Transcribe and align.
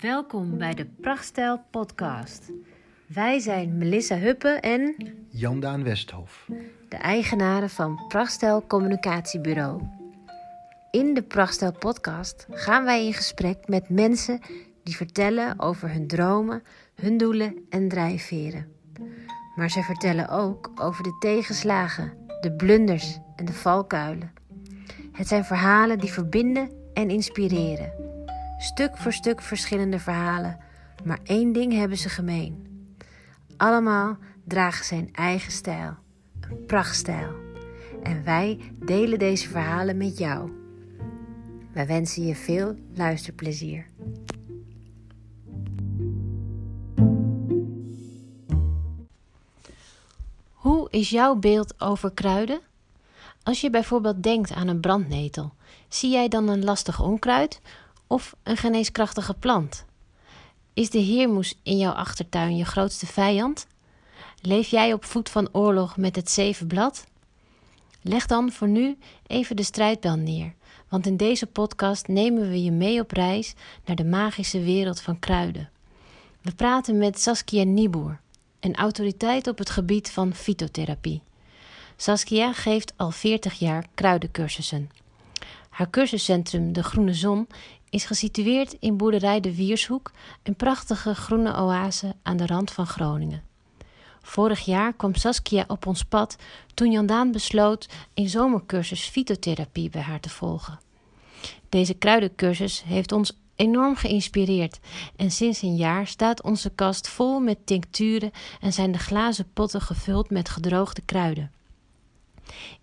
Welkom 0.00 0.58
bij 0.58 0.74
de 0.74 0.86
Prachtstijl 1.00 1.60
podcast. 1.70 2.50
Wij 3.06 3.38
zijn 3.38 3.78
Melissa 3.78 4.16
Huppe 4.16 4.48
en 4.48 4.94
Jan-Daan 5.28 5.82
Westhof. 5.82 6.48
de 6.88 6.96
eigenaren 6.96 7.70
van 7.70 8.04
Prachtstijl 8.08 8.66
Communicatiebureau. 8.66 9.82
In 10.90 11.14
de 11.14 11.22
Prachtstijl 11.22 11.72
podcast 11.72 12.46
gaan 12.50 12.84
wij 12.84 13.06
in 13.06 13.12
gesprek 13.12 13.68
met 13.68 13.88
mensen 13.88 14.40
die 14.82 14.96
vertellen 14.96 15.58
over 15.58 15.92
hun 15.92 16.06
dromen, 16.06 16.62
hun 16.94 17.16
doelen 17.16 17.66
en 17.68 17.88
drijfveren. 17.88 18.72
Maar 19.54 19.70
ze 19.70 19.82
vertellen 19.82 20.28
ook 20.28 20.70
over 20.74 21.02
de 21.02 21.16
tegenslagen, 21.18 22.12
de 22.40 22.52
blunders 22.52 23.18
en 23.36 23.44
de 23.44 23.52
valkuilen. 23.52 24.32
Het 25.12 25.28
zijn 25.28 25.44
verhalen 25.44 25.98
die 25.98 26.12
verbinden 26.12 26.70
en 26.94 27.10
inspireren. 27.10 28.09
Stuk 28.62 28.96
voor 28.96 29.12
stuk 29.12 29.42
verschillende 29.42 29.98
verhalen, 29.98 30.58
maar 31.04 31.18
één 31.24 31.52
ding 31.52 31.72
hebben 31.72 31.96
ze 31.96 32.08
gemeen. 32.08 32.68
Allemaal 33.56 34.16
dragen 34.44 34.84
zijn 34.84 35.08
eigen 35.12 35.52
stijl, 35.52 35.94
een 36.40 36.66
prachtstijl. 36.66 37.32
En 38.02 38.24
wij 38.24 38.72
delen 38.84 39.18
deze 39.18 39.48
verhalen 39.48 39.96
met 39.96 40.18
jou. 40.18 40.52
Wij 41.72 41.86
wensen 41.86 42.26
je 42.26 42.34
veel 42.34 42.76
luisterplezier. 42.94 43.86
Hoe 50.52 50.90
is 50.90 51.10
jouw 51.10 51.34
beeld 51.34 51.80
over 51.80 52.12
kruiden? 52.12 52.60
Als 53.42 53.60
je 53.60 53.70
bijvoorbeeld 53.70 54.22
denkt 54.22 54.52
aan 54.52 54.68
een 54.68 54.80
brandnetel, 54.80 55.52
zie 55.88 56.10
jij 56.10 56.28
dan 56.28 56.48
een 56.48 56.64
lastig 56.64 57.00
onkruid 57.02 57.60
of 58.10 58.34
een 58.42 58.56
geneeskrachtige 58.56 59.34
plant? 59.34 59.84
Is 60.74 60.90
de 60.90 60.98
heermoes 60.98 61.54
in 61.62 61.76
jouw 61.76 61.92
achtertuin 61.92 62.56
je 62.56 62.64
grootste 62.64 63.06
vijand? 63.06 63.66
Leef 64.40 64.68
jij 64.68 64.92
op 64.92 65.04
voet 65.04 65.28
van 65.28 65.48
oorlog 65.52 65.96
met 65.96 66.16
het 66.16 66.30
zevenblad? 66.30 67.06
Leg 68.02 68.26
dan 68.26 68.52
voor 68.52 68.68
nu 68.68 68.98
even 69.26 69.56
de 69.56 69.62
strijdbel 69.62 70.16
neer, 70.16 70.54
want 70.88 71.06
in 71.06 71.16
deze 71.16 71.46
podcast 71.46 72.08
nemen 72.08 72.48
we 72.48 72.62
je 72.62 72.70
mee 72.70 73.00
op 73.00 73.10
reis 73.10 73.54
naar 73.84 73.96
de 73.96 74.04
magische 74.04 74.60
wereld 74.60 75.00
van 75.00 75.18
kruiden. 75.18 75.70
We 76.42 76.54
praten 76.54 76.98
met 76.98 77.20
Saskia 77.20 77.64
Nieboer, 77.64 78.20
een 78.60 78.74
autoriteit 78.74 79.46
op 79.46 79.58
het 79.58 79.70
gebied 79.70 80.10
van 80.10 80.34
fytotherapie. 80.34 81.22
Saskia 81.96 82.52
geeft 82.52 82.92
al 82.96 83.10
40 83.10 83.58
jaar 83.58 83.86
kruidencursussen. 83.94 84.90
Haar 85.70 85.90
cursuscentrum 85.90 86.72
De 86.72 86.82
Groene 86.82 87.14
Zon 87.14 87.46
is 87.90 88.04
gesitueerd 88.04 88.76
in 88.80 88.96
boerderij 88.96 89.40
De 89.40 89.54
Wiershoek, 89.54 90.10
een 90.42 90.56
prachtige 90.56 91.14
groene 91.14 91.56
oase 91.56 92.14
aan 92.22 92.36
de 92.36 92.46
rand 92.46 92.70
van 92.70 92.86
Groningen. 92.86 93.42
Vorig 94.22 94.60
jaar 94.60 94.92
kwam 94.92 95.14
Saskia 95.14 95.64
op 95.68 95.86
ons 95.86 96.04
pad 96.04 96.36
toen 96.74 96.90
Jandaan 96.90 97.32
besloot 97.32 97.88
een 98.14 98.28
zomercursus 98.28 99.02
fytotherapie 99.02 99.90
bij 99.90 100.02
haar 100.02 100.20
te 100.20 100.28
volgen. 100.28 100.80
Deze 101.68 101.94
kruidencursus 101.94 102.82
heeft 102.82 103.12
ons 103.12 103.32
enorm 103.56 103.96
geïnspireerd 103.96 104.80
en 105.16 105.30
sinds 105.30 105.62
een 105.62 105.76
jaar 105.76 106.06
staat 106.06 106.42
onze 106.42 106.70
kast 106.70 107.08
vol 107.08 107.40
met 107.40 107.66
tincturen 107.66 108.30
en 108.60 108.72
zijn 108.72 108.92
de 108.92 108.98
glazen 108.98 109.52
potten 109.52 109.80
gevuld 109.80 110.30
met 110.30 110.48
gedroogde 110.48 111.02
kruiden. 111.04 111.52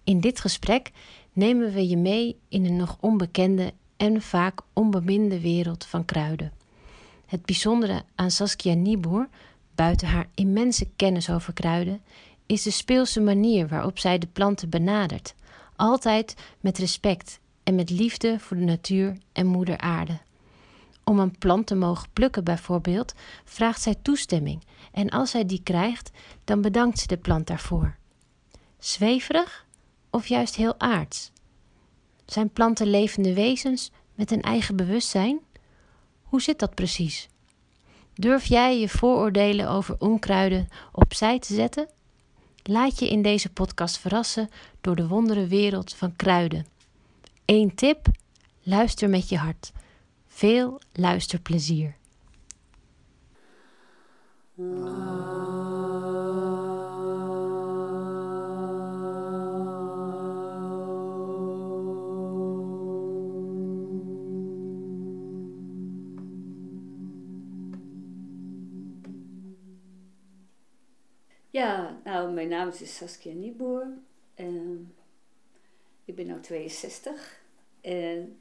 In 0.03 0.19
dit 0.19 0.39
gesprek 0.39 0.91
nemen 1.33 1.73
we 1.73 1.87
je 1.87 1.97
mee 1.97 2.39
in 2.49 2.65
een 2.65 2.75
nog 2.75 2.97
onbekende 2.99 3.73
en 3.97 4.21
vaak 4.21 4.61
onbeminde 4.73 5.41
wereld 5.41 5.85
van 5.85 6.05
kruiden. 6.05 6.51
Het 7.25 7.45
bijzondere 7.45 8.03
aan 8.15 8.31
Saskia 8.31 8.73
Nieboer, 8.73 9.27
buiten 9.75 10.07
haar 10.07 10.27
immense 10.35 10.87
kennis 10.95 11.29
over 11.29 11.53
kruiden, 11.53 12.01
is 12.45 12.63
de 12.63 12.71
speelse 12.71 13.21
manier 13.21 13.67
waarop 13.67 13.99
zij 13.99 14.17
de 14.17 14.27
planten 14.27 14.69
benadert, 14.69 15.35
altijd 15.75 16.35
met 16.59 16.77
respect 16.77 17.39
en 17.63 17.75
met 17.75 17.89
liefde 17.89 18.39
voor 18.39 18.57
de 18.57 18.63
natuur 18.63 19.17
en 19.33 19.45
moeder 19.45 19.77
aarde. 19.77 20.19
Om 21.03 21.19
een 21.19 21.37
plant 21.37 21.67
te 21.67 21.75
mogen 21.75 22.09
plukken 22.13 22.43
bijvoorbeeld, 22.43 23.13
vraagt 23.45 23.81
zij 23.81 23.95
toestemming 24.01 24.63
en 24.91 25.09
als 25.09 25.31
zij 25.31 25.45
die 25.45 25.61
krijgt, 25.63 26.11
dan 26.43 26.61
bedankt 26.61 26.99
ze 26.99 27.07
de 27.07 27.17
plant 27.17 27.47
daarvoor. 27.47 27.95
Zweverig 28.79 29.65
of 30.09 30.27
juist 30.27 30.55
heel 30.55 30.79
aards? 30.79 31.31
Zijn 32.27 32.49
planten 32.49 32.89
levende 32.89 33.33
wezens 33.33 33.91
met 34.15 34.31
een 34.31 34.41
eigen 34.41 34.75
bewustzijn? 34.75 35.39
Hoe 36.23 36.41
zit 36.41 36.59
dat 36.59 36.75
precies? 36.75 37.29
Durf 38.13 38.45
jij 38.45 38.79
je 38.79 38.89
vooroordelen 38.89 39.69
over 39.69 39.95
onkruiden 39.99 40.67
opzij 40.91 41.39
te 41.39 41.53
zetten? 41.53 41.89
Laat 42.63 42.99
je 42.99 43.09
in 43.09 43.21
deze 43.21 43.49
podcast 43.49 43.97
verrassen 43.97 44.49
door 44.81 44.95
de 44.95 45.07
wondere 45.07 45.47
wereld 45.47 45.93
van 45.93 46.15
kruiden. 46.15 46.65
Eén 47.45 47.75
tip: 47.75 48.07
luister 48.63 49.09
met 49.09 49.29
je 49.29 49.37
hart. 49.37 49.71
Veel 50.27 50.81
luisterplezier. 50.93 51.95
Ja, 71.57 71.99
nou, 72.03 72.31
mijn 72.31 72.47
naam 72.47 72.71
is 72.79 72.95
Saskia 72.95 73.33
Nieboer. 73.33 73.87
En 74.35 74.93
ik 76.05 76.15
ben 76.15 76.27
nu 76.27 76.39
62. 76.39 77.41
En 77.81 78.39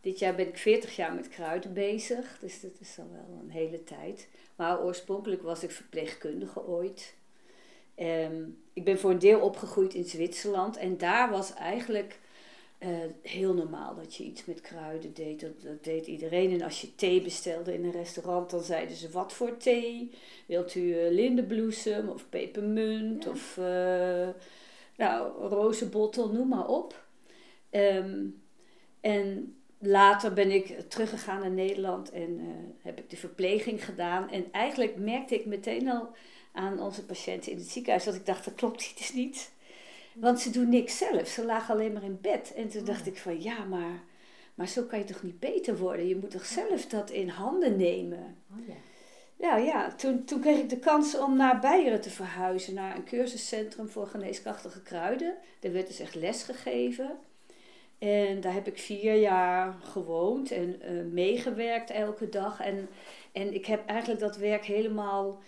dit 0.00 0.18
jaar 0.18 0.34
ben 0.34 0.48
ik 0.48 0.58
40 0.58 0.96
jaar 0.96 1.14
met 1.14 1.28
kruiden 1.28 1.72
bezig. 1.72 2.38
Dus 2.40 2.60
dat 2.60 2.80
is 2.80 2.98
al 2.98 3.10
wel 3.10 3.40
een 3.42 3.50
hele 3.50 3.84
tijd. 3.84 4.28
Maar 4.56 4.82
oorspronkelijk 4.82 5.42
was 5.42 5.62
ik 5.62 5.70
verpleegkundige 5.70 6.66
ooit. 6.66 7.14
En 7.94 8.62
ik 8.72 8.84
ben 8.84 8.98
voor 8.98 9.10
een 9.10 9.18
deel 9.18 9.40
opgegroeid 9.40 9.94
in 9.94 10.04
Zwitserland. 10.04 10.76
En 10.76 10.98
daar 10.98 11.30
was 11.30 11.54
eigenlijk 11.54 12.18
eh, 12.78 12.90
heel 13.22 13.54
normaal 13.54 13.94
dat 13.94 14.14
je 14.14 14.24
iets 14.24 14.44
met 14.44 14.60
kruiden 14.60 15.14
deed. 15.14 15.40
Dat, 15.40 15.62
dat 15.62 15.84
deed 15.84 16.06
iedereen. 16.06 16.52
En 16.52 16.62
als 16.62 16.80
je 16.80 16.94
thee 16.94 17.22
bestelde 17.22 17.74
in 17.74 17.84
een 17.84 17.90
restaurant, 17.90 18.50
dan 18.50 18.62
zeiden 18.62 18.96
ze: 18.96 19.10
Wat 19.10 19.32
voor 19.32 19.56
thee? 19.56 20.10
Wilt 20.46 20.74
u 20.74 20.80
uh, 20.80 21.10
lindenbloesem 21.10 22.08
of 22.08 22.28
pepermunt 22.28 23.26
of 23.26 23.56
uh, 23.56 24.28
nou, 24.96 25.48
rozenbottel, 25.48 26.32
noem 26.32 26.48
maar 26.48 26.68
op. 26.68 27.06
Ehm, 27.70 28.26
en 29.00 29.56
later 29.78 30.32
ben 30.32 30.50
ik 30.50 30.80
teruggegaan 30.88 31.40
naar 31.40 31.50
Nederland 31.50 32.10
en 32.10 32.40
heb 32.82 32.98
ik 32.98 33.10
de 33.10 33.16
verpleging 33.16 33.84
gedaan. 33.84 34.30
En 34.30 34.52
eigenlijk 34.52 34.96
merkte 34.96 35.34
ik 35.34 35.46
meteen 35.46 35.88
al 35.88 36.08
aan 36.52 36.80
onze 36.80 37.04
patiënten 37.04 37.52
in 37.52 37.58
het 37.58 37.70
ziekenhuis 37.70 38.04
dat 38.04 38.14
ik 38.14 38.26
dacht: 38.26 38.44
dat 38.44 38.54
klopt 38.54 38.90
iets 38.90 39.12
niet. 39.12 39.56
Want 40.20 40.40
ze 40.40 40.50
doen 40.50 40.68
niks 40.68 40.98
zelf. 40.98 41.28
Ze 41.28 41.44
lagen 41.44 41.74
alleen 41.74 41.92
maar 41.92 42.02
in 42.02 42.18
bed. 42.20 42.52
En 42.56 42.68
toen 42.68 42.84
dacht 42.84 43.06
ik 43.06 43.16
van 43.16 43.42
ja, 43.42 43.64
maar, 43.64 44.02
maar 44.54 44.68
zo 44.68 44.82
kan 44.82 44.98
je 44.98 45.04
toch 45.04 45.22
niet 45.22 45.40
beter 45.40 45.78
worden? 45.78 46.08
Je 46.08 46.16
moet 46.16 46.30
toch 46.30 46.46
zelf 46.46 46.86
dat 46.86 47.10
in 47.10 47.28
handen 47.28 47.76
nemen? 47.76 48.36
Oh 48.52 48.66
ja. 48.66 48.74
Nou 49.38 49.60
ja, 49.60 49.94
toen, 49.94 50.24
toen 50.24 50.40
kreeg 50.40 50.58
ik 50.58 50.68
de 50.68 50.78
kans 50.78 51.18
om 51.18 51.36
naar 51.36 51.60
Beieren 51.60 52.00
te 52.00 52.10
verhuizen. 52.10 52.74
Naar 52.74 52.96
een 52.96 53.04
cursuscentrum 53.04 53.88
voor 53.88 54.06
geneeskrachtige 54.06 54.82
kruiden. 54.82 55.34
Daar 55.60 55.72
werd 55.72 55.86
dus 55.86 56.00
echt 56.00 56.14
les 56.14 56.42
gegeven. 56.42 57.10
En 57.98 58.40
daar 58.40 58.52
heb 58.52 58.66
ik 58.66 58.78
vier 58.78 59.14
jaar 59.14 59.74
gewoond 59.82 60.50
en 60.50 60.80
uh, 60.82 61.12
meegewerkt 61.12 61.90
elke 61.90 62.28
dag. 62.28 62.60
En, 62.60 62.88
en 63.32 63.54
ik 63.54 63.66
heb 63.66 63.86
eigenlijk 63.86 64.20
dat 64.20 64.36
werk 64.36 64.64
helemaal 64.64 65.40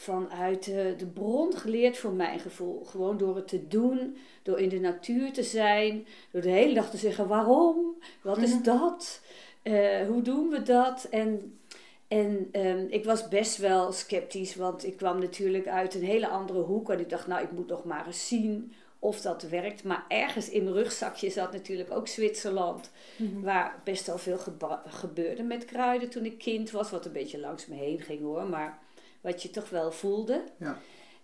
vanuit 0.00 0.64
de, 0.64 0.94
de 0.98 1.06
bron 1.06 1.56
geleerd 1.56 1.98
voor 1.98 2.12
mijn 2.12 2.38
gevoel. 2.38 2.84
Gewoon 2.84 3.16
door 3.16 3.36
het 3.36 3.48
te 3.48 3.68
doen, 3.68 4.16
door 4.42 4.58
in 4.58 4.68
de 4.68 4.80
natuur 4.80 5.32
te 5.32 5.42
zijn, 5.42 6.06
door 6.30 6.42
de 6.42 6.50
hele 6.50 6.74
dag 6.74 6.90
te 6.90 6.96
zeggen 6.96 7.28
waarom, 7.28 7.96
wat 8.22 8.38
is 8.38 8.62
dat, 8.62 9.20
uh, 9.62 10.06
hoe 10.06 10.22
doen 10.22 10.48
we 10.48 10.62
dat. 10.62 11.06
En, 11.10 11.58
en 12.08 12.48
um, 12.52 12.86
ik 12.90 13.04
was 13.04 13.28
best 13.28 13.56
wel 13.56 13.92
sceptisch, 13.92 14.56
want 14.56 14.86
ik 14.86 14.96
kwam 14.96 15.18
natuurlijk 15.18 15.66
uit 15.66 15.94
een 15.94 16.04
hele 16.04 16.28
andere 16.28 16.60
hoek. 16.60 16.90
En 16.90 17.00
ik 17.00 17.10
dacht, 17.10 17.26
nou, 17.26 17.42
ik 17.42 17.52
moet 17.52 17.68
nog 17.68 17.84
maar 17.84 18.06
eens 18.06 18.28
zien 18.28 18.72
of 18.98 19.20
dat 19.20 19.42
werkt. 19.42 19.84
Maar 19.84 20.04
ergens 20.08 20.48
in 20.48 20.62
mijn 20.62 20.76
rugzakje 20.76 21.30
zat 21.30 21.52
natuurlijk 21.52 21.90
ook 21.90 22.08
Zwitserland, 22.08 22.90
mm 23.16 23.32
-hmm. 23.32 23.42
waar 23.42 23.80
best 23.84 24.06
wel 24.06 24.18
veel 24.18 24.38
gebeurde 24.86 25.42
met 25.42 25.64
kruiden 25.64 26.08
toen 26.08 26.24
ik 26.24 26.38
kind 26.38 26.70
was. 26.70 26.90
Wat 26.90 27.06
een 27.06 27.12
beetje 27.12 27.40
langs 27.40 27.66
me 27.66 27.74
heen 27.74 28.00
ging 28.00 28.20
hoor, 28.20 28.48
maar 28.48 28.86
wat 29.20 29.42
je 29.42 29.50
toch 29.50 29.70
wel 29.70 29.92
voelde. 29.92 30.44
Ja. 30.58 30.78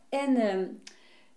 En 0.09 0.57
um, 0.57 0.83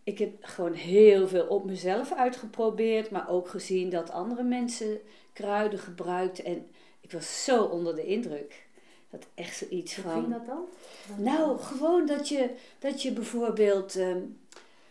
ik 0.03 0.19
heb 0.19 0.31
gewoon 0.41 0.73
heel 0.73 1.27
veel 1.27 1.45
op 1.45 1.65
mezelf 1.65 2.13
uitgeprobeerd, 2.13 3.09
maar 3.09 3.29
ook 3.29 3.47
gezien 3.49 3.89
dat 3.89 4.11
andere 4.11 4.43
mensen 4.43 4.99
kruiden 5.33 5.79
gebruikten. 5.79 6.45
En 6.45 6.67
ik 7.01 7.11
was 7.11 7.43
zo 7.43 7.63
onder 7.63 7.95
de 7.95 8.05
indruk. 8.05 8.65
Dat 9.09 9.27
echt 9.35 9.57
zoiets 9.57 9.95
Hoe 9.95 10.03
van. 10.03 10.21
ging 10.21 10.33
dat 10.33 10.45
dan? 10.45 10.65
Nou, 11.17 11.59
gewoon 11.59 12.05
dat 12.05 12.29
je, 12.29 12.49
dat 12.79 13.01
je 13.01 13.11
bijvoorbeeld 13.11 13.95
ehm, 13.95 14.19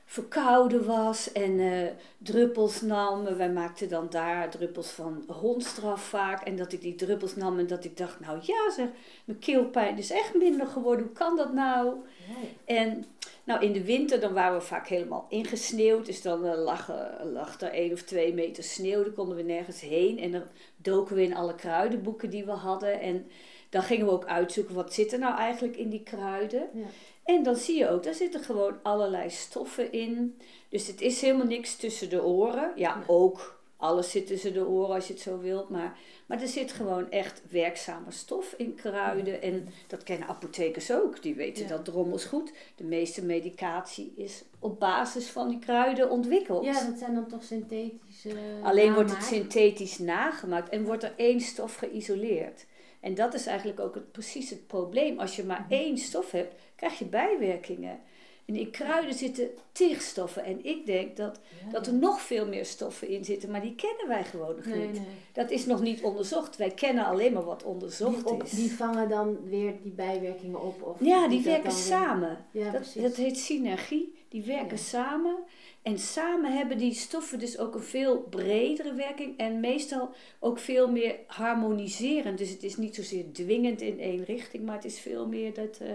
verkouden 0.08 0.86
was 0.86 1.32
en 1.32 1.60
eh, 1.60 1.88
druppels 2.18 2.80
nam. 2.80 3.24
Wij 3.36 3.50
maakten 3.50 3.88
dan 3.88 4.06
daar 4.10 4.50
druppels 4.50 4.90
van 4.90 5.24
hondstraf 5.28 6.02
vaak. 6.02 6.42
En 6.42 6.56
dat 6.56 6.72
ik 6.72 6.80
die 6.80 6.94
druppels 6.94 7.36
nam 7.36 7.58
en 7.58 7.66
dat 7.66 7.84
ik 7.84 7.96
dacht, 7.96 8.20
nou 8.20 8.38
ja 8.42 8.70
zeg, 8.70 8.88
mijn 9.24 9.38
keelpijn 9.38 9.98
is 9.98 10.10
echt 10.10 10.34
minder 10.34 10.66
geworden. 10.66 11.04
Hoe 11.04 11.14
kan 11.14 11.36
dat 11.36 11.52
nou? 11.52 11.94
Nee. 12.28 12.78
En 12.78 13.04
nou, 13.44 13.64
in 13.64 13.72
de 13.72 13.84
winter 13.84 14.20
dan 14.20 14.32
waren 14.32 14.58
we 14.58 14.64
vaak 14.64 14.88
helemaal 14.88 15.26
ingesneeuwd. 15.28 16.06
Dus 16.06 16.22
dan 16.22 16.40
lag, 16.54 16.90
eh, 16.90 17.32
lag 17.32 17.60
er 17.60 17.70
één 17.70 17.92
of 17.92 18.02
twee 18.02 18.34
meter 18.34 18.62
sneeuw. 18.62 19.02
Dan 19.02 19.14
konden 19.14 19.36
we 19.36 19.42
nergens 19.42 19.80
heen. 19.80 20.18
En 20.18 20.30
dan 20.32 20.42
doken 20.76 21.16
we 21.16 21.22
in 21.22 21.36
alle 21.36 21.54
kruidenboeken 21.54 22.30
die 22.30 22.44
we 22.44 22.50
hadden. 22.50 23.00
En 23.00 23.26
dan 23.68 23.82
gingen 23.82 24.06
we 24.06 24.12
ook 24.12 24.26
uitzoeken 24.26 24.74
wat 24.74 24.94
zit 24.94 25.12
er 25.12 25.18
nou 25.18 25.36
eigenlijk 25.36 25.76
in 25.76 25.88
die 25.88 26.02
kruiden. 26.02 26.68
Ja. 26.72 26.86
En 27.26 27.43
dan 27.43 27.56
zie 27.56 27.78
je 27.78 27.88
ook, 27.88 28.02
daar 28.02 28.14
zitten 28.14 28.40
gewoon 28.40 28.78
allerlei 28.82 29.31
stoffen 29.31 29.93
in. 29.93 30.38
Dus 30.69 30.87
het 30.87 31.00
is 31.00 31.20
helemaal 31.20 31.46
niks 31.46 31.76
tussen 31.76 32.11
de 32.11 32.25
oren. 32.25 32.73
Ja, 32.76 33.02
ook. 33.06 33.55
Alles 33.78 34.11
zit 34.11 34.26
tussen 34.26 34.52
de 34.52 34.67
oren 34.67 34.94
als 34.94 35.06
je 35.06 35.12
het 35.12 35.23
zo 35.23 35.38
wilt. 35.38 35.69
Maar, 35.69 35.99
maar 36.26 36.40
er 36.43 36.49
zit 36.49 36.73
gewoon 36.73 37.11
echt 37.11 37.43
werkzame 37.50 38.11
stof 38.11 38.55
in 38.56 38.75
kruiden. 38.75 39.43
En 39.43 39.69
dat 39.87 40.02
kennen 40.02 40.28
apothekers 40.28 40.90
ook. 40.93 41.23
Die 41.23 41.34
weten 41.34 41.62
Ja. 41.62 41.69
dat 41.69 41.84
drommels 41.84 42.25
goed. 42.25 42.52
De 42.76 42.84
meeste 42.84 43.25
medicatie 43.25 44.12
is 44.17 44.43
op 44.58 44.81
basis 44.81 45.26
van 45.26 45.49
die 45.49 45.58
kruiden 45.58 46.11
ontwikkeld. 46.11 46.64
Ja, 46.64 46.84
dat 46.84 46.99
zijn 46.99 47.14
dan 47.14 47.26
toch 47.28 47.43
synthetische. 47.44 48.37
Alleen 48.62 48.94
wordt 48.94 49.11
het 49.11 49.25
synthetisch 49.25 49.99
nagemaakt 49.99 50.69
en 50.69 50.84
wordt 50.84 51.02
er 51.02 51.12
één 51.17 51.40
stof 51.40 51.75
geïsoleerd. 51.75 52.67
En 53.00 53.14
dat 53.14 53.34
is 53.34 53.46
eigenlijk 53.46 53.81
ook 53.81 53.94
het, 53.94 54.12
precies 54.12 54.50
het 54.50 54.67
probleem. 54.67 55.19
Als 55.19 55.37
je 55.37 55.44
maar 55.44 55.67
één 55.69 55.99
stof 55.99 56.31
hebt, 56.31 56.55
krijg 56.76 56.99
je 56.99 57.05
bijwerkingen. 57.05 58.00
En 58.46 58.56
in 58.56 58.70
kruiden 58.70 59.14
zitten 59.14 59.49
tig 59.73 60.02
stoffen. 60.02 60.44
En 60.44 60.64
ik 60.64 60.87
denk 60.87 61.17
dat, 61.17 61.40
Ja, 61.67 61.73
dat 61.73 61.87
er 61.87 61.93
ja. 61.93 61.99
nog 61.99 62.20
veel 62.20 62.46
meer 62.46 62.64
stoffen 62.64 63.08
in 63.08 63.25
zitten, 63.25 63.50
maar 63.50 63.61
die 63.62 63.75
kennen 63.75 64.08
wij 64.08 64.25
gewoon 64.25 64.56
nog 64.56 64.64
Nee, 64.64 64.78
niet. 64.87 64.93
nee. 64.93 65.06
Dat 65.32 65.50
is 65.50 65.67
nog 65.67 65.81
niet 65.81 66.02
onderzocht. 66.02 66.56
Wij 66.56 66.70
kennen 66.70 67.05
alleen 67.06 67.32
maar 67.32 67.44
wat 67.44 67.58
Die, 67.61 67.69
onderzocht 67.69 68.25
op, 68.25 68.43
is. 68.43 68.50
die 68.50 68.73
vangen 68.73 69.08
dan 69.08 69.49
weer 69.49 69.75
die 69.82 69.93
bijwerkingen 69.93 70.62
op? 70.62 70.82
Of 70.82 70.96
ja, 71.05 71.28
die 71.28 71.43
werken 71.43 71.73
samen. 71.73 72.44
Ja, 72.50 72.70
Dat, 72.70 72.93
dat 72.96 73.17
heet 73.17 73.38
synergie. 73.38 74.14
Die 74.28 74.43
werken 74.44 74.78
samen. 74.78 75.37
En 75.82 75.99
samen 75.99 76.56
hebben 76.56 76.78
die 76.78 76.94
stoffen 76.94 77.38
dus 77.38 77.58
ook 77.58 77.75
een 77.75 77.82
veel 77.82 78.20
bredere 78.31 78.94
werking. 78.94 79.38
En 79.38 79.61
meestal 79.61 80.11
ook 80.40 80.58
veel 80.58 80.90
meer 80.90 81.14
harmoniserend. 81.26 82.38
Dus 82.38 82.50
het 82.50 82.62
is 82.62 82.76
niet 82.76 82.94
zozeer 82.94 83.25
dwingend 83.32 83.81
in 83.81 84.00
één 84.00 84.25
richting. 84.25 84.64
Maar 84.64 84.75
het 84.75 84.84
is 84.84 84.99
veel 85.00 85.26
meer 85.26 85.55
dat, 85.55 85.78
eh, 85.78 85.88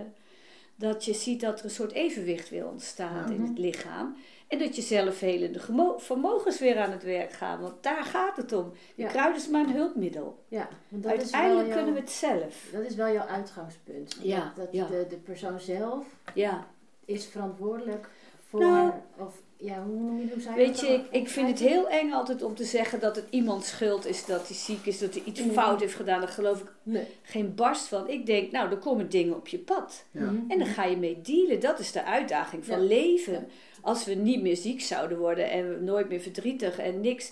dat 0.81 1.05
je 1.05 1.13
ziet 1.13 1.41
dat 1.41 1.59
er 1.59 1.65
een 1.65 1.71
soort 1.71 1.91
evenwicht 1.91 2.49
wil 2.49 2.67
ontstaan 2.67 3.27
Ja. 3.29 3.33
in 3.35 3.41
het 3.41 3.57
lichaam. 3.57 4.15
En 4.47 4.59
dat 4.59 4.75
je 4.75 4.81
zelfhelende 4.81 5.59
gemo- 5.59 5.97
vermogens 5.97 6.59
weer 6.59 6.77
aan 6.79 6.91
het 6.91 7.03
werk 7.03 7.31
gaan. 7.33 7.61
Want 7.61 7.83
daar 7.83 8.03
gaat 8.03 8.37
het 8.37 8.53
om. 8.53 8.69
De 8.95 9.01
Ja. 9.01 9.07
kruid 9.07 9.35
is 9.35 9.47
maar 9.49 9.63
een 9.63 9.73
hulpmiddel. 9.73 10.43
Ja, 10.47 10.67
want 10.89 11.03
dat 11.03 11.11
Uiteindelijk 11.11 11.71
kunnen 11.71 11.93
we 11.93 11.99
het 11.99 12.09
zelf. 12.09 12.67
Dat 12.71 12.81
is 12.85 12.95
wel 12.95 13.11
jouw 13.13 13.25
uitgangspunt. 13.27 14.17
Ja, 14.21 14.39
Dat, 14.39 14.55
dat 14.55 14.67
ja. 14.71 14.87
De, 14.87 15.05
de 15.09 15.17
persoon 15.17 15.59
zelf 15.59 16.05
Ja. 16.33 16.67
is 17.05 17.25
verantwoordelijk 17.25 18.09
voor. 18.49 18.59
Nou, 18.59 18.91
of 19.17 19.41
ja, 19.61 19.83
hoe 19.83 19.99
noem 20.01 20.19
je 20.19 20.27
hoe 20.45 20.55
Weet 20.55 20.79
je, 20.79 20.87
ik, 20.87 21.03
ik 21.11 21.29
vind 21.29 21.47
het 21.47 21.59
heel 21.59 21.89
eng 21.89 22.11
altijd 22.11 22.41
om 22.41 22.55
te 22.55 22.63
zeggen 22.63 22.99
dat 22.99 23.15
het 23.15 23.25
iemands 23.29 23.69
schuld 23.69 24.05
is 24.05 24.25
dat 24.25 24.47
hij 24.47 24.55
ziek 24.57 24.85
is, 24.85 24.99
dat 24.99 25.13
hij 25.13 25.23
iets 25.25 25.39
Mhm. 25.41 25.51
fout 25.51 25.79
heeft 25.79 25.95
gedaan. 25.95 26.19
Daar 26.19 26.29
geloof 26.29 26.59
ik 26.61 26.71
Nee. 26.83 27.07
geen 27.21 27.55
barst 27.55 27.87
van. 27.87 28.09
Ik 28.09 28.25
denk, 28.25 28.51
nou, 28.51 28.69
er 28.71 28.77
komen 28.77 29.09
dingen 29.09 29.35
op 29.35 29.47
je 29.47 29.59
pad. 29.59 30.05
Ja. 30.11 30.21
Mhm. 30.21 30.35
En 30.51 30.57
dan 30.59 30.67
ga 30.67 30.83
je 30.83 30.97
mee 30.97 31.21
dealen. 31.21 31.59
Dat 31.59 31.79
is 31.79 31.91
de 31.91 32.03
uitdaging 32.03 32.65
van 32.65 32.79
Ja. 32.81 32.85
leven. 32.87 33.33
Ja. 33.33 33.45
Als 33.81 34.05
we 34.05 34.13
niet 34.13 34.41
meer 34.41 34.57
ziek 34.57 34.81
zouden 34.81 35.17
worden 35.17 35.49
en 35.49 35.69
we 35.69 35.83
nooit 35.83 36.09
meer 36.09 36.21
verdrietig 36.21 36.79
en 36.79 37.01
niks. 37.01 37.31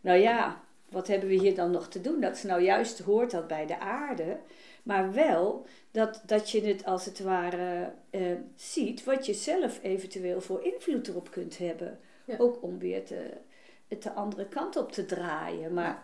Nou 0.00 0.18
ja, 0.18 0.60
wat 0.90 1.06
hebben 1.06 1.28
we 1.28 1.34
hier 1.34 1.54
dan 1.54 1.70
nog 1.70 1.88
te 1.88 2.00
doen? 2.00 2.20
Dat 2.20 2.36
is 2.36 2.42
nou 2.42 2.62
juist, 2.62 2.98
hoort 2.98 3.30
dat 3.30 3.46
bij 3.46 3.66
de 3.66 3.78
aarde. 3.78 4.36
Maar 4.82 5.12
wel 5.12 5.66
dat, 5.96 6.22
dat 6.26 6.50
je 6.50 6.66
het 6.66 6.84
als 6.84 7.04
het 7.04 7.20
ware 7.20 7.92
eh, 8.10 8.20
ziet 8.56 9.04
wat 9.04 9.26
je 9.26 9.34
zelf 9.34 9.78
eventueel 9.82 10.40
voor 10.40 10.64
invloed 10.64 11.08
erop 11.08 11.30
kunt 11.30 11.58
hebben. 11.58 11.98
Ja. 12.24 12.36
Ook 12.38 12.62
om 12.62 12.78
weer 12.78 13.04
te, 13.04 13.30
het 13.88 14.02
de 14.02 14.12
andere 14.12 14.46
kant 14.46 14.76
op 14.76 14.92
te 14.92 15.06
draaien. 15.06 15.74
Maar 15.74 16.02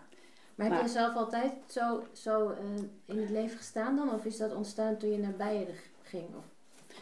Maar 0.55 0.71
heb 0.71 0.81
je 0.81 0.87
zelf 0.87 1.15
altijd 1.15 1.51
zo, 1.67 2.03
zo 2.13 2.49
eh, 2.49 2.83
in 3.05 3.21
het 3.21 3.29
leven 3.29 3.57
gestaan 3.57 3.95
dan? 3.95 4.13
Of 4.13 4.25
is 4.25 4.37
dat 4.37 4.55
ontstaan 4.55 4.97
toen 4.97 5.11
je 5.11 5.17
naar 5.17 5.35
Beieren 5.37 5.75
ging? 6.03 6.27
Of? 6.37 6.43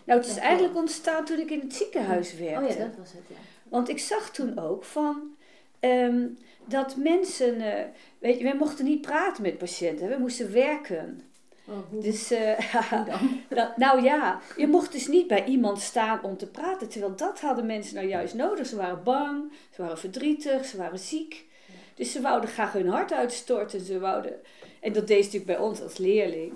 nou, 0.04 0.20
het 0.20 0.30
is 0.30 0.36
Ja, 0.36 0.42
eigenlijk 0.42 0.76
ontstaan 0.76 1.26
toen 1.26 1.40
ik 1.40 1.50
in 1.50 1.60
het 1.60 1.74
ziekenhuis 1.74 2.36
werkte. 2.36 2.74
Oh 2.74 2.78
ja, 2.78 2.86
dat 2.86 2.98
was 2.98 3.12
het, 3.12 3.24
ja. 3.28 3.36
Want 3.70 3.90
ik 3.90 4.00
zag 4.00 4.32
toen 4.32 4.60
ook 4.60 4.84
van 4.84 5.36
ehm, 5.80 6.28
dat 6.66 6.96
mensen, 6.96 7.62
eh, 7.62 7.86
weet 8.20 8.38
je, 8.38 8.44
wij 8.44 8.56
mochten 8.56 8.86
niet 8.86 9.02
praten 9.02 9.44
met 9.44 9.58
patiënten, 9.58 10.10
we 10.10 10.18
moesten 10.18 10.52
werken. 10.54 11.31
Oh, 11.66 11.76
hoe, 11.90 12.02
Dus, 12.02 12.32
eh, 12.32 12.60
hoe 12.90 13.04
dan? 13.06 13.42
dat, 13.58 13.78
nou 13.78 14.04
ja, 14.04 14.40
je 14.58 14.68
mocht 14.68 14.92
dus 14.92 15.08
niet 15.08 15.28
bij 15.28 15.46
iemand 15.46 15.82
staan 15.82 16.24
om 16.24 16.38
te 16.38 16.48
praten, 16.48 16.90
terwijl 16.90 17.16
dat 17.16 17.40
hadden 17.40 17.66
mensen 17.66 17.96
nou 17.96 18.08
juist 18.08 18.34
nodig. 18.34 18.68
Ze 18.68 18.76
waren 18.76 19.04
bang, 19.04 19.52
ze 19.76 19.82
waren 19.82 19.98
verdrietig, 19.98 20.66
ze 20.66 20.78
waren 20.78 21.00
ziek. 21.00 21.46
Dus 21.96 22.12
ze 22.12 22.22
wouden 22.22 22.50
graag 22.50 22.74
hun 22.74 22.88
hart 22.88 23.14
uitstorten. 23.14 23.82
Ze 23.82 24.00
wouden, 24.00 24.34
en 24.80 24.94
dat 24.94 25.08
deed 25.08 25.18
ze 25.18 25.24
natuurlijk 25.24 25.60
bij 25.60 25.68
ons 25.68 25.82
als 25.82 25.98
leerling. 25.98 26.54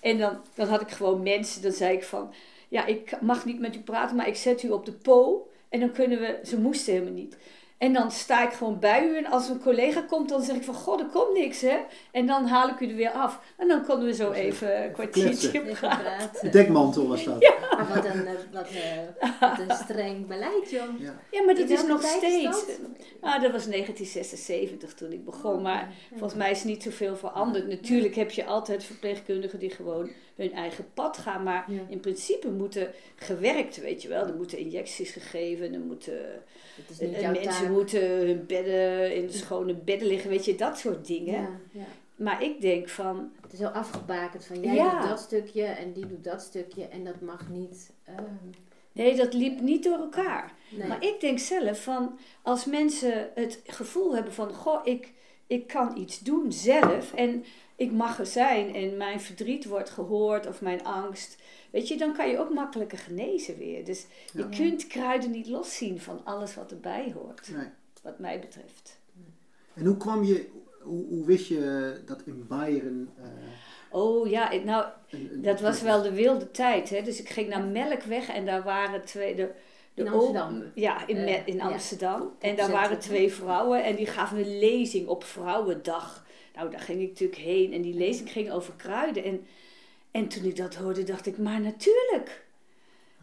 En 0.00 0.18
dan, 0.18 0.38
dan 0.54 0.68
had 0.68 0.80
ik 0.80 0.90
gewoon 0.90 1.22
mensen, 1.22 1.62
dan 1.62 1.72
zei 1.72 1.96
ik 1.96 2.04
van, 2.04 2.32
ja, 2.68 2.86
ik 2.86 3.20
mag 3.20 3.44
niet 3.44 3.60
met 3.60 3.76
u 3.76 3.80
praten, 3.80 4.16
maar 4.16 4.28
ik 4.28 4.36
zet 4.36 4.62
u 4.62 4.70
op 4.70 4.86
de 4.86 4.92
po. 4.92 5.48
En 5.68 5.80
dan 5.80 5.92
kunnen 5.92 6.18
we, 6.18 6.38
ze 6.44 6.60
moesten 6.60 6.92
helemaal 6.92 7.14
niet. 7.14 7.36
En 7.78 7.92
dan 7.92 8.10
sta 8.10 8.42
ik 8.46 8.52
gewoon 8.52 8.78
bij 8.78 9.06
u 9.08 9.16
en 9.16 9.26
als 9.26 9.48
een 9.48 9.60
collega 9.62 10.00
komt, 10.02 10.28
dan 10.28 10.42
zeg 10.42 10.56
ik 10.56 10.62
van, 10.64 10.74
god, 10.74 11.00
er 11.00 11.06
komt 11.06 11.32
niks, 11.32 11.60
hè. 11.60 11.76
En 12.12 12.26
dan 12.26 12.46
haal 12.46 12.68
ik 12.68 12.80
u 12.80 12.88
er 12.88 12.94
weer 12.96 13.10
af. 13.10 13.40
En 13.56 13.68
dan 13.68 13.84
konden 13.84 14.06
we 14.06 14.14
zo 14.14 14.30
even 14.32 14.84
een 14.84 14.92
kwartiertje 14.92 15.60
praten. 15.60 16.04
praten. 16.04 16.50
Dekmantel 16.50 17.08
was 17.08 17.24
dat. 17.24 17.40
Maar 17.76 17.88
wat 17.94 18.04
een, 18.04 18.26
eh, 18.26 18.32
wat, 18.52 18.68
eh, 18.68 19.30
wat 19.40 19.58
een 19.58 19.76
streng 19.76 20.26
beleid, 20.26 20.70
joh. 20.70 21.00
Ja. 21.00 21.14
Ja, 21.30 21.42
maar 21.42 21.54
dat 21.54 21.68
is 21.70 21.84
nog 21.86 22.02
steeds. 22.02 22.44
dat? 22.66 22.78
Ah, 23.20 23.42
dat 23.42 23.52
was 23.52 23.66
1976 23.66 24.94
toen 24.94 25.12
ik 25.12 25.24
begon, 25.24 25.62
maar 25.62 25.92
volgens 26.10 26.34
mij 26.34 26.50
is 26.50 26.64
niet 26.64 26.82
zoveel 26.82 27.16
veranderd. 27.16 27.68
Natuurlijk 27.68 28.14
heb 28.14 28.30
je 28.30 28.44
altijd 28.44 28.84
verpleegkundigen 28.84 29.58
die 29.58 29.70
gewoon 29.70 30.10
hun 30.36 30.52
eigen 30.52 30.86
pad 30.94 31.18
gaan, 31.18 31.42
maar 31.42 31.64
Ja. 31.72 31.80
in 31.88 32.00
principe 32.00 32.50
moeten 32.50 32.90
gewerkt, 33.16 33.80
weet 33.80 34.02
je 34.02 34.08
wel. 34.08 34.26
Er 34.26 34.34
moeten 34.34 34.58
injecties 34.58 35.10
gegeven, 35.10 35.74
er 35.74 35.80
moeten, 35.80 36.18
is 36.88 36.98
niet 36.98 37.20
jouw 37.20 37.32
mensen 37.32 37.50
taak. 37.62 37.68
moeten 37.70 38.00
hun 38.26 38.44
bedden 38.46 39.14
in 39.14 39.26
de 39.26 39.32
schone 39.32 39.74
bedden 39.74 40.08
liggen, 40.08 40.30
weet 40.30 40.44
je, 40.44 40.54
dat 40.54 40.78
soort 40.78 41.06
dingen. 41.06 41.40
Ja, 41.40 41.50
ja. 41.72 41.84
Maar 42.16 42.42
ik 42.42 42.60
denk 42.60 42.88
van, 42.88 43.30
Het 43.42 43.52
is 43.52 43.58
heel 43.58 43.68
afgebakend 43.68 44.44
van 44.44 44.60
jij 44.60 44.74
Ja. 44.74 45.00
doet 45.00 45.08
dat 45.08 45.20
stukje 45.20 45.64
en 45.64 45.92
die 45.92 46.06
doet 46.06 46.24
dat 46.24 46.40
stukje 46.42 46.84
en 46.84 47.04
dat 47.04 47.20
mag 47.20 47.48
niet. 47.48 47.90
ehm, 48.04 48.22
nee, 48.92 49.16
dat 49.16 49.32
liep 49.34 49.60
niet 49.60 49.84
door 49.84 49.98
elkaar. 49.98 50.52
nee. 50.70 50.88
Maar 50.88 51.04
ik 51.04 51.20
denk 51.20 51.38
zelf 51.38 51.82
van 51.82 52.18
als 52.42 52.64
mensen 52.64 53.30
het 53.34 53.60
gevoel 53.66 54.14
hebben 54.14 54.32
van 54.32 54.52
goh, 54.52 54.80
ik, 54.86 55.12
ik 55.46 55.66
kan 55.66 55.96
iets 55.96 56.18
doen 56.20 56.52
zelf 56.52 57.14
en 57.14 57.44
ik 57.76 57.92
mag 57.92 58.18
er 58.18 58.26
zijn 58.26 58.74
en 58.74 58.96
mijn 58.96 59.20
verdriet 59.20 59.64
wordt 59.64 59.90
gehoord 59.90 60.46
of 60.46 60.60
mijn 60.60 60.84
angst. 60.84 61.36
Weet 61.70 61.88
je, 61.88 61.96
dan 61.96 62.12
kan 62.16 62.28
je 62.28 62.38
ook 62.38 62.52
makkelijker 62.54 62.98
genezen 62.98 63.58
weer. 63.58 63.84
Dus 63.84 64.06
je 64.32 64.38
Ja. 64.38 64.56
kunt 64.56 64.86
kruiden 64.86 65.30
niet 65.30 65.46
loszien 65.48 66.00
van 66.00 66.20
alles 66.24 66.54
wat 66.54 66.70
erbij 66.70 67.12
hoort, 67.14 67.48
Nee. 67.52 67.66
wat 68.02 68.18
mij 68.18 68.40
betreft. 68.40 68.98
En 69.74 69.84
hoe 69.86 69.96
kwam 69.96 70.24
je, 70.24 70.48
hoe, 70.82 71.04
hoe 71.08 71.24
wist 71.26 71.46
je 71.46 71.92
dat 72.06 72.22
in 72.24 72.46
Bayern... 72.48 73.10
eh, 73.18 73.24
Oh 73.90 74.28
ja, 74.30 74.54
nou, 74.64 74.84
een- 75.10 75.30
een- 75.32 75.42
dat 75.42 75.60
was 75.60 75.82
wel 75.82 76.02
de 76.02 76.12
wilde 76.12 76.50
tijd. 76.50 76.90
Hè? 76.90 77.02
Dus 77.02 77.20
ik 77.20 77.28
ging 77.28 77.48
naar 77.48 77.64
Melkweg 77.64 78.28
en 78.28 78.44
daar 78.46 78.62
waren 78.62 79.04
twee. 79.04 79.34
De, 79.34 79.50
de 79.94 80.02
In 80.02 80.08
oom- 80.12 80.14
Amsterdam? 80.14 80.62
ja, 80.74 81.06
in, 81.06 81.16
Eh, 81.16 81.46
in 81.46 81.54
ja. 81.56 81.68
Amsterdam. 81.70 82.32
En 82.38 82.56
daar 82.56 82.70
waren 82.70 82.98
twee 82.98 83.32
vrouwen 83.32 83.84
en 83.84 83.96
die 83.96 84.06
gaven 84.06 84.38
een 84.38 84.58
lezing 84.58 85.06
op 85.08 85.24
Vrouwendag. 85.24 86.26
Nou, 86.54 86.70
daar 86.70 86.80
ging 86.80 87.00
ik 87.00 87.08
natuurlijk 87.08 87.40
heen 87.40 87.72
en 87.72 87.82
die 87.82 87.94
lezing 87.94 88.30
ging 88.30 88.50
over 88.50 88.72
kruiden. 88.76 89.24
En, 89.24 89.46
en 90.18 90.28
toen 90.28 90.44
ik 90.44 90.56
dat 90.56 90.74
hoorde, 90.74 91.02
dacht 91.02 91.26
ik, 91.26 91.38
maar 91.38 91.60
natuurlijk. 91.60 92.46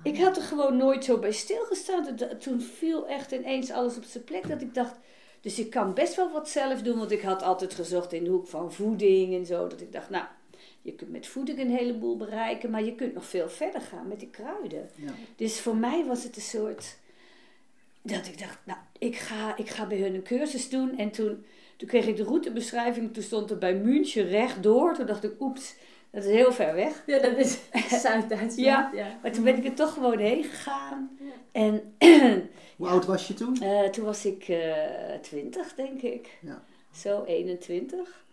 Ik 0.04 0.18
had 0.18 0.38
er 0.38 0.44
gewoon 0.44 0.78
nooit 0.78 1.04
zo 1.04 1.20
bij 1.20 1.32
stilgestaan. 1.32 2.16
Toen 2.40 2.62
viel 2.62 3.08
echt 3.08 3.32
ineens 3.32 3.72
alles 3.72 3.98
op 3.98 4.04
zijn 4.04 4.24
plek 4.24 4.48
dat 4.48 4.62
ik 4.62 4.74
dacht. 4.74 4.96
Dus 5.42 5.60
ik 5.60 5.70
kan 5.70 5.94
best 5.94 6.16
wel 6.16 6.32
wat 6.32 6.50
zelf 6.50 6.82
doen, 6.82 6.98
want 6.98 7.12
ik 7.12 7.22
had 7.22 7.42
altijd 7.44 7.74
gezocht 7.74 8.14
in 8.14 8.24
de 8.24 8.30
hoek 8.30 8.48
van 8.48 8.74
voeding 8.74 9.34
en 9.34 9.46
zo. 9.46 9.68
Dat 9.68 9.82
ik 9.82 9.92
dacht, 9.92 10.10
nou, 10.10 10.26
je 10.82 10.94
kunt 10.94 11.12
met 11.12 11.28
voeding 11.28 11.60
een 11.60 11.76
heleboel 11.76 12.18
bereiken, 12.18 12.70
maar 12.70 12.84
je 12.84 12.96
kunt 12.96 13.14
nog 13.14 13.26
veel 13.26 13.50
verder 13.50 13.82
gaan 13.82 14.08
met 14.08 14.20
die 14.20 14.30
kruiden. 14.30 14.90
Ja. 14.96 15.12
Dus 15.36 15.60
voor 15.60 15.76
mij 15.76 16.06
was 16.06 16.24
het 16.24 16.36
een 16.36 16.42
soort. 16.42 16.98
Dat 18.02 18.28
ik 18.28 18.40
dacht, 18.40 18.58
nou, 18.64 18.80
ik 19.00 19.16
ga, 19.16 19.58
ik 19.58 19.70
ga 19.70 19.88
bij 19.88 19.98
hun 19.98 20.14
een 20.14 20.24
cursus 20.24 20.70
doen. 20.70 20.98
En 20.98 21.12
toen, 21.12 21.46
toen 21.78 21.88
kreeg 21.88 22.08
ik 22.08 22.16
de 22.16 22.24
routebeschrijving. 22.24 23.14
Toen 23.14 23.24
stond 23.24 23.52
er 23.52 23.58
bij 23.58 23.76
München 23.76 24.28
rechtdoor. 24.28 24.94
Toen 24.94 25.06
dacht 25.06 25.24
ik, 25.24 25.34
oeps, 25.40 25.76
Dat 26.16 26.24
is 26.24 26.30
heel 26.32 26.52
ver 26.54 26.74
weg. 26.76 27.04
Ja, 27.06 27.20
dat 27.20 27.38
is 27.38 27.58
Zuid-Duitsland. 28.02 28.56
Ja. 28.56 28.92
ja. 28.94 29.08
Maar 29.22 29.32
toen 29.32 29.44
ben 29.44 29.58
ik 29.58 29.66
er 29.66 29.74
toch 29.74 29.94
gewoon 29.94 30.18
heen 30.18 30.44
gegaan. 30.44 31.18
Ja. 31.20 31.32
En 31.52 31.94
Hoe 32.78 32.88
oud 32.88 33.06
was 33.06 33.28
je 33.28 33.34
toen? 33.34 33.62
eh, 33.62 33.84
toen 33.90 34.06
was 34.06 34.26
ik 34.26 34.48
eh 34.48 34.74
20, 35.22 35.76
denk 35.76 36.02
ik. 36.02 36.38
Ja. 36.42 36.64
Zo 36.96 37.24
21. 37.24 38.24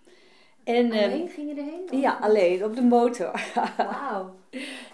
En, 0.64 0.92
eh, 0.92 1.04
Alleen 1.04 1.28
ging 1.28 1.48
je 1.48 1.54
erheen? 1.60 2.00
ja, 2.00 2.18
alleen 2.20 2.64
op 2.64 2.74
de 2.74 2.82
motor. 2.82 3.40
Wauw. 3.76 4.34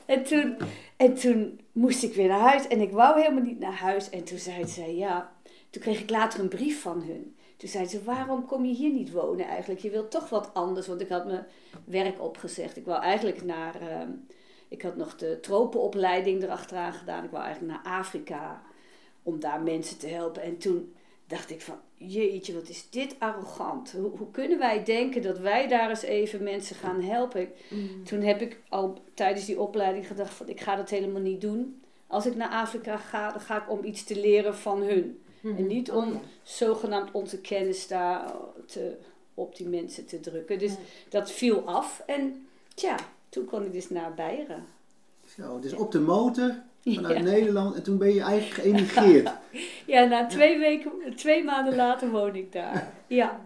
En 0.06 0.22
toen, 0.24 0.56
en 0.96 1.14
toen 1.14 1.60
moest 1.72 2.02
ik 2.02 2.14
weer 2.14 2.28
naar 2.28 2.38
huis 2.50 2.68
en 2.68 2.80
ik 2.80 2.90
wou 2.90 3.20
helemaal 3.20 3.42
niet 3.44 3.58
naar 3.58 3.72
huis. 3.72 4.10
En 4.10 4.24
toen 4.24 4.38
zei 4.38 4.66
ze, 4.66 4.96
ja, 4.96 5.32
toen 5.70 5.82
kreeg 5.82 6.00
ik 6.00 6.10
later 6.10 6.40
een 6.40 6.48
brief 6.48 6.80
van 6.82 7.02
hun. 7.02 7.36
Toen 7.58 7.68
zei 7.68 7.86
ze, 7.86 8.02
waarom 8.02 8.46
kom 8.46 8.64
je 8.64 8.74
hier 8.74 8.92
niet 8.92 9.12
wonen 9.12 9.46
eigenlijk? 9.46 9.80
Je 9.80 9.90
wilt 9.90 10.10
toch 10.10 10.28
wat 10.28 10.50
anders, 10.54 10.86
want 10.86 11.00
ik 11.00 11.08
had 11.08 11.26
mijn 11.26 11.46
werk 11.84 12.22
opgezegd. 12.22 12.76
Ik 12.76 12.84
wou 12.84 13.02
eigenlijk 13.02 13.44
naar, 13.44 13.80
ehm, 13.80 14.10
ik 14.68 14.82
had 14.82 14.96
nog 14.96 15.16
de 15.16 15.38
tropenopleiding 15.40 16.42
erachteraan 16.42 16.92
gedaan. 16.92 17.24
Ik 17.24 17.30
wou 17.30 17.44
eigenlijk 17.44 17.72
naar 17.72 17.98
Afrika 17.98 18.62
om 19.22 19.40
daar 19.40 19.60
mensen 19.60 19.98
te 19.98 20.06
helpen. 20.06 20.42
En 20.42 20.58
toen 20.58 20.94
dacht 21.26 21.50
ik 21.50 21.60
van, 21.60 21.78
jeetje, 21.94 22.54
wat 22.54 22.68
is 22.68 22.90
dit 22.90 23.16
arrogant. 23.18 23.92
Hoe, 23.92 24.10
hoe 24.16 24.30
kunnen 24.30 24.58
wij 24.58 24.84
denken 24.84 25.22
dat 25.22 25.38
wij 25.38 25.68
daar 25.68 25.88
eens 25.88 26.02
even 26.02 26.42
mensen 26.42 26.76
gaan 26.76 27.02
helpen? 27.02 27.48
Mm. 27.70 28.04
toen 28.04 28.20
heb 28.20 28.40
ik 28.40 28.60
al 28.68 28.98
tijdens 29.14 29.46
die 29.46 29.60
opleiding 29.60 30.06
gedacht 30.06 30.34
van 30.34 30.48
ik 30.48 30.60
ga 30.60 30.76
dat 30.76 30.90
helemaal 30.90 31.22
niet 31.22 31.40
doen. 31.40 31.82
Als 32.06 32.26
ik 32.26 32.36
naar 32.36 32.48
Afrika 32.50 32.96
ga, 32.96 33.30
dan 33.30 33.40
ga 33.40 33.62
ik 33.62 33.70
om 33.70 33.84
iets 33.84 34.04
te 34.04 34.20
leren 34.20 34.54
van 34.54 34.82
hun. 34.82 35.20
En 35.42 35.66
niet 35.66 35.90
om 35.90 36.04
Oh, 36.08 36.12
ja. 36.12 36.20
zogenaamd 36.42 37.10
onze 37.12 37.38
kennis 37.40 37.86
daar 37.88 38.32
te, 38.66 38.96
op 39.34 39.56
die 39.56 39.68
mensen 39.68 40.06
te 40.06 40.20
drukken. 40.20 40.58
Dus 40.58 40.70
Ja. 40.72 40.78
dat 41.08 41.30
viel 41.30 41.62
af. 41.66 42.02
En 42.06 42.46
tja, 42.74 42.96
toen 43.28 43.44
kon 43.44 43.64
ik 43.64 43.72
dus 43.72 43.90
naar 43.90 44.14
Beieren. 44.14 44.66
Zo, 45.36 45.58
dus 45.60 45.72
op 45.72 45.92
de 45.92 46.00
motor 46.00 46.54
vanuit 46.84 47.16
Ja. 47.16 47.22
Nederland 47.22 47.74
en 47.76 47.82
toen 47.82 47.98
ben 47.98 48.14
je 48.14 48.20
eigenlijk 48.20 48.60
geëmigreerd. 48.62 49.30
Ja, 49.86 50.04
na 50.04 50.26
twee 50.26 50.58
weken, 50.58 50.90
twee 51.16 51.44
maanden 51.44 51.76
later 51.76 52.10
woon 52.10 52.34
ik 52.34 52.52
daar. 52.52 52.92
Ja, 53.06 53.40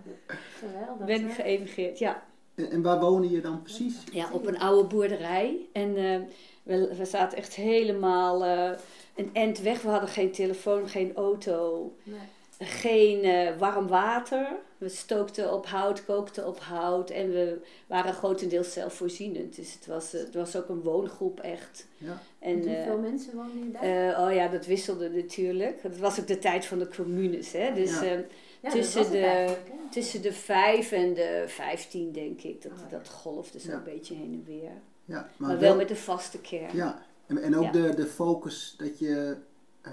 Geweldig. 0.59 1.07
ben 1.07 1.27
ik 1.29 1.33
geëmigreerd. 1.35 1.99
Ja. 1.99 2.23
En, 2.55 2.71
en 2.71 2.83
waar 2.83 3.01
woonde 3.01 3.31
je 3.31 3.41
dan 3.41 3.63
precies? 3.63 3.97
Ja, 4.13 4.29
op 4.33 4.47
een 4.47 4.59
oude 4.59 4.89
boerderij. 4.89 5.57
En 5.73 5.97
eh, 5.97 6.21
we, 6.63 6.95
we 6.97 7.05
zaten 7.05 7.39
echt 7.39 7.55
helemaal 7.55 8.45
eh, 8.45 8.71
een 9.14 9.31
end 9.33 9.59
weg. 9.61 9.83
We 9.83 9.88
hadden 9.88 10.09
geen 10.09 10.31
telefoon, 10.33 10.88
geen 10.88 11.14
auto, 11.14 11.92
Nee. 12.02 12.19
geen 12.59 13.23
eh, 13.23 13.59
warm 13.59 13.87
water. 13.88 14.47
We 14.78 14.88
stookten 14.88 15.52
op 15.52 15.66
hout, 15.66 16.04
kookten 16.04 16.47
op 16.47 16.61
hout 16.61 17.11
en 17.11 17.31
we 17.31 17.59
waren 17.87 18.14
grotendeels 18.14 18.73
zelfvoorzienend. 18.73 19.57
Dus 19.57 19.73
het 19.75 19.87
was, 19.87 20.12
het 20.12 20.35
was 20.35 20.57
ook 20.57 20.69
een 20.69 20.83
woongroep 20.83 21.40
echt. 21.40 21.87
Ja. 21.99 22.23
En, 22.38 22.52
Hoeveel 22.54 22.95
eh, 22.97 23.00
mensen 23.00 23.35
wonen 23.37 23.52
hier 23.62 23.73
daar? 23.73 23.83
eh, 24.19 24.25
oh 24.28 24.35
ja, 24.35 24.49
dat 24.49 24.66
wisselde 24.66 25.11
natuurlijk. 25.11 25.83
Het 25.83 25.99
was 25.99 26.21
ook 26.21 26.26
de 26.26 26.38
tijd 26.38 26.64
van 26.66 26.78
de 26.78 26.88
communes. 26.88 27.52
Hè? 27.52 27.73
Dus 27.75 27.90
Ja. 27.90 28.02
eh, 28.02 28.11
ja, 28.19 28.23
dat 28.61 28.73
tussen 28.73 29.11
de- 29.11 29.57
tussen 29.90 30.23
de 30.23 30.33
vijf 30.33 30.92
en 30.92 31.14
de 31.14 31.45
vijftien, 31.47 32.12
denk 32.12 32.42
ik. 32.42 32.62
Dat, 32.62 32.73
Oh 32.73 32.78
ja. 32.90 32.97
dat 32.99 33.09
golfde 33.09 33.61
zo 33.61 33.71
Ja. 33.71 33.76
een 33.76 33.83
beetje 33.85 34.14
heen 34.14 34.33
en 34.47 34.54
weer. 34.54 34.71
Ja, 35.04 35.28
Maar, 35.37 35.59
wel 35.59 35.76
met 35.76 35.90
een 35.90 35.97
vaste 35.97 36.38
kern. 36.40 36.76
Ja, 36.76 37.02
en, 37.37 37.43
en 37.43 37.57
ook 37.57 37.62
Ja. 37.65 37.71
de, 37.71 37.95
de 37.95 38.07
focus 38.07 38.75
dat 38.79 38.99
je 38.99 39.37
eh, 39.83 39.93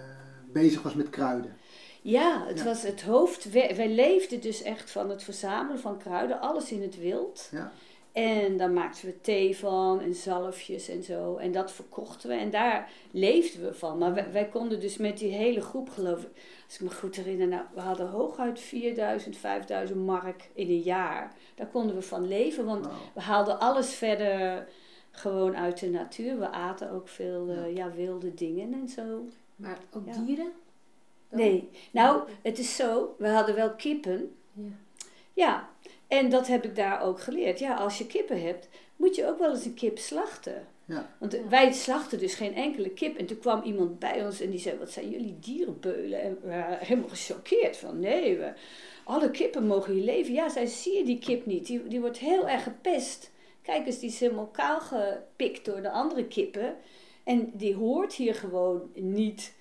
bezig 0.52 0.82
was 0.82 0.94
met 0.94 1.10
kruiden. 1.10 1.58
Ja, 2.02 2.44
het 2.48 2.58
Ja. 2.58 2.64
was 2.66 2.82
het 2.82 3.02
hoofd. 3.02 3.52
Wij, 3.52 3.76
wij 3.76 3.90
leefden 3.90 4.42
dus 4.42 4.62
echt 4.62 4.92
van 4.92 5.10
het 5.10 5.24
verzamelen 5.24 5.80
van 5.80 5.98
kruiden, 5.98 6.40
alles 6.42 6.72
in 6.72 6.82
het 6.82 6.98
wild. 7.00 7.48
Ja, 7.52 7.72
En 8.12 8.58
daar 8.58 8.70
maakten 8.72 9.06
we 9.06 9.22
thee 9.22 9.58
van 9.58 10.02
en 10.02 10.14
zalfjes 10.16 10.90
en 10.90 11.04
zo. 11.04 11.36
En 11.38 11.52
dat 11.52 11.72
verkochten 11.72 12.30
we 12.30 12.36
en 12.36 12.50
daar 12.50 12.90
leefden 13.12 13.62
we 13.62 13.74
van. 13.74 13.98
Maar 13.98 14.14
wij, 14.14 14.32
wij 14.32 14.46
konden 14.48 14.80
dus 14.80 14.98
met 14.98 15.18
die 15.18 15.32
hele 15.32 15.62
groep, 15.62 15.90
geloof 15.90 16.22
ik, 16.22 16.30
als 16.66 16.76
ik 16.76 16.82
me 16.82 16.92
goed 16.92 17.16
herinner, 17.16 17.48
nou, 17.48 17.64
we 17.74 17.80
hadden 17.82 18.10
hooguit 18.10 18.60
4000, 18.60 19.38
5000 19.38 20.06
mark 20.06 20.50
in 20.54 20.70
een 20.70 20.82
jaar. 20.82 21.34
Daar 21.56 21.68
konden 21.68 21.96
we 21.96 22.02
van 22.02 22.28
leven, 22.28 22.66
want 22.66 22.88
we 23.14 23.22
haalden 23.22 23.60
alles 23.60 23.94
verder 23.94 24.68
gewoon 25.12 25.56
uit 25.56 25.80
de 25.80 25.90
natuur. 25.90 26.40
We 26.40 26.50
aten 26.50 26.92
ook 26.92 27.08
veel 27.08 27.50
eh, 27.50 27.76
ja, 27.76 27.92
wilde 27.92 28.34
dingen 28.34 28.74
en 28.74 28.88
zo. 28.88 29.26
Maar 29.56 29.78
ook 29.94 30.06
Ja. 30.06 30.24
dieren? 30.26 30.52
Dan? 31.30 31.40
Nee, 31.40 31.70
nou, 31.92 32.22
het 32.42 32.60
is 32.60 32.76
zo, 32.76 33.16
we 33.18 33.28
hadden 33.28 33.56
wel 33.56 33.72
kippen. 33.76 34.36
Ja. 34.54 34.64
Ja, 35.34 35.70
en 36.08 36.30
dat 36.30 36.48
heb 36.48 36.64
ik 36.66 36.76
daar 36.76 37.02
ook 37.02 37.20
geleerd. 37.20 37.60
Ja, 37.60 37.76
als 37.76 37.98
je 37.98 38.06
kippen 38.08 38.42
hebt, 38.42 38.68
moet 38.96 39.16
je 39.16 39.28
ook 39.28 39.40
wel 39.40 39.50
eens 39.52 39.66
een 39.66 39.74
kip 39.74 39.98
slachten. 39.98 40.68
Ja. 40.86 41.10
Want 41.20 41.34
eh, 41.34 41.42
wij 41.50 41.72
slachten 41.72 42.20
dus 42.20 42.34
geen 42.34 42.56
enkele 42.56 42.90
kip. 42.90 43.18
En 43.18 43.26
toen 43.26 43.40
kwam 43.40 43.62
iemand 43.64 44.00
bij 44.00 44.26
ons 44.26 44.42
en 44.42 44.50
die 44.50 44.60
zei, 44.60 44.78
wat 44.78 44.92
zijn 44.92 45.10
jullie 45.10 45.38
dierenbeulen? 45.40 46.22
En 46.22 46.38
we 46.42 46.48
waren 46.48 46.78
helemaal 46.80 47.10
gechoqueerd 47.10 47.78
van, 47.78 48.00
nee, 48.00 48.38
we, 48.38 48.54
alle 49.04 49.32
kippen 49.32 49.66
mogen 49.68 49.94
hier 49.94 50.04
leven. 50.04 50.34
Ja, 50.34 50.50
zij 50.50 50.66
zie 50.66 50.98
je 50.98 51.04
die 51.06 51.20
kip 51.20 51.46
niet, 51.46 51.66
die, 51.66 51.88
die 51.88 52.00
wordt 52.00 52.18
heel 52.18 52.48
erg 52.50 52.64
gepest. 52.64 53.32
Kijk 53.70 53.86
eens, 53.86 54.00
die 54.00 54.10
is 54.10 54.20
helemaal 54.20 54.48
kaal 54.48 54.80
gepikt 54.80 55.66
door 55.66 55.82
de 55.82 55.92
andere 55.92 56.26
kippen. 56.26 56.76
En 57.24 57.52
die 57.54 57.76
hoort 57.76 58.14
hier 58.14 58.36
gewoon 58.36 58.92
niet. 58.94 59.54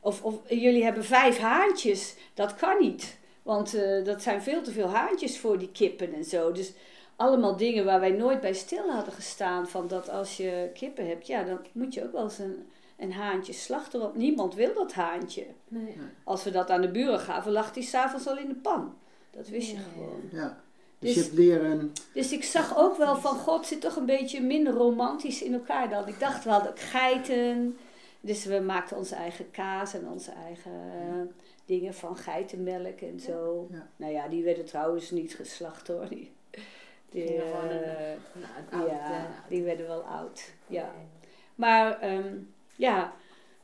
Of, 0.00 0.22
of 0.22 0.34
jullie 0.48 0.84
hebben 0.84 1.04
vijf 1.04 1.38
haantjes, 1.38 2.16
dat 2.34 2.54
kan 2.54 2.78
niet. 2.80 3.18
Want 3.42 3.74
eh, 3.74 4.04
dat 4.04 4.22
zijn 4.22 4.42
veel 4.42 4.62
te 4.62 4.70
veel 4.70 4.88
haantjes 4.88 5.38
voor 5.38 5.58
die 5.58 5.70
kippen 5.72 6.14
en 6.14 6.24
zo. 6.24 6.52
Dus 6.52 6.72
allemaal 7.16 7.56
dingen 7.56 7.84
waar 7.84 8.00
wij 8.00 8.10
nooit 8.10 8.40
bij 8.40 8.54
stil 8.54 8.90
hadden 8.90 9.14
gestaan. 9.14 9.68
Van 9.68 9.88
dat 9.88 10.10
als 10.10 10.36
je 10.36 10.70
kippen 10.74 11.06
hebt, 11.06 11.26
ja, 11.26 11.44
dan 11.44 11.58
moet 11.72 11.94
je 11.94 12.04
ook 12.04 12.12
wel 12.12 12.22
eens 12.22 12.38
een, 12.38 12.66
een 12.98 13.12
haantje 13.12 13.52
slachten. 13.52 14.00
Want 14.00 14.14
niemand 14.14 14.54
wil 14.54 14.74
dat 14.74 14.92
haantje. 14.92 15.46
Nee. 15.68 15.96
Als 16.24 16.44
we 16.44 16.50
dat 16.50 16.70
aan 16.70 16.80
de 16.80 16.90
buren 16.90 17.20
gaven, 17.20 17.52
lag 17.52 17.72
die 17.72 17.82
s'avonds 17.82 18.26
al 18.26 18.38
in 18.38 18.48
de 18.48 18.54
pan. 18.54 18.94
Dat 19.30 19.48
wist 19.48 19.70
je 19.70 19.76
gewoon. 19.76 20.20
Ja. 20.32 20.63
Dus, 20.98 21.14
Dus- 21.14 21.14
je 21.14 21.20
hebt 21.22 21.34
leren, 21.34 21.92
Dus 22.14 22.32
ik 22.32 22.44
zag 22.44 22.76
ook 22.78 22.96
wel 22.96 23.16
van 23.16 23.36
God 23.36 23.66
zit 23.66 23.80
toch 23.80 23.96
een 23.96 24.06
beetje 24.06 24.40
minder 24.40 24.72
romantisch 24.72 25.42
in 25.42 25.52
elkaar 25.54 25.88
dan. 25.90 26.08
Ik 26.08 26.20
dacht, 26.20 26.44
we 26.44 26.50
hadden 26.50 26.70
ook 26.70 26.80
geiten. 26.80 27.76
Dus 28.20 28.44
we 28.44 28.60
maakten 28.60 28.96
onze 28.96 29.14
eigen 29.14 29.50
kaas 29.50 29.94
en 29.94 30.08
onze 30.08 30.30
eigen 30.30 30.72
dingen 31.66 31.94
van 31.94 32.16
geitenmelk 32.16 33.00
en 33.00 33.20
zo. 33.20 33.66
Ja. 33.70 33.86
Nou 33.96 34.12
ja, 34.12 34.28
die 34.28 34.44
werden 34.44 34.64
trouwens 34.64 35.10
niet 35.10 35.34
geslacht 35.34 35.88
hoor. 35.88 36.08
Die, 36.08 36.32
die, 37.10 37.36
een- 37.36 37.42
eh, 37.42 38.16
Nou, 38.32 38.52
een 38.70 38.78
oud, 38.80 38.90
ja, 38.90 39.10
eh, 39.10 39.22
die 39.48 39.62
werden 39.62 39.86
wel 39.86 40.02
oud. 40.02 40.42
Ja. 40.66 40.92
Maar 41.54 42.00
ehm, 42.00 42.34
ja, 42.76 43.12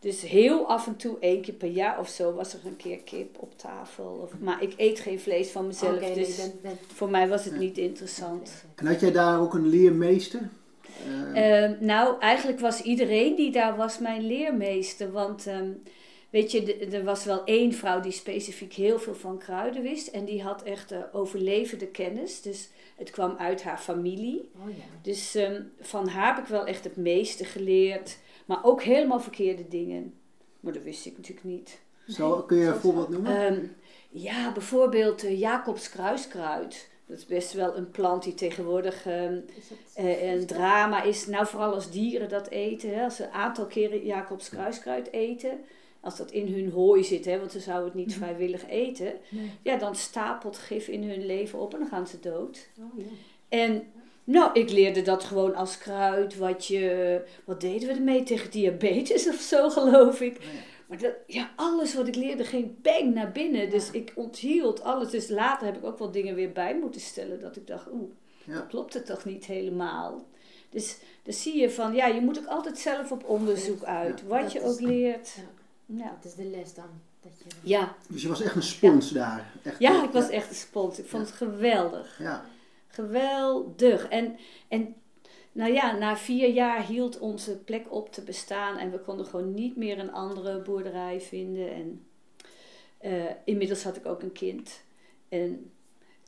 dus 0.00 0.21
heel 0.23 0.66
af 0.69 0.87
en 0.87 0.97
toe, 0.97 1.16
één 1.21 1.40
keer 1.40 1.54
per 1.54 1.69
jaar 1.71 1.99
of 1.99 2.09
zo, 2.09 2.33
was 2.33 2.52
er 2.54 2.61
een 2.64 2.76
keer 2.76 2.99
kip 2.99 3.37
op 3.38 3.59
tafel. 3.59 4.21
Of, 4.23 4.38
maar 4.38 4.62
ik 4.62 4.75
eet 4.76 5.00
geen 5.00 5.21
vlees 5.21 5.50
van 5.50 5.66
mezelf, 5.66 5.99
dus 5.99 6.49
voor 6.95 7.11
mij 7.11 7.28
was 7.28 7.45
het 7.45 7.52
Ja. 7.54 7.59
niet 7.61 7.78
interessant. 7.78 8.64
en 8.76 8.87
had 8.87 9.00
jij 9.00 9.12
daar 9.12 9.40
ook 9.40 9.54
een 9.54 9.69
leermeester? 9.69 10.49
Eh, 11.35 11.62
Ehm, 11.64 11.75
nou, 11.80 12.21
eigenlijk 12.21 12.61
was 12.61 12.83
iedereen 12.83 13.35
die 13.35 13.50
daar 13.52 13.76
was 13.76 13.99
mijn 13.99 14.26
leermeester. 14.26 15.12
Want 15.12 15.47
ehm, 15.47 15.71
weet 16.30 16.50
je, 16.52 16.76
er 16.76 17.04
was 17.04 17.25
wel 17.25 17.45
één 17.45 17.73
vrouw 17.73 18.00
die 18.00 18.12
specifiek 18.12 18.73
heel 18.73 18.99
veel 18.99 19.14
van 19.14 19.38
kruiden 19.38 19.83
wist. 19.83 20.07
En 20.09 20.25
die 20.25 20.42
had 20.42 20.62
echt 20.62 20.92
eh, 20.92 20.99
overlevende 21.12 21.87
kennis. 21.87 22.42
Dus 22.42 22.69
het 22.97 23.11
kwam 23.11 23.35
uit 23.38 23.62
haar 23.62 23.78
familie. 23.78 24.50
Oh 24.62 24.69
ja. 24.76 24.83
Dus 25.02 25.35
ehm, 25.35 25.62
van 25.80 26.09
haar 26.09 26.35
heb 26.35 26.45
ik 26.45 26.50
wel 26.50 26.66
echt 26.66 26.85
het 26.85 26.97
meeste 26.97 27.45
geleerd. 27.45 28.19
Maar 28.50 28.64
ook 28.64 28.83
helemaal 28.83 29.21
verkeerde 29.21 29.69
dingen. 29.69 30.14
Maar 30.61 30.73
dat 30.73 30.83
wist 30.83 31.07
ik 31.07 31.16
natuurlijk 31.16 31.47
niet. 31.47 31.80
zo, 32.09 32.42
kun 32.42 32.57
je 32.57 32.66
een 32.66 32.75
voorbeeld 32.75 33.09
noemen? 33.09 33.47
Ehm, 33.47 33.66
ja, 34.11 34.52
bijvoorbeeld 34.52 35.25
eh, 35.25 35.40
Jacobs 35.40 35.90
kruiskruid. 35.90 36.90
Dat 37.07 37.19
is 37.19 37.26
best 37.26 37.52
wel 37.52 37.76
een 37.76 37.90
plant 37.90 38.23
die 38.23 38.35
tegenwoordig 38.35 39.07
ehm, 39.07 39.40
Is 39.57 39.69
dat, 39.69 39.78
eh, 39.95 40.33
een 40.33 40.47
drama 40.47 41.02
is. 41.02 41.26
Nou, 41.26 41.47
vooral 41.47 41.75
als 41.75 41.90
dieren 41.90 42.28
dat 42.28 42.49
eten. 42.49 42.95
Hè, 42.95 43.04
als 43.04 43.16
ze 43.16 43.25
een 43.25 43.30
aantal 43.30 43.66
keren 43.66 44.04
Jacobs 44.04 44.49
kruiskruid 44.49 45.12
eten. 45.12 45.61
Als 46.00 46.16
dat 46.16 46.30
in 46.30 46.52
hun 46.54 46.71
hooi 46.71 47.04
zit, 47.04 47.25
hè, 47.25 47.38
want 47.38 47.52
ze 47.52 47.61
zouden 47.61 47.87
het 47.87 47.95
niet 47.95 48.14
vrijwillig 48.14 48.69
eten. 48.69 49.12
Nee. 49.28 49.50
Ja, 49.62 49.76
dan 49.76 49.95
stapelt 49.95 50.59
gif 50.59 50.88
in 50.88 51.02
hun 51.02 51.26
leven 51.26 51.59
op 51.59 51.73
en 51.73 51.78
dan 51.78 51.88
gaan 51.88 52.07
ze 52.07 52.21
dood. 52.21 52.69
Oh 52.78 52.99
ja. 52.99 53.04
En 53.49 53.92
nou, 54.25 54.50
ik 54.61 54.71
leerde 54.71 55.03
dat 55.03 55.25
gewoon 55.25 55.55
als 55.55 55.79
kruid. 55.79 56.37
Wat, 56.37 56.67
je, 56.67 57.21
wat 57.45 57.61
deden 57.61 57.89
we 57.89 57.95
ermee 57.95 58.23
tegen 58.23 58.50
diabetes 58.50 59.29
of 59.29 59.41
zo, 59.41 59.71
geloof 59.71 60.21
ik. 60.21 60.39
Maar 60.87 60.99
dat, 60.99 61.12
ja, 61.27 61.50
alles 61.57 61.95
wat 61.95 62.09
ik 62.09 62.15
leerde 62.15 62.45
ging 62.45 62.83
bang 62.83 63.15
naar 63.15 63.33
binnen. 63.33 63.71
Dus 63.71 63.91
ik 63.91 64.12
onthield 64.15 64.83
alles. 64.83 65.11
Dus 65.11 65.29
later 65.29 65.67
heb 65.67 65.77
ik 65.77 65.85
ook 65.85 65.99
wel 65.99 66.11
dingen 66.11 66.35
weer 66.35 66.53
bij 66.53 66.79
moeten 66.79 67.00
stellen. 67.00 67.41
Dat 67.41 67.57
ik 67.57 67.67
dacht, 67.67 67.87
oeh, 67.93 68.11
Ja. 68.45 68.61
klopt 68.61 68.95
het 68.95 69.07
toch 69.07 69.25
niet 69.25 69.45
helemaal. 69.45 70.27
Dus 70.71 70.97
dan 71.23 71.35
zie 71.35 71.57
je 71.61 71.71
van, 71.71 71.95
ja, 71.95 72.07
je 72.07 72.21
moet 72.21 72.39
ook 72.39 72.47
altijd 72.47 72.79
zelf 72.79 73.12
op 73.12 73.25
onderzoek 73.29 73.83
uit. 73.83 74.21
Ja. 74.21 74.27
Wat 74.27 74.53
je 74.53 74.62
ook 74.62 74.81
leert. 74.81 75.33
Ja. 75.37 75.43
Ja, 76.05 76.17
Dat 76.23 76.25
is 76.31 76.35
de 76.35 76.45
les 76.50 76.75
dan. 76.75 76.91
Dat 77.23 77.33
je, 77.39 77.45
ja, 77.62 77.95
Dus 78.09 78.23
je 78.23 78.29
was 78.29 78.43
echt 78.43 78.55
een 78.57 78.62
spons 78.62 79.11
daar. 79.11 79.53
Echt, 79.62 79.79
ja 79.79 80.05
ik 80.05 80.11
was 80.11 80.29
echt 80.29 80.49
een 80.49 80.55
spons. 80.55 80.99
Ik 80.99 81.07
vond 81.07 81.27
het 81.27 81.37
geweldig. 81.37 82.19
Ja, 82.19 82.45
Geweldig. 82.91 84.09
En, 84.09 84.37
en 84.69 84.95
nou 85.53 85.73
ja, 85.73 85.97
na 85.97 86.17
vier 86.17 86.49
jaar 86.49 86.87
hield 86.87 87.19
onze 87.19 87.59
plek 87.59 87.93
op 87.93 88.13
te 88.13 88.23
bestaan 88.23 88.77
en 88.79 88.91
we 88.91 88.99
konden 88.99 89.27
gewoon 89.27 89.55
niet 89.55 89.77
meer 89.77 89.99
een 89.99 90.13
andere 90.13 90.59
boerderij 90.63 91.21
vinden. 91.21 91.73
En 91.73 92.07
eh, 92.99 93.31
inmiddels 93.45 93.83
had 93.85 93.97
ik 93.97 94.07
ook 94.07 94.23
een 94.23 94.33
kind. 94.33 94.83
En 95.29 95.71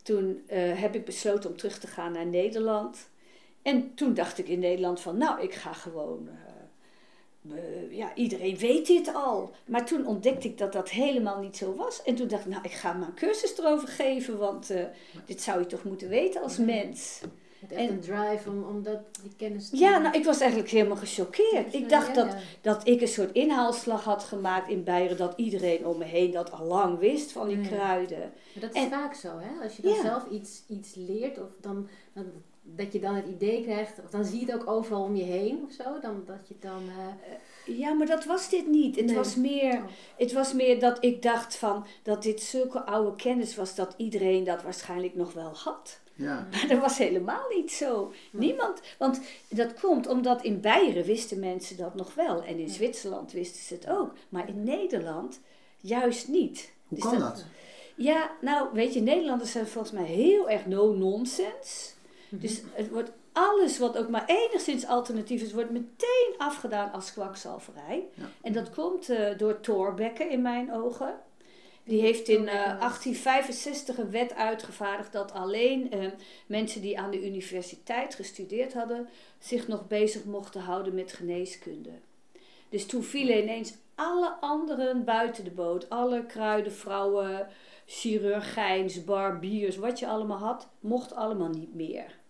toen 0.02 0.42
eh, 0.46 0.80
heb 0.80 0.94
ik 0.94 1.04
besloten 1.04 1.50
om 1.50 1.56
terug 1.56 1.78
te 1.78 1.86
gaan 1.86 2.12
naar 2.12 2.26
Nederland. 2.26 3.10
En 3.62 3.94
toen 3.94 4.14
dacht 4.14 4.38
ik 4.38 4.48
in 4.48 4.58
Nederland 4.58 5.00
van, 5.00 5.16
nou, 5.18 5.40
ik 5.42 5.54
ga 5.54 5.72
gewoon. 5.72 6.28
eh, 6.28 6.51
eh, 7.50 7.96
ja, 7.96 8.14
iedereen 8.14 8.56
weet 8.56 8.86
dit 8.86 9.14
al. 9.14 9.50
Maar 9.66 9.86
toen 9.86 10.06
ontdekte 10.06 10.48
ik 10.48 10.58
dat 10.58 10.72
dat 10.72 10.90
helemaal 10.90 11.40
niet 11.40 11.56
zo 11.56 11.74
was. 11.74 12.02
En 12.02 12.14
toen 12.14 12.28
dacht 12.28 12.44
ik, 12.44 12.50
nou, 12.50 12.62
ik 12.64 12.72
ga 12.72 12.92
maar 12.92 13.08
een 13.08 13.14
cursus 13.14 13.58
erover 13.58 13.88
geven, 13.88 14.38
want 14.38 14.70
eh, 14.70 14.84
dit 15.26 15.40
zou 15.42 15.60
je 15.60 15.66
toch 15.66 15.84
moeten 15.84 16.08
weten 16.08 16.42
als 16.42 16.58
mens. 16.58 17.20
Echt 17.62 17.72
En- 17.72 17.88
een 17.88 18.00
drive 18.00 18.50
om, 18.50 18.64
om 18.64 18.82
dat, 18.82 18.98
die 19.22 19.32
kennis 19.36 19.68
te 19.68 19.76
Ja, 19.76 19.98
nou, 19.98 20.14
ik 20.18 20.24
was 20.24 20.40
eigenlijk 20.40 20.70
helemaal 20.70 20.96
gechoqueerd. 20.96 21.74
Ik 21.74 21.88
dacht 21.88 22.14
dat, 22.14 22.36
dat 22.60 22.88
ik 22.88 23.00
een 23.00 23.08
soort 23.08 23.32
inhaalslag 23.32 24.04
had 24.04 24.24
gemaakt 24.24 24.68
in 24.68 24.84
Beieren, 24.84 25.16
dat 25.16 25.32
iedereen 25.36 25.86
om 25.86 25.98
me 25.98 26.04
heen 26.04 26.30
dat 26.30 26.52
al 26.52 26.66
lang 26.66 26.98
wist 26.98 27.32
van 27.32 27.48
die 27.48 27.60
Ja. 27.60 27.66
kruiden. 27.68 28.18
Maar 28.18 28.60
dat 28.60 28.74
is 28.74 28.82
En- 28.82 28.90
vaak 28.90 29.14
zo, 29.14 29.28
hè? 29.38 29.62
Als 29.64 29.76
je 29.76 29.82
dan 29.82 29.92
Ja. 29.92 30.02
zelf 30.02 30.26
iets, 30.30 30.62
iets 30.68 30.94
leert, 30.94 31.38
of 31.38 31.48
dan, 31.60 31.88
dan, 32.12 32.24
dat 32.62 32.92
je 32.92 33.00
dan 33.00 33.14
het 33.14 33.26
idee 33.26 33.62
krijgt, 33.62 34.00
of 34.04 34.10
dan 34.10 34.24
zie 34.24 34.40
je 34.46 34.52
het 34.52 34.54
ook 34.62 34.68
overal 34.70 35.02
om 35.02 35.16
je 35.16 35.22
heen 35.22 35.64
of 35.66 35.72
zo, 35.72 35.98
dan 36.00 36.22
dat 36.26 36.48
je 36.48 36.54
dan... 36.60 36.82
eh, 36.88 37.78
Ja, 37.78 37.92
maar 37.92 38.06
dat 38.06 38.24
was 38.24 38.48
dit 38.48 38.66
niet. 38.68 38.96
Het, 38.96 39.06
Nee. 39.06 39.14
was 39.14 39.36
meer, 39.36 39.72
Oh. 39.76 39.84
het 40.16 40.32
was 40.32 40.52
meer 40.52 40.80
dat 40.80 41.04
ik 41.04 41.22
dacht 41.22 41.56
van 41.56 41.86
dat 42.02 42.22
dit 42.22 42.40
zulke 42.42 42.82
oude 42.84 43.16
kennis 43.16 43.54
was 43.56 43.74
dat 43.74 43.94
iedereen 43.96 44.44
dat 44.44 44.62
waarschijnlijk 44.62 45.14
nog 45.14 45.32
wel 45.32 45.50
had. 45.54 46.00
Ja. 46.14 46.46
Maar 46.50 46.66
dat 46.68 46.78
was 46.80 46.98
helemaal 46.98 47.48
niet 47.54 47.72
zo. 47.72 48.12
Niemand, 48.30 48.80
want 48.98 49.20
dat 49.48 49.80
komt 49.80 50.06
omdat 50.06 50.42
in 50.42 50.60
Beieren 50.60 51.04
wisten 51.04 51.40
mensen 51.40 51.76
dat 51.76 51.94
nog 51.94 52.14
wel. 52.14 52.42
En 52.42 52.58
in 52.58 52.68
Zwitserland 52.68 53.32
wisten 53.32 53.62
ze 53.62 53.74
het 53.74 53.88
ook. 53.88 54.12
Maar 54.28 54.48
in 54.48 54.64
Nederland 54.64 55.40
juist 55.80 56.28
niet. 56.28 56.72
Hoe 56.88 56.98
Dus 56.98 57.10
kan 57.10 57.18
dat? 57.20 57.44
Ja, 57.94 58.30
nou 58.40 58.68
weet 58.72 58.94
je, 58.94 59.00
Nederlanders 59.00 59.50
zijn 59.52 59.66
volgens 59.66 59.92
mij 59.92 60.04
heel 60.04 60.50
erg 60.50 60.66
no-nonsense. 60.66 61.90
Mhm. 62.32 62.40
Dus 62.40 62.62
het 62.72 62.90
wordt 62.90 63.12
alles 63.32 63.78
wat 63.78 63.98
ook 63.98 64.08
maar 64.08 64.24
enigszins 64.26 64.86
alternatief 64.86 65.42
is, 65.42 65.52
wordt 65.52 65.70
meteen 65.70 66.34
afgedaan 66.38 66.92
als 66.92 67.12
kwakzalverij. 67.12 68.08
Ja. 68.14 68.24
En 68.42 68.52
dat 68.52 68.70
komt 68.70 69.08
eh, 69.08 69.38
door 69.38 69.60
Thorbecke 69.60 70.24
in 70.24 70.42
mijn 70.42 70.72
ogen. 70.72 71.14
Die 71.84 72.00
heeft 72.00 72.28
in 72.28 72.48
eh, 72.48 72.54
Thorbecke 72.54 72.78
was- 72.78 72.78
1865 72.78 73.98
een 73.98 74.10
wet 74.10 74.34
uitgevaardigd 74.34 75.12
dat 75.12 75.32
alleen 75.32 75.90
eh, 75.90 76.06
mensen 76.46 76.80
die 76.80 76.98
aan 76.98 77.10
de 77.10 77.26
universiteit 77.26 78.14
gestudeerd 78.14 78.72
hadden 78.74 79.08
zich 79.38 79.68
nog 79.68 79.86
bezig 79.86 80.24
mochten 80.24 80.60
houden 80.60 80.94
met 80.94 81.12
geneeskunde. 81.12 81.90
Dus 82.68 82.86
toen 82.86 83.02
vielen 83.02 83.42
ineens 83.42 83.74
alle 83.94 84.36
anderen 84.40 85.04
buiten 85.04 85.44
de 85.44 85.50
boot. 85.50 85.90
Alle 85.90 86.26
kruidenvrouwen, 86.26 87.46
chirurgijns, 87.86 89.04
barbiers, 89.04 89.76
wat 89.76 89.98
je 89.98 90.06
allemaal 90.06 90.38
had, 90.38 90.68
mocht 90.80 91.14
allemaal 91.14 91.48
niet 91.48 91.74
meer. 91.74 92.20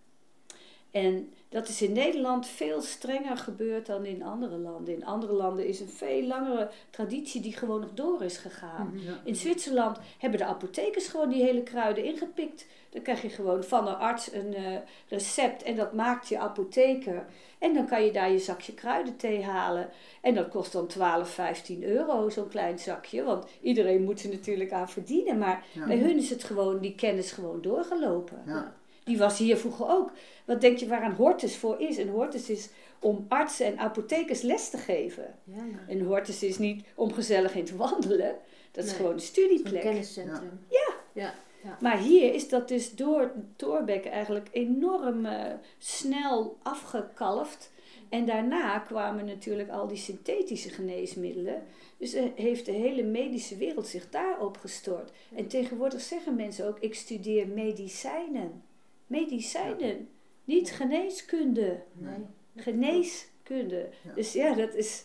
En 0.93 1.33
dat 1.49 1.69
is 1.69 1.83
in 1.83 1.93
Nederland 1.93 2.47
veel 2.47 2.81
strenger 2.83 3.37
gebeurd 3.37 3.87
dan 3.87 4.05
in 4.05 4.23
andere 4.23 4.57
landen. 4.57 4.95
In 4.95 5.05
andere 5.05 5.33
landen 5.33 5.67
is 5.67 5.81
een 5.81 5.89
veel 5.89 6.23
langere 6.23 6.71
traditie 6.91 7.41
die 7.41 7.53
gewoon 7.53 7.81
nog 7.81 7.91
door 7.95 8.23
is 8.23 8.37
gegaan. 8.37 8.93
Ja. 8.95 9.21
In 9.25 9.37
Zwitserland 9.37 9.99
hebben 10.19 10.39
de 10.39 10.45
apothekers 10.45 11.09
gewoon 11.09 11.29
die 11.29 11.43
hele 11.43 11.63
kruiden 11.63 12.05
ingepikt. 12.05 12.67
Dan 12.91 13.03
krijg 13.03 13.23
je 13.23 13.29
gewoon 13.29 13.65
van 13.65 13.89
een 13.89 13.95
arts 13.95 14.33
een 14.33 14.55
eh, 14.55 14.77
recept 15.09 15.63
en 15.63 15.77
dat 15.77 15.93
maakt 15.93 16.29
je 16.29 16.39
apotheker. 16.39 17.27
En 17.59 17.75
dan 17.75 17.87
kan 17.87 18.05
je 18.05 18.13
daar 18.13 18.31
je 18.31 18.39
zakje 18.39 18.75
kruidenthee 18.75 19.43
halen. 19.43 19.89
En 20.21 20.35
dat 20.35 20.49
kost 20.49 20.73
dan 20.73 20.87
12, 20.87 21.31
15 21.31 21.83
euro, 21.83 22.29
zo'n 22.29 22.49
klein 22.49 22.79
zakje. 22.79 23.23
Want 23.23 23.45
iedereen 23.61 24.03
moet 24.05 24.23
er 24.23 24.31
natuurlijk 24.31 24.73
aan 24.73 24.89
verdienen. 24.89 25.39
Maar 25.39 25.65
Ja. 25.73 25.87
bij 25.87 25.99
hun 25.99 26.17
is 26.17 26.31
het 26.31 26.45
gewoon, 26.45 26.79
die 26.81 26.95
kennis 26.95 27.33
gewoon 27.33 27.63
doorgelopen. 27.63 28.43
Ja. 28.47 28.75
Die 29.05 29.19
was 29.19 29.39
hier 29.39 29.57
vroeger 29.57 29.89
ook. 29.89 30.11
Wat 30.45 30.61
denk 30.61 30.79
je 30.79 30.87
waar 30.87 31.03
een 31.05 31.15
hortus 31.15 31.57
voor 31.57 31.81
is? 31.81 31.97
Een 31.97 32.09
hortus 32.09 32.51
is 32.51 32.69
om 33.01 33.25
artsen 33.29 33.67
en 33.67 33.79
apothekers 33.79 34.41
les 34.41 34.71
te 34.71 34.79
geven. 34.79 35.35
ja, 35.45 35.65
Een 35.89 36.03
hortus 36.05 36.43
is 36.43 36.59
niet 36.59 36.85
om 36.95 37.13
gezellig 37.13 37.55
in 37.55 37.65
te 37.65 37.77
wandelen. 37.77 38.37
Dat 38.71 38.85
is 38.85 38.91
Nee. 38.91 38.99
gewoon 38.99 39.13
een 39.15 39.21
studieplek. 39.21 39.81
kenniscentrum. 39.83 40.61
Ja. 40.69 40.95
Ja. 41.13 41.35
Maar 41.81 41.99
hier 41.99 42.35
is 42.35 42.49
dat 42.49 42.69
dus 42.69 42.95
door 42.95 43.33
Thorbecke 43.57 44.09
eigenlijk 44.09 44.49
enorm 44.53 45.27
eh, 45.27 45.53
snel 45.79 46.57
afgekalfd. 46.63 47.71
En 48.09 48.27
daarna 48.27 48.79
kwamen 48.79 49.25
natuurlijk 49.25 49.69
al 49.71 49.87
die 49.89 49.97
synthetische 49.97 50.69
geneesmiddelen. 50.71 51.63
Dus 51.97 52.13
eh, 52.13 52.25
heeft 52.35 52.67
de 52.67 52.73
hele 52.73 53.03
medische 53.03 53.57
wereld 53.57 53.87
zich 53.87 54.11
daarop 54.11 54.57
gestort. 54.57 55.11
En 55.35 55.47
tegenwoordig 55.47 56.01
zeggen 56.01 56.35
mensen 56.37 56.67
ook, 56.69 56.79
ik 56.81 56.95
studeer 56.95 57.49
medicijnen. 57.49 58.63
Medicijnen, 59.07 60.09
niet 60.45 60.71
geneeskunde. 60.71 61.83
Nee. 61.93 62.19
Geneeskunde. 62.57 63.89
Ja. 64.05 64.13
Dus 64.15 64.33
ja, 64.33 64.55
dat 64.55 64.75
is, 64.75 65.05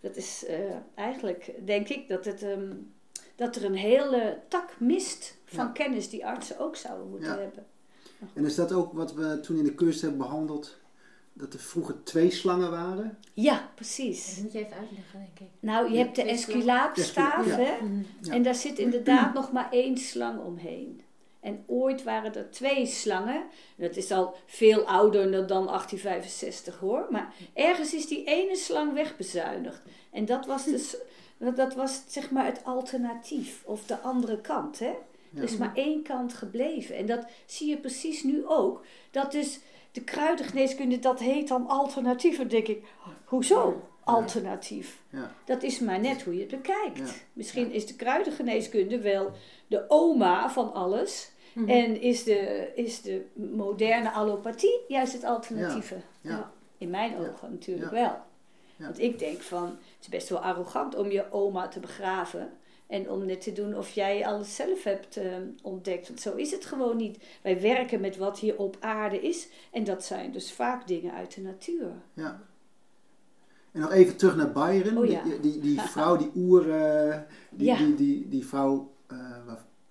dat 0.00 0.16
is 0.16 0.44
eh, 0.46 0.58
eigenlijk, 0.94 1.52
denk 1.64 1.88
ik, 1.88 2.08
dat, 2.08 2.24
het, 2.24 2.42
ehm, 2.42 2.72
dat 3.36 3.56
er 3.56 3.64
een 3.64 3.74
hele 3.74 4.38
tak 4.48 4.80
mist 4.80 5.36
van 5.44 5.64
Ja. 5.66 5.70
kennis 5.72 6.08
die 6.10 6.26
artsen 6.26 6.58
ook 6.58 6.76
zouden 6.76 7.10
moeten 7.10 7.28
Ja. 7.28 7.38
hebben. 7.38 7.66
En 8.34 8.44
is 8.44 8.54
dat 8.54 8.72
ook 8.72 8.92
wat 8.92 9.14
we 9.14 9.40
toen 9.40 9.58
in 9.58 9.64
de 9.64 9.74
cursus 9.74 10.00
hebben 10.00 10.18
behandeld? 10.20 10.76
Dat 11.32 11.52
er 11.52 11.60
vroeger 11.60 12.02
twee 12.04 12.30
slangen 12.30 12.70
waren? 12.70 13.18
Ja, 13.34 13.70
precies. 13.74 14.34
Dat 14.34 14.42
moet 14.44 14.52
je 14.52 14.58
even 14.58 14.76
uitleggen, 14.76 15.18
denk 15.18 15.38
ik. 15.50 15.56
Nou, 15.60 15.88
je 15.90 15.96
Ja, 15.96 16.04
hebt 16.04 16.16
de 16.16 16.22
Esculaapstaaf, 16.22 17.46
hè? 17.46 17.62
Ja. 18.20 18.32
En 18.32 18.42
daar 18.42 18.54
zit 18.54 18.78
inderdaad 18.78 19.34
nog 19.40 19.52
maar 19.52 19.70
één 19.72 19.96
slang 19.98 20.40
omheen. 20.40 21.00
En 21.40 21.64
ooit 21.66 22.02
waren 22.02 22.34
er 22.34 22.50
twee 22.50 22.86
slangen. 22.86 23.44
Dat 23.76 23.96
is 23.96 24.10
al 24.10 24.34
veel 24.46 24.82
ouder 24.82 25.30
dan 25.30 25.66
1865 25.66 26.78
hoor. 26.78 27.06
Maar 27.10 27.34
ergens 27.54 27.94
is 27.94 28.06
die 28.06 28.24
ene 28.24 28.56
slang 28.56 28.92
wegbezuinigd. 28.92 29.82
En 30.10 30.24
dat 30.24 30.46
was, 30.46 30.64
dus, 30.64 30.96
dat 31.54 31.74
was 31.74 32.02
zeg 32.06 32.30
maar 32.30 32.44
het 32.44 32.64
alternatief. 32.64 33.62
Of 33.64 33.86
de 33.86 33.98
andere 33.98 34.40
kant. 34.40 34.78
Hè? 34.78 34.92
Er 35.36 35.42
is 35.42 35.56
maar 35.56 35.74
één 35.74 36.02
kant 36.02 36.34
gebleven. 36.34 36.96
En 36.96 37.06
dat 37.06 37.26
zie 37.46 37.68
je 37.68 37.76
precies 37.76 38.22
nu 38.22 38.46
ook. 38.46 38.84
Dat 39.10 39.34
is 39.34 39.60
de 39.92 40.00
kruidengeneeskunde, 40.00 40.98
dat 40.98 41.18
heet 41.18 41.48
dan 41.48 41.68
alternatief. 41.68 42.36
Dan 42.36 42.48
denk 42.48 42.66
ik, 42.66 42.84
hoezo 43.24 43.82
alternatief? 44.14 44.98
Ja. 45.10 45.32
Dat 45.44 45.62
is 45.62 45.78
maar 45.80 46.00
net 46.00 46.22
hoe 46.22 46.34
je 46.34 46.40
het 46.40 46.50
bekijkt. 46.50 46.98
Ja. 46.98 47.04
Misschien 47.32 47.72
is 47.72 47.86
de 47.86 47.94
kruidengeneeskunde 47.96 49.00
wel 49.00 49.30
de 49.66 49.84
oma 49.88 50.50
van 50.50 50.72
alles. 50.72 51.30
Mhm. 51.52 51.68
En 51.68 52.00
is 52.00 52.24
de, 52.24 52.70
is 52.74 53.02
de 53.02 53.24
moderne 53.34 54.10
allopathie 54.10 54.80
juist 54.88 55.12
het 55.12 55.24
alternatieve. 55.24 55.96
Ja. 56.20 56.52
In 56.78 56.90
mijn 56.90 57.10
Ja. 57.10 57.18
ogen 57.18 57.50
natuurlijk 57.50 57.90
Ja. 57.90 58.00
wel. 58.00 58.16
Ja. 58.76 58.84
Want 58.84 58.98
ik 59.00 59.18
denk 59.18 59.40
van, 59.40 59.64
het 59.66 59.76
is 60.00 60.08
best 60.08 60.28
wel 60.28 60.38
arrogant 60.38 60.94
om 60.94 61.10
je 61.10 61.32
oma 61.32 61.68
te 61.68 61.80
begraven. 61.80 62.50
En 62.86 63.10
om 63.10 63.24
net 63.26 63.40
te 63.40 63.52
doen 63.52 63.76
of 63.76 63.90
jij 63.90 64.26
alles 64.26 64.54
zelf 64.54 64.84
hebt 64.84 65.16
eh, 65.16 65.24
ontdekt. 65.62 66.08
Want 66.08 66.20
zo 66.20 66.34
is 66.34 66.50
het 66.50 66.64
gewoon 66.64 66.96
niet. 66.96 67.18
Wij 67.42 67.60
werken 67.60 68.00
met 68.00 68.16
wat 68.16 68.38
hier 68.38 68.58
op 68.58 68.76
aarde 68.80 69.20
is. 69.20 69.48
En 69.72 69.84
dat 69.84 70.04
zijn 70.04 70.32
dus 70.32 70.52
vaak 70.52 70.86
dingen 70.86 71.12
uit 71.12 71.34
de 71.34 71.40
natuur. 71.40 71.90
Ja. 72.14 72.40
En 73.78 73.84
nog 73.84 73.92
even 73.92 74.16
terug 74.16 74.36
naar 74.36 74.52
Byron. 74.52 74.98
Oh 74.98 75.06
ja. 75.06 75.22
die, 75.22 75.40
die, 75.40 75.60
die 75.60 75.80
vrouw, 75.94 76.16
die 76.16 76.30
oer, 76.36 76.70
eh, 76.70 77.18
die, 77.50 77.66
Ja. 77.66 77.76
die, 77.76 77.94
die, 77.94 78.28
die 78.28 78.46
vrouw 78.46 78.92
eh, 79.06 79.18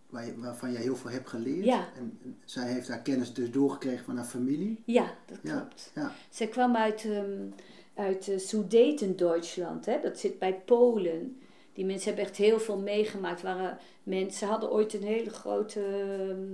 waar, 0.10 0.26
waarvan 0.38 0.72
jij 0.72 0.82
heel 0.82 0.96
veel 0.96 1.10
hebt 1.12 1.30
geleerd. 1.30 1.66
Ja. 1.66 1.88
En, 1.98 2.20
en 2.24 2.38
zij 2.46 2.72
heeft 2.72 2.88
haar 2.88 3.02
kennis 3.02 3.34
dus 3.34 3.52
doorgekregen 3.52 4.06
van 4.06 4.16
haar 4.16 4.26
familie. 4.26 4.84
Ja, 4.86 5.14
dat 5.26 5.40
klopt. 5.42 5.92
Ja. 5.96 6.12
Zij 6.30 6.48
kwam 6.48 6.76
uit, 6.76 7.06
ehm 7.06 7.50
uit 7.98 8.28
uh, 8.28 8.38
Sudeten-Duitsland, 8.38 9.86
hè? 9.86 10.00
dat 10.02 10.20
zit 10.20 10.40
bij 10.40 10.62
Polen. 10.66 11.38
Die 11.74 11.86
mensen 11.86 12.08
hebben 12.08 12.26
echt 12.26 12.38
heel 12.38 12.60
veel 12.60 12.78
meegemaakt. 12.78 13.42
Waren 13.42 13.78
mensen, 14.04 14.34
ze 14.34 14.46
hadden 14.46 14.72
ooit 14.72 14.94
een 14.94 15.04
hele 15.04 15.30
grote, 15.30 15.80
ehm, 15.80 16.48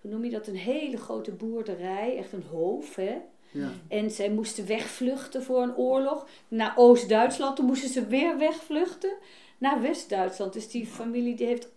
hoe 0.00 0.10
noem 0.10 0.24
je 0.24 0.30
dat, 0.30 0.46
een 0.46 0.56
hele 0.56 0.96
grote 0.96 1.32
boerderij, 1.32 2.16
echt 2.16 2.32
een 2.32 2.44
hoofd. 2.50 2.96
Hè? 2.96 3.16
Ja. 3.50 3.68
En 3.88 4.10
zij 4.10 4.30
moesten 4.30 4.66
wegvluchten 4.66 5.42
voor 5.42 5.62
een 5.62 5.76
oorlog 5.76 6.26
naar 6.48 6.72
Oost-Duitsland. 6.76 7.56
Toen 7.56 7.66
moesten 7.66 7.88
ze 7.88 8.06
weer 8.06 8.38
wegvluchten 8.38 9.12
naar 9.58 9.80
West-Duitsland. 9.80 10.52
Dus 10.52 10.70
die 10.70 10.86
familie 10.86 11.36
die 11.36 11.46
heeft 11.46 11.68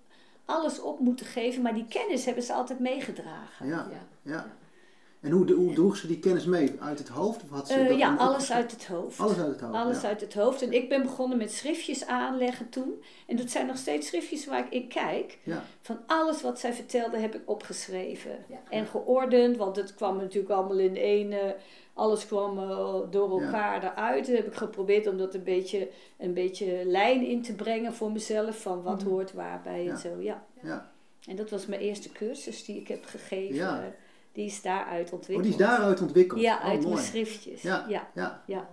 alles 0.45 0.81
op 0.81 0.99
moeten 0.99 1.25
geven, 1.25 1.61
maar 1.61 1.73
die 1.73 1.87
kennis 1.87 2.25
hebben 2.25 2.43
ze 2.43 2.53
altijd 2.53 2.79
meegedragen. 2.79 3.67
Ja. 3.67 3.87
Ja. 3.91 4.31
Ja. 4.31 4.45
En 5.23 5.31
hoe, 5.31 5.45
de- 5.45 5.53
hoe 5.53 5.73
droeg 5.73 5.97
ze 5.97 6.07
die 6.07 6.19
kennis 6.19 6.45
mee? 6.45 6.75
Uit 6.79 6.99
het 6.99 7.07
hoofd? 7.07 7.43
Of 7.43 7.49
had 7.49 7.67
ze 7.67 7.73
Eh, 7.73 7.87
dat 7.87 7.97
ja, 7.97 8.15
alles 8.15 8.51
uit 8.51 8.71
het 8.71 8.85
hoofd. 8.87 9.19
Alles 9.19 9.37
uit 9.37 9.47
het 9.47 9.61
hoofd. 9.61 9.73
Alles 9.75 10.01
ja. 10.01 10.07
uit 10.07 10.21
het 10.21 10.33
hoofd. 10.33 10.61
En 10.61 10.73
ik 10.73 10.89
ben 10.89 11.01
begonnen 11.01 11.37
met 11.37 11.51
schriftjes 11.51 12.05
aanleggen 12.07 12.69
toen. 12.69 13.03
En 13.27 13.35
dat 13.35 13.49
zijn 13.49 13.65
nog 13.67 13.77
steeds 13.77 14.07
schriftjes 14.07 14.45
waar 14.45 14.59
ik 14.65 14.71
in 14.71 14.87
kijk. 14.87 15.37
Ja, 15.43 15.63
Van 15.81 15.99
alles 16.07 16.41
wat 16.41 16.59
zij 16.59 16.73
vertelde 16.73 17.17
heb 17.17 17.35
ik 17.35 17.41
opgeschreven. 17.45 18.31
Ja. 18.49 18.61
En 18.69 18.85
geordend, 18.85 19.57
want 19.57 19.75
het 19.75 19.95
kwam 19.95 20.17
natuurlijk 20.17 20.53
allemaal 20.53 20.79
in 20.79 20.95
één... 20.97 21.31
eh, 21.31 21.51
alles 21.93 22.27
kwam 22.27 22.57
eh, 22.59 22.95
door 23.09 23.39
Ja. 23.39 23.45
elkaar 23.45 23.83
eruit. 23.83 24.25
Dan 24.25 24.35
heb 24.35 24.47
ik 24.47 24.53
geprobeerd 24.55 25.07
om 25.07 25.17
dat 25.17 25.33
een 25.33 25.43
beetje, 25.43 25.89
een 26.17 26.33
beetje 26.33 26.81
lijn 26.85 27.25
in 27.25 27.41
te 27.41 27.53
brengen 27.55 27.93
voor 27.93 28.11
mezelf. 28.11 28.61
Van 28.61 28.81
wat 28.83 28.99
Mhm. 29.01 29.09
hoort 29.09 29.33
waarbij 29.33 29.83
Ja. 29.83 29.91
en 29.91 29.97
zo, 29.97 30.09
ja. 30.19 30.43
ja. 30.61 30.91
En 31.27 31.35
dat 31.35 31.49
was 31.49 31.65
mijn 31.65 31.81
eerste 31.81 32.11
cursus 32.11 32.65
die 32.65 32.79
ik 32.79 32.87
heb 32.87 33.05
gegeven. 33.05 33.55
Die 34.33 34.45
is 34.45 34.61
daaruit 34.61 35.07
Oh, 35.07 35.13
ontwikkeld. 35.13 35.43
die 35.43 35.51
is 35.61 35.67
daaruit 35.67 36.01
ontwikkeld? 36.01 36.41
Ja, 36.41 36.55
oh, 36.57 36.63
uit 36.63 36.81
mooi. 36.81 36.93
mijn 36.93 37.05
schriftjes. 37.05 37.61
Ja. 37.61 37.85
ja. 37.89 38.09
Ja. 38.15 38.43
Ja. 38.47 38.69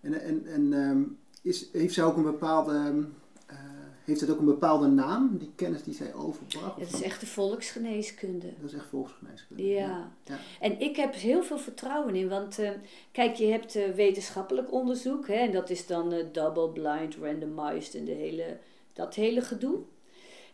En, 0.00 0.20
en, 0.20 0.46
en 0.46 0.72
ehm, 0.72 1.02
is, 1.42 1.66
heeft 1.72 1.94
zij 1.94 2.04
ook 2.04 2.16
een 2.16 2.22
bepaalde... 2.22 2.72
ehm, 2.74 3.02
eh, 3.46 3.56
heeft 4.04 4.20
het 4.20 4.30
ook 4.30 4.38
een 4.38 4.44
bepaalde 4.44 4.86
naam, 4.86 5.38
die 5.38 5.52
kennis 5.54 5.82
die 5.82 5.94
zij 5.94 6.14
overbracht? 6.14 6.80
Het 6.80 6.92
is 6.92 7.02
echt 7.02 7.20
de 7.20 7.26
volksgeneeskunde. 7.26 8.46
Dat 8.60 8.70
is 8.70 8.76
echt 8.76 8.86
volksgeneeskunde. 8.86 9.66
Ja. 9.66 10.12
Ja. 10.24 10.38
En 10.60 10.80
ik 10.80 10.96
heb 10.96 11.14
heel 11.14 11.42
veel 11.42 11.58
vertrouwen 11.58 12.14
in, 12.14 12.28
want 12.28 12.58
eh, 12.58 12.70
kijk, 13.12 13.34
je 13.34 13.46
hebt 13.46 13.76
eh, 13.76 13.90
wetenschappelijk 13.90 14.72
onderzoek, 14.72 15.26
hè, 15.28 15.34
en 15.34 15.52
dat 15.52 15.70
is 15.70 15.86
dan 15.86 16.12
eh, 16.12 16.24
double 16.32 16.68
blind, 16.68 17.16
randomized 17.16 17.94
en 17.94 18.04
de 18.04 18.12
hele, 18.12 18.58
dat 18.92 19.14
hele 19.14 19.40
gedoe. 19.40 19.78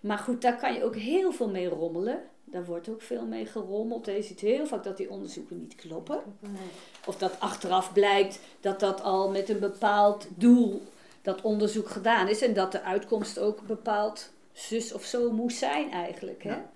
Maar 0.01 0.19
goed, 0.19 0.43
daar 0.43 0.57
kan 0.59 0.75
je 0.75 0.85
ook 0.85 0.97
heel 0.97 1.33
veel 1.33 1.51
mee 1.51 1.69
rommelen. 1.69 2.21
Daar 2.49 2.65
wordt 2.65 2.89
ook 2.89 3.03
veel 3.03 3.27
mee 3.27 3.47
gerommeld. 3.47 4.07
Je 4.07 4.23
ziet 4.23 4.41
heel 4.41 4.67
vaak 4.67 4.85
dat 4.85 4.97
die 4.97 5.11
onderzoeken 5.11 5.59
niet 5.59 5.75
kloppen. 5.75 6.23
Of 7.07 7.17
dat 7.17 7.41
achteraf 7.41 7.93
blijkt 7.93 8.41
dat 8.61 8.81
dat 8.81 9.03
al 9.03 9.31
met 9.31 9.49
een 9.49 9.59
bepaald 9.59 10.29
doel, 10.35 10.83
dat 11.23 11.41
onderzoek 11.41 11.89
gedaan 11.89 12.29
is. 12.29 12.43
En 12.43 12.55
dat 12.55 12.73
de 12.73 12.83
uitkomst 12.83 13.39
ook 13.39 13.67
bepaald 13.67 14.31
zus 14.53 14.93
of 14.93 15.05
zo 15.05 15.31
moest 15.31 15.59
zijn 15.59 15.91
eigenlijk. 15.91 16.43
Hè? 16.43 16.51
Ja. 16.51 16.71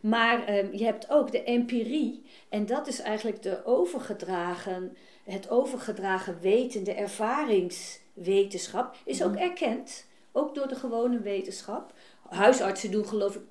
Maar 0.00 0.44
ehm, 0.44 0.76
je 0.76 0.84
hebt 0.84 1.10
ook 1.10 1.32
de 1.32 1.42
empirie. 1.42 2.22
En 2.48 2.66
dat 2.66 2.86
is 2.86 3.00
eigenlijk 3.00 3.42
de 3.42 3.64
overgedragen, 3.64 4.96
het 5.24 5.50
overgedragen 5.50 6.40
weten, 6.40 6.84
de 6.84 6.94
ervaringswetenschap. 6.94 8.96
Is 9.04 9.22
ook 9.22 9.34
erkend, 9.34 10.06
ook 10.32 10.54
door 10.54 10.68
de 10.68 10.74
gewone 10.74 11.20
wetenschap. 11.20 11.92
Huisartsen 12.28 12.90
doen 12.90 13.06
geloof 13.06 13.34
ik 13.34 13.42
80% 13.42 13.46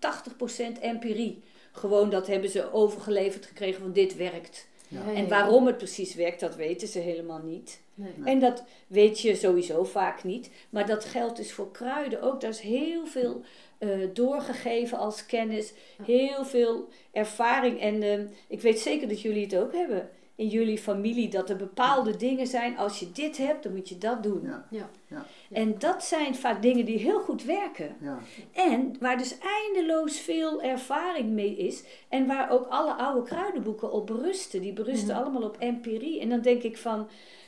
empirie. 0.82 1.44
Gewoon 1.72 2.10
dat 2.10 2.28
hebben 2.28 2.50
ze 2.50 2.74
overgeleverd 2.74 3.46
gekregen 3.46 3.82
van 3.82 3.92
dit 3.92 4.16
werkt. 4.16 4.68
Ja. 4.88 5.14
En 5.14 5.28
waarom 5.28 5.66
het 5.66 5.78
precies 5.78 6.16
werkt, 6.16 6.40
dat 6.40 6.56
weten 6.56 6.88
ze 6.88 7.00
helemaal 7.00 7.42
niet. 7.44 7.80
Nee. 7.94 8.12
Nee. 8.16 8.34
En 8.34 8.40
dat 8.40 8.64
weet 8.88 9.20
je 9.20 9.36
sowieso 9.36 9.84
vaak 9.84 10.24
niet. 10.24 10.50
Maar 10.70 10.86
dat 10.86 11.06
geldt 11.06 11.38
dus 11.38 11.52
voor 11.52 11.72
kruiden 11.72 12.22
ook. 12.22 12.42
Daar 12.42 12.50
is 12.50 12.60
heel 12.60 13.06
veel 13.06 13.42
eh, 13.78 13.90
doorgegeven 14.14 14.98
als 14.98 15.26
kennis. 15.26 15.74
Heel 16.04 16.46
veel 16.46 16.88
ervaring. 17.12 17.80
En 17.80 18.04
eh, 18.04 18.20
ik 18.48 18.62
weet 18.62 18.80
zeker 18.80 19.08
dat 19.08 19.22
jullie 19.22 19.44
het 19.44 19.56
ook 19.56 19.74
hebben. 19.74 20.10
In 20.40 20.48
jullie 20.48 20.78
familie. 20.78 21.30
Dat 21.30 21.50
er 21.50 21.56
bepaalde 21.56 22.16
dingen 22.18 22.48
zijn. 22.48 22.78
Als 22.78 23.00
je 23.00 23.12
dit 23.12 23.38
hebt, 23.38 23.64
dan 23.64 23.76
moet 23.76 23.90
je 23.90 23.98
dat 23.98 24.24
doen. 24.24 24.42
Ja. 24.44 24.66
Ja. 24.70 24.90
Ja. 25.08 25.26
En 25.52 25.80
dat 25.80 26.04
zijn 26.04 26.36
vaak 26.36 26.62
dingen 26.62 26.86
die 26.86 26.98
heel 26.98 27.20
goed 27.20 27.44
werken. 27.44 27.96
Ja. 28.02 28.20
En 28.54 28.96
waar 29.00 29.18
dus 29.18 29.36
eindeloos 29.40 30.20
veel 30.20 30.62
ervaring 30.62 31.30
mee 31.30 31.56
is. 31.56 31.84
En 32.10 32.28
waar 32.28 32.52
ook 32.52 32.68
alle 32.68 32.94
oude 32.94 33.28
kruidenboeken 33.28 33.92
op 33.92 34.08
berusten. 34.08 34.62
Die 34.62 34.74
berusten 34.74 35.08
Mhm. 35.16 35.18
allemaal 35.24 35.44
op 35.44 35.58
empirie. 35.60 36.20
En 36.20 36.30
dan 36.30 36.42
denk 36.42 36.62
ik 36.64 36.78
van, 36.78 37.08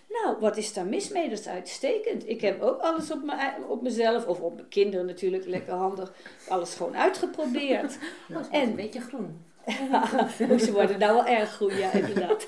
nou, 0.10 0.36
wat 0.40 0.58
is 0.58 0.74
daar 0.74 0.86
mis 0.86 1.10
mee? 1.10 1.30
Dat 1.30 1.40
is 1.40 1.48
uitstekend. 1.48 2.30
Ik 2.30 2.42
heb 2.42 2.62
ook 2.62 2.80
alles 2.80 3.12
op, 3.12 3.24
mijn, 3.24 3.54
op 3.68 3.82
mezelf, 3.82 4.26
of 4.28 4.40
op 4.40 4.56
mijn 4.56 4.68
kinderen 4.70 5.06
natuurlijk, 5.06 5.46
lekker 5.46 5.74
handig. 5.74 6.14
Alles 6.48 6.76
gewoon 6.76 6.96
uitgeprobeerd. 6.98 7.98
Oh, 8.32 8.38
En- 8.52 8.70
een 8.70 8.76
beetje 8.76 9.02
groen. 9.02 9.50
Ze 10.66 10.70
worden 10.72 11.00
nou 11.00 11.14
wel 11.14 11.26
erg 11.26 11.56
goed, 11.56 11.74
ja, 11.78 11.92
inderdaad. 11.92 12.48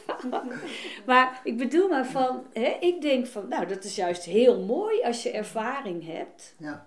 maar 1.05 1.41
ik 1.43 1.57
bedoel 1.57 1.87
maar 1.87 2.05
van, 2.05 2.43
hè, 2.53 2.77
ik 2.79 3.01
denk 3.01 3.27
van, 3.27 3.47
nou, 3.47 3.65
dat 3.67 3.83
is 3.83 3.95
juist 3.95 4.23
heel 4.23 4.59
mooi 4.63 5.01
als 5.01 5.23
je 5.23 5.31
ervaring 5.31 6.05
hebt. 6.05 6.53
Ja. 6.57 6.85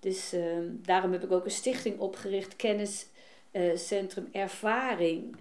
Dus 0.00 0.32
ehm, 0.32 0.64
daarom 0.82 1.12
heb 1.12 1.24
ik 1.24 1.32
ook 1.32 1.44
een 1.44 1.50
stichting 1.50 1.98
opgericht, 1.98 2.56
Kenniscentrum 2.56 4.28
Ervaring. 4.32 5.36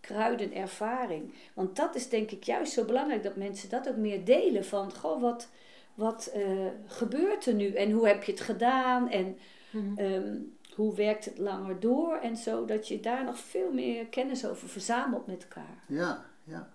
Kruidenervaring. 0.00 1.32
Want 1.54 1.76
dat 1.76 1.94
is 1.94 2.08
denk 2.08 2.30
ik 2.30 2.44
juist 2.44 2.72
zo 2.72 2.84
belangrijk 2.84 3.22
dat 3.22 3.36
mensen 3.36 3.68
dat 3.68 3.88
ook 3.88 3.96
meer 3.96 4.24
delen. 4.24 4.64
Van, 4.64 4.92
goh, 4.94 5.20
wat, 5.20 5.48
wat 5.94 6.30
eh, 6.34 6.42
gebeurt 6.86 7.46
er 7.46 7.54
nu? 7.54 7.74
En 7.74 7.90
hoe 7.90 8.06
heb 8.06 8.22
je 8.24 8.32
het 8.32 8.40
gedaan? 8.40 9.10
En 9.10 9.38
Mhm. 9.70 9.98
ehm, 9.98 10.34
hoe 10.74 10.94
werkt 10.94 11.24
het 11.24 11.38
langer 11.38 11.80
door? 11.80 12.16
En 12.16 12.36
zo, 12.36 12.64
dat 12.64 12.88
je 12.88 13.00
daar 13.00 13.24
nog 13.24 13.38
veel 13.38 13.72
meer 13.72 14.06
kennis 14.06 14.46
over 14.46 14.68
verzamelt 14.68 15.26
met 15.26 15.42
elkaar. 15.42 15.84
Ja. 15.88 16.24
ja. 16.44 16.72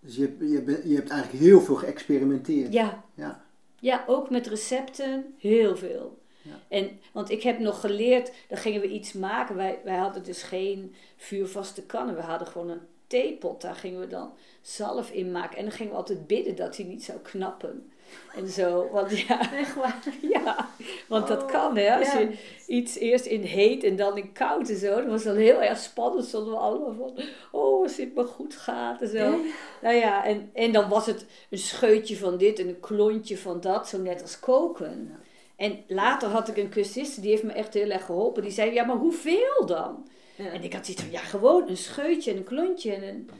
Dus 0.00 0.16
je, 0.16 0.22
hebt- 0.22 0.40
je, 0.40 0.88
je 0.88 0.94
hebt 0.94 1.10
eigenlijk 1.10 1.42
heel 1.44 1.60
veel 1.60 1.74
geëxperimenteerd. 1.74 2.72
Ja, 2.72 3.04
Ja. 3.14 3.44
Ja, 3.82 4.04
ook 4.06 4.30
met 4.30 4.46
recepten, 4.46 5.34
heel 5.38 5.76
veel. 5.76 6.18
Ja. 6.42 6.58
En, 6.68 7.00
want 7.12 7.30
ik 7.30 7.42
heb 7.42 7.58
nog 7.58 7.80
geleerd, 7.80 8.32
dan 8.48 8.58
gingen 8.58 8.80
we 8.80 8.88
iets 8.88 9.12
maken. 9.12 9.56
Wij, 9.56 9.80
wij 9.84 9.96
hadden 9.96 10.22
dus 10.24 10.42
geen 10.42 10.94
vuurvaste 11.16 11.82
kannen. 11.82 12.14
We 12.14 12.20
hadden 12.20 12.48
gewoon 12.48 12.68
een 12.68 12.80
theepot. 13.06 13.60
Daar 13.60 13.74
gingen 13.74 14.00
we 14.00 14.06
dan 14.06 14.32
zalf 14.60 15.10
in 15.10 15.30
maken. 15.32 15.56
En 15.56 15.62
dan 15.64 15.72
gingen 15.72 15.92
we 15.92 15.98
altijd 15.98 16.26
bidden 16.26 16.56
dat 16.56 16.76
hij 16.76 16.86
niet 16.86 17.04
zou 17.04 17.18
knappen. 17.18 17.90
En 18.34 18.48
zo, 18.48 18.88
want 18.92 19.18
ja, 19.18 19.52
Echt 19.52 19.74
waar. 19.74 19.98
ja 20.32 20.68
want 21.08 21.28
dat 21.28 21.42
Oh, 21.42 21.48
kan 21.48 21.76
hè. 21.76 21.96
Als 21.96 22.12
ja. 22.12 22.18
je 22.18 22.36
iets 22.66 22.98
eerst 22.98 23.24
in 23.24 23.42
heet 23.42 23.84
en 23.84 23.96
dan 23.96 24.16
in 24.16 24.32
koud 24.32 24.68
en 24.68 24.76
zo. 24.76 24.94
Dat 24.94 25.06
was 25.06 25.22
dan 25.22 25.36
heel 25.36 25.62
erg 25.62 25.78
spannend. 25.78 26.24
Stonden 26.24 26.52
we 26.52 26.58
allemaal 26.58 26.94
van, 26.94 27.24
oh 27.50 27.82
als 27.82 27.96
dit 27.96 28.14
maar 28.14 28.24
goed 28.24 28.56
gaat 28.56 29.02
en 29.02 29.08
zo. 29.08 29.16
Ja. 29.16 29.36
Nou 29.82 29.94
ja, 29.94 30.24
en, 30.24 30.50
en 30.52 30.72
dan 30.72 30.88
was 30.88 31.06
het 31.06 31.26
een 31.50 31.58
scheutje 31.58 32.16
van 32.16 32.36
dit 32.36 32.58
en 32.58 32.68
een 32.68 32.80
klontje 32.80 33.38
van 33.38 33.60
dat, 33.60 33.88
zo 33.88 33.98
net 33.98 34.22
als 34.22 34.40
koken. 34.40 35.18
En 35.56 35.78
later 35.86 36.28
had 36.28 36.48
ik 36.48 36.56
een 36.56 36.70
cursiste, 36.70 37.20
die 37.20 37.30
heeft 37.30 37.42
me 37.42 37.52
echt 37.52 37.74
heel 37.74 37.90
erg 37.90 38.04
geholpen. 38.04 38.42
Die 38.42 38.52
zei, 38.52 38.72
ja, 38.72 38.84
maar 38.84 38.96
hoeveel 38.96 39.66
dan? 39.66 40.08
Ja. 40.34 40.52
En 40.52 40.62
ik 40.62 40.72
had 40.72 40.84
zoiets 40.84 41.02
van, 41.02 41.12
ja, 41.12 41.20
gewoon 41.20 41.68
een 41.68 41.76
scheutje 41.76 42.30
en 42.30 42.36
een 42.36 42.44
klontje 42.44 42.92
en 42.92 43.02
een, 43.02 43.30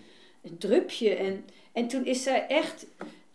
een 0.43 0.59
drupje. 0.59 1.15
En, 1.15 1.45
en 1.73 1.89
toen 1.89 2.05
is 2.07 2.23
zij 2.23 2.47
echt 2.47 2.87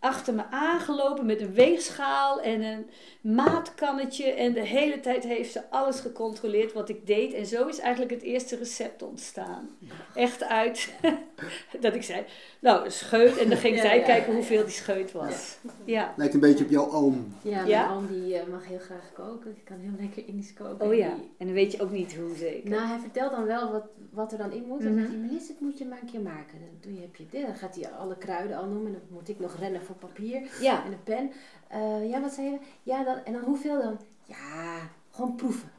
achter 0.06 0.34
me 0.34 0.42
aangelopen 0.50 1.26
met 1.26 1.40
een 1.40 1.52
weegschaal 1.52 2.40
en 2.40 2.62
een 2.62 2.86
maatkannetje. 3.34 4.24
En 4.32 4.52
de 4.52 4.60
hele 4.66 5.00
tijd 5.00 5.24
heeft 5.24 5.52
ze 5.52 5.70
alles 5.70 6.00
gecontroleerd 6.00 6.72
wat 6.72 6.88
ik 6.88 7.06
deed. 7.06 7.32
En 7.34 7.46
zo 7.46 7.66
is 7.66 7.78
eigenlijk 7.78 8.12
het 8.12 8.22
eerste 8.22 8.56
recept 8.56 9.02
ontstaan. 9.02 9.68
Echt 10.14 10.44
uit 10.44 10.94
dat 11.80 11.94
ik 11.94 12.02
zei, 12.02 12.24
nou, 12.60 12.84
een 12.84 12.92
scheut. 12.92 13.36
En 13.38 13.48
dan 13.48 13.58
ging 13.58 13.76
Ja, 13.76 13.82
zij 13.82 13.98
ja, 13.98 14.04
kijken 14.04 14.28
ja, 14.28 14.34
hoeveel 14.34 14.62
die 14.64 14.72
scheut 14.72 15.12
was. 15.12 15.56
Ja. 15.84 16.14
Lijkt 16.16 16.34
een 16.34 16.40
beetje 16.40 16.64
op 16.64 16.70
jouw 16.70 16.90
oom. 16.90 17.34
Ja, 17.42 17.54
mijn 17.56 17.66
Ja? 17.68 17.94
oom 17.94 18.06
die 18.06 18.36
eh, 18.38 18.46
mag 18.46 18.66
heel 18.66 18.78
graag 18.78 19.12
koken. 19.14 19.54
Die 19.54 19.62
kan 19.64 19.78
heel 19.78 19.90
lekker 20.00 20.22
Indisch 20.26 20.52
koken. 20.52 20.86
Oh 20.86 20.92
En 20.92 20.96
ja, 20.98 21.14
die- 21.14 21.30
en 21.38 21.46
dan 21.46 21.54
weet 21.54 21.72
je 21.72 21.82
ook 21.82 21.90
niet 21.90 22.16
hoe 22.16 22.36
zeker. 22.36 22.70
Nou, 22.70 22.86
hij 22.86 22.98
vertelt 22.98 23.30
dan 23.30 23.44
wel 23.44 23.72
wat, 23.72 23.84
wat 24.10 24.32
er 24.32 24.38
dan 24.38 24.52
in 24.52 24.64
moet. 24.66 24.82
Dan 24.82 24.90
Mhm. 24.92 24.98
zegt 25.00 25.10
hij, 25.12 25.18
Melissa, 25.20 25.46
dit 25.52 25.60
moet 25.60 25.78
je 25.78 25.84
maar 25.86 25.98
een 26.02 26.10
keer 26.10 26.20
maken. 26.20 26.58
Dan 26.60 26.68
doe 26.80 26.94
je, 26.94 27.00
heb 27.00 27.16
je 27.16 27.26
dit. 27.30 27.46
Dan 27.46 27.56
gaat 27.56 27.74
hij 27.80 27.90
alle 27.90 28.16
kruiden 28.18 28.56
al 28.56 28.66
noemen. 28.66 28.92
Dan 28.92 29.00
moet 29.08 29.28
ik 29.28 29.40
nog 29.40 29.56
rennen 29.58 29.82
voor 29.82 29.95
papier 29.98 30.48
Ja, 30.60 30.84
en 30.84 30.92
een 30.92 31.02
pen. 31.02 31.32
Eh, 31.68 32.08
ja, 32.08 32.20
wat 32.20 32.32
zei 32.32 32.50
je? 32.50 32.58
Ja, 32.82 33.04
dan, 33.04 33.16
en 33.24 33.32
dan 33.32 33.42
hoeveel 33.42 33.82
dan? 33.82 34.00
Ja, 34.24 34.78
gewoon 35.10 35.34
proeven. 35.34 35.70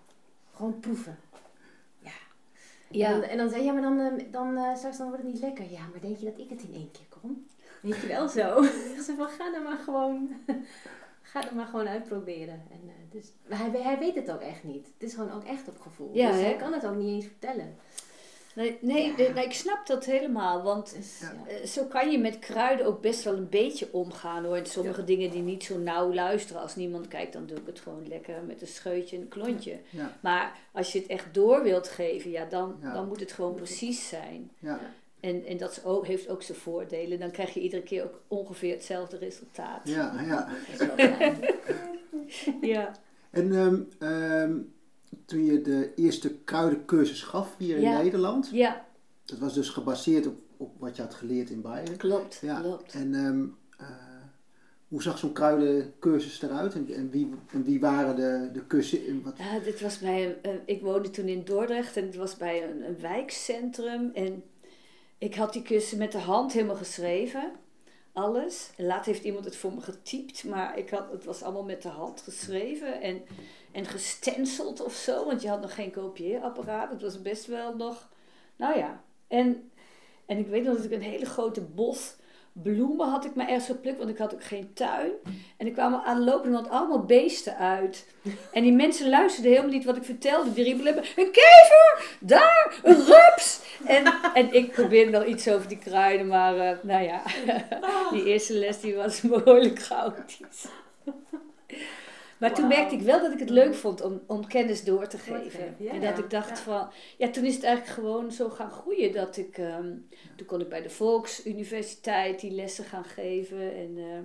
Gewoon 0.56 0.80
proeven. 0.80 1.20
Ja. 2.00 2.10
En, 2.90 2.98
ja. 2.98 3.12
dan, 3.12 3.22
en 3.22 3.38
dan 3.38 3.50
zei 3.50 3.62
je, 3.62 3.68
ja, 3.68 3.74
maar 3.74 3.82
dan, 3.82 4.00
eh, 4.00 4.32
dan 4.32 4.58
eh, 4.58 4.76
straks 4.76 4.98
dan 4.98 5.08
wordt 5.08 5.24
het 5.24 5.32
niet 5.32 5.42
lekker. 5.42 5.72
Ja, 5.72 5.88
maar 5.92 6.02
denk 6.02 6.18
je 6.18 6.26
dat 6.26 6.40
ik 6.40 6.50
het 6.50 6.64
in 6.64 6.74
één 6.74 6.92
keer 6.92 7.20
kon? 7.22 7.48
Weet 7.82 8.02
je 8.02 8.08
wel 8.08 8.28
zo. 8.28 8.62
Ik 8.96 9.02
zei 9.02 9.18
van, 9.18 9.28
ga 9.28 9.52
dan 9.52 9.64
maar 9.64 9.78
gewoon, 9.78 10.30
ga 11.32 11.42
dan 11.42 11.56
maar 11.56 11.66
gewoon 11.66 11.88
uitproberen. 11.88 12.62
En, 12.72 12.92
dus, 13.12 13.32
hij, 13.48 13.82
hij 13.82 14.00
weet 14.00 14.16
het 14.16 14.32
ook 14.32 14.42
echt 14.42 14.64
niet. 14.64 14.86
Het 14.86 15.10
is 15.10 15.14
gewoon 15.14 15.32
ook 15.32 15.44
echt 15.44 15.68
op 15.68 15.80
gevoel. 15.80 16.10
Ja, 16.14 16.28
dus 16.28 16.40
hè? 16.40 16.46
hij 16.46 16.56
kan 16.56 16.74
het 16.74 16.86
ook 16.86 16.96
niet 16.96 17.10
eens 17.10 17.26
vertellen. 17.26 17.76
Nee, 18.58 18.78
nee, 18.82 19.14
Ja. 19.18 19.34
nee, 19.34 19.46
ik 19.46 19.54
snap 19.54 19.88
dat 19.88 20.06
helemaal. 20.06 20.64
Want 20.64 20.96
Ja. 21.22 21.34
Eh, 21.48 21.66
Zo 21.66 21.84
kan 21.86 22.12
je 22.12 22.18
met 22.20 22.40
kruiden 22.40 22.86
ook 22.86 23.02
best 23.02 23.24
wel 23.24 23.36
een 23.38 23.50
beetje 23.50 23.88
omgaan 23.92 24.46
hoor. 24.46 24.56
En 24.56 24.66
sommige 24.66 25.04
dingen 25.04 25.32
die 25.32 25.42
niet 25.42 25.64
zo 25.64 25.78
nauw 25.78 26.14
luisteren. 26.14 26.62
Als 26.62 26.76
niemand 26.76 27.08
kijkt, 27.08 27.34
dan 27.34 27.46
doe 27.46 27.58
ik 27.58 27.66
het 27.66 27.80
gewoon 27.80 28.08
lekker 28.08 28.42
met 28.48 28.62
een 28.62 28.68
scheutje 28.68 29.16
en 29.16 29.22
een 29.22 29.28
klontje. 29.28 29.80
Maar 30.20 30.58
als 30.72 30.92
je 30.92 31.00
het 31.00 31.08
echt 31.08 31.34
door 31.34 31.64
wilt 31.64 31.88
geven, 31.88 32.32
ja, 32.32 32.46
dan, 32.46 32.76
dan 32.94 33.08
moet 33.08 33.20
het 33.20 33.32
gewoon 33.32 33.54
precies 33.56 34.08
zijn. 34.08 34.52
Ja. 34.60 34.80
En, 35.20 35.46
en 35.46 35.58
dat 35.58 35.82
ook, 35.86 36.08
heeft 36.08 36.30
ook 36.30 36.42
zijn 36.42 36.58
voordelen. 36.58 37.20
Dan 37.20 37.32
krijg 37.32 37.54
je 37.54 37.60
iedere 37.60 37.84
keer 37.84 38.04
ook 38.04 38.22
ongeveer 38.28 38.72
hetzelfde 38.74 39.18
resultaat. 39.18 39.82
Ja, 39.84 40.14
ja. 40.28 40.48
Ja. 42.62 42.92
En 43.30 43.56
ehm, 43.56 43.82
ehm, 44.00 44.58
toen 45.26 45.46
je 45.46 45.62
de 45.62 45.92
eerste 45.96 46.34
kruidencursus 46.36 47.22
gaf 47.24 47.56
hier 47.58 47.80
Ja. 47.80 47.98
in 47.98 48.04
Nederland, 48.04 48.50
ja. 48.52 48.86
dat 49.26 49.38
was 49.40 49.54
dus 49.54 49.70
gebaseerd 49.70 50.28
op, 50.28 50.36
op 50.58 50.72
wat 50.80 50.96
je 50.96 51.02
had 51.02 51.14
geleerd 51.14 51.50
in 51.50 51.62
Bayern. 51.62 51.98
Klopt, 51.98 52.40
Ja. 52.42 52.60
klopt. 52.60 52.94
En 52.94 53.14
ehm, 53.16 53.46
eh, 53.80 53.96
hoe 54.88 55.02
zag 55.02 55.18
zo'n 55.18 55.34
kruidencursus 55.34 56.42
eruit? 56.42 56.74
En, 56.74 56.88
en, 56.94 57.10
wie, 57.10 57.30
en 57.52 57.64
wie 57.64 57.80
waren 57.80 58.16
de, 58.16 58.50
de 58.54 58.68
cursussen? 58.68 59.08
en 59.08 59.22
Wat, 59.24 59.38
Ja, 59.38 59.60
dit 59.60 59.82
was 59.82 60.00
bij 60.00 60.38
een, 60.42 60.60
ik 60.66 60.82
woonde 60.82 61.10
toen 61.10 61.28
in 61.28 61.44
Dordrecht 61.44 61.98
en 61.98 62.06
het 62.06 62.16
was 62.16 62.38
bij 62.38 62.64
een, 62.70 62.82
een 62.88 63.00
wijkcentrum. 63.00 64.12
En 64.14 64.44
ik 65.18 65.36
had 65.36 65.54
die 65.54 65.62
kussen 65.62 65.98
met 65.98 66.12
de 66.12 66.18
hand 66.18 66.54
helemaal 66.54 66.76
geschreven. 66.76 67.52
Alles. 68.14 68.70
En 68.78 68.86
later 68.86 69.06
heeft 69.12 69.24
iemand 69.24 69.46
het 69.46 69.56
voor 69.56 69.74
me 69.74 69.82
getypt, 69.82 70.44
maar 70.44 70.78
ik 70.78 70.90
had, 70.90 71.12
het 71.12 71.26
was 71.26 71.42
allemaal 71.44 71.64
met 71.64 71.82
de 71.82 71.88
hand 71.88 72.22
geschreven 72.22 73.02
en, 73.02 73.22
en 73.78 73.86
gestenceld 73.86 74.82
of 74.82 74.94
zo, 74.94 75.26
want 75.26 75.42
je 75.42 75.50
had 75.50 75.62
nog 75.62 75.76
geen 75.76 75.92
kopieerapparaat. 75.92 76.90
Het 76.90 77.02
was 77.02 77.22
best 77.22 77.46
wel 77.46 77.76
nog, 77.76 78.10
nou 78.56 78.78
ja. 78.78 79.04
En, 79.28 79.72
en 80.26 80.38
ik 80.38 80.48
weet 80.48 80.64
nog 80.64 80.76
dat 80.76 80.86
ik 80.86 80.92
een 80.92 81.02
hele 81.02 81.26
grote 81.26 81.62
bos 81.62 82.16
bloemen 82.52 83.10
had 83.10 83.26
ik 83.26 83.36
maar 83.36 83.48
ergens 83.48 83.66
geplukt, 83.66 83.98
want 83.98 84.10
ik 84.10 84.18
had 84.18 84.34
ook 84.34 84.44
geen 84.44 84.74
tuin. 84.74 85.12
En 85.58 85.68
ik 85.68 85.74
kwam 85.74 85.94
er 85.94 86.00
aan 86.00 86.24
lopen 86.24 86.50
en 86.50 86.56
had 86.56 86.70
allemaal 86.70 87.06
beesten 87.06 87.58
uit. 87.58 88.08
En 88.52 88.64
die 88.64 88.72
mensen 88.72 89.10
luisterden 89.10 89.52
helemaal 89.52 89.74
niet 89.74 89.86
wat 89.86 89.98
ik 89.98 90.04
vertelde. 90.04 90.54
Die 90.54 90.64
riepen 90.64 90.98
een 90.98 91.32
kever, 91.32 92.18
daar, 92.20 92.80
een 92.84 93.06
rups. 93.06 93.62
En, 93.86 94.06
en 94.34 94.54
ik 94.54 94.72
probeerde 94.72 95.12
wel 95.12 95.26
iets 95.26 95.48
over 95.48 95.68
die 95.68 95.78
kruiden, 95.78 96.28
maar 96.28 96.58
eh, 96.58 96.78
nou 96.82 97.04
ja, 97.04 97.22
die 98.14 98.26
eerste 98.26 98.54
les 98.54 98.80
die 98.80 98.96
was 98.96 99.22
behoorlijk 99.22 99.80
chaotisch. 99.80 100.66
Maar 102.40 102.54
toen 102.54 102.68
merkte 102.68 102.96
ik 102.96 103.02
wel 103.02 103.22
dat 103.22 103.32
ik 103.32 103.40
het 103.40 103.50
leuk 103.50 103.76
vond 103.76 104.02
om, 104.02 104.22
om 104.28 104.48
kennis 104.48 104.84
door 104.84 105.08
te 105.08 105.18
geven. 105.18 105.76
ja, 105.80 105.92
en 105.92 106.02
dat 106.02 106.18
ik 106.18 106.30
dacht 106.30 106.50
ja. 106.50 106.56
van, 106.56 106.90
ja, 107.18 107.30
toen 107.30 107.46
is 107.46 107.56
het 107.56 107.64
eigenlijk 107.64 107.94
gewoon 107.96 108.32
zo 108.32 108.50
gaan 108.50 108.72
groeien 108.72 109.14
dat 109.14 109.38
ik, 109.38 109.58
ehm, 109.58 109.94
toen 110.36 110.48
kon 110.48 110.62
ik 110.62 110.70
bij 110.70 110.82
de 110.82 110.90
Volksuniversiteit 110.90 112.40
die 112.40 112.52
lessen 112.52 112.84
gaan 112.86 113.06
geven. 113.06 113.76
En 113.76 113.98
eh, 113.98 114.20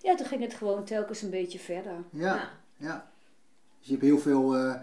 ja, 0.00 0.14
toen 0.14 0.26
ging 0.26 0.42
het 0.42 0.54
gewoon 0.54 0.84
telkens 0.84 1.22
een 1.22 1.30
beetje 1.30 1.58
verder. 1.58 2.04
ja, 2.12 2.50
ja. 2.76 3.10
Dus 3.78 3.86
je 3.86 3.92
hebt 3.92 4.04
heel 4.04 4.18
veel, 4.18 4.56
eh, 4.56 4.74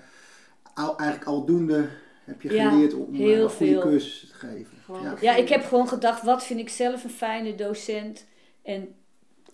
al, 0.74 0.98
eigenlijk 0.98 1.30
aldoende 1.30 1.90
heb 2.24 2.42
je 2.42 2.54
Ja, 2.54 2.70
geleerd 2.70 2.94
om 2.94 3.14
eh, 3.14 3.20
heel 3.20 3.44
een 3.44 3.50
goede 3.50 3.72
veel. 3.72 3.82
cursus 3.82 4.30
te 4.30 4.34
geven. 4.48 4.78
Ja. 5.04 5.16
Ja, 5.22 5.36
ik 5.36 5.50
heb 5.50 5.64
gewoon 5.64 5.88
gedacht, 5.88 6.24
wat 6.24 6.44
vind 6.44 6.60
ik 6.60 6.70
zelf 6.70 7.04
een 7.04 7.10
fijne 7.10 7.56
docent? 7.56 8.26
En, 8.62 8.96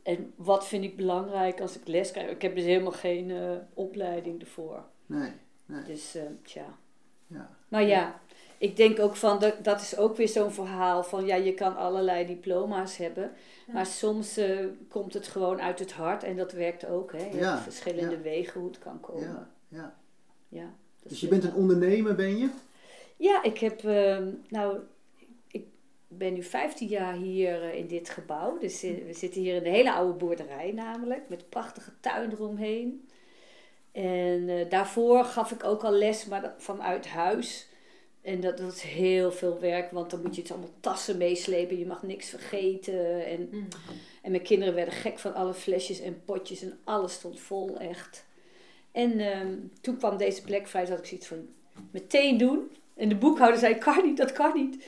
en 0.07 0.33
wat 0.35 0.67
vind 0.67 0.83
ik 0.83 0.95
belangrijk 0.95 1.61
als 1.61 1.75
ik 1.79 1.87
les 1.87 2.11
krijg? 2.11 2.29
Ik 2.29 2.41
heb 2.41 2.55
dus 2.55 2.63
helemaal 2.63 2.91
geen 2.91 3.31
eh, 3.31 3.51
opleiding 3.73 4.41
ervoor. 4.41 4.83
Nee, 5.05 5.31
nee. 5.65 5.83
Dus, 5.83 6.15
eh, 6.15 6.23
tja. 6.43 6.65
Ja. 7.27 7.49
Maar 7.67 7.83
ja, 7.83 8.19
ik 8.57 8.75
denk 8.75 8.99
ook 8.99 9.15
van, 9.15 9.39
dat, 9.39 9.63
dat 9.63 9.81
is 9.81 9.97
ook 9.97 10.17
weer 10.17 10.27
zo'n 10.27 10.51
verhaal 10.51 11.03
van, 11.03 11.25
ja, 11.25 11.35
je 11.35 11.53
kan 11.53 11.75
allerlei 11.77 12.25
diploma's 12.25 12.97
hebben. 12.97 13.31
Ja. 13.67 13.73
Maar 13.73 13.85
soms 13.85 14.37
eh, 14.37 14.65
komt 14.89 15.13
het 15.13 15.27
gewoon 15.27 15.61
uit 15.61 15.79
het 15.79 15.91
hart 15.91 16.23
en 16.23 16.35
dat 16.35 16.51
werkt 16.51 16.85
ook. 16.85 17.11
Hè? 17.11 17.25
Je 17.25 17.37
Ja, 17.37 17.51
hebt 17.51 17.63
verschillende 17.63 18.15
ja. 18.15 18.21
wegen 18.21 18.59
hoe 18.59 18.69
het 18.69 18.79
kan 18.79 18.99
komen. 18.99 19.47
Ja, 19.67 19.95
ja. 20.47 20.73
Dus 21.03 21.19
je 21.19 21.27
bent 21.27 21.43
een 21.43 21.53
ondernemer, 21.53 22.15
ben 22.15 22.37
je? 22.37 22.49
Ja, 23.17 23.43
ik 23.43 23.57
heb, 23.57 23.83
ehm, 23.83 24.29
nou, 24.49 24.77
ben 26.07 26.33
nu 26.33 26.43
15 26.43 26.87
jaar 26.87 27.13
hier 27.13 27.63
eh, 27.63 27.75
in 27.75 27.87
dit 27.87 28.09
gebouw. 28.09 28.57
Dus 28.57 28.81
we 28.81 29.13
zitten 29.13 29.41
hier 29.41 29.55
in 29.55 29.65
een 29.65 29.73
hele 29.73 29.93
oude 29.93 30.13
boerderij 30.13 30.71
namelijk, 30.71 31.29
met 31.29 31.49
prachtige 31.49 31.91
tuin 31.99 32.31
eromheen. 32.31 33.07
En 33.91 34.49
eh, 34.49 34.69
daarvoor 34.69 35.23
gaf 35.23 35.51
ik 35.51 35.63
ook 35.63 35.83
al 35.83 35.91
les, 35.91 36.25
maar 36.25 36.41
dat- 36.41 36.53
vanuit 36.57 37.07
huis. 37.07 37.67
En 38.21 38.39
dat, 38.39 38.57
dat 38.57 38.73
is 38.73 38.81
heel 38.81 39.31
veel 39.31 39.59
werk, 39.59 39.91
want 39.91 40.09
dan 40.11 40.21
moet 40.21 40.35
je 40.35 40.41
het 40.41 40.51
allemaal 40.51 40.73
tassen 40.79 41.17
meeslepen. 41.17 41.79
Je 41.79 41.85
mag 41.85 42.03
niks 42.03 42.29
vergeten. 42.29 43.25
En, 43.25 43.47
Mm. 43.51 43.67
en 44.21 44.31
mijn 44.31 44.43
kinderen 44.43 44.73
werden 44.73 44.93
gek 44.93 45.19
van 45.19 45.33
alle 45.33 45.53
flesjes 45.53 45.99
en 45.99 46.21
potjes 46.25 46.61
en 46.61 46.79
alles 46.83 47.13
stond 47.13 47.39
vol, 47.39 47.77
echt. 47.79 48.25
En 48.91 49.19
ehm, 49.19 49.53
toen 49.81 49.97
kwam 49.97 50.17
deze 50.17 50.41
plek 50.41 50.67
vrij, 50.67 50.85
had 50.87 50.97
ik 50.99 51.05
zoiets 51.05 51.27
van 51.27 51.47
meteen 51.91 52.37
doen. 52.37 52.71
En 52.95 53.09
de 53.09 53.15
boekhouder 53.15 53.59
zei, 53.59 53.75
kan 53.75 54.05
niet, 54.05 54.17
dat 54.17 54.31
kan 54.31 54.51
niet. 54.55 54.85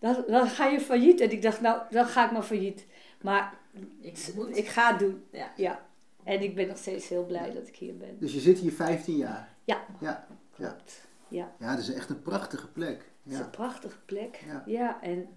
Dan, 0.00 0.24
dan 0.26 0.48
ga 0.48 0.66
je 0.66 0.80
failliet. 0.80 1.20
En 1.20 1.30
ik 1.30 1.42
dacht, 1.42 1.60
nou, 1.60 1.80
dan 1.90 2.06
ga 2.06 2.24
ik 2.26 2.32
maar 2.32 2.42
failliet. 2.42 2.86
Maar 3.20 3.54
Ik 4.00 4.32
moet. 4.34 4.56
ik 4.56 4.66
ga 4.66 4.90
het 4.90 4.98
doen. 4.98 5.24
Ja. 5.32 5.52
ja. 5.56 5.84
En 6.24 6.42
ik 6.42 6.54
ben 6.54 6.68
nog 6.68 6.76
steeds 6.78 7.08
heel 7.08 7.24
blij 7.24 7.52
dat 7.52 7.68
ik 7.68 7.76
hier 7.76 7.96
ben. 7.96 8.16
Dus 8.18 8.32
je 8.32 8.40
zit 8.40 8.58
hier 8.58 8.72
15 8.72 9.16
jaar. 9.16 9.48
Ja. 9.64 9.84
Ja, 10.00 10.26
ja. 10.56 10.68
Klopt. 10.68 11.00
Ja, 11.28 11.52
ja 11.58 11.70
dat 11.70 11.78
is 11.88 11.92
echt 11.92 12.10
een 12.10 12.22
prachtige 12.22 12.68
plek. 12.68 12.96
het 13.22 13.32
is 13.32 13.38
Ja. 13.38 13.44
een 13.44 13.50
prachtige 13.50 13.98
plek. 14.04 14.42
Ja. 14.46 14.62
Ja, 14.66 15.02
en 15.02 15.28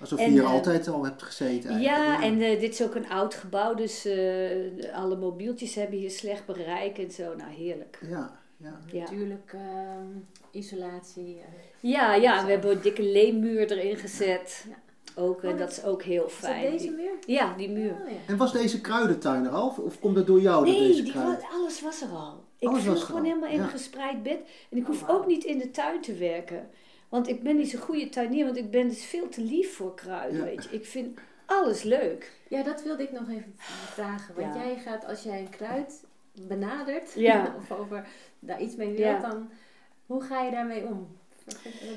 Alsof 0.00 0.18
En, 0.18 0.24
je 0.24 0.30
hier 0.30 0.42
eh, 0.42 0.50
altijd 0.50 0.88
al 0.88 1.04
hebt 1.04 1.22
gezeten 1.22 1.70
eigenlijk. 1.70 1.96
Ja, 1.98 2.22
en 2.22 2.40
eh, 2.40 2.60
dit 2.60 2.72
is 2.72 2.82
ook 2.82 2.94
een 2.94 3.08
oud 3.08 3.34
gebouw, 3.34 3.74
dus 3.74 4.04
eh, 4.04 4.94
alle 4.94 5.16
mobieltjes 5.16 5.74
hebben 5.74 5.98
hier 5.98 6.10
slecht 6.10 6.46
bereik 6.46 6.98
en 6.98 7.10
zo. 7.10 7.34
Nou, 7.36 7.50
heerlijk. 7.50 7.98
Ja, 8.08 8.38
ja. 8.58 8.78
Ja, 8.92 9.00
Natuurlijk 9.00 9.52
ehm, 9.52 10.06
isolatie. 10.50 11.36
eh. 11.38 11.90
ja, 11.90 12.14
ja 12.14 12.44
we 12.44 12.50
hebben 12.50 12.70
een 12.70 12.80
dikke 12.82 13.02
leemmuur 13.02 13.70
erin 13.72 13.96
gezet. 13.96 14.64
Ja. 14.68 14.74
Ook, 15.22 15.42
en 15.42 15.52
Oh, 15.52 15.58
dat 15.58 15.70
is 15.70 15.84
ook 15.84 16.02
heel 16.02 16.26
Is 16.26 16.40
dat 16.40 16.50
fijn. 16.50 16.70
deze 16.70 16.86
Die- 16.86 16.96
weer? 16.96 17.12
ja, 17.26 17.54
die 17.56 17.68
muur. 17.70 17.92
Oh, 18.04 18.10
ja. 18.10 18.16
En 18.26 18.36
was 18.36 18.52
deze 18.52 18.80
kruidentuin 18.80 19.44
er 19.44 19.50
al? 19.50 19.74
Of- 19.78 20.00
komt 20.00 20.14
dat 20.14 20.26
door 20.26 20.40
jou, 20.40 20.64
Nee, 20.64 20.78
deze 20.78 21.02
die 21.02 21.12
kruid? 21.12 21.40
wa- 21.42 21.48
alles 21.52 21.80
was 21.82 22.02
er 22.02 22.08
al. 22.08 22.44
Ik 22.58 22.68
Alles 22.68 22.84
was 22.86 23.04
gewoon 23.04 23.20
al, 23.20 23.26
helemaal 23.26 23.48
in 23.50 23.56
ja. 23.56 23.62
een 23.62 23.68
gespreid 23.68 24.22
bed. 24.22 24.38
En 24.70 24.76
ik 24.78 24.86
hoef 24.86 25.00
Oh, 25.02 25.08
wauw. 25.08 25.18
ook 25.18 25.26
niet 25.26 25.44
in 25.44 25.58
de 25.58 25.70
tuin 25.70 26.00
te 26.00 26.14
werken. 26.14 26.68
Want 27.08 27.28
ik 27.28 27.42
ben 27.42 27.56
niet 27.56 27.70
zo'n 27.70 27.80
goede 27.80 28.08
tuinier, 28.08 28.44
want 28.44 28.56
ik 28.56 28.70
ben 28.70 28.88
dus 28.88 29.04
veel 29.04 29.28
te 29.28 29.40
lief 29.40 29.74
voor 29.76 29.94
kruiden, 29.94 30.38
Ja. 30.38 30.44
weet 30.44 30.64
je. 30.64 30.70
Ik 30.76 30.86
vind 30.86 31.18
alles 31.46 31.82
leuk. 31.82 32.32
Ja, 32.48 32.62
dat 32.62 32.82
wilde 32.82 33.02
ik 33.02 33.12
nog 33.12 33.28
even 33.28 33.54
vragen. 33.86 34.34
Want 34.34 34.54
Ja. 34.54 34.60
jij 34.64 34.76
gaat, 34.76 35.06
als 35.06 35.22
jij 35.22 35.40
een 35.40 35.50
kruid 35.50 36.04
benadert, 36.46 37.12
Ja. 37.16 37.54
of 37.58 37.78
over 37.78 38.06
daar 38.38 38.60
iets 38.60 38.76
mee 38.76 38.92
wilt, 38.96 39.20
dan 39.20 39.50
hoe 40.06 40.22
ga 40.22 40.42
je 40.42 40.50
daarmee 40.50 40.84
om? 40.86 41.16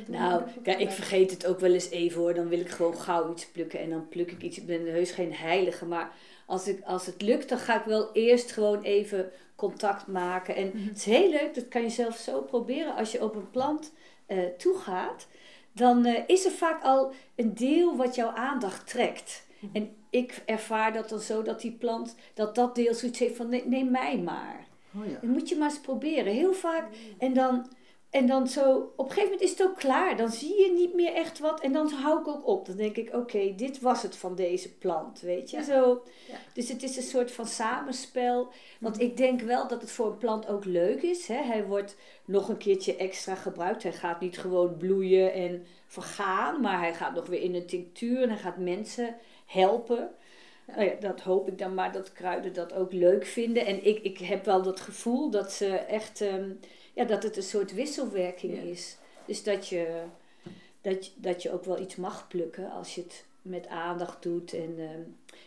Nou, 0.07 0.43
kijk, 0.63 0.79
ik 0.79 0.89
vergeet 0.91 1.31
het 1.31 1.45
ook 1.45 1.59
wel 1.59 1.73
eens 1.73 1.89
even 1.89 2.21
hoor. 2.21 2.33
Dan 2.33 2.47
wil 2.47 2.59
ik 2.59 2.69
gewoon 2.69 2.97
gauw 2.97 3.31
iets 3.31 3.45
plukken 3.47 3.79
en 3.79 3.89
dan 3.89 4.07
pluk 4.09 4.31
ik 4.31 4.41
iets. 4.41 4.57
Ik 4.57 4.65
ben 4.65 4.85
heus 4.91 5.11
geen 5.11 5.33
heilige, 5.33 5.85
maar 5.85 6.11
als, 6.45 6.67
ik, 6.67 6.81
als 6.85 7.05
het 7.05 7.21
lukt, 7.21 7.49
dan 7.49 7.57
ga 7.57 7.79
ik 7.79 7.85
wel 7.85 8.09
eerst 8.13 8.51
gewoon 8.51 8.81
even 8.81 9.31
contact 9.55 10.07
maken. 10.07 10.55
En 10.55 10.67
Mhm. 10.73 10.87
het 10.87 10.97
is 10.97 11.05
heel 11.05 11.29
leuk, 11.29 11.53
dat 11.53 11.67
kan 11.67 11.81
je 11.81 11.89
zelf 11.89 12.17
zo 12.17 12.41
proberen. 12.41 12.95
Als 12.95 13.11
je 13.11 13.23
op 13.23 13.35
een 13.35 13.49
plant 13.49 13.91
eh, 14.25 14.37
toegaat, 14.57 15.27
dan 15.71 16.05
eh, 16.05 16.23
is 16.27 16.45
er 16.45 16.51
vaak 16.51 16.83
al 16.83 17.11
een 17.35 17.53
deel 17.53 17.95
wat 17.97 18.15
jouw 18.15 18.29
aandacht 18.29 18.87
trekt. 18.87 19.43
Mhm. 19.61 19.75
En 19.75 19.95
ik 20.09 20.41
ervaar 20.45 20.93
dat 20.93 21.09
dan 21.09 21.19
zo 21.19 21.41
dat 21.41 21.61
die 21.61 21.71
plant, 21.71 22.15
dat 22.33 22.55
dat 22.55 22.75
deel 22.75 22.93
zoiets 22.93 23.19
heeft 23.19 23.35
van 23.35 23.49
nee, 23.49 23.67
neem 23.67 23.91
mij 23.91 24.17
maar. 24.17 24.67
Oh 24.97 25.05
ja. 25.05 25.11
Dat 25.11 25.23
moet 25.29 25.49
je 25.49 25.55
maar 25.55 25.69
eens 25.69 25.79
proberen. 25.79 26.33
Heel 26.33 26.53
vaak. 26.53 26.87
En 27.17 27.33
dan, 27.33 27.71
en 28.09 28.27
dan 28.27 28.47
zo, 28.47 28.91
op 28.95 29.05
een 29.05 29.05
gegeven 29.05 29.23
moment 29.23 29.41
is 29.41 29.49
het 29.49 29.63
ook 29.63 29.77
klaar. 29.77 30.17
Dan 30.17 30.29
zie 30.31 30.61
je 30.61 30.71
niet 30.73 30.93
meer 30.93 31.13
echt 31.13 31.39
wat. 31.39 31.61
En 31.61 31.71
dan 31.73 31.89
hou 31.91 32.19
ik 32.19 32.27
ook 32.27 32.47
op. 32.47 32.65
Dan 32.65 32.75
denk 32.75 32.95
ik, 32.95 33.13
oké, 33.13 33.53
dit 33.55 33.79
was 33.79 34.01
het 34.01 34.15
van 34.15 34.35
deze 34.35 34.73
plant. 34.77 35.21
Weet 35.21 35.49
je, 35.49 35.57
Ja. 35.57 35.63
zo. 35.63 36.03
Ja. 36.27 36.35
Dus 36.53 36.69
het 36.69 36.83
is 36.83 36.97
een 36.97 37.03
soort 37.03 37.31
van 37.31 37.47
samenspel. 37.47 38.51
Want 38.79 38.99
ik 39.01 39.17
denk 39.17 39.41
wel 39.41 39.67
dat 39.67 39.81
het 39.81 39.91
voor 39.91 40.07
een 40.07 40.17
plant 40.17 40.47
ook 40.47 40.65
leuk 40.65 41.01
is. 41.01 41.27
Hè? 41.27 41.41
Hij 41.41 41.65
wordt 41.65 41.95
nog 42.25 42.49
een 42.49 42.57
keertje 42.57 42.95
extra 42.95 43.35
gebruikt. 43.35 43.83
Hij 43.83 43.93
gaat 43.93 44.19
niet 44.19 44.37
gewoon 44.37 44.77
bloeien 44.77 45.33
en 45.33 45.65
vergaan. 45.87 46.61
Maar 46.61 46.79
hij 46.79 46.93
gaat 46.93 47.15
nog 47.15 47.27
weer 47.27 47.41
in 47.41 47.55
een 47.55 47.67
tinctuur. 47.67 48.21
En 48.21 48.29
hij 48.29 48.37
gaat 48.37 48.57
mensen 48.57 49.15
helpen. 49.51 50.09
Nou 50.67 50.83
ja, 50.83 50.93
dat 50.99 51.21
hoop 51.21 51.47
ik 51.47 51.57
dan 51.57 51.73
maar 51.73 51.91
dat 51.91 52.13
kruiden 52.13 52.53
dat 52.53 52.73
ook 52.73 52.91
leuk 52.91 53.25
vinden. 53.25 53.65
En 53.65 53.85
ik, 53.85 53.99
ik 54.03 54.17
heb 54.17 54.45
wel 54.45 54.61
dat 54.61 54.79
gevoel 54.79 55.29
dat 55.29 55.51
ze 55.51 55.67
echt, 55.75 56.21
ehm, 56.21 56.49
ja, 56.93 57.03
dat 57.03 57.23
het 57.23 57.37
een 57.37 57.43
soort 57.43 57.73
wisselwerking 57.73 58.55
Ja. 58.55 58.61
is. 58.61 58.97
Dus 59.25 59.43
dat 59.43 59.67
je, 59.67 60.01
dat, 60.81 61.11
dat 61.15 61.43
je 61.43 61.51
ook 61.51 61.65
wel 61.65 61.79
iets 61.79 61.95
mag 61.95 62.27
plukken 62.27 62.71
als 62.71 62.95
je 62.95 63.01
het 63.01 63.25
met 63.41 63.67
aandacht 63.67 64.23
doet. 64.23 64.53
En 64.53 64.75
ehm, 64.77 65.01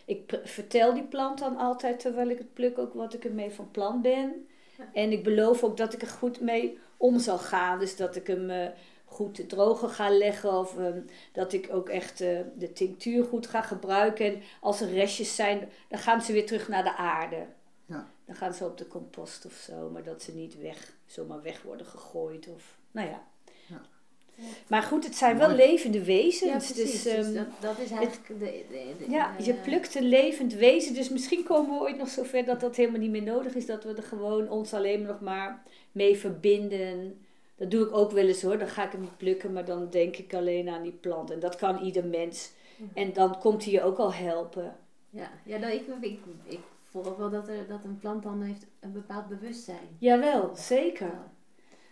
ik 0.05 0.39
vertel 0.43 0.93
die 0.93 1.03
plant 1.03 1.39
dan 1.39 1.57
altijd 1.57 1.99
terwijl 1.99 2.29
ik 2.29 2.37
het 2.37 2.53
pluk 2.53 2.77
ook 2.77 2.93
wat 2.93 3.13
ik 3.13 3.25
ermee 3.25 3.51
van 3.51 3.71
plan 3.71 4.01
ben. 4.01 4.47
Ja. 4.77 4.89
En 4.93 5.11
ik 5.11 5.23
beloof 5.23 5.63
ook 5.63 5.77
dat 5.77 5.93
ik 5.93 6.01
er 6.01 6.07
goed 6.07 6.39
mee 6.39 6.77
om 6.97 7.19
zal 7.19 7.37
gaan. 7.37 7.79
Dus 7.79 7.95
dat 7.95 8.15
ik 8.15 8.27
hem 8.27 8.49
eh, 8.49 8.67
goed 9.15 9.35
te 9.35 9.45
drogen 9.45 9.89
ga 9.89 10.09
leggen. 10.09 10.53
Of 10.59 10.77
ehm, 10.77 10.99
dat 11.31 11.53
ik 11.53 11.67
ook 11.71 11.89
echt 11.89 12.21
eh, 12.21 12.39
de 12.57 12.73
tinctuur 12.73 13.23
goed 13.23 13.47
ga 13.47 13.61
gebruiken. 13.61 14.25
En 14.25 14.41
als 14.61 14.81
er 14.81 14.89
restjes 14.89 15.35
zijn, 15.35 15.69
dan 15.89 15.99
gaan 15.99 16.21
ze 16.21 16.33
weer 16.33 16.45
terug 16.45 16.67
naar 16.67 16.83
de 16.83 16.95
aarde. 16.95 17.45
Ja. 17.85 18.07
Dan 18.25 18.35
gaan 18.35 18.53
ze 18.53 18.65
op 18.65 18.77
de 18.77 18.87
compost 18.87 19.45
of 19.45 19.53
zo. 19.53 19.89
Maar 19.89 20.03
dat 20.03 20.21
ze 20.23 20.35
niet 20.35 20.61
weg, 20.61 20.93
zomaar 21.05 21.41
weg 21.41 21.61
worden 21.61 21.85
gegooid. 21.85 22.47
Of, 22.55 22.77
nou 22.91 23.07
ja. 23.09 23.23
Ja. 23.67 23.81
Maar 24.67 24.83
goed, 24.83 25.03
het 25.05 25.15
zijn 25.15 25.37
wel 25.37 25.49
levende 25.49 26.03
wezens. 26.03 26.73
dus, 26.73 27.03
Dus 27.03 27.05
ehm, 27.13 27.33
dat, 27.33 27.45
dat 27.59 27.79
is 27.79 27.91
eigenlijk 27.91 28.27
de, 28.27 28.35
de, 28.69 28.93
de- 29.05 29.11
ja, 29.11 29.35
de- 29.37 29.43
je 29.43 29.53
plukt 29.53 29.95
een 29.95 30.07
levend 30.09 30.53
wezen. 30.53 30.93
Dus 30.93 31.09
misschien 31.09 31.43
komen 31.43 31.73
we 31.75 31.79
ooit 31.81 31.97
nog 31.97 32.07
zover 32.09 32.45
dat 32.45 32.59
dat 32.59 32.75
helemaal 32.75 32.99
niet 32.99 33.11
meer 33.11 33.23
nodig 33.23 33.55
is. 33.55 33.65
Dat 33.65 33.83
we 33.83 33.93
er 33.93 34.03
gewoon 34.03 34.49
ons 34.49 34.73
alleen 34.73 35.01
nog 35.01 35.19
maar 35.19 35.63
mee 35.91 36.17
verbinden. 36.17 37.24
Dat 37.55 37.71
doe 37.71 37.85
ik 37.85 37.95
ook 37.95 38.11
wel 38.11 38.27
eens 38.27 38.41
hoor. 38.41 38.57
Dan 38.57 38.67
ga 38.67 38.85
ik 38.85 38.91
hem 38.91 39.01
niet 39.01 39.17
plukken, 39.17 39.53
maar 39.53 39.65
dan 39.65 39.89
denk 39.89 40.15
ik 40.15 40.33
alleen 40.33 40.69
aan 40.69 40.81
die 40.81 40.91
plant. 40.91 41.31
En 41.31 41.39
dat 41.39 41.55
kan 41.55 41.83
ieder 41.83 42.05
mens. 42.05 42.51
En 42.93 43.13
dan 43.13 43.39
komt 43.39 43.63
hij 43.63 43.73
je 43.73 43.81
ook 43.81 43.97
al 43.97 44.13
helpen. 44.13 44.75
Ja, 45.09 45.31
ja 45.45 45.57
nou, 45.57 45.73
ik, 45.73 45.81
ik, 46.01 46.19
ik 46.45 46.59
voel 46.89 47.05
ook 47.05 47.17
wel 47.17 47.29
dat, 47.29 47.47
er, 47.47 47.67
dat 47.67 47.83
een 47.83 47.97
plant 47.99 48.23
dan 48.23 48.41
heeft 48.41 48.65
een 48.79 48.91
bepaald 48.91 49.27
bewustzijn. 49.27 49.97
Jawel, 49.97 50.51
zeker. 50.55 51.11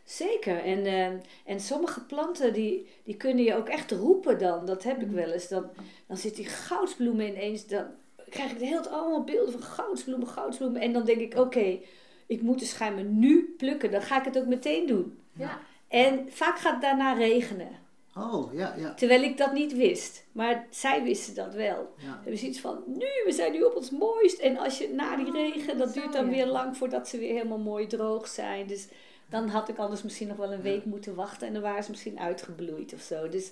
Zeker. 0.04 0.64
En, 0.64 0.86
eh, 0.86 1.08
en 1.46 1.60
sommige 1.60 2.06
planten 2.06 2.54
die, 2.54 2.88
die 3.04 3.18
kunnen 3.18 3.44
je 3.44 3.56
ook 3.56 3.70
echt 3.70 3.92
roepen 3.92 4.40
dan. 4.40 4.66
Dat 4.66 4.84
heb 4.84 5.02
ik 5.02 5.10
wel 5.10 5.32
eens. 5.32 5.48
Dan, 5.48 5.70
dan 6.08 6.18
zit 6.18 6.36
die 6.36 6.46
goudsbloemen 6.46 7.28
ineens. 7.28 7.68
Dan 7.68 7.86
krijg 8.30 8.52
ik 8.52 8.60
de 8.60 8.66
hele 8.66 8.82
tijd 8.82 8.96
allemaal 8.96 9.24
beelden 9.24 9.52
van 9.52 9.62
goudsbloemen, 9.62 10.28
goudsbloemen. 10.28 10.82
En 10.82 10.94
dan 10.94 11.06
denk 11.06 11.20
ik, 11.20 11.38
oké, 11.38 11.80
ik 12.26 12.42
moet 12.42 12.60
de 12.60 12.66
schijmen 12.66 13.20
nu 13.20 13.56
plukken. 13.58 13.92
Dan 13.92 14.02
ga 14.02 14.20
ik 14.20 14.26
het 14.26 14.38
ook 14.38 14.48
meteen 14.48 14.88
doen. 14.88 15.18
Ja. 15.34 15.60
En 15.88 16.26
vaak 16.30 16.60
gaat 16.60 16.72
het 16.72 16.82
daarna 16.82 17.14
regenen. 17.14 17.82
Oh, 18.16 18.54
ja, 18.54 18.76
ja. 18.78 18.94
Terwijl 18.94 19.24
ik 19.24 19.38
dat 19.38 19.54
niet 19.54 19.76
wist. 19.76 20.26
Maar 20.32 20.68
zij 20.70 21.04
wisten 21.04 21.36
dat 21.36 21.54
wel. 21.54 21.94
ja. 21.98 22.04
We 22.04 22.10
hebben 22.14 22.38
zoiets 22.38 22.60
van, 22.60 22.84
nu, 22.88 23.08
we 23.26 23.32
zijn 23.32 23.52
nu 23.52 23.64
op 23.64 23.76
ons 23.76 23.92
mooist. 23.92 24.40
En 24.40 24.58
als 24.58 24.78
je 24.78 24.90
na 24.90 25.16
die 25.16 25.32
regen, 25.32 25.78
dat 25.78 25.94
duurt 25.94 26.14
dan 26.14 26.30
weer 26.30 26.46
lang 26.46 26.78
voordat 26.78 27.08
ze 27.08 27.18
weer 27.18 27.34
helemaal 27.34 27.58
mooi 27.60 27.88
droog 27.88 28.28
zijn. 28.28 28.68
Dus 28.68 28.88
dan 29.30 29.48
had 29.48 29.70
ik 29.70 29.78
anders 29.78 30.04
misschien 30.04 30.28
nog 30.28 30.38
wel 30.38 30.54
een 30.54 30.62
week 30.62 30.86
moeten 30.86 31.16
wachten. 31.16 31.48
En 31.48 31.54
dan 31.54 31.62
waren 31.62 31.84
ze 31.84 31.90
misschien 31.90 32.20
uitgebloeid 32.20 32.94
of 32.94 33.02
zo. 33.02 33.30
Dus 33.30 33.52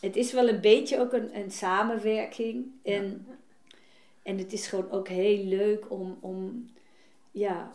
het 0.00 0.16
is 0.16 0.32
wel 0.32 0.48
een 0.48 0.60
beetje 0.60 1.00
ook 1.00 1.12
een, 1.12 1.36
een 1.36 1.50
samenwerking. 1.50 2.66
En, 2.82 3.26
en 4.22 4.38
het 4.38 4.52
is 4.52 4.66
gewoon 4.66 4.90
ook 4.90 5.08
heel 5.08 5.44
leuk 5.44 5.90
om, 5.90 6.18
om, 6.20 6.68
ja, 7.30 7.74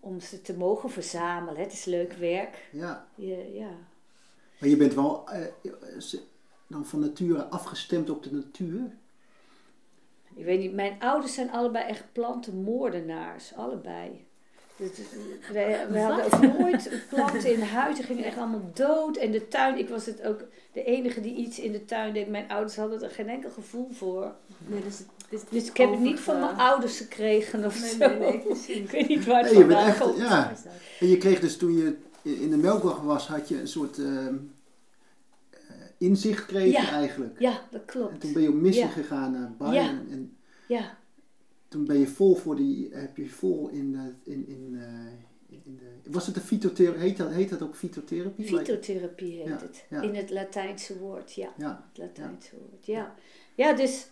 om 0.00 0.20
ze 0.20 0.42
te 0.42 0.56
mogen 0.56 0.90
verzamelen. 0.90 1.60
Het 1.62 1.72
is 1.72 1.84
leuk 1.84 2.12
werk. 2.12 2.68
ja. 2.72 3.06
Je, 3.14 3.50
ja. 3.54 3.70
Maar 4.58 4.68
je 4.68 4.76
bent 4.76 4.94
wel 4.94 5.28
eh, 5.28 5.46
ze- 5.98 6.22
dan 6.66 6.86
van 6.86 7.00
nature 7.00 7.44
afgestemd 7.44 8.10
op 8.10 8.22
de 8.22 8.32
natuur. 8.32 8.90
Ik 10.34 10.44
weet 10.44 10.58
niet, 10.58 10.72
mijn 10.72 10.96
ouders 11.00 11.34
zijn 11.34 11.50
allebei 11.50 11.84
echt 11.88 12.04
plantenmoordenaars, 12.12 13.54
allebei. 13.54 14.26
Wij, 15.52 15.88
wij 15.90 16.02
hadden 16.02 16.24
ook 16.24 16.58
nooit 16.58 16.90
planten 17.08 17.52
in 17.52 17.60
huis, 17.62 17.96
die 17.96 18.04
gingen 18.04 18.24
echt 18.24 18.36
allemaal 18.38 18.70
dood. 18.74 19.16
En 19.16 19.30
de 19.30 19.48
tuin, 19.48 19.78
ik 19.78 19.88
was 19.88 20.06
het 20.06 20.22
ook 20.22 20.44
de 20.72 20.84
enige 20.84 21.20
die 21.20 21.34
iets 21.34 21.58
in 21.58 21.72
de 21.72 21.84
tuin 21.84 22.12
deed. 22.12 22.28
Mijn 22.28 22.48
ouders 22.50 22.76
hadden 22.76 23.02
er 23.02 23.10
geen 23.10 23.28
enkel 23.28 23.50
gevoel 23.50 23.88
voor. 23.92 24.34
Nee, 24.66 24.82
dus, 24.82 24.98
het 24.98 25.08
Dus 25.50 25.68
ik 25.68 25.76
heb 25.76 25.90
het 25.90 26.00
niet 26.00 26.20
van 26.20 26.34
mijn 26.38 26.50
overge- 26.50 26.68
ouders 26.68 26.96
gekregen 26.98 27.64
of 27.64 27.80
Nee, 27.80 27.90
zo. 27.90 27.98
nee, 28.08 28.18
nee, 28.18 28.38
precies. 28.38 28.76
Ik 28.84 28.90
weet 28.90 29.08
niet 29.08 29.24
waar 29.24 29.42
het 29.42 29.50
Nee, 29.52 29.60
je 29.60 29.66
bent 29.66 29.78
vandaan 29.80 29.88
echt, 29.88 30.00
komt. 30.00 30.18
ja. 30.18 30.52
En 31.00 31.06
je 31.08 31.16
kreeg 31.16 31.40
dus 31.40 31.56
toen 31.56 31.76
je 31.76 31.96
in 32.22 32.50
de 32.50 32.56
melkweg 32.56 32.96
was, 33.00 33.26
had 33.26 33.48
je 33.48 33.60
een 33.60 33.68
soort 33.68 33.98
ehm, 33.98 34.34
eh, 35.50 35.58
inzicht 35.98 36.50
Ja. 36.50 36.90
eigenlijk. 36.90 37.38
Ja, 37.40 37.60
dat 37.70 37.80
En 37.80 37.86
klopt. 37.86 38.20
toen 38.20 38.32
ben 38.32 38.42
je 38.42 38.48
op 38.48 38.54
missie 38.54 38.84
Ja. 38.84 38.90
gegaan 38.90 39.32
naar 39.32 39.52
Bayern. 39.58 39.84
Ja. 39.84 39.90
En, 39.90 40.06
en 40.10 40.36
Ja, 40.68 40.96
toen 41.68 41.84
ben 41.86 41.98
je 41.98 42.06
vol 42.06 42.34
voor 42.34 42.56
die, 42.56 42.88
heb 42.92 43.16
je 43.16 43.28
vol 43.28 43.68
in, 43.68 43.92
de, 43.92 44.30
in, 44.30 44.48
in, 44.48 44.78
eh, 44.80 45.56
de, 45.64 46.10
was 46.10 46.26
het 46.26 46.34
de 46.34 46.40
fytotherapie, 46.40 47.00
heet 47.02 47.16
dat, 47.16 47.30
heet 47.30 47.48
dat 47.50 47.62
ook 47.62 47.76
fytotherapie? 47.76 48.46
fytotherapie 48.46 49.36
heet 49.36 49.46
Ja, 49.46 49.58
het. 49.60 49.84
ja. 49.90 50.00
In 50.00 50.14
het 50.14 50.30
Latijnse 50.30 50.98
woord, 50.98 51.32
ja. 51.34 51.48
Ja. 51.56 51.84
Het 51.92 51.98
Latijnse 51.98 52.50
woord, 52.56 52.86
ja. 52.86 53.14
Ja, 53.54 53.72
dus 53.72 54.06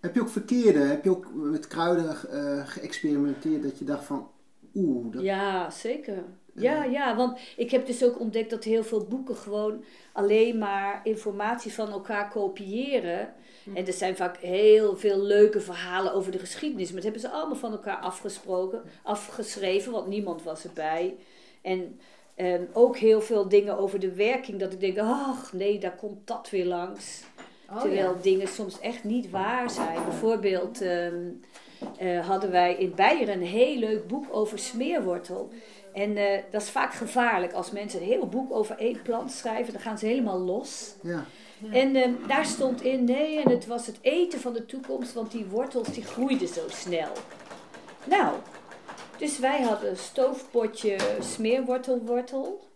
Heb 0.00 0.14
je 0.14 0.20
ook 0.20 0.28
verkeerde, 0.28 0.78
heb 0.78 1.04
je 1.04 1.10
ook 1.10 1.30
met 1.34 1.66
kruiden 1.66 2.16
eh, 2.30 2.66
geëxperimenteerd 2.66 3.62
dat 3.62 3.78
je 3.78 3.84
dacht 3.84 4.04
van, 4.04 4.28
oeh, 4.74 5.12
dat, 5.12 5.22
Ja, 5.22 5.70
zeker. 5.70 6.24
Ja, 6.54 6.84
ja, 6.84 7.16
want 7.16 7.38
ik 7.56 7.70
heb 7.70 7.86
dus 7.86 8.04
ook 8.04 8.20
ontdekt 8.20 8.50
dat 8.50 8.64
heel 8.64 8.84
veel 8.84 9.04
boeken 9.04 9.36
gewoon 9.36 9.84
alleen 10.12 10.58
maar 10.58 11.00
informatie 11.04 11.72
van 11.72 11.90
elkaar 11.90 12.30
kopiëren. 12.30 13.32
En 13.74 13.86
er 13.86 13.92
zijn 13.92 14.16
vaak 14.16 14.36
heel 14.36 14.96
veel 14.96 15.18
leuke 15.18 15.60
verhalen 15.60 16.12
over 16.12 16.32
de 16.32 16.38
geschiedenis, 16.38 16.86
maar 16.86 17.02
dat 17.02 17.12
hebben 17.12 17.20
ze 17.20 17.28
allemaal 17.28 17.56
van 17.56 17.72
elkaar 17.72 17.96
afgesproken, 17.96 18.82
afgeschreven, 19.02 19.92
want 19.92 20.06
niemand 20.06 20.42
was 20.42 20.64
erbij. 20.64 21.16
En 21.62 22.00
ehm, 22.34 22.64
ook 22.72 22.96
heel 22.96 23.20
veel 23.20 23.48
dingen 23.48 23.78
over 23.78 24.00
de 24.00 24.14
werking, 24.14 24.60
dat 24.60 24.72
ik 24.72 24.80
denk, 24.80 24.98
ach 24.98 25.52
nee, 25.52 25.78
daar 25.78 25.96
komt 25.96 26.26
dat 26.26 26.50
weer 26.50 26.66
langs. 26.66 27.22
Oh, 27.72 27.80
Terwijl 27.80 28.14
ja. 28.14 28.22
dingen 28.22 28.48
soms 28.48 28.80
echt 28.80 29.04
niet 29.04 29.30
waar 29.30 29.70
zijn. 29.70 30.04
Bijvoorbeeld 30.04 30.80
ehm, 30.80 31.14
eh, 31.98 32.26
hadden 32.26 32.50
wij 32.50 32.74
in 32.74 32.92
Beieren 32.94 33.34
een 33.34 33.46
heel 33.46 33.78
leuk 33.78 34.06
boek 34.06 34.24
over 34.30 34.58
smeerwortel. 34.58 35.50
En 35.92 36.16
eh, 36.16 36.42
dat 36.50 36.62
is 36.62 36.70
vaak 36.70 36.94
gevaarlijk. 36.94 37.52
Als 37.52 37.70
mensen 37.70 38.00
een 38.00 38.06
heel 38.06 38.26
boek 38.26 38.52
over 38.52 38.76
één 38.78 39.02
plant 39.02 39.30
schrijven, 39.30 39.72
dan 39.72 39.82
gaan 39.82 39.98
ze 39.98 40.06
helemaal 40.06 40.38
los. 40.38 40.94
ja, 41.02 41.24
En 41.70 41.96
ehm, 41.96 42.12
daar 42.26 42.46
stond 42.46 42.82
in, 42.82 43.04
nee, 43.04 43.42
en 43.42 43.50
het 43.50 43.66
was 43.66 43.86
het 43.86 43.98
eten 44.00 44.40
van 44.40 44.52
de 44.52 44.66
toekomst, 44.66 45.12
want 45.12 45.30
die 45.30 45.44
wortels 45.44 45.88
die 45.88 46.04
groeiden 46.04 46.48
zo 46.48 46.62
snel. 46.68 47.12
Nou, 48.04 48.34
dus 49.18 49.38
wij 49.38 49.62
hadden 49.62 49.90
een 49.90 49.96
stoofpotje 49.96 50.96
smeerwortelwortel. 51.20 52.68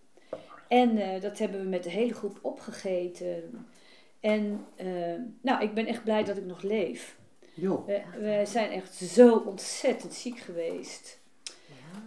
En 0.68 0.98
eh, 0.98 1.20
dat 1.22 1.38
hebben 1.38 1.60
we 1.60 1.68
met 1.68 1.82
de 1.82 1.90
hele 1.90 2.14
groep 2.14 2.38
opgegeten. 2.42 3.66
En 4.24 4.66
eh, 4.76 4.86
nou, 5.40 5.62
ik 5.62 5.74
ben 5.74 5.86
echt 5.86 6.04
blij 6.04 6.24
dat 6.24 6.36
ik 6.36 6.44
nog 6.44 6.62
leef. 6.62 7.16
We, 7.86 8.02
we 8.18 8.42
zijn 8.46 8.70
echt 8.70 8.94
zo 8.94 9.36
ontzettend 9.36 10.14
ziek 10.14 10.38
geweest. 10.38 11.20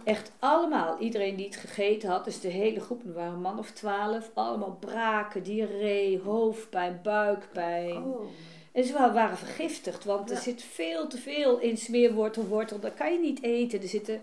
Echt 0.04 0.32
allemaal. 0.38 0.98
Iedereen 1.00 1.36
die 1.36 1.46
het 1.46 1.56
gegeten 1.56 2.08
had, 2.10 2.24
dus 2.24 2.40
de 2.40 2.48
hele 2.48 2.80
groep, 2.80 3.04
er 3.04 3.12
waren 3.12 3.32
een 3.32 3.40
man 3.40 3.58
of 3.58 3.70
twaalf, 3.70 4.30
allemaal 4.34 4.76
braken, 4.80 5.42
diarree, 5.42 6.20
hoofdpijn, 6.20 7.00
buikpijn. 7.02 7.96
Oh. 8.04 8.20
En 8.72 8.84
ze 8.84 8.92
wa- 8.92 9.12
waren 9.12 9.36
vergiftigd, 9.36 10.04
want 10.04 10.30
er 10.30 10.36
zit 10.36 10.62
veel 10.62 11.06
te 11.06 11.18
veel 11.18 11.58
in 11.58 11.76
smeerwortel, 11.76 12.46
wortel. 12.46 12.80
Dat 12.80 12.94
kan 12.94 13.12
je 13.12 13.18
niet 13.18 13.42
eten. 13.42 13.80
Er 13.82 13.88
zitten 13.88 14.20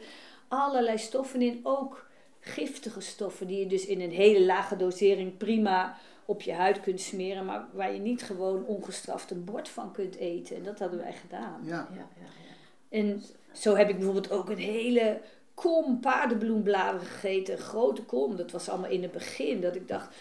allerlei 0.48 0.98
stoffen 0.98 1.42
in, 1.42 1.60
ook 1.64 2.08
giftige 2.40 3.02
stoffen, 3.02 3.48
die 3.48 3.60
je 3.60 3.68
dus 3.68 3.86
in 3.86 4.02
een 4.02 4.12
hele 4.12 4.46
lage 4.46 4.76
dosering 4.76 5.38
prima 5.38 5.98
op 6.26 6.42
je 6.42 6.54
huid 6.54 6.80
kunt 6.80 7.02
smeren, 7.02 7.46
maar 7.46 7.66
waar 7.74 7.94
je 7.94 8.00
niet 8.00 8.24
gewoon 8.24 8.66
ongestraft 8.66 9.32
een 9.32 9.44
bord 9.44 9.70
van 9.70 9.92
kunt 9.92 10.16
eten. 10.16 10.56
En 10.56 10.64
dat 10.64 10.80
hadden 10.80 11.00
wij 11.00 11.14
gedaan. 11.14 11.62
Ja, 11.64 11.72
Ja, 11.72 11.88
ja, 11.96 12.08
ja. 12.22 12.54
En 12.90 13.24
zo 13.54 13.76
heb 13.76 13.90
ik 13.90 13.96
bijvoorbeeld 13.96 14.32
ook 14.32 14.50
een 14.50 14.58
hele 14.58 15.22
kom 15.54 16.00
paardenbloembladeren 16.00 17.08
gegeten. 17.08 17.54
Een 17.54 17.60
grote 17.60 18.04
kom. 18.04 18.36
Dat 18.36 18.52
was 18.52 18.70
allemaal 18.70 18.90
in 18.90 19.02
het 19.02 19.12
begin. 19.12 19.62
Dat 19.62 19.76
ik 19.76 19.88
dacht. 19.88 20.16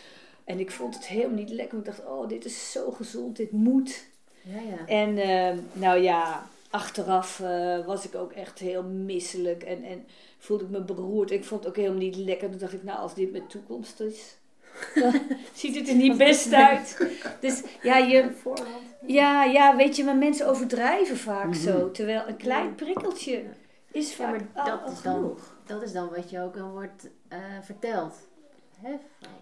En 0.45 0.61
ik 0.61 0.71
vond 0.71 0.95
het 0.95 1.07
helemaal 1.07 1.37
niet 1.37 1.51
lekker. 1.51 1.79
Ik 1.79 1.85
dacht, 1.85 2.07
oh, 2.07 2.29
dit 2.29 2.45
is 2.45 2.73
zo 2.73 2.91
gezond. 2.91 3.37
Dit 3.37 3.51
moet. 3.51 4.07
Ja, 4.43 4.61
ja. 4.61 4.87
En 4.87 5.19
eh, 5.19 5.59
nou 5.73 5.99
ja, 5.99 6.47
achteraf 6.71 7.41
eh, 7.41 7.87
was 7.87 8.05
ik 8.05 8.15
ook 8.15 8.33
echt 8.33 8.59
heel 8.59 8.83
misselijk. 8.83 9.63
En, 9.63 9.83
en 9.83 10.07
voelde 10.39 10.65
ik 10.65 10.71
me 10.71 10.81
beroerd. 10.81 11.31
Ik 11.31 11.45
vond 11.45 11.61
het 11.61 11.69
ook 11.69 11.77
helemaal 11.77 11.99
niet 11.99 12.17
lekker. 12.17 12.51
Toen 12.51 12.59
dacht 12.59 12.73
ik, 12.73 12.83
nou, 12.83 12.99
als 12.99 13.15
dit 13.15 13.33
mijn 13.33 13.47
toekomst 13.47 14.01
is. 14.01 14.37
ziet 15.55 15.75
het 15.77 15.89
er 15.89 15.95
niet 15.95 16.17
best 16.17 16.53
uit. 16.53 17.09
Dus 17.41 17.63
ja, 17.83 17.97
je, 17.97 18.31
Voorhand. 18.43 18.69
ja, 19.07 19.45
ja, 19.45 19.77
weet 19.77 19.97
je, 19.97 20.05
maar 20.05 20.17
mensen 20.17 20.49
overdrijven 20.49 21.17
vaak 21.17 21.45
Mhm. 21.47 21.55
zo. 21.55 21.91
Terwijl 21.91 22.23
een 22.29 22.37
klein 22.37 22.75
prikkeltje 22.75 23.43
is 23.93 24.09
Ja, 24.11 24.15
vaak 24.25 24.31
maar 24.31 24.65
al, 24.65 24.65
dat 24.71 24.83
al 24.87 24.93
is 24.93 25.03
dan- 25.03 25.15
genoeg. 25.15 25.57
Dat 25.67 25.83
is 25.83 25.93
dan 25.93 26.09
wat 26.09 26.31
je 26.31 26.41
ook 26.41 26.55
dan 26.57 26.71
wordt 26.71 27.09
eh, 27.29 27.39
verteld. 27.63 28.15
Hè? 28.83 28.91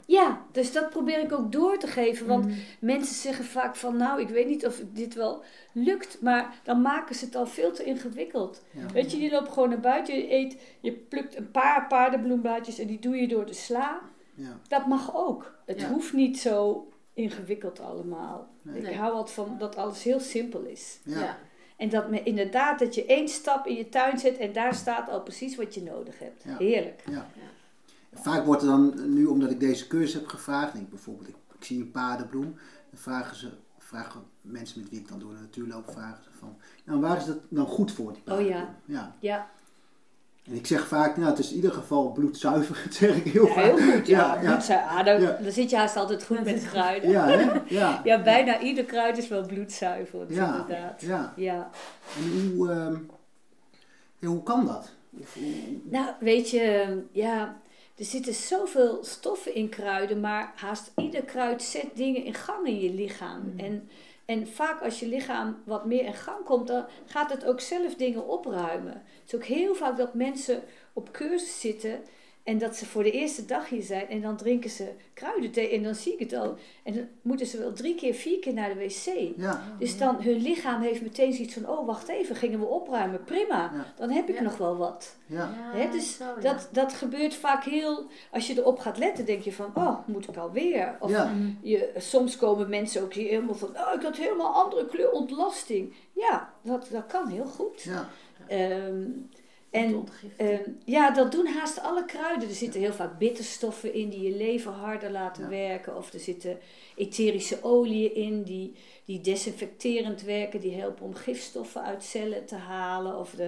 Ja, 0.06 0.40
dus 0.52 0.72
dat 0.72 0.90
probeer 0.90 1.18
ik 1.20 1.32
ook 1.32 1.52
door 1.52 1.78
te 1.78 1.86
geven. 1.86 2.26
Want 2.26 2.44
Mhm. 2.46 2.54
mensen 2.80 3.14
zeggen 3.14 3.44
vaak 3.44 3.76
van, 3.76 3.96
nou, 3.96 4.20
ik 4.20 4.28
weet 4.28 4.46
niet 4.48 4.66
of 4.66 4.80
dit 4.92 5.14
wel 5.14 5.42
lukt. 5.72 6.18
Maar 6.20 6.54
dan 6.62 6.82
maken 6.82 7.14
ze 7.14 7.24
het 7.24 7.34
al 7.36 7.46
veel 7.46 7.72
te 7.72 7.84
ingewikkeld. 7.84 8.62
ja. 8.70 8.86
Weet 8.92 9.12
je, 9.12 9.20
je 9.20 9.30
loopt 9.30 9.52
gewoon 9.52 9.68
naar 9.68 9.80
buiten, 9.80 10.14
je 10.14 10.32
eet, 10.32 10.56
je 10.80 10.92
plukt 10.92 11.36
een 11.36 11.50
paar 11.50 11.86
paardenbloemblaadjes 11.86 12.78
en 12.78 12.86
die 12.86 12.98
doe 12.98 13.16
je 13.16 13.28
door 13.28 13.46
de 13.46 13.54
sla. 13.54 14.00
Ja. 14.34 14.58
Dat 14.68 14.86
mag 14.86 15.14
ook. 15.16 15.54
Het 15.66 15.80
Ja. 15.80 15.88
hoeft 15.88 16.12
niet 16.12 16.38
zo 16.38 16.86
ingewikkeld 17.14 17.80
allemaal. 17.80 18.48
Nee. 18.62 18.76
Ik 18.76 18.82
Nee. 18.82 18.94
hou 18.96 19.12
altijd 19.12 19.34
van 19.36 19.56
dat 19.58 19.76
alles 19.76 20.02
heel 20.02 20.20
simpel 20.20 20.62
is. 20.62 21.00
ja. 21.04 21.18
Ja. 21.20 21.38
En 21.76 21.88
dat 21.88 22.10
me, 22.10 22.22
inderdaad 22.22 22.78
dat 22.78 22.94
je 22.94 23.06
één 23.06 23.28
stap 23.28 23.66
in 23.66 23.74
je 23.74 23.88
tuin 23.88 24.18
zet 24.18 24.36
en 24.38 24.52
daar 24.52 24.74
staat 24.74 25.08
al 25.08 25.22
precies 25.22 25.56
wat 25.56 25.74
je 25.74 25.82
nodig 25.82 26.18
hebt. 26.18 26.42
Ja. 26.44 26.56
Heerlijk. 26.56 27.02
Ja. 27.10 27.26
Vaak 28.12 28.44
wordt 28.44 28.62
er 28.62 28.68
dan, 28.68 29.14
nu 29.14 29.26
omdat 29.26 29.50
ik 29.50 29.60
deze 29.60 29.86
cursus 29.86 30.14
heb 30.14 30.26
gevraagd, 30.26 30.72
denk 30.72 30.84
ik 30.84 30.90
bijvoorbeeld, 30.90 31.28
ik, 31.28 31.34
ik 31.58 31.64
zie 31.64 31.80
een 31.80 31.90
paardenbloem, 31.90 32.54
dan 32.90 33.00
vragen 33.00 33.36
ze, 33.36 33.50
vragen 33.78 34.22
mensen 34.40 34.80
met 34.80 34.90
wie 34.90 34.98
ik 35.00 35.08
dan 35.08 35.18
door 35.18 35.30
de 35.34 35.40
natuur 35.40 35.66
loop, 35.66 35.90
vragen 35.90 36.24
ze 36.24 36.30
van, 36.38 36.56
nou 36.84 37.00
waar 37.00 37.16
is 37.16 37.24
dat 37.24 37.38
dan 37.48 37.66
goed 37.66 37.92
voor, 37.92 38.12
die 38.12 38.34
Oh 38.34 38.46
ja. 38.46 38.74
ja. 38.84 39.16
Ja, 39.20 39.50
En 40.46 40.54
ik 40.54 40.66
zeg 40.66 40.86
vaak, 40.86 41.16
nou 41.16 41.30
het 41.30 41.38
is 41.38 41.48
in 41.50 41.54
ieder 41.56 41.72
geval 41.72 42.12
bloedzuiver, 42.12 42.80
dat 42.84 42.94
zeg 42.94 43.16
ik 43.16 43.32
heel 43.32 43.46
ja, 43.46 43.52
vaak. 43.54 43.64
heel 43.64 43.92
goed. 43.92 44.06
Ja, 44.06 44.18
Ja, 44.34 44.42
ja. 44.42 44.50
bloedzuiver. 44.50 44.88
Ah, 44.90 45.04
dan, 45.04 45.20
Ja. 45.20 45.38
dan 45.42 45.52
zit 45.52 45.70
je 45.70 45.76
haast 45.76 45.96
altijd 45.96 46.24
goed 46.24 46.44
met 46.44 46.68
kruiden. 46.70 47.10
Ja, 47.10 47.26
hè? 47.28 47.60
Ja. 47.78 48.00
Ja, 48.04 48.22
bijna 48.22 48.60
ieder 48.60 48.84
kruid 48.84 49.18
is 49.18 49.28
wel 49.28 49.46
bloedzuiver, 49.46 50.32
Ja. 50.32 50.46
inderdaad. 50.60 51.00
Ja. 51.02 51.32
Ja. 51.36 51.70
En 52.16 52.50
hoe, 52.54 52.70
ehm, 52.70 52.96
hoe 54.26 54.42
kan 54.42 54.66
dat? 54.66 54.90
Of, 55.20 55.34
hoe- 55.34 55.80
Nou, 55.90 56.06
weet 56.20 56.50
je, 56.50 56.98
ja, 57.12 57.60
er 57.96 58.04
zitten 58.04 58.34
zoveel 58.34 58.98
stoffen 59.04 59.54
in 59.54 59.68
kruiden, 59.68 60.20
maar 60.20 60.52
haast 60.56 60.90
ieder 60.96 61.22
kruid 61.22 61.62
zet 61.62 61.86
dingen 61.94 62.24
in 62.24 62.34
gang 62.34 62.66
in 62.66 62.80
je 62.80 62.90
lichaam. 62.94 63.52
En, 63.56 63.88
en 64.24 64.46
vaak 64.46 64.80
als 64.80 65.00
je 65.00 65.06
lichaam 65.06 65.62
wat 65.64 65.84
meer 65.84 66.04
in 66.04 66.14
gang 66.14 66.44
komt, 66.44 66.66
dan 66.66 66.86
gaat 67.06 67.30
het 67.30 67.44
ook 67.44 67.60
zelf 67.60 67.94
dingen 67.94 68.28
opruimen. 68.28 68.92
Het 68.92 69.22
is 69.26 69.34
ook 69.34 69.44
heel 69.44 69.74
vaak 69.74 69.96
dat 69.96 70.14
mensen 70.14 70.62
op 70.92 71.12
cursus 71.12 71.60
zitten 71.60 72.00
en 72.44 72.58
dat 72.58 72.76
ze 72.76 72.86
voor 72.86 73.02
de 73.02 73.10
eerste 73.10 73.44
dag 73.44 73.68
hier 73.68 73.82
zijn 73.82 74.08
en 74.08 74.20
dan 74.20 74.36
drinken 74.36 74.70
ze 74.70 74.88
kruidenthee 75.14 75.70
en 75.70 75.82
dan 75.82 75.94
zie 75.94 76.12
ik 76.12 76.18
het 76.18 76.32
al. 76.32 76.56
En 76.82 76.94
dan 76.94 77.08
moeten 77.22 77.46
ze 77.46 77.58
wel 77.58 77.72
drie 77.72 77.94
keer, 77.94 78.14
vier 78.14 78.38
keer 78.38 78.52
naar 78.54 78.68
de 78.68 78.80
wc. 78.80 79.32
Ja, 79.36 79.62
Dus 79.78 79.98
dan, 79.98 80.16
hun 80.22 80.36
lichaam 80.42 80.80
heeft 80.82 81.02
meteen 81.02 81.32
zoiets 81.32 81.54
van, 81.54 81.68
oh 81.68 81.86
wacht 81.86 82.08
even, 82.08 82.36
gingen 82.36 82.58
we 82.58 82.64
opruimen, 82.66 83.24
prima. 83.24 83.70
Ja. 83.74 83.86
Dan 83.96 84.10
heb 84.10 84.28
ik 84.28 84.34
Ja. 84.34 84.42
nog 84.42 84.56
wel 84.56 84.76
wat. 84.76 85.16
ja, 85.26 85.50
Hè, 85.54 85.90
dus 85.90 86.16
zo, 86.16 86.24
ja. 86.24 86.40
dat, 86.40 86.68
dat 86.72 86.92
gebeurt 86.92 87.34
vaak 87.34 87.64
heel, 87.64 88.06
als 88.30 88.46
je 88.46 88.58
erop 88.58 88.78
gaat 88.78 88.98
letten, 88.98 89.24
denk 89.24 89.42
je 89.42 89.52
van, 89.52 89.70
oh, 89.74 89.98
moet 90.06 90.28
ik 90.28 90.36
alweer? 90.36 90.96
Of 91.00 91.10
ja, 91.10 91.32
je, 91.62 91.92
soms 91.96 92.36
komen 92.36 92.68
mensen 92.68 93.02
ook 93.02 93.14
hier 93.14 93.28
helemaal 93.28 93.54
van, 93.54 93.68
oh, 93.68 93.92
ik 93.94 94.02
had 94.02 94.16
helemaal 94.16 94.52
andere 94.64 94.86
kleur 94.86 95.10
ontlasting. 95.10 95.94
Ja, 96.12 96.52
dat, 96.62 96.88
dat 96.90 97.06
kan 97.06 97.28
heel 97.28 97.46
goed. 97.46 97.82
ja, 97.82 98.08
Ehm, 98.48 99.02
en. 99.72 100.04
Ehm, 100.36 100.70
ja, 100.84 101.10
dat 101.10 101.32
doen 101.32 101.46
haast 101.46 101.80
alle 101.82 102.04
kruiden. 102.04 102.48
Er 102.48 102.54
zitten 102.54 102.80
heel 102.80 102.92
vaak 102.92 103.18
bitterstoffen 103.18 103.94
in 103.94 104.08
die 104.08 104.20
je 104.30 104.36
lever 104.36 104.72
harder 104.72 105.10
laten 105.10 105.42
Ja. 105.42 105.48
werken. 105.48 105.96
Of 105.96 106.12
er 106.12 106.20
zitten 106.20 106.58
etherische 106.96 107.58
oliën 107.62 108.14
in 108.14 108.42
die, 108.42 108.74
die 109.04 109.20
desinfecterend 109.20 110.22
werken. 110.22 110.60
Die 110.60 110.74
helpen 110.74 111.04
om 111.04 111.14
gifstoffen 111.14 111.82
uit 111.82 112.02
cellen 112.04 112.44
te 112.46 112.54
halen. 112.56 113.18
Of 113.18 113.30
de, 113.30 113.44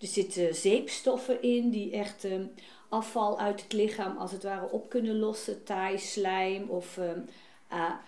er 0.00 0.06
zitten 0.06 0.54
zeepstoffen 0.54 1.42
in 1.42 1.70
die 1.70 1.90
echt 1.92 2.24
ehm, 2.24 2.44
afval 2.88 3.38
uit 3.38 3.62
het 3.62 3.72
lichaam 3.72 4.16
als 4.16 4.32
het 4.32 4.42
ware 4.42 4.70
op 4.70 4.88
kunnen 4.88 5.18
lossen. 5.18 5.64
Taai, 5.64 5.98
slijm 5.98 6.68
of 6.68 6.98
a- 7.72 8.00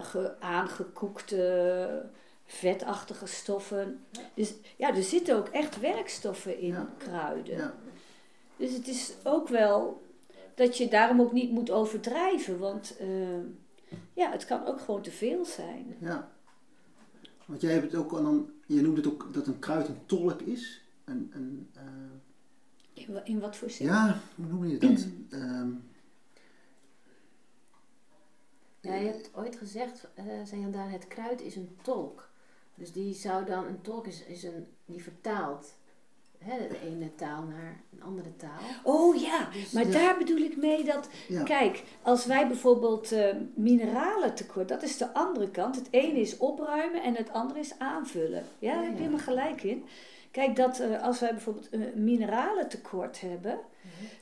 ge- 0.00 0.34
aangekoekte 0.40 2.02
vetachtige 2.46 3.26
stoffen. 3.26 4.04
Dus 4.34 4.54
ja, 4.76 4.94
er 4.94 5.02
zitten 5.02 5.36
ook 5.36 5.48
echt 5.48 5.80
werkstoffen 5.80 6.58
in 6.58 6.68
Ja. 6.72 6.88
kruiden. 6.98 7.56
ja, 7.56 7.74
Dus 8.56 8.72
het 8.72 8.88
is 8.88 9.14
ook 9.24 9.48
wel 9.48 10.04
dat 10.54 10.76
je 10.76 10.88
daarom 10.88 11.20
ook 11.20 11.32
niet 11.32 11.50
moet 11.50 11.70
overdrijven, 11.70 12.58
want 12.58 12.96
eh, 12.96 13.38
ja, 14.12 14.30
het 14.30 14.44
kan 14.44 14.66
ook 14.66 14.80
gewoon 14.80 15.02
te 15.02 15.10
veel 15.10 15.44
zijn. 15.44 15.96
ja. 15.98 16.34
Want 17.46 17.60
jij 17.60 17.72
hebt 17.72 17.84
het 17.92 17.94
ook 17.94 18.12
al 18.12 18.22
dan, 18.22 18.50
je 18.66 18.80
noemt 18.80 18.96
het 18.96 19.06
ook 19.06 19.34
dat 19.34 19.46
een 19.46 19.58
kruid 19.58 19.88
een 19.88 20.06
tolk 20.06 20.40
is. 20.40 20.84
Een, 21.04 21.30
een, 21.34 21.70
eh, 21.74 21.82
In, 23.04 23.20
in 23.24 23.40
wat 23.40 23.56
voor 23.56 23.70
zin? 23.70 23.86
ja, 23.86 24.20
hoe 24.34 24.46
noem 24.46 24.64
je 24.66 24.78
dat? 24.78 25.06
Ehm, 25.40 25.70
Ja, 28.80 28.94
je 28.94 29.06
hebt 29.06 29.30
ooit 29.34 29.56
gezegd, 29.56 30.08
eh 30.14 30.24
zijn 30.44 30.72
daar 30.72 30.90
het 30.90 31.08
kruid 31.08 31.40
is 31.40 31.56
een 31.56 31.76
tolk. 31.82 32.25
Dus 32.76 32.92
die 32.92 33.14
zou 33.14 33.44
dan, 33.44 33.66
een 33.66 33.80
tolk 33.80 34.06
is, 34.06 34.24
is 34.24 34.42
een, 34.42 34.66
die 34.84 35.02
vertaalt 35.02 35.74
hè, 36.38 36.68
de 36.68 36.78
ene 36.90 37.14
taal 37.14 37.42
naar 37.42 37.80
een 37.92 38.02
andere 38.02 38.36
taal. 38.36 38.58
Oh 38.82 39.16
ja, 39.20 39.48
Dus- 39.52 39.70
maar 39.72 39.90
daar 39.90 40.18
bedoel 40.18 40.36
ik 40.40 40.56
mee 40.56 40.84
dat, 40.84 41.08
ja, 41.28 41.42
kijk, 41.42 41.82
als 42.02 42.26
wij 42.26 42.46
bijvoorbeeld 42.46 43.12
eh, 43.12 43.34
mineralen 43.54 44.34
tekort, 44.34 44.68
dat 44.68 44.82
is 44.82 44.96
de 44.96 45.14
andere 45.14 45.50
kant. 45.50 45.76
Het 45.76 45.88
ene 45.90 46.20
is 46.20 46.36
opruimen 46.36 47.02
en 47.02 47.14
het 47.16 47.32
andere 47.32 47.60
is 47.60 47.78
aanvullen. 47.78 48.44
Ja, 48.58 48.72
daar 48.74 48.82
heb 48.82 48.90
je 48.92 48.96
Ja. 48.96 49.02
helemaal 49.02 49.24
gelijk 49.24 49.62
in. 49.62 49.84
Kijk, 50.30 50.56
dat 50.56 50.78
eh, 50.78 51.02
als 51.02 51.20
wij 51.20 51.30
bijvoorbeeld 51.30 51.68
een 51.70 51.92
mineralen 51.94 52.68
tekort 52.68 53.20
hebben, 53.20 53.58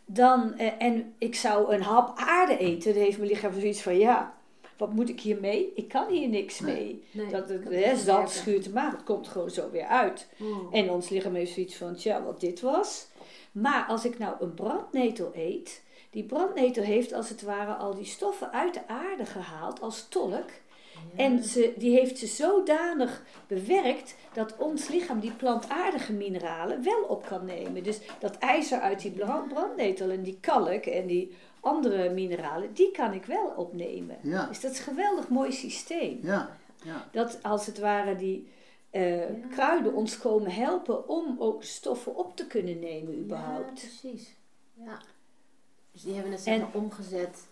dan, 0.06 0.54
eh, 0.58 0.72
en 0.78 1.14
ik 1.18 1.34
zou 1.34 1.74
een 1.74 1.82
hap 1.82 2.18
aarde 2.18 2.56
eten, 2.58 2.94
dan 2.94 3.02
heeft 3.02 3.18
mijn 3.18 3.30
lichaam 3.30 3.52
zoiets 3.52 3.82
van, 3.82 3.98
ja, 3.98 4.33
wat 4.76 4.92
moet 4.92 5.08
ik 5.08 5.20
hiermee? 5.20 5.72
Ik 5.74 5.88
kan 5.88 6.08
hier 6.08 6.28
niks 6.28 6.60
Nee. 6.60 6.74
mee. 6.74 7.02
Nee, 7.10 7.26
Dat, 7.32 7.48
het, 7.48 7.64
hè, 7.68 7.96
zand 7.96 8.30
schuurt 8.30 8.64
de 8.64 8.70
maag, 8.70 8.92
het 8.92 9.04
komt 9.04 9.28
gewoon 9.28 9.50
zo 9.50 9.70
weer 9.70 9.86
uit. 9.86 10.28
Oh. 10.40 10.68
En 10.70 10.90
ons 10.90 11.08
lichaam 11.08 11.34
heeft 11.34 11.52
zoiets 11.52 11.76
van, 11.76 11.94
tja, 11.94 12.22
wat 12.22 12.40
dit 12.40 12.60
was. 12.60 13.06
Maar 13.52 13.84
als 13.88 14.04
ik 14.04 14.18
nou 14.18 14.34
een 14.40 14.54
brandnetel 14.54 15.30
eet, 15.34 15.82
die 16.10 16.24
brandnetel 16.24 16.82
heeft 16.82 17.12
als 17.12 17.28
het 17.28 17.42
ware 17.42 17.72
al 17.74 17.94
die 17.94 18.04
stoffen 18.04 18.52
uit 18.52 18.74
de 18.74 18.88
aarde 18.88 19.24
gehaald 19.26 19.80
als 19.80 20.06
tolk. 20.08 20.48
En 21.16 21.44
ze, 21.44 21.72
die 21.76 21.98
heeft 21.98 22.18
ze 22.18 22.26
zodanig 22.26 23.22
bewerkt 23.46 24.14
dat 24.32 24.56
ons 24.56 24.88
lichaam 24.88 25.20
die 25.20 25.32
plantaardige 25.32 26.12
mineralen 26.12 26.82
wel 26.84 27.02
op 27.02 27.26
kan 27.26 27.44
nemen. 27.44 27.82
Dus 27.82 28.00
dat 28.18 28.38
ijzer 28.38 28.80
uit 28.80 29.00
die 29.00 29.10
brand- 29.10 29.48
brandnetel 29.48 30.10
en 30.10 30.22
die 30.22 30.38
kalk 30.40 30.84
en 30.86 31.06
die 31.06 31.34
andere 31.64 32.10
mineralen, 32.10 32.74
die 32.74 32.90
kan 32.90 33.12
ik 33.12 33.24
wel 33.24 33.46
opnemen. 33.56 34.16
ja, 34.22 34.46
Dus 34.46 34.60
dat 34.60 34.70
is 34.72 34.78
een 34.78 34.84
geweldig 34.84 35.28
mooi 35.28 35.52
systeem. 35.52 36.18
ja, 36.22 36.56
ja, 36.82 37.08
Dat 37.12 37.38
als 37.42 37.66
het 37.66 37.78
ware 37.78 38.16
die 38.16 38.48
eh, 38.90 39.20
kruiden 39.50 39.94
ons 39.94 40.18
komen 40.18 40.50
helpen 40.50 41.08
om 41.08 41.36
ook 41.38 41.62
stoffen 41.64 42.16
op 42.16 42.36
te 42.36 42.46
kunnen 42.46 42.78
nemen 42.78 43.18
überhaupt. 43.18 43.80
Ja, 43.80 43.88
precies. 43.88 44.34
Ja. 44.74 44.98
Dus 45.92 46.02
die 46.02 46.14
hebben 46.14 46.32
het 46.32 46.40
zeg 46.40 46.58
maar 46.58 46.68
omgezet, 46.72 47.46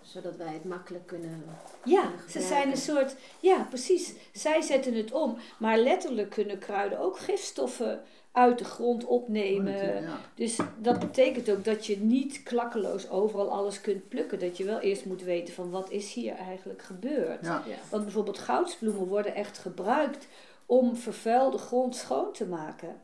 zodat 0.00 0.36
wij 0.36 0.52
het 0.52 0.64
makkelijk 0.64 1.06
kunnen... 1.06 1.44
Ja, 1.84 2.00
kunnen 2.02 2.30
ze 2.30 2.40
zijn 2.40 2.70
een 2.70 2.76
soort, 2.76 3.16
ja 3.40 3.66
precies, 3.68 4.14
zij 4.32 4.62
zetten 4.62 4.94
het 4.94 5.12
om. 5.12 5.36
Maar 5.58 5.78
letterlijk 5.78 6.30
kunnen 6.30 6.58
kruiden 6.58 6.98
ook 6.98 7.18
gifstoffen 7.18 8.02
uit 8.32 8.58
de 8.58 8.64
grond 8.64 9.04
opnemen. 9.04 10.02
ja, 10.02 10.18
Dus 10.34 10.58
dat 10.78 10.98
betekent 10.98 11.50
ook 11.50 11.64
dat 11.64 11.86
je 11.86 11.98
niet 11.98 12.42
klakkeloos 12.42 13.10
overal 13.10 13.50
alles 13.50 13.80
kunt 13.80 14.08
plukken. 14.08 14.38
Dat 14.38 14.56
je 14.56 14.64
wel 14.64 14.78
eerst 14.78 15.04
moet 15.04 15.22
weten 15.22 15.54
van 15.54 15.70
wat 15.70 15.90
is 15.90 16.12
hier 16.12 16.34
eigenlijk 16.34 16.82
gebeurd. 16.82 17.44
ja, 17.44 17.62
Ja. 17.66 17.76
Want 17.90 18.02
bijvoorbeeld 18.02 18.38
goudsbloemen 18.38 19.06
worden 19.06 19.34
echt 19.34 19.58
gebruikt 19.58 20.26
om 20.66 20.96
vervuilde 20.96 21.58
grond 21.58 21.96
schoon 21.96 22.32
te 22.32 22.46
maken. 22.46 23.00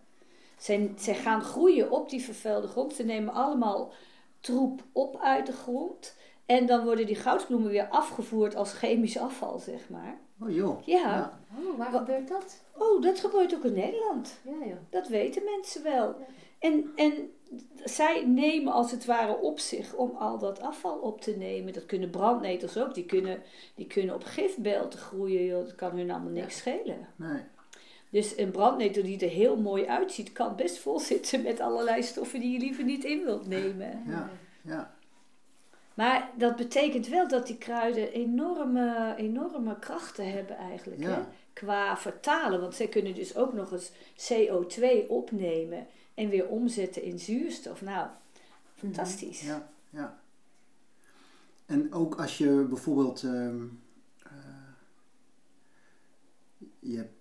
Zij, 0.58 0.92
zij 0.96 1.14
gaan 1.14 1.42
groeien 1.42 1.90
op 1.90 2.10
die 2.10 2.22
vervuilde 2.22 2.68
grond. 2.68 2.94
Ze 2.94 3.02
nemen 3.04 3.34
allemaal 3.34 3.92
troep 4.40 4.82
op 4.92 5.18
uit 5.22 5.46
de 5.46 5.52
grond. 5.52 6.14
En 6.46 6.66
dan 6.66 6.84
worden 6.84 7.06
die 7.06 7.16
goudsbloemen 7.16 7.70
weer 7.70 7.88
afgevoerd 7.88 8.56
als 8.56 8.72
chemisch 8.72 9.18
afval, 9.18 9.58
zeg 9.58 9.88
maar. 9.88 10.18
Oh 10.40 10.50
joh, 10.50 10.86
Ja. 10.86 11.00
ja, 11.00 11.38
Oh, 11.58 11.78
waar 11.78 11.90
Wat- 11.92 12.00
gebeurt 12.00 12.28
dat? 12.28 12.62
Oh, 12.78 13.02
dat 13.02 13.20
gebeurt 13.20 13.54
ook 13.54 13.64
in 13.64 13.72
Nederland. 13.72 14.40
Ja, 14.44 14.66
joh. 14.66 14.76
Dat 14.90 15.08
weten 15.08 15.42
mensen 15.44 15.82
wel. 15.82 16.06
Ja. 16.18 16.26
En, 16.58 16.92
en 16.96 17.12
zij 17.84 18.24
nemen 18.26 18.72
als 18.72 18.90
het 18.90 19.04
ware 19.04 19.36
op 19.36 19.58
zich 19.58 19.94
om 19.94 20.16
al 20.18 20.38
dat 20.38 20.60
afval 20.60 20.98
op 20.98 21.20
te 21.20 21.36
nemen. 21.36 21.72
Dat 21.72 21.86
kunnen 21.86 22.10
brandnetels 22.10 22.78
ook. 22.78 22.94
Die 22.94 23.04
kunnen, 23.06 23.42
die 23.74 23.86
kunnen 23.86 24.14
op 24.14 24.24
gifbelten 24.24 24.98
groeien. 24.98 25.44
Joh. 25.44 25.64
Dat 25.64 25.74
kan 25.74 25.96
hun 25.96 26.10
allemaal 26.10 26.32
niks 26.32 26.56
schelen. 26.56 27.08
nee, 27.16 27.42
Dus 28.10 28.36
een 28.38 28.50
brandnetel 28.50 29.02
die 29.02 29.18
er 29.20 29.28
heel 29.30 29.56
mooi 29.56 29.84
uitziet, 29.86 30.32
kan 30.32 30.56
best 30.56 30.78
vol 30.78 30.98
zitten 31.00 31.42
met 31.42 31.60
allerlei 31.60 32.02
stoffen 32.02 32.40
die 32.40 32.52
je 32.52 32.58
liever 32.58 32.84
niet 32.84 33.04
in 33.04 33.24
wilt 33.24 33.46
nemen. 33.46 34.02
ja, 34.06 34.30
ja, 34.64 34.94
Maar 35.96 36.30
dat 36.38 36.56
betekent 36.56 37.08
wel 37.08 37.28
dat 37.28 37.46
die 37.46 37.58
kruiden 37.58 38.12
enorme, 38.12 39.14
enorme 39.16 39.78
krachten 39.78 40.32
hebben 40.32 40.56
eigenlijk. 40.56 41.02
Hè? 41.02 41.08
Ja. 41.08 41.28
Qua 41.52 41.96
vertalen. 41.96 42.60
Want 42.60 42.74
zij 42.74 42.88
kunnen 42.88 43.14
dus 43.14 43.36
ook 43.36 43.52
nog 43.52 43.72
eens 43.72 43.90
CO2 44.16 45.08
opnemen 45.08 45.86
en 46.14 46.28
weer 46.28 46.48
omzetten 46.48 47.02
in 47.02 47.18
zuurstof. 47.18 47.82
Nou, 47.82 48.08
fantastisch. 48.74 49.40
ja, 49.40 49.68
ja. 49.90 50.18
En 51.66 51.92
ook 51.92 52.14
als 52.20 52.38
je 52.38 52.66
bijvoorbeeld, 52.68 53.22
ehm, 53.22 53.64
eh, 54.22 54.30
je, 56.78 56.96
hebt, 56.96 57.14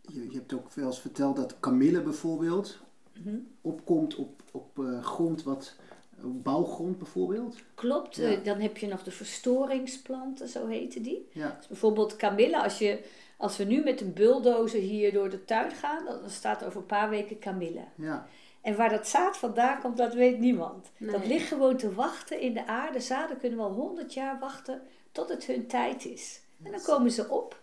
je, 0.00 0.30
je 0.30 0.36
hebt 0.36 0.52
ook 0.52 0.72
wel 0.72 0.86
eens 0.86 1.00
verteld 1.00 1.36
dat 1.36 1.60
kamille 1.60 2.02
bijvoorbeeld 2.02 2.84
Mhm. 3.22 3.36
opkomt 3.60 4.14
op, 4.16 4.42
op 4.52 4.78
eh, 4.78 5.02
grond 5.04 5.42
wat, 5.42 5.76
bouwgrond 6.22 6.98
bijvoorbeeld. 6.98 7.56
Klopt, 7.74 8.16
Ja. 8.16 8.30
eh, 8.30 8.44
dan 8.44 8.60
heb 8.60 8.76
je 8.76 8.86
nog 8.86 9.02
de 9.02 9.10
verstoringsplanten, 9.10 10.48
zo 10.48 10.66
heten 10.66 11.02
die. 11.02 11.28
Ja, 11.32 11.54
Dus 11.58 11.66
bijvoorbeeld 11.66 12.16
kamille, 12.16 12.62
als, 12.62 12.78
je, 12.78 12.98
als 13.36 13.56
we 13.56 13.64
nu 13.64 13.82
met 13.82 14.00
een 14.00 14.12
bulldozer 14.12 14.80
hier 14.80 15.12
door 15.12 15.30
de 15.30 15.44
tuin 15.44 15.70
gaan, 15.70 16.04
dan 16.04 16.30
staat 16.30 16.60
er 16.60 16.66
over 16.66 16.80
een 16.80 16.86
paar 16.86 17.10
weken 17.10 17.38
kamille. 17.38 17.84
ja, 17.94 18.26
En 18.60 18.76
waar 18.76 18.90
dat 18.90 19.08
zaad 19.08 19.36
vandaan 19.36 19.80
komt, 19.80 19.96
dat 19.96 20.14
weet 20.14 20.38
niemand. 20.38 20.90
Nee. 20.96 21.10
Dat 21.10 21.26
ligt 21.26 21.48
gewoon 21.48 21.76
te 21.76 21.94
wachten 21.94 22.40
in 22.40 22.54
de 22.54 22.66
aarde. 22.66 23.00
Zaden 23.00 23.38
kunnen 23.38 23.58
wel 23.58 23.72
honderd 23.72 24.14
jaar 24.14 24.38
wachten 24.38 24.82
tot 25.12 25.28
het 25.28 25.44
hun 25.46 25.66
tijd 25.66 26.04
is. 26.04 26.40
En 26.62 26.70
dan 26.70 26.80
komen 26.82 27.10
ze 27.10 27.28
op. 27.28 27.60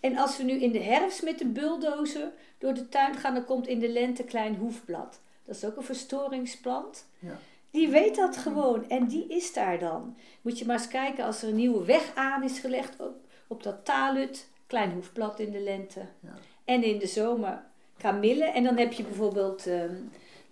En 0.00 0.16
als 0.16 0.36
we 0.36 0.42
nu 0.42 0.52
in 0.52 0.72
de 0.72 0.78
herfst 0.82 1.22
met 1.22 1.38
de 1.38 1.46
bulldozer 1.46 2.32
door 2.58 2.74
de 2.74 2.88
tuin 2.88 3.14
gaan, 3.14 3.34
dan 3.34 3.44
komt 3.44 3.66
in 3.66 3.78
de 3.78 3.88
lente 3.88 4.22
klein 4.24 4.56
hoefblad. 4.56 5.20
Dat 5.44 5.56
is 5.56 5.64
ook 5.64 5.76
een 5.76 5.82
verstoringsplant. 5.82 7.06
ja, 7.18 7.38
Die 7.74 7.88
weet 7.88 8.16
dat 8.16 8.36
gewoon 8.36 8.88
en 8.88 9.06
die 9.06 9.26
is 9.28 9.52
daar 9.52 9.78
dan. 9.78 10.16
Moet 10.42 10.58
je 10.58 10.66
maar 10.66 10.76
eens 10.76 10.88
kijken 10.88 11.24
als 11.24 11.42
er 11.42 11.48
een 11.48 11.54
nieuwe 11.54 11.84
weg 11.84 12.14
aan 12.14 12.42
is 12.42 12.58
gelegd 12.58 13.00
op, 13.00 13.14
op 13.48 13.62
dat 13.62 13.84
talut, 13.84 14.48
klein 14.66 14.92
hoefblad 14.92 15.40
in 15.40 15.50
de 15.50 15.60
lente. 15.60 16.00
ja, 16.20 16.34
En 16.64 16.82
in 16.82 16.98
de 16.98 17.06
zomer 17.06 17.64
kamille. 17.96 18.44
En 18.44 18.64
dan 18.64 18.76
heb 18.76 18.92
je 18.92 19.02
bijvoorbeeld 19.02 19.66
ehm, 19.66 19.94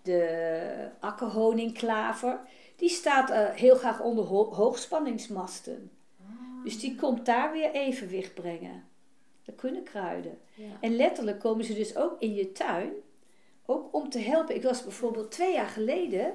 de 0.02 0.88
akkerhoningklaver, 1.00 2.40
die 2.76 2.88
staat 2.88 3.30
eh, 3.30 3.48
heel 3.50 3.74
graag 3.76 4.00
onder 4.00 4.24
ho- 4.24 4.52
hoogspanningsmasten. 4.54 5.90
Dus 6.64 6.78
die 6.80 6.94
komt 6.96 7.26
daar 7.26 7.52
weer 7.52 7.70
evenwicht 7.72 8.34
brengen. 8.34 8.84
Dat 9.44 9.54
kunnen 9.54 9.82
kruiden. 9.82 10.38
Ja. 10.54 10.64
En 10.80 10.96
letterlijk 10.96 11.38
komen 11.40 11.64
ze 11.64 11.74
dus 11.74 11.96
ook 11.96 12.20
in 12.20 12.34
je 12.34 12.52
tuin, 12.52 12.90
ook 13.66 13.94
om 13.94 14.08
te 14.10 14.18
helpen. 14.18 14.54
Ik 14.54 14.62
was 14.62 14.82
bijvoorbeeld 14.82 15.30
twee 15.30 15.52
jaar 15.52 15.66
geleden, 15.68 16.34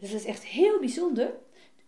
dat 0.00 0.10
is 0.20 0.24
echt 0.24 0.44
heel 0.44 0.78
bijzonder, 0.78 1.32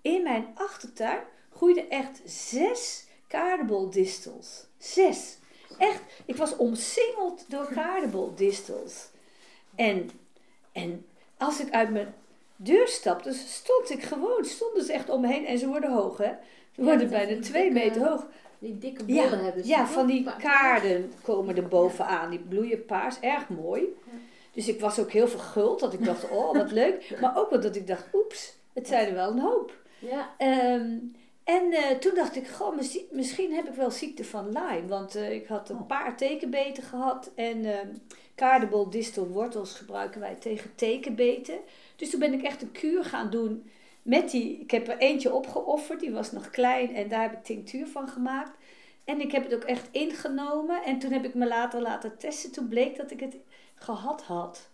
in 0.03 0.23
mijn 0.23 0.47
achtertuin 0.55 1.21
groeiden 1.55 1.91
echt 1.91 2.21
zes 2.25 3.07
kaardenboldistels. 3.29 4.67
Zes. 4.79 5.39
Echt, 5.79 6.01
ik 6.25 6.37
was 6.37 6.57
omsingeld 6.57 7.45
door 7.49 7.69
kaardenboldistels. 7.73 9.09
En, 9.75 10.11
en 10.73 11.07
als 11.39 11.61
ik 11.61 11.73
uit 11.73 11.91
mijn 11.91 12.15
deur 12.57 12.89
stapte, 12.89 13.33
stond 13.33 13.91
ik 13.91 14.03
gewoon, 14.03 14.45
stonden 14.45 14.85
ze 14.85 14.93
echt 14.93 15.09
om 15.11 15.21
me 15.21 15.27
heen 15.29 15.47
en 15.47 15.59
ze 15.59 15.67
worden 15.67 15.93
hoog 15.93 16.17
hè. 16.19 16.33
Ze 16.75 16.83
worden 16.83 17.09
bijna 17.11 17.41
twee 17.41 17.73
dikke- 17.73 17.79
meter 17.89 18.09
hoog. 18.09 18.27
Die 18.59 18.79
dikke 18.79 19.03
Ja, 19.07 19.23
bollen 19.23 19.45
hebben 19.45 19.63
ze. 19.63 19.69
ja, 19.69 19.87
van 19.87 20.07
die 20.07 20.27
kaarden 20.39 21.13
komen 21.23 21.57
er 21.57 21.69
bovenaan. 21.69 22.31
Die 22.31 22.39
bloeien 22.39 22.85
paars, 22.85 23.21
erg 23.21 23.49
mooi. 23.49 23.85
Dus 24.53 24.69
ik 24.69 24.81
was 24.81 24.99
ook 24.99 25.11
heel 25.11 25.29
verguld, 25.29 25.81
dat 25.81 25.93
ik 25.93 26.05
dacht, 26.05 26.31
oh 26.31 26.57
wat 26.57 26.71
leuk. 26.71 27.17
Maar 27.21 27.37
ook 27.37 27.51
wel 27.51 27.61
dat 27.61 27.77
ik 27.77 27.87
dacht, 27.87 28.07
oeps, 28.13 28.55
het 28.73 28.89
zijn 28.89 29.09
er 29.09 29.15
wel 29.15 29.31
een 29.31 29.39
hoop. 29.39 29.77
Ja, 29.99 30.35
Ehm, 30.39 30.99
en 31.45 31.73
eh, 31.73 31.91
toen 31.99 32.15
dacht 32.15 32.37
ik, 32.37 32.49
goh, 32.49 32.77
misschien, 33.11 33.53
heb 33.53 33.69
ik 33.69 33.75
wel 33.75 33.91
ziekte 33.91 34.25
van 34.25 34.47
Lyme. 34.47 34.87
Want 34.87 35.15
eh, 35.15 35.33
ik 35.33 35.47
had 35.47 35.71
een 35.71 35.87
paar 35.87 36.17
tekenbeten 36.17 36.83
gehad. 36.83 37.31
En 37.35 37.65
ehm 37.65 37.89
kaardebol 38.35 38.91
distel 38.91 39.27
wortels 39.27 39.75
gebruiken 39.75 40.21
wij 40.21 40.35
tegen 40.35 40.75
tekenbeten. 40.75 41.59
Dus 41.97 42.11
toen 42.11 42.21
ben 42.21 42.33
ik 42.33 42.43
echt 42.43 42.63
een 42.63 42.73
kuur 42.73 43.05
gaan 43.05 43.31
doen 43.31 43.71
met 44.03 44.31
die. 44.31 44.61
Ik 44.61 44.71
heb 44.71 44.89
er 44.89 44.99
eentje 44.99 45.33
opgeofferd, 45.35 46.01
die 46.01 46.13
was 46.13 46.33
nog 46.33 46.51
klein. 46.51 46.95
En 46.95 47.09
daar 47.09 47.23
heb 47.23 47.33
ik 47.33 47.45
tinctuur 47.45 47.87
van 47.87 48.09
gemaakt. 48.09 48.57
En 49.05 49.21
ik 49.21 49.33
heb 49.33 49.45
het 49.45 49.55
ook 49.55 49.65
echt 49.65 49.89
ingenomen. 49.91 50.83
En 50.85 50.99
toen 50.99 51.13
heb 51.13 51.25
ik 51.25 51.35
me 51.35 51.47
later 51.47 51.81
laten 51.81 52.19
testen. 52.19 52.53
Toen 52.53 52.69
bleek 52.69 52.97
dat 52.97 53.11
ik 53.11 53.21
het 53.21 53.37
gehad 53.83 54.23
had. 54.23 54.69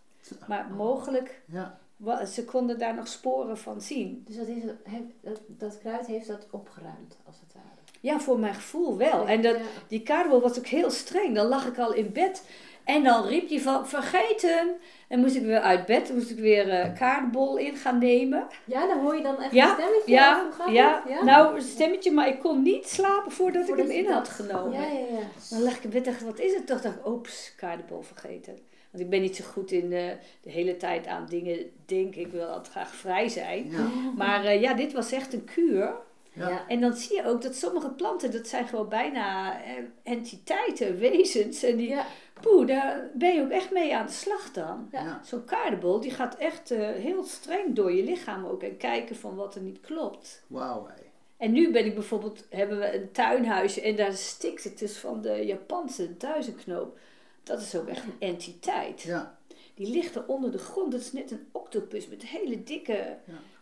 Maar 0.46 0.66
mogelijk, 0.76 1.40
Ja. 1.44 1.78
ze 2.26 2.44
konden 2.44 2.78
daar 2.78 2.94
nog 2.94 3.08
sporen 3.08 3.58
van 3.58 3.80
zien. 3.80 4.24
dus 4.26 4.36
dat, 4.36 4.46
is, 4.46 4.62
heeft, 4.82 5.04
dat, 5.20 5.40
dat 5.46 5.78
kruid 5.78 6.06
heeft 6.06 6.26
dat 6.26 6.46
opgeruimd, 6.50 7.16
als 7.26 7.36
het 7.40 7.52
ware. 7.54 7.66
Ja, 8.00 8.18
voor 8.20 8.38
mijn 8.38 8.54
gevoel 8.54 8.96
wel. 8.96 9.26
En 9.26 9.42
dat, 9.42 9.56
Ja. 9.56 9.62
die 9.88 10.02
kaarbol 10.02 10.40
was 10.40 10.58
ook 10.58 10.66
heel 10.66 10.90
streng. 10.90 11.34
Dan 11.34 11.46
lag 11.46 11.66
ik 11.66 11.78
al 11.78 11.92
in 11.92 12.12
bed 12.12 12.44
en 12.84 13.02
dan 13.04 13.26
riep 13.26 13.48
hij 13.48 13.60
van 13.60 13.88
vergeten. 13.88 14.68
En 15.08 15.20
moest 15.20 15.34
ik 15.34 15.42
weer 15.42 15.60
uit 15.60 15.86
bed, 15.86 16.12
moest 16.14 16.30
ik 16.30 16.38
weer 16.38 16.92
kaardebol 16.98 17.56
in 17.56 17.76
gaan 17.76 17.98
nemen. 17.98 18.46
Ja, 18.64 18.86
dan 18.86 19.00
hoor 19.00 19.16
je 19.16 19.22
dan 19.22 19.40
echt 19.42 19.52
Ja, 19.52 19.68
een 19.68 19.74
stemmetje. 19.74 20.12
Ja, 20.12 20.50
ja, 20.70 21.02
het? 21.06 21.22
nou 21.22 21.54
een 21.56 21.62
stemmetje, 21.62 22.10
maar 22.12 22.28
ik 22.28 22.38
kon 22.40 22.62
niet 22.62 22.88
slapen 22.88 23.32
voordat, 23.32 23.66
Voordat 23.66 23.86
ik 23.88 23.92
hem 23.96 24.04
in 24.06 24.12
had 24.12 24.28
genomen. 24.28 24.72
Ja, 24.80 24.86
ja, 24.86 24.98
ja. 25.18 25.20
Dan 25.50 25.62
lag 25.62 25.76
ik 25.76 25.84
in 25.84 25.90
bed 25.90 26.06
en 26.06 26.12
dacht, 26.12 26.24
wat 26.24 26.38
is 26.38 26.54
het? 26.54 26.66
Toch 26.66 26.80
dacht 26.80 26.96
ik, 26.96 27.06
oeps, 27.06 27.54
kaardebol 27.56 28.02
vergeten. 28.02 28.58
Want 28.98 29.10
ik 29.10 29.16
ben 29.18 29.28
niet 29.28 29.36
zo 29.36 29.44
goed 29.44 29.70
in 29.70 29.92
eh, 29.92 30.10
de 30.42 30.50
hele 30.50 30.76
tijd 30.76 31.06
aan 31.06 31.26
dingen 31.28 31.58
denken. 31.86 32.20
Ik 32.20 32.30
wil 32.32 32.46
altijd 32.46 32.68
graag 32.68 32.94
vrij 32.94 33.28
zijn. 33.28 33.70
Ja. 33.70 33.88
Maar 34.16 34.44
eh, 34.44 34.60
ja, 34.60 34.74
dit 34.74 34.92
was 34.92 35.12
echt 35.12 35.32
een 35.32 35.44
kuur. 35.44 35.94
Ja. 36.32 36.68
En 36.68 36.80
dan 36.80 36.92
zie 36.92 37.16
je 37.16 37.26
ook 37.26 37.42
dat 37.42 37.54
sommige 37.54 37.90
planten, 37.90 38.30
dat 38.30 38.46
zijn 38.48 38.66
gewoon 38.68 38.88
bijna 38.88 39.54
eh, 39.64 39.72
entiteiten, 40.02 40.98
wezens. 40.98 41.62
En 41.62 41.76
die, 41.76 41.88
Ja. 41.88 42.06
poeh, 42.40 42.66
daar 42.66 43.10
ben 43.14 43.34
je 43.34 43.42
ook 43.42 43.50
echt 43.50 43.70
mee 43.72 43.96
aan 43.96 44.06
de 44.06 44.12
slag 44.12 44.52
dan. 44.52 44.88
Ja. 44.92 45.20
Zo'n 45.24 45.44
kaardebol, 45.44 46.00
die 46.00 46.10
gaat 46.10 46.36
echt 46.36 46.68
heel 46.94 47.24
streng 47.24 47.74
door 47.74 47.92
je 47.92 48.02
lichaam 48.04 48.44
ook. 48.44 48.62
En 48.62 48.76
kijken 48.76 49.16
van 49.16 49.34
wat 49.34 49.54
er 49.54 49.60
niet 49.60 49.80
klopt. 49.80 50.44
Wauw. 50.46 50.86
hé. 50.86 51.02
En 51.36 51.52
nu 51.52 51.70
ben 51.72 51.84
ik 51.84 51.94
bijvoorbeeld, 51.94 52.46
hebben 52.50 52.78
we 52.78 52.94
een 52.94 53.12
tuinhuisje 53.12 53.80
en 53.80 53.96
daar 53.96 54.12
stikt 54.12 54.64
het 54.64 54.78
dus 54.78 54.96
van 54.96 55.20
de 55.22 55.46
Japanse 55.46 56.16
duizendknoop. 56.16 56.98
Dat 57.48 57.60
is 57.60 57.74
ook 57.74 57.88
echt 57.88 58.04
een 58.04 58.28
entiteit. 58.28 59.02
Ja. 59.02 59.38
Die 59.74 59.90
ligt 59.90 60.14
er 60.14 60.26
onder 60.26 60.52
de 60.52 60.58
grond. 60.58 60.92
Dat 60.92 61.00
is 61.00 61.12
net 61.12 61.30
een 61.30 61.48
octopus 61.52 62.08
met 62.08 62.22
hele 62.22 62.62
dikke 62.62 63.16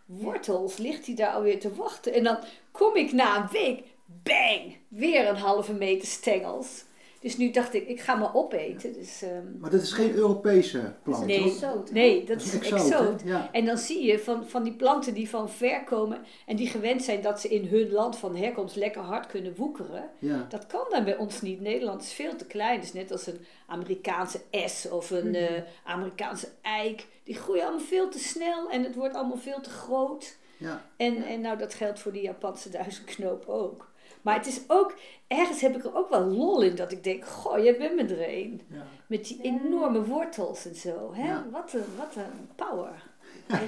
wortels. 0.07 0.77
Ligt 0.77 1.07
hij 1.07 1.15
daar 1.15 1.33
alweer 1.33 1.61
te 1.61 1.75
wachten. 1.75 2.13
En 2.13 2.25
dan 2.25 2.39
kom 2.71 2.97
ik 2.97 3.13
na 3.13 3.43
een 3.43 3.49
week, 3.53 3.85
bang, 4.23 4.77
weer 4.89 5.29
een 5.29 5.37
halve 5.37 5.73
meter 5.73 6.09
stengels. 6.09 6.85
Dus 7.21 7.37
nu 7.37 7.51
dacht 7.51 7.75
ik, 7.75 7.89
ik 7.89 8.01
ga 8.01 8.15
maar 8.15 8.35
opeten. 8.35 8.93
Dus, 8.93 9.23
ehm, 9.23 9.59
Maar 9.59 9.71
dat 9.71 9.83
is 9.83 9.93
geen 9.93 10.15
Europese 10.15 10.95
plant, 11.03 11.27
nee, 11.27 11.45
exoot, 11.45 11.91
nee, 11.93 12.25
dat 12.25 12.41
is 12.43 12.55
exoot, 12.55 12.79
exoot. 12.91 13.23
Ja. 13.25 13.49
En 13.53 13.65
dan 13.65 13.79
zie 13.79 14.05
je 14.05 14.19
van, 14.19 14.47
van 14.49 14.63
die 14.63 14.73
planten 14.73 15.15
die 15.15 15.29
van 15.29 15.51
ver 15.51 15.85
komen 15.85 16.21
en 16.47 16.57
die 16.57 16.69
gewend 16.69 17.03
zijn 17.03 17.23
dat 17.23 17.41
ze 17.41 17.49
in 17.49 17.65
hun 17.67 17.91
land 17.91 18.17
van 18.19 18.37
herkomst 18.37 18.77
lekker 18.77 19.03
hard 19.03 19.27
kunnen 19.27 19.55
woekeren. 19.57 20.11
Ja. 20.19 20.47
Dat 20.49 20.67
kan 20.67 20.85
dan 20.91 21.05
bij 21.05 21.17
ons 21.17 21.41
niet. 21.41 21.61
Nederland 21.61 22.03
is 22.03 22.13
veel 22.13 22.37
te 22.37 22.47
klein. 22.47 22.81
Dus 22.81 22.93
net 22.93 23.13
als 23.13 23.27
een 23.27 23.39
Amerikaanse 23.67 24.41
es 24.51 24.89
of 24.91 25.11
een 25.11 25.27
Mhm. 25.29 25.35
eh, 25.35 25.63
Amerikaanse 25.85 26.49
eik. 26.63 27.07
Die 27.25 27.35
groeien 27.35 27.63
allemaal 27.63 27.81
veel 27.87 28.09
te 28.09 28.19
snel 28.19 28.71
en 28.71 28.83
het 28.85 28.95
wordt 28.95 29.15
allemaal 29.15 29.37
veel 29.39 29.61
te 29.61 29.71
groot. 29.71 30.37
Ja. 30.59 30.85
En, 30.97 31.25
en 31.25 31.41
nou, 31.41 31.59
dat 31.59 31.75
geldt 31.75 31.99
voor 32.01 32.13
die 32.13 32.23
Japanse 32.23 32.71
duizendknoop 32.71 33.45
ook. 33.49 33.95
Maar 34.27 34.35
het 34.37 34.47
is 34.47 34.61
ook, 34.67 34.95
ergens 35.27 35.61
heb 35.61 35.77
ik 35.77 35.85
er 35.85 35.97
ook 35.97 36.09
wel 36.11 36.25
lol 36.25 36.63
in 36.63 36.75
dat 36.75 36.93
ik 36.93 37.05
denk, 37.05 37.25
goh, 37.25 37.63
jij 37.63 37.77
bent 37.77 37.95
me 37.95 38.03
er 38.15 38.29
een. 38.29 38.61
Ja. 38.71 38.87
Met 39.07 39.25
die 39.27 39.39
enorme 39.43 40.05
wortels 40.05 40.67
en 40.67 40.75
zo. 40.75 41.11
Hè? 41.15 41.27
Ja. 41.27 41.45
Wat, 41.51 41.73
een, 41.73 41.85
wat 41.97 42.15
een 42.17 42.49
power. 42.57 43.03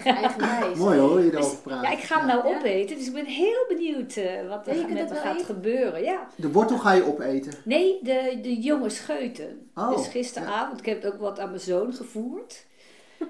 Eigenwijs. 0.04 0.78
Mooi 0.84 0.98
hoor, 0.98 1.20
je 1.20 1.30
Dus, 1.30 1.40
erover 1.40 1.58
praat. 1.58 1.82
ja, 1.82 1.90
ik 1.90 1.98
ga 1.98 2.18
hem 2.18 2.26
nou 2.26 2.56
opeten, 2.56 2.96
dus 2.96 3.06
ik 3.06 3.12
ben 3.12 3.24
heel 3.24 3.64
benieuwd 3.68 4.16
eh, 4.16 4.48
wat 4.48 4.66
er 4.66 4.88
met 4.88 5.08
me 5.08 5.14
gaat 5.14 5.34
eten? 5.34 5.46
gebeuren. 5.46 6.02
Ja. 6.02 6.28
De 6.36 6.50
wortel 6.52 6.78
ga 6.78 6.92
je 6.92 7.04
opeten. 7.04 7.52
Nee, 7.64 7.98
de, 8.02 8.38
de 8.42 8.60
jonge 8.60 8.88
scheuten. 8.88 9.70
Oh, 9.74 9.96
dus 9.96 10.06
gisteravond, 10.08 10.78
ik 10.78 10.86
heb 10.86 11.02
het 11.02 11.12
ook 11.12 11.20
wat 11.20 11.38
aan 11.40 11.48
mijn 11.48 11.60
zoon 11.60 11.92
gevoerd. 11.92 12.66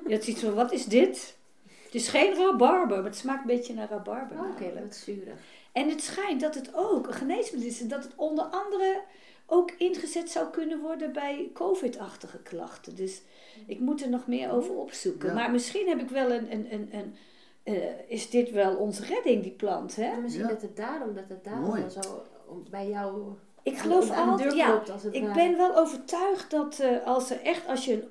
Je 0.07 0.15
had 0.15 0.25
zoiets 0.25 0.43
van, 0.43 0.55
wat 0.55 0.73
is 0.73 0.85
dit? 0.85 1.37
Het 1.85 1.95
is 1.95 2.09
geen 2.09 2.35
rabarber, 2.35 2.97
maar 2.97 3.05
het 3.07 3.17
smaakt 3.17 3.41
een 3.41 3.57
beetje 3.57 3.75
naar 3.75 3.89
rabarber. 3.91 4.37
Oh, 4.39 4.51
Oké, 4.51 4.61
namelijk. 4.63 4.85
wat 4.87 4.95
zuurig. 4.97 5.39
En 5.79 5.89
het 5.89 6.03
schijnt 6.03 6.41
dat 6.41 6.55
het 6.55 6.71
ook 6.75 7.07
een 7.07 7.13
geneesmiddel 7.13 7.69
is. 7.69 7.81
En 7.81 7.89
dat 7.89 8.03
het 8.03 8.13
onder 8.17 8.45
andere 8.45 9.03
ook 9.47 9.71
ingezet 9.71 10.31
zou 10.31 10.51
kunnen 10.51 10.81
worden 10.81 11.13
bij 11.13 11.51
COVID-achtige 11.55 12.39
klachten. 12.39 12.95
Dus 12.97 13.23
ik 13.67 13.81
moet 13.81 14.03
er 14.03 14.09
nog 14.09 14.27
meer 14.27 14.51
over 14.51 14.75
opzoeken. 14.75 15.29
Ja. 15.29 15.35
Maar 15.35 15.51
misschien 15.51 15.89
heb 15.89 16.01
ik 16.01 16.09
wel 16.09 16.33
een... 16.33 16.53
een, 16.53 16.67
een, 16.73 16.89
een 16.93 17.15
eh, 17.63 17.75
is 18.07 18.31
dit 18.31 18.51
wel 18.51 18.77
onze 18.77 19.05
redding, 19.05 19.43
die 19.43 19.53
plant? 19.53 19.97
Hè? 19.97 20.05
En 20.05 20.23
misschien 20.23 20.47
Ja. 20.47 20.53
dat 20.53 20.63
het 20.63 20.77
daarom, 20.77 21.15
dat 21.15 21.29
het 21.29 21.45
daarom 21.45 21.65
Mooi. 21.65 21.91
zo 21.91 22.23
bij 22.71 22.89
jou 22.89 23.23
Ik 23.63 23.79
geloof 23.79 24.11
altijd... 24.11 24.55
Ja, 24.55 24.67
klopt, 24.71 24.91
als 24.91 25.03
het 25.03 25.15
Ik 25.15 25.33
ben 25.33 25.57
wel 25.57 25.77
overtuigd 25.77 26.51
dat 26.51 26.79
eh, 26.79 27.07
als 27.07 27.31
er 27.31 27.43
echt, 27.43 27.67
als 27.67 27.85
je 27.85 27.93
een, 27.93 28.09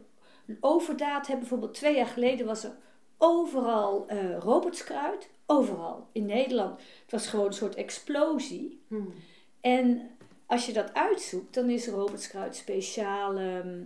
een 0.47 0.57
overdaad 0.59 1.27
hebt, 1.27 1.39
bijvoorbeeld 1.39 1.73
twee 1.73 1.95
jaar 1.95 2.07
geleden 2.07 2.45
was 2.45 2.63
er 2.63 2.75
overal 3.17 4.07
eh 4.07 4.37
robertskruid, 4.39 5.29
overal 5.47 6.07
in 6.11 6.25
Nederland. 6.25 6.79
Het 7.01 7.11
was 7.11 7.27
gewoon 7.27 7.45
een 7.45 7.53
soort 7.53 7.75
explosie. 7.75 8.81
Hmm. 8.87 9.13
En 9.61 10.09
als 10.45 10.65
je 10.65 10.73
dat 10.73 10.93
uitzoekt, 10.93 11.53
dan 11.53 11.69
is 11.69 11.87
robertskruid 11.87 12.55
speciaal 12.55 13.37
ehm, 13.37 13.81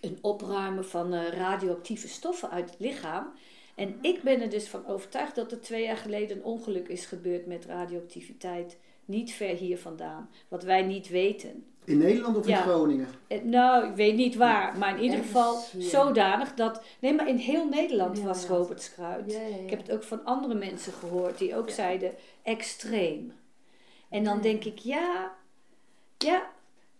een 0.00 0.18
opruimen 0.20 0.84
van 0.84 1.14
eh, 1.14 1.28
radioactieve 1.28 2.08
stoffen 2.08 2.50
uit 2.50 2.70
het 2.70 2.80
lichaam. 2.80 3.32
En 3.74 3.98
ik 4.00 4.22
ben 4.22 4.40
er 4.40 4.50
dus 4.50 4.68
van 4.68 4.86
overtuigd 4.86 5.34
dat 5.34 5.52
er 5.52 5.60
twee 5.60 5.84
jaar 5.84 5.96
geleden 5.96 6.36
een 6.36 6.44
ongeluk 6.44 6.88
is 6.88 7.06
gebeurd 7.06 7.46
met 7.46 7.64
radioactiviteit. 7.64 8.78
Niet 9.04 9.32
ver 9.32 9.56
hier 9.56 9.78
vandaan. 9.78 10.30
Wat 10.48 10.62
wij 10.62 10.82
niet 10.82 11.08
weten. 11.08 11.64
In 11.90 11.98
Nederland 11.98 12.36
of 12.36 12.42
in 12.44 12.50
Ja. 12.50 12.60
Groningen? 12.60 13.08
Eh, 13.26 13.42
Nou, 13.42 13.86
ik 13.88 13.94
weet 13.94 14.14
niet 14.16 14.34
waar, 14.36 14.78
maar 14.78 14.96
in 14.96 15.02
ieder 15.02 15.18
geval 15.18 15.56
zodanig 15.78 16.54
dat. 16.54 16.82
Nee, 16.98 17.14
maar 17.14 17.28
in 17.28 17.36
heel 17.36 17.68
Nederland 17.68 18.20
was. 18.20 18.46
Ja, 18.46 19.18
ja, 19.26 19.40
ja. 19.40 19.56
Ik 19.64 19.70
heb 19.70 19.78
het 19.78 19.90
ook 19.92 20.02
van 20.02 20.24
andere 20.24 20.54
mensen 20.54 20.92
gehoord 20.92 21.38
die 21.38 21.56
ook 21.56 21.70
zeiden 21.70 22.12
extreem. 22.42 23.32
En 24.08 24.24
dan 24.24 24.36
Ja. 24.36 24.42
denk 24.42 24.64
ik, 24.64 24.78
ja, 24.78 25.32
ja, 26.18 26.42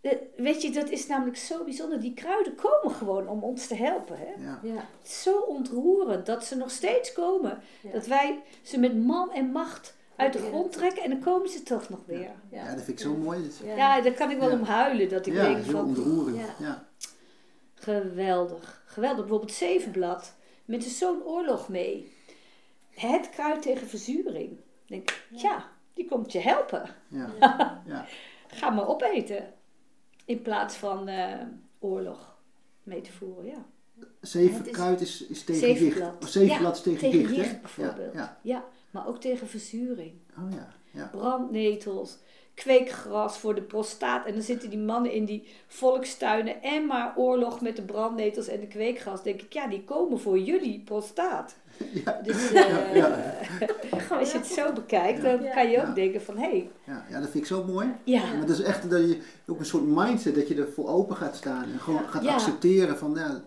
eh, 0.01 0.13
weet 0.37 0.63
je, 0.63 0.71
dat 0.71 0.91
is 0.91 1.07
namelijk 1.07 1.37
zo 1.37 1.65
bijzonder. 1.65 2.01
Die 2.01 2.15
kruiden 2.15 2.55
komen 2.55 2.91
gewoon 2.97 3.29
om 3.29 3.43
ons 3.43 3.67
te 3.67 3.75
helpen. 3.75 4.17
Hè? 4.19 4.45
Ja. 4.45 4.61
Ja, 4.63 4.75
Het 4.75 5.09
is 5.09 5.23
zo 5.23 5.39
ontroerend 5.39 6.27
dat 6.27 6.45
ze 6.45 6.57
nog 6.57 6.71
steeds 6.71 7.13
komen. 7.13 7.61
Ja. 7.81 7.91
Dat 7.93 8.07
wij 8.07 8.39
ze 8.63 8.79
met 8.79 9.05
man 9.05 9.33
en 9.33 9.51
macht 9.53 9.97
uit 10.21 10.33
de 10.33 10.39
grond 10.39 10.73
trekken 10.73 11.03
en 11.03 11.11
dan 11.11 11.21
komen 11.21 11.49
ze 11.49 11.63
toch 11.63 11.89
nog 11.89 12.01
weer. 12.07 12.21
ja. 12.21 12.35
ja, 12.51 12.65
dat 12.75 12.85
vind 12.85 12.89
ik 12.89 12.99
zo 13.07 13.15
mooi. 13.15 13.43
Dat- 13.43 13.61
Ja. 13.65 13.77
Ja, 13.77 14.01
daar 14.01 14.13
kan 14.13 14.31
ik 14.31 14.39
wel 14.39 14.49
Ja. 14.51 14.55
om 14.57 14.63
huilen. 14.63 15.09
Dat 15.09 15.27
ik 15.27 15.33
Ja, 15.33 15.43
denk 15.43 15.57
heel 15.65 15.73
van, 15.73 15.85
ontroerend. 15.87 16.37
Ja. 16.37 16.55
Ja. 16.59 16.89
Geweldig. 17.75 18.83
Geweldig. 18.87 19.21
Bijvoorbeeld 19.21 19.53
Zevenblad. 19.53 20.35
Met 20.65 20.85
zo'n 20.85 21.23
oorlog 21.25 21.69
mee. 21.69 22.13
Het 22.91 23.31
kruid 23.31 23.63
tegen 23.63 23.87
verzuring. 23.87 24.51
Ik 24.53 24.89
denk, 24.89 25.23
ja, 25.31 25.69
die 25.95 26.09
komt 26.09 26.33
je 26.33 26.39
helpen. 26.41 26.83
Ja. 27.87 28.07
Ga 28.49 28.71
maar 28.71 28.89
opeten. 28.89 29.53
In 30.25 30.43
plaats 30.43 30.77
van 30.77 31.09
eh, 31.09 31.41
oorlog 31.79 32.37
mee 32.83 33.01
te 33.01 33.13
voeren, 33.13 33.47
ja. 33.47 33.65
Zeven 34.21 34.67
is- 34.67 34.73
kruid 34.73 35.01
is, 35.01 35.27
is 35.27 35.45
tegen 35.45 35.61
Zevenblad. 35.61 36.15
gicht. 36.19 36.33
Zevenblad 36.33 36.77
is 36.77 36.83
tegen, 36.83 37.11
tegen 37.11 37.35
gicht, 37.35 37.51
hè? 37.51 37.59
bijvoorbeeld. 37.61 38.15
Ja, 38.15 38.39
Ja, 38.43 38.65
maar 38.91 39.07
ook 39.09 39.21
tegen 39.21 39.47
verzuring. 39.49 40.13
Oh 40.39 40.51
ja, 40.53 40.69
ja. 40.91 41.09
brandnetels, 41.13 42.19
kweekgras 42.55 43.39
voor 43.39 43.55
de 43.55 43.63
prostaat. 43.63 44.27
En 44.27 44.33
dan 44.33 44.43
zitten 44.43 44.71
die 44.71 44.79
mannen 44.79 45.13
in 45.13 45.25
die 45.25 45.49
volkstuinen 45.67 46.63
en 46.63 46.87
maar 46.87 47.13
oorlog 47.17 47.61
met 47.61 47.77
de 47.77 47.83
brandnetels 47.83 48.49
en 48.49 48.61
de 48.61 48.67
kweekgras. 48.67 49.23
Denk 49.23 49.43
ik, 49.43 49.53
ja, 49.53 49.67
die 49.69 49.85
komen 49.85 50.21
voor 50.21 50.39
jullie 50.39 50.81
prostaat. 50.85 51.55
Ja. 52.05 52.21
Dus 52.25 52.51
Ja, 52.51 52.67
eh, 52.79 52.95
ja. 52.97 53.37
als 54.19 54.33
je 54.33 54.39
het 54.39 54.47
zo 54.47 54.73
bekijkt, 54.73 55.23
dan 55.23 55.39
kan 55.55 55.71
je 55.71 55.79
ook 55.79 55.87
Ja. 55.87 55.93
denken 55.93 56.23
van, 56.23 56.37
hé, 56.37 56.49
hey, 56.49 56.71
Ja, 56.85 57.05
ja, 57.11 57.21
dat 57.21 57.31
vind 57.31 57.35
ik 57.35 57.47
zo 57.47 57.65
mooi. 57.65 57.89
ja, 58.05 58.21
Maar 58.37 58.47
dat 58.47 58.59
is 58.59 58.61
echt 58.65 58.91
dat 58.91 59.01
je 59.01 59.21
ook 59.47 59.59
een 59.59 59.65
soort 59.65 59.87
mindset 59.87 60.35
dat 60.35 60.49
je 60.49 60.55
er 60.55 60.69
voor 60.73 60.89
open 60.89 61.17
gaat 61.17 61.37
staan 61.37 61.63
en 61.73 61.79
gewoon 61.79 62.09
gaat 62.09 62.23
Ja. 62.25 62.33
accepteren 62.35 62.99
van 62.99 63.13
ja, 63.15 63.41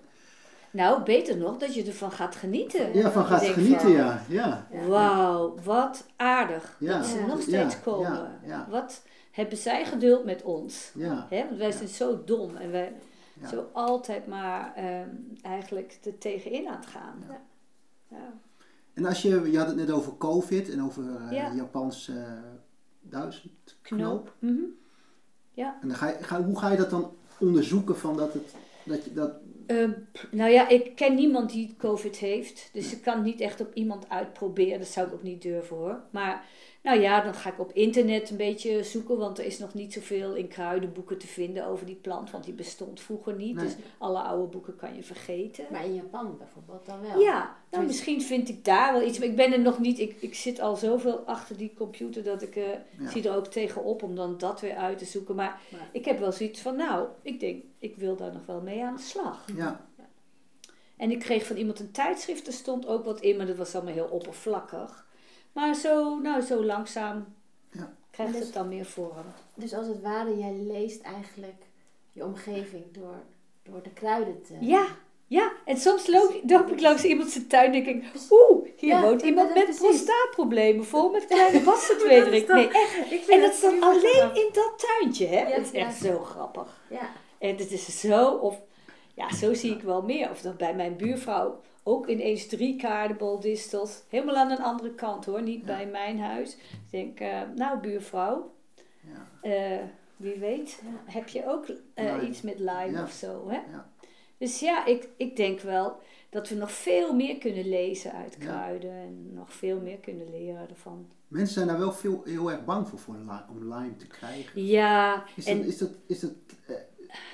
nou, 0.73 1.03
beter 1.03 1.37
nog, 1.37 1.57
dat 1.57 1.73
je 1.73 1.83
ervan 1.83 2.11
gaat 2.11 2.35
genieten. 2.35 2.93
ja 2.97 3.11
van 3.11 3.25
gaat 3.25 3.43
genieten, 3.43 3.79
van, 3.79 3.91
ja. 3.91 4.25
ja. 4.29 4.67
Wauw, 4.87 5.55
wat 5.63 6.05
aardig 6.15 6.75
Ja. 6.79 6.97
dat 6.97 7.05
ze 7.07 7.17
Ja. 7.19 7.25
nog 7.25 7.37
Ja, 7.37 7.41
steeds 7.41 7.73
ja, 7.75 7.79
komen. 7.83 8.39
ja. 8.45 8.67
Wat 8.69 9.01
hebben 9.31 9.57
zij 9.57 9.85
geduld 9.85 10.25
met 10.25 10.41
ons? 10.43 10.91
Ja, 10.95 11.27
Hè? 11.29 11.45
Want 11.47 11.57
wij 11.57 11.71
zijn 11.71 11.87
zo 11.89 12.23
dom 12.25 12.55
en 12.55 12.71
wij 12.71 12.93
Ja. 13.41 13.47
zo 13.47 13.69
altijd 13.73 14.27
maar 14.27 14.73
ehm, 14.75 15.09
eigenlijk 15.41 15.99
er 16.03 16.17
tegenin 16.17 16.67
aan 16.67 16.75
het 16.75 16.85
gaan. 16.85 17.23
Ja. 17.29 17.41
Ja. 18.07 18.33
En 18.93 19.05
als 19.05 19.21
je, 19.21 19.51
je 19.51 19.57
had 19.57 19.67
het 19.67 19.75
net 19.75 19.91
over 19.91 20.17
COVID 20.17 20.69
en 20.71 20.83
over 20.83 21.03
eh 21.15 21.31
Ja. 21.31 21.53
Japans 21.53 22.09
eh 22.09 22.15
duizend 23.01 23.51
knoop. 23.81 23.99
Knoop. 23.99 24.33
Mhm. 24.39 24.61
En 25.55 25.87
dan 25.87 25.95
ga 25.97 26.07
je, 26.07 26.17
ga, 26.23 26.43
hoe 26.43 26.59
ga 26.59 26.69
je 26.71 26.77
dat 26.77 26.89
dan 26.89 27.11
onderzoeken 27.39 27.97
van 27.97 28.17
dat 28.17 28.33
het, 28.33 28.55
dat 28.83 29.03
je 29.03 29.13
dat, 29.13 29.31
Ehm, 29.67 29.91
nou 30.31 30.51
ja, 30.51 30.67
ik 30.69 30.95
ken 30.95 31.15
niemand 31.15 31.51
die 31.51 31.75
COVID 31.77 32.17
heeft. 32.17 32.69
Dus 32.73 32.93
ik 32.93 33.01
kan 33.01 33.23
niet 33.23 33.39
echt 33.39 33.61
op 33.61 33.73
iemand 33.73 34.09
uitproberen. 34.09 34.79
Dat 34.79 34.87
zou 34.87 35.07
ik 35.07 35.13
ook 35.13 35.23
niet 35.23 35.41
durven 35.41 35.75
hoor. 35.75 36.01
Maar 36.11 36.45
nou 36.83 36.99
ja, 36.99 37.21
dan 37.21 37.33
ga 37.33 37.49
ik 37.49 37.59
op 37.59 37.71
internet 37.71 38.29
een 38.29 38.37
beetje 38.37 38.83
zoeken. 38.83 39.17
Want 39.17 39.37
er 39.37 39.45
is 39.45 39.59
nog 39.59 39.73
niet 39.73 39.93
zoveel 39.93 40.33
in 40.35 40.47
kruidenboeken 40.47 41.17
te 41.17 41.27
vinden 41.27 41.65
over 41.65 41.85
die 41.85 41.95
plant. 41.95 42.31
Want 42.31 42.43
die 42.43 42.53
bestond 42.53 43.01
vroeger 43.01 43.33
niet. 43.35 43.55
Nee. 43.55 43.65
Dus 43.65 43.75
alle 43.97 44.19
oude 44.19 44.47
boeken 44.47 44.75
kan 44.75 44.95
je 44.95 45.03
vergeten. 45.03 45.65
Maar 45.71 45.85
in 45.85 45.93
Japan 45.95 46.37
bijvoorbeeld 46.37 46.85
dan 46.85 47.01
wel. 47.01 47.19
Ja, 47.21 47.55
nou 47.71 47.85
misschien 47.85 48.21
vind 48.21 48.49
ik 48.49 48.65
daar 48.65 48.93
wel 48.93 49.07
iets. 49.07 49.19
Maar 49.19 49.27
ik 49.27 49.35
ben 49.35 49.51
er 49.53 49.59
nog 49.61 49.79
niet. 49.79 49.99
Ik, 49.99 50.15
ik 50.21 50.35
zit 50.35 50.59
al 50.59 50.75
zoveel 50.75 51.19
achter 51.19 51.57
die 51.57 51.73
computer 51.77 52.23
dat 52.23 52.41
ik 52.41 52.55
eh, 52.55 52.63
Ja. 52.99 53.09
zie 53.09 53.29
er 53.29 53.35
ook 53.35 53.47
tegenop 53.47 54.03
om 54.03 54.15
dan 54.15 54.37
dat 54.37 54.61
weer 54.61 54.75
uit 54.75 54.97
te 54.97 55.05
zoeken. 55.05 55.35
Maar 55.35 55.61
Maar- 55.71 55.89
ik 55.91 56.05
heb 56.05 56.19
wel 56.19 56.31
zoiets 56.31 56.59
van, 56.61 56.75
nou, 56.75 57.07
ik 57.21 57.39
denk, 57.39 57.63
ik 57.79 57.95
wil 57.95 58.15
daar 58.15 58.33
nog 58.33 58.45
wel 58.45 58.61
mee 58.61 58.83
aan 58.83 58.95
de 58.95 59.01
slag. 59.01 59.45
ja, 59.55 59.85
En 60.97 61.11
ik 61.11 61.19
kreeg 61.19 61.45
van 61.45 61.55
iemand 61.55 61.79
een 61.79 61.91
tijdschrift, 61.91 62.47
er 62.47 62.53
stond 62.53 62.87
ook 62.87 63.05
wat 63.05 63.21
in, 63.21 63.37
maar 63.37 63.45
dat 63.45 63.57
was 63.57 63.75
allemaal 63.75 63.93
heel 63.93 64.05
oppervlakkig. 64.11 65.02
Maar 65.53 65.75
zo, 65.75 66.19
nou, 66.19 66.41
zo 66.41 66.63
langzaam 66.63 67.25
Ja. 67.71 67.93
krijgt 68.11 68.33
En 68.33 68.37
dus- 68.39 68.45
het 68.47 68.55
dan 68.57 68.67
meer 68.67 68.85
vorm. 68.85 69.25
Dus 69.55 69.73
als 69.73 69.87
het 69.87 70.01
ware, 70.01 70.37
jij 70.37 70.53
leest 70.53 71.01
eigenlijk 71.01 71.61
je 72.11 72.25
omgeving 72.25 72.83
door, 72.91 73.15
door 73.63 73.83
de 73.83 73.89
kruiden 73.89 74.41
te... 74.43 74.53
Ja, 74.59 74.85
ja. 75.27 75.51
En 75.65 75.77
soms 75.77 76.07
loop, 76.07 76.41
loop 76.47 76.71
ik 76.71 76.79
langs 76.81 77.03
iemand 77.03 77.29
zijn 77.29 77.47
tuin 77.47 77.73
en 77.73 77.83
denk 77.83 78.03
ik, 78.03 78.11
oeh, 78.29 78.67
hier 78.77 78.89
Ja, 78.89 79.01
woont 79.01 79.21
iemand 79.21 79.47
dat 79.47 79.55
met 79.57 79.63
precies. 79.65 79.81
prostaatproblemen, 79.81 80.85
vol 80.85 81.11
met 81.11 81.25
kleine 81.25 81.59
is 82.31 82.45
Nee, 82.47 82.67
echt. 82.67 82.95
Ik 83.11 83.23
vind 83.23 83.29
En 83.29 83.41
dat 83.41 83.53
staat 83.53 83.81
alleen 83.81 83.99
grappig. 83.99 84.43
in 84.43 84.49
dat 84.53 84.85
tuintje, 84.99 85.27
hè? 85.27 85.39
Ja, 85.47 85.55
dat 85.55 85.65
is 85.65 85.71
ja. 85.71 85.85
echt 85.85 85.97
zo 85.97 86.19
grappig. 86.19 86.81
Ja. 86.89 87.09
En 87.37 87.55
het 87.57 87.71
is 87.71 87.99
zo, 87.99 88.27
of 88.29 88.59
ja, 89.13 89.33
zo 89.35 89.53
zie 89.53 89.71
ik 89.73 89.81
wel 89.81 90.01
meer. 90.01 90.29
Of 90.29 90.41
dat 90.41 90.57
bij 90.57 90.75
mijn 90.75 90.95
buurvrouw 90.95 91.61
ook 91.83 92.07
ineens 92.07 92.47
drie 92.47 92.75
kaardenboldistels. 92.75 94.01
Helemaal 94.09 94.35
aan 94.35 94.51
een 94.51 94.63
andere 94.63 94.93
kant 94.95 95.25
hoor, 95.25 95.41
niet 95.41 95.65
bij 95.65 95.87
mijn 95.87 96.19
huis. 96.19 96.53
Ik 96.53 96.91
denk, 96.91 97.19
eh, 97.19 97.41
nou 97.55 97.79
buurvrouw, 97.79 98.51
ja. 99.01 99.49
eh, 99.49 99.83
wie 100.15 100.39
weet, 100.39 100.81
heb 101.05 101.27
je 101.27 101.45
ook 101.47 101.65
eh, 101.93 102.05
Lyme. 102.05 102.27
iets 102.27 102.41
met 102.41 102.59
Lyme 102.59 102.91
Ja. 102.91 103.03
of 103.03 103.11
zo, 103.11 103.49
hè? 103.49 103.59
Dus 104.37 104.59
ja, 104.59 104.85
ik, 104.85 105.07
ik 105.17 105.35
denk 105.35 105.59
wel 105.59 105.97
dat 106.29 106.49
we 106.49 106.55
nog 106.55 106.71
veel 106.71 107.13
meer 107.15 107.37
kunnen 107.37 107.69
lezen 107.69 108.13
uit 108.13 108.37
kruiden. 108.37 108.91
En 108.91 109.33
nog 109.33 109.53
veel 109.53 109.79
meer 109.79 109.97
kunnen 109.97 110.29
leren 110.29 110.69
ervan. 110.69 111.07
Mensen 111.27 111.53
zijn 111.53 111.67
daar 111.67 111.79
wel 111.79 111.91
veel, 111.93 112.21
heel 112.25 112.51
erg 112.51 112.65
bang 112.65 112.87
voor, 112.87 112.99
voor 112.99 113.15
om 113.49 113.73
Lyme 113.73 113.95
te 113.95 114.07
krijgen. 114.07 114.65
Ja, 114.65 115.23
Is 115.35 115.45
dat, 115.45 115.53
en 115.55 115.65
is 115.65 115.77
dat, 115.77 115.89
is 116.05 116.19
dat, 116.19 116.31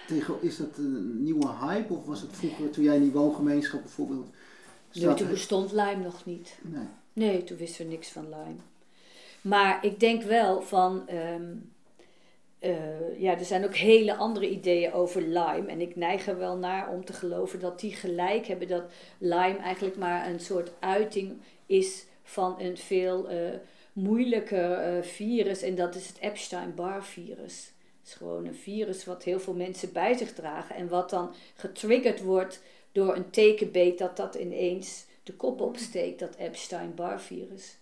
tegen, 0.08 0.36
is 0.42 0.58
dat 0.58 0.78
een 0.78 1.24
nieuwe 1.24 1.48
hype 1.48 1.94
of 1.94 2.06
was 2.06 2.22
het 2.22 2.32
vroeger, 2.32 2.70
toen 2.70 2.84
jij 2.84 2.96
in 2.96 3.02
die 3.02 3.12
woongemeenschap 3.12 3.82
bijvoorbeeld 3.82 4.28
nee, 4.94 5.14
toen 5.14 5.30
bestond 5.30 5.72
Lyme 5.72 6.04
nog 6.04 6.26
niet. 6.26 6.58
Nee. 6.62 6.88
Nee, 7.14 7.44
toen 7.44 7.58
wisten 7.58 7.86
we 7.86 7.92
niks 7.92 8.10
van 8.10 8.30
Lyme. 8.30 8.60
Maar 9.42 9.86
ik 9.86 10.00
denk 10.00 10.24
wel 10.24 10.62
van. 10.62 11.08
ehm, 11.08 11.44
eh, 12.60 13.20
ja, 13.20 13.38
er 13.38 13.46
zijn 13.46 13.66
ook 13.66 13.76
hele 13.76 14.16
andere 14.16 14.50
ideeën 14.50 14.94
over 14.94 15.22
Lyme. 15.22 15.68
En 15.68 15.82
ik 15.82 15.96
neig 15.96 16.28
er 16.28 16.38
wel 16.38 16.58
naar 16.58 16.90
om 16.90 17.06
te 17.06 17.14
geloven 17.14 17.60
dat 17.60 17.80
die 17.80 17.94
gelijk 17.94 18.48
hebben 18.48 18.68
dat 18.68 18.84
Lyme 19.18 19.58
eigenlijk 19.58 19.96
maar 19.96 20.28
een 20.28 20.40
soort 20.40 20.72
uiting 20.80 21.38
is 21.66 22.06
van 22.24 22.56
een 22.60 22.78
veel 22.78 23.30
eh, 23.30 23.38
moeilijker 23.94 24.72
eh, 24.72 25.04
virus. 25.04 25.62
En 25.62 25.76
dat 25.76 25.96
is 25.96 26.08
het 26.08 26.18
Epstein-Barr-virus. 26.20 27.72
Het 28.00 28.08
is 28.08 28.14
gewoon 28.14 28.46
een 28.46 28.56
virus 28.56 29.06
wat 29.06 29.24
heel 29.24 29.40
veel 29.40 29.54
mensen 29.54 29.92
bij 29.94 30.14
zich 30.14 30.34
dragen. 30.34 30.76
En 30.76 30.88
wat 30.88 31.10
dan 31.10 31.34
getriggerd 31.56 32.22
wordt 32.22 32.62
door 33.00 33.16
een 33.16 33.30
tekenbeet 33.30 33.98
dat 33.98 34.18
dat 34.18 34.36
ineens 34.36 35.06
de 35.24 35.34
kop 35.34 35.62
opsteekt, 35.62 36.20
dat 36.20 36.36
Epstein-Barr-virus. 36.36 37.78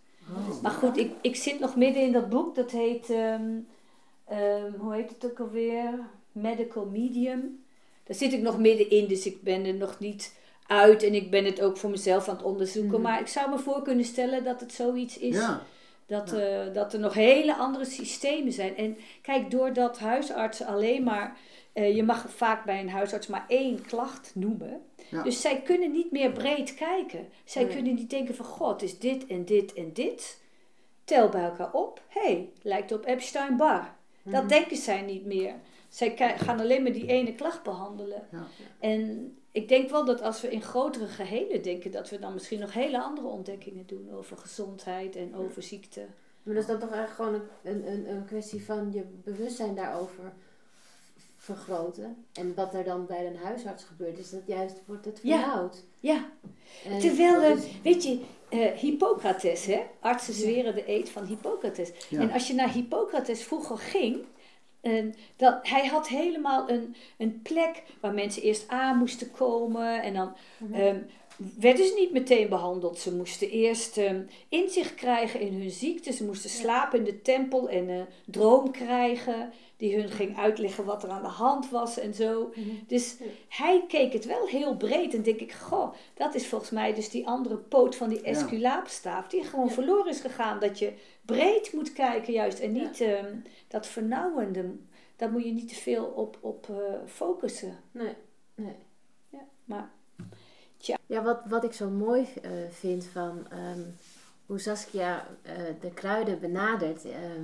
Maar 0.62 0.72
goed, 0.72 0.98
ik, 0.98 1.12
ik 1.22 1.36
zit 1.36 1.60
nog 1.60 1.76
midden 1.76 2.04
in 2.04 2.12
dat 2.12 2.30
boek. 2.30 2.56
Dat 2.56 2.72
heet, 2.72 3.10
ehm, 3.10 3.52
ehm, 4.26 4.72
hoe 4.78 4.94
heet 4.94 5.10
het 5.10 5.26
ook 5.32 5.40
alweer? 5.40 6.00
Medical 6.32 6.86
Medium. 6.86 7.64
Daar 8.04 8.18
zit 8.18 8.34
ik 8.34 8.42
nog 8.42 8.58
middenin, 8.58 9.08
dus 9.08 9.26
ik 9.26 9.42
ben 9.42 9.66
er 9.66 9.74
nog 9.74 10.00
niet 10.00 10.34
uit. 10.68 11.04
En 11.04 11.14
ik 11.14 11.32
ben 11.32 11.46
het 11.46 11.62
ook 11.62 11.78
voor 11.78 11.90
mezelf 11.90 12.28
aan 12.28 12.36
het 12.36 12.46
onderzoeken. 12.46 13.00
Mhm. 13.00 13.02
Maar 13.02 13.20
ik 13.20 13.28
zou 13.28 13.50
me 13.50 13.60
voor 13.60 13.82
kunnen 13.82 14.06
stellen 14.06 14.44
dat 14.44 14.60
het 14.60 14.74
zoiets 14.74 15.18
is. 15.18 15.36
Ja, 15.36 15.62
Dat, 16.06 16.34
eh, 16.34 16.74
dat 16.74 16.94
er 16.94 17.00
nog 17.00 17.14
hele 17.14 17.56
andere 17.56 17.86
systemen 17.86 18.54
zijn. 18.54 18.78
En 18.78 18.98
kijk, 19.22 19.52
doordat 19.52 20.00
huisartsen 20.00 20.68
alleen 20.68 21.04
maar. 21.04 21.38
Eh, 21.78 21.96
je 21.96 22.04
mag 22.04 22.30
vaak 22.30 22.66
bij 22.66 22.80
een 22.80 22.90
huisarts 22.90 23.28
maar 23.28 23.46
één 23.48 23.86
klacht 23.86 24.32
noemen. 24.36 24.82
Ja. 25.10 25.24
Dus 25.24 25.42
zij 25.42 25.62
kunnen 25.62 25.92
niet 25.92 26.12
meer 26.12 26.32
breed 26.32 26.74
kijken. 26.74 27.28
Zij 27.44 27.64
Nee. 27.64 27.74
kunnen 27.74 27.94
niet 27.96 28.10
denken 28.10 28.36
van 28.36 28.46
god, 28.46 28.82
is 28.82 29.00
dit 29.00 29.28
en 29.28 29.46
dit 29.46 29.74
en 29.74 29.94
dit. 29.94 30.42
Tel 31.04 31.30
bij 31.30 31.44
elkaar 31.44 31.74
op. 31.74 32.02
Hé, 32.08 32.22
hey, 32.22 32.50
lijkt 32.62 32.92
op 32.92 33.06
Epstein-Barr. 33.06 33.96
Dat 34.24 34.34
Mhm. 34.42 34.48
denken 34.48 34.78
zij 34.78 35.02
niet 35.02 35.26
meer. 35.26 35.54
Zij 35.90 36.36
gaan 36.38 36.60
alleen 36.60 36.84
maar 36.84 36.92
die 36.92 37.06
ene 37.08 37.36
klacht 37.36 37.64
behandelen. 37.64 38.28
Ja. 38.32 38.48
En 38.80 39.36
ik 39.52 39.68
denk 39.68 39.90
wel 39.90 40.06
dat 40.06 40.22
als 40.22 40.42
we 40.42 40.50
in 40.52 40.62
grotere 40.62 41.08
gehelen 41.08 41.64
denken, 41.64 41.92
dat 41.92 42.10
we 42.10 42.20
dan 42.20 42.34
misschien 42.34 42.60
nog 42.60 42.74
hele 42.74 43.02
andere 43.02 43.28
ontdekkingen 43.28 43.86
doen 43.86 44.10
over 44.14 44.38
gezondheid 44.38 45.16
en 45.16 45.36
over 45.36 45.64
ziekte. 45.64 46.06
Maar 46.44 46.54
dat 46.56 46.64
is 46.64 46.70
dan 46.70 46.80
toch 46.80 46.92
eigenlijk 46.92 47.16
gewoon 47.32 47.48
een, 47.64 47.92
een, 47.92 48.10
een 48.10 48.26
kwestie 48.26 48.66
van 48.66 48.92
je 48.92 49.04
bewustzijn 49.24 49.76
daarover 49.76 50.34
vergroten. 51.56 52.26
En 52.34 52.54
wat 52.56 52.74
er 52.74 52.84
dan 52.84 53.06
bij 53.06 53.28
een 53.28 53.36
huisarts 53.38 53.84
gebeurt, 53.84 54.18
is 54.20 54.30
dat 54.30 54.42
juist 54.46 54.76
wordt 54.86 55.06
het 55.06 55.20
Ja. 55.24 55.40
vernauwd. 55.40 55.84
Ja, 56.00 56.26
En 56.86 57.00
terwijl, 57.00 57.34
dat 57.34 57.44
eh, 57.44 57.64
is- 57.64 57.82
weet 57.84 58.04
je, 58.04 58.20
eh, 58.50 58.72
Hippocrates, 58.72 59.66
hè? 59.66 59.82
artsen 60.00 60.34
Ja. 60.34 60.40
zweren 60.40 60.76
de 60.76 60.90
eed 60.92 61.10
van 61.10 61.26
Hippocrates. 61.26 61.92
Ja. 62.10 62.20
En 62.22 62.32
als 62.32 62.48
je 62.48 62.54
naar 62.54 62.72
Hippocrates 62.74 63.44
vroeger 63.44 63.78
ging, 63.78 64.18
eh, 64.82 65.06
dat, 65.36 65.68
hij 65.68 65.88
had 65.88 66.08
helemaal 66.08 66.70
een, 66.70 66.96
een 67.18 67.42
plek 67.42 67.84
waar 68.02 68.14
mensen 68.14 68.42
eerst 68.42 68.68
aan 68.68 68.98
moesten 68.98 69.32
komen 69.32 70.02
en 70.02 70.14
dan 70.14 70.34
ehm, 70.74 71.00
werden 71.60 71.86
ze 71.88 71.94
niet 72.00 72.12
meteen 72.12 72.50
behandeld. 72.50 73.00
Ze 73.00 73.16
moesten 73.16 73.50
eerst 73.50 73.98
ehm, 73.98 74.22
inzicht 74.50 74.96
krijgen 74.96 75.40
in 75.40 75.54
hun 75.62 75.72
ziekte. 75.72 76.12
Ze 76.12 76.24
moesten 76.26 76.50
slapen 76.50 77.00
in 77.00 77.06
de 77.06 77.22
tempel 77.22 77.70
en 77.70 77.90
een 77.90 78.06
droom 78.26 78.72
krijgen 78.72 79.52
die 79.78 79.96
hun 80.00 80.10
ging 80.10 80.38
uitleggen 80.38 80.86
wat 80.86 81.04
er 81.04 81.10
aan 81.10 81.22
de 81.22 81.28
hand 81.28 81.70
was 81.70 82.00
en 82.00 82.14
zo. 82.14 82.52
Mhm. 82.56 82.70
Dus 82.88 83.18
Ja. 83.20 83.26
hij 83.48 83.84
keek 83.88 84.14
het 84.14 84.26
wel 84.26 84.46
heel 84.48 84.78
breed 84.78 85.14
en 85.14 85.22
denk 85.24 85.40
ik, 85.40 85.52
goh, 85.52 85.94
dat 86.14 86.36
is 86.36 86.48
volgens 86.48 86.72
mij 86.72 86.94
dus 86.94 87.10
die 87.10 87.28
andere 87.28 87.58
poot 87.58 87.96
van 87.96 88.10
die 88.10 88.22
Esculaapstaaf, 88.22 89.28
die 89.28 89.44
gewoon 89.44 89.68
Ja. 89.68 89.72
verloren 89.74 90.10
is 90.12 90.20
gegaan. 90.22 90.60
Dat 90.60 90.80
je 90.80 90.94
breed 91.26 91.74
moet 91.74 91.94
kijken 91.94 92.34
juist 92.34 92.60
en 92.60 92.76
Ja. 92.76 92.82
niet 92.84 93.02
ehm, 93.02 93.36
dat 93.68 93.88
vernauwende, 93.88 94.76
daar 95.16 95.32
moet 95.32 95.44
je 95.44 95.52
niet 95.52 95.70
te 95.70 95.76
veel 95.76 96.06
op, 96.06 96.38
op 96.42 96.70
eh, 96.70 96.76
focussen. 97.06 97.78
Nee, 97.92 98.14
nee. 98.56 98.76
Ja, 99.30 99.42
maar 99.66 99.90
Ja, 101.06 101.24
wat, 101.24 101.40
wat 101.48 101.64
ik 101.64 101.74
zo 101.74 101.90
mooi 101.90 102.28
eh, 102.42 102.52
vind 102.70 103.06
van 103.06 103.48
ehm, 103.52 103.82
hoe 104.46 104.60
Saskia 104.60 105.28
eh, 105.42 105.54
de 105.82 105.92
kruiden 105.94 106.40
benadert, 106.40 107.06
ehm, 107.06 107.44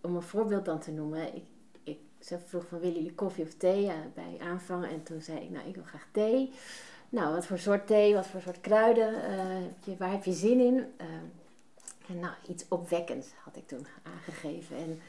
om 0.00 0.16
een 0.16 0.22
voorbeeld 0.22 0.64
dan 0.64 0.78
te 0.80 0.90
noemen. 0.90 1.34
Ik, 1.34 1.42
ze 2.20 2.38
vroeg 2.46 2.66
van 2.68 2.78
willen 2.78 2.94
jullie 2.96 3.14
koffie 3.14 3.44
of 3.44 3.54
thee 3.54 3.82
ja, 3.82 3.94
bij 4.14 4.46
aanvang 4.46 4.84
en 4.84 5.02
toen 5.02 5.20
zei 5.20 5.38
ik 5.38 5.50
nou 5.50 5.68
ik 5.68 5.74
wil 5.74 5.84
graag 5.84 6.06
thee. 6.12 6.52
nou, 7.08 7.34
wat 7.34 7.46
voor 7.46 7.58
soort 7.58 7.86
thee, 7.86 8.14
wat 8.14 8.26
voor 8.26 8.40
soort 8.40 8.60
kruiden, 8.60 9.22
eh, 9.24 9.94
waar 9.98 10.10
heb 10.10 10.24
je 10.24 10.32
zin 10.32 10.60
in? 10.60 10.86
Eh, 10.96 11.06
en 12.08 12.20
nou, 12.20 12.32
iets 12.48 12.64
opwekkends 12.68 13.26
had 13.44 13.56
ik 13.56 13.66
toen 13.68 13.86
aangegeven. 14.02 14.76
En 14.76 15.00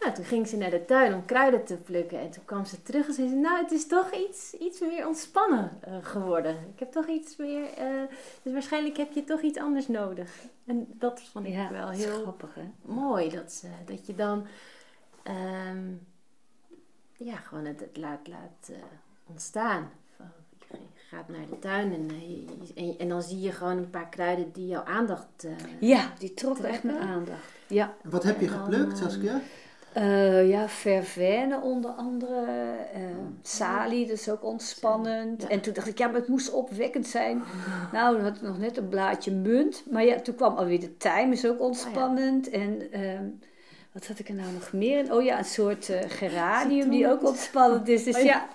nou, 0.00 0.14
toen 0.14 0.24
ging 0.24 0.48
ze 0.48 0.56
naar 0.56 0.70
de 0.70 0.84
tuin 0.84 1.14
om 1.14 1.24
kruiden 1.24 1.64
te 1.64 1.76
plukken. 1.76 2.18
En 2.20 2.30
toen 2.30 2.44
kwam 2.44 2.64
ze 2.64 2.82
terug 2.82 3.06
en 3.06 3.14
zei 3.14 3.28
ze, 3.28 3.34
nou, 3.34 3.62
het 3.62 3.72
is 3.72 3.86
toch 3.86 4.12
iets, 4.12 4.52
iets 4.54 4.80
meer 4.80 5.06
ontspannen 5.06 5.70
eh, 5.80 5.96
geworden. 6.02 6.56
Ik 6.74 6.78
heb 6.78 6.92
toch 6.92 7.06
iets 7.08 7.36
meer, 7.36 7.68
dus 8.42 8.52
waarschijnlijk 8.52 8.96
heb 8.96 9.12
je 9.12 9.24
toch 9.24 9.40
iets 9.40 9.58
anders 9.58 9.88
nodig. 9.88 10.30
En 10.66 10.86
dat 10.98 11.20
vond 11.20 11.46
ik 11.46 11.52
Ja, 11.52 11.70
wel 11.72 11.88
heel 11.90 12.20
grappig, 12.22 12.54
hè? 12.54 12.70
mooi. 12.82 13.30
Dat, 13.30 13.52
ze, 13.52 13.68
dat 13.84 14.06
je 14.06 14.14
dan, 14.14 14.46
ehm, 15.22 15.92
ja, 17.24 17.36
gewoon 17.36 17.64
het, 17.64 17.80
het 17.80 17.96
laat, 17.96 18.28
laat 18.28 18.68
eh, 18.70 18.76
ontstaan. 19.26 19.90
Van, 20.16 20.26
je 20.70 21.00
gaat 21.16 21.28
naar 21.28 21.46
de 21.50 21.58
tuin 21.58 21.92
en, 21.92 22.08
eh, 22.10 22.84
en, 22.84 22.98
en 22.98 23.08
dan 23.08 23.22
zie 23.22 23.40
je 23.40 23.52
gewoon 23.52 23.76
een 23.76 23.90
paar 23.90 24.08
kruiden 24.08 24.52
die 24.52 24.66
jouw 24.66 24.84
aandacht... 24.84 25.44
eh, 25.44 25.50
Ja, 25.78 26.12
die 26.18 26.34
trok 26.34 26.58
echt 26.58 26.82
mijn 26.82 26.98
aandacht. 26.98 27.40
Ja, 27.66 27.94
wat 28.02 28.22
heb 28.22 28.40
je 28.40 28.48
geplukt, 28.48 28.98
Saskia? 28.98 29.40
Eh, 29.92 30.48
ja 30.48 30.68
vervene 30.68 31.60
onder 31.60 31.90
andere. 31.90 32.44
eh 32.92 33.02
salie, 33.42 34.06
dat 34.06 34.16
is 34.16 34.28
ook 34.30 34.44
ontspannend. 34.44 35.42
Ja. 35.42 35.48
En 35.48 35.60
toen 35.60 35.72
dacht 35.72 35.86
ik, 35.86 35.98
ja, 35.98 36.06
maar 36.06 36.16
het 36.20 36.28
moest 36.28 36.52
opwekkend 36.52 37.06
zijn. 37.06 37.42
Nou, 37.92 38.14
dan 38.16 38.24
had 38.24 38.36
ik 38.36 38.42
nog 38.42 38.58
net 38.58 38.76
een 38.76 38.88
blaadje 38.88 39.30
munt. 39.32 39.82
Maar 39.90 40.04
ja, 40.04 40.20
toen 40.20 40.34
kwam 40.34 40.56
alweer 40.56 40.80
de 40.80 40.96
tijm, 40.96 41.32
is 41.32 41.46
ook 41.46 41.60
ontspannend. 41.60 42.50
En 42.50 42.92
ehm, 42.92 43.24
wat 43.94 44.06
had 44.06 44.18
ik 44.18 44.28
er 44.28 44.34
nou 44.34 44.52
nog 44.52 44.72
meer 44.72 44.98
in? 44.98 45.12
Oh 45.12 45.22
ja, 45.22 45.38
een 45.38 45.44
soort 45.44 45.88
eh, 45.88 46.10
geranium 46.10 46.90
die 46.90 47.08
ook 47.08 47.24
ontspannend 47.24 47.88
is. 47.88 48.04
Dus 48.04 48.16
Oh 48.16 48.22
ja. 48.22 48.26
ja, 48.26 48.48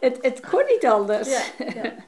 het, 0.00 0.18
het 0.22 0.40
kon 0.50 0.64
niet 0.68 0.86
anders. 0.86 1.28
Ja, 1.58 1.64
ja. 1.82 1.94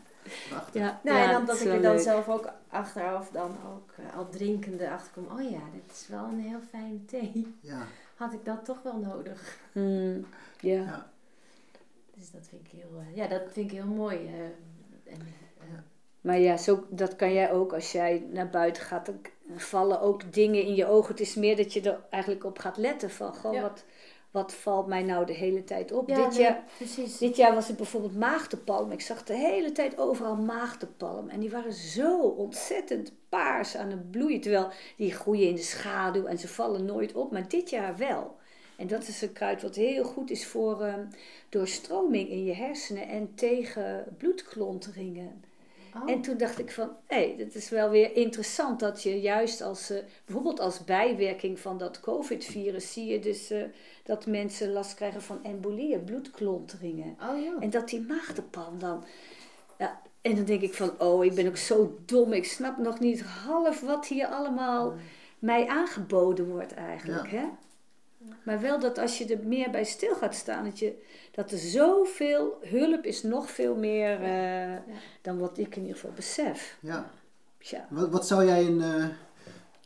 Ja, 0.73 1.01
Nou, 1.03 1.19
ja, 1.19 1.25
en 1.25 1.33
dan 1.33 1.47
dat 1.47 1.57
is 1.57 1.63
ik 1.63 1.73
er 1.73 1.83
dan 1.83 1.93
leuk. 1.95 2.03
zelf 2.03 2.29
ook 2.29 2.49
achteraf 2.69 3.31
dan 3.31 3.57
ook 3.67 3.91
eh, 3.97 4.17
al 4.19 4.29
drinkende 4.29 4.91
achterkom. 4.91 5.27
Oh 5.39 5.51
ja, 5.51 5.59
dit 5.73 5.93
is 5.97 6.07
wel 6.09 6.25
een 6.25 6.41
heel 6.41 6.61
fijne 6.69 7.05
thee. 7.05 7.55
Ja. 7.61 7.87
Had 8.15 8.33
ik 8.33 8.45
dat 8.45 8.65
toch 8.65 8.83
wel 8.83 8.97
nodig? 8.97 9.59
Hmm, 9.73 10.27
ja. 10.61 10.75
Ja. 10.83 11.11
Dus 12.15 12.31
dat 12.31 12.47
vind 12.49 12.63
ik 12.67 12.71
heel, 12.81 12.91
eh, 13.11 13.17
ja, 13.17 13.27
dat 13.27 13.43
vind 13.53 13.71
ik 13.71 13.77
heel 13.79 13.87
mooi. 13.87 14.17
eh, 14.17 15.13
en, 15.13 15.21
eh, 15.61 15.67
Maar 16.21 16.39
ja, 16.39 16.57
zo, 16.57 16.87
dat 16.89 17.17
kan 17.17 17.33
jij 17.33 17.53
ook 17.53 17.73
als 17.73 17.93
jij 17.93 18.27
naar 18.33 18.49
buiten 18.51 18.83
gaat. 18.83 19.07
Dan 19.07 19.21
vallen 19.57 20.01
ook 20.01 20.33
dingen 20.33 20.63
in 20.63 20.75
je 20.75 20.87
ogen. 20.87 21.11
Het 21.11 21.21
is 21.21 21.35
meer 21.35 21.57
dat 21.57 21.73
je 21.73 21.81
er 21.81 22.01
eigenlijk 22.11 22.45
op 22.45 22.59
gaat 22.59 22.77
letten. 22.77 23.11
Van, 23.11 23.35
goh, 23.35 23.53
Ja. 23.53 23.61
wat, 23.61 23.85
wat 24.31 24.55
valt 24.55 24.87
mij 24.87 25.03
nou 25.03 25.27
de 25.27 25.33
hele 25.33 25.65
tijd 25.65 25.93
op? 25.93 26.09
ja, 26.09 26.15
dit, 26.17 26.29
nee, 26.31 26.41
jaar, 26.41 26.65
precies. 26.77 27.19
dit 27.19 27.37
jaar 27.37 27.55
was 27.55 27.69
het 27.69 27.77
bijvoorbeeld 27.77 28.17
maagdenpalm. 28.17 28.93
Ik 28.93 29.01
zag 29.01 29.25
de 29.25 29.35
hele 29.37 29.73
tijd 29.73 29.99
overal 29.99 30.37
maagdenpalm. 30.37 31.29
En 31.29 31.41
die 31.41 31.51
waren 31.51 31.73
zo 31.73 32.19
ontzettend 32.21 33.13
paars 33.29 33.77
aan 33.77 33.91
het 33.91 34.11
bloeien. 34.11 34.41
Terwijl 34.41 34.69
die 34.97 35.13
groeien 35.13 35.49
in 35.49 35.55
de 35.55 35.63
schaduw 35.63 36.27
en 36.27 36.39
ze 36.39 36.49
vallen 36.49 36.85
nooit 36.85 37.13
op. 37.13 37.33
Maar 37.33 37.49
dit 37.49 37.71
jaar 37.71 37.97
wel. 37.97 38.37
En 38.77 38.87
dat 38.87 39.09
is 39.09 39.23
een 39.23 39.33
kruid 39.33 39.63
wat 39.63 39.75
heel 39.75 40.05
goed 40.05 40.31
is 40.31 40.47
voor 40.47 40.83
ehm, 40.83 41.05
doorstroming 41.49 42.29
in 42.29 42.45
je 42.45 42.55
hersenen 42.55 43.09
en 43.09 43.35
tegen 43.35 44.05
bloedklonteringen. 44.19 45.45
Oh, 46.03 46.11
En 46.11 46.21
toen 46.21 46.37
dacht 46.37 46.59
ik 46.59 46.71
van, 46.71 46.91
hé, 47.07 47.17
hey, 47.17 47.35
dat 47.39 47.55
is 47.55 47.69
wel 47.69 47.91
weer 47.91 48.17
interessant 48.17 48.81
dat 48.81 49.03
je 49.03 49.21
juist 49.21 49.61
als, 49.61 49.91
eh, 49.91 49.99
bijvoorbeeld 50.25 50.61
als 50.61 50.85
bijwerking 50.85 51.61
van 51.61 51.79
dat 51.79 52.01
COVID-virus, 52.01 52.93
zie 52.93 53.07
je 53.07 53.19
dus 53.19 53.51
eh, 53.51 53.63
dat 54.05 54.27
mensen 54.27 54.73
last 54.73 54.95
krijgen 54.95 55.23
van 55.23 55.45
embolieën, 55.45 56.05
bloedklonteringen. 56.05 57.17
oh 57.31 57.45
joh. 57.45 57.63
En 57.63 57.71
dat 57.71 57.89
die 57.89 58.01
maagdenpalm 58.01 58.79
dan, 58.79 59.05
ja, 59.79 60.01
en 60.21 60.35
dan 60.35 60.45
denk 60.45 60.63
ik 60.63 60.75
van, 60.75 61.01
oh, 61.01 61.25
ik 61.25 61.35
ben 61.35 61.47
ook 61.47 61.57
zo 61.57 61.99
dom, 62.07 62.33
ik 62.33 62.45
snap 62.45 62.79
nog 62.79 63.01
niet 63.01 63.23
half 63.23 63.81
wat 63.81 64.07
hier 64.07 64.27
allemaal 64.27 64.95
mij 65.39 65.67
aangeboden 65.67 66.49
wordt 66.49 66.75
eigenlijk, 66.75 67.31
hè. 67.31 67.45
Maar 68.43 68.61
wel 68.61 68.81
dat 68.81 68.99
als 68.99 69.19
je 69.19 69.27
er 69.27 69.47
meer 69.47 69.71
bij 69.71 69.85
stil 69.85 70.15
gaat 70.15 70.35
staan, 70.35 70.65
dat, 70.65 70.79
je, 70.79 71.03
dat 71.39 71.51
er 71.51 71.59
zoveel 71.59 72.59
hulp 72.61 73.05
is, 73.05 73.23
nog 73.23 73.51
veel 73.51 73.75
meer 73.75 74.23
eh, 74.23 74.77
dan 75.23 75.39
wat 75.39 75.59
ik 75.59 75.77
in 75.77 75.83
ieder 75.83 75.97
geval 75.97 76.15
besef. 76.15 76.79
ja. 77.59 77.87
Wat, 77.91 78.11
wat 78.11 78.27
zou 78.27 78.45
jij 78.45 78.67
een, 78.67 78.81
eh, 78.81 79.07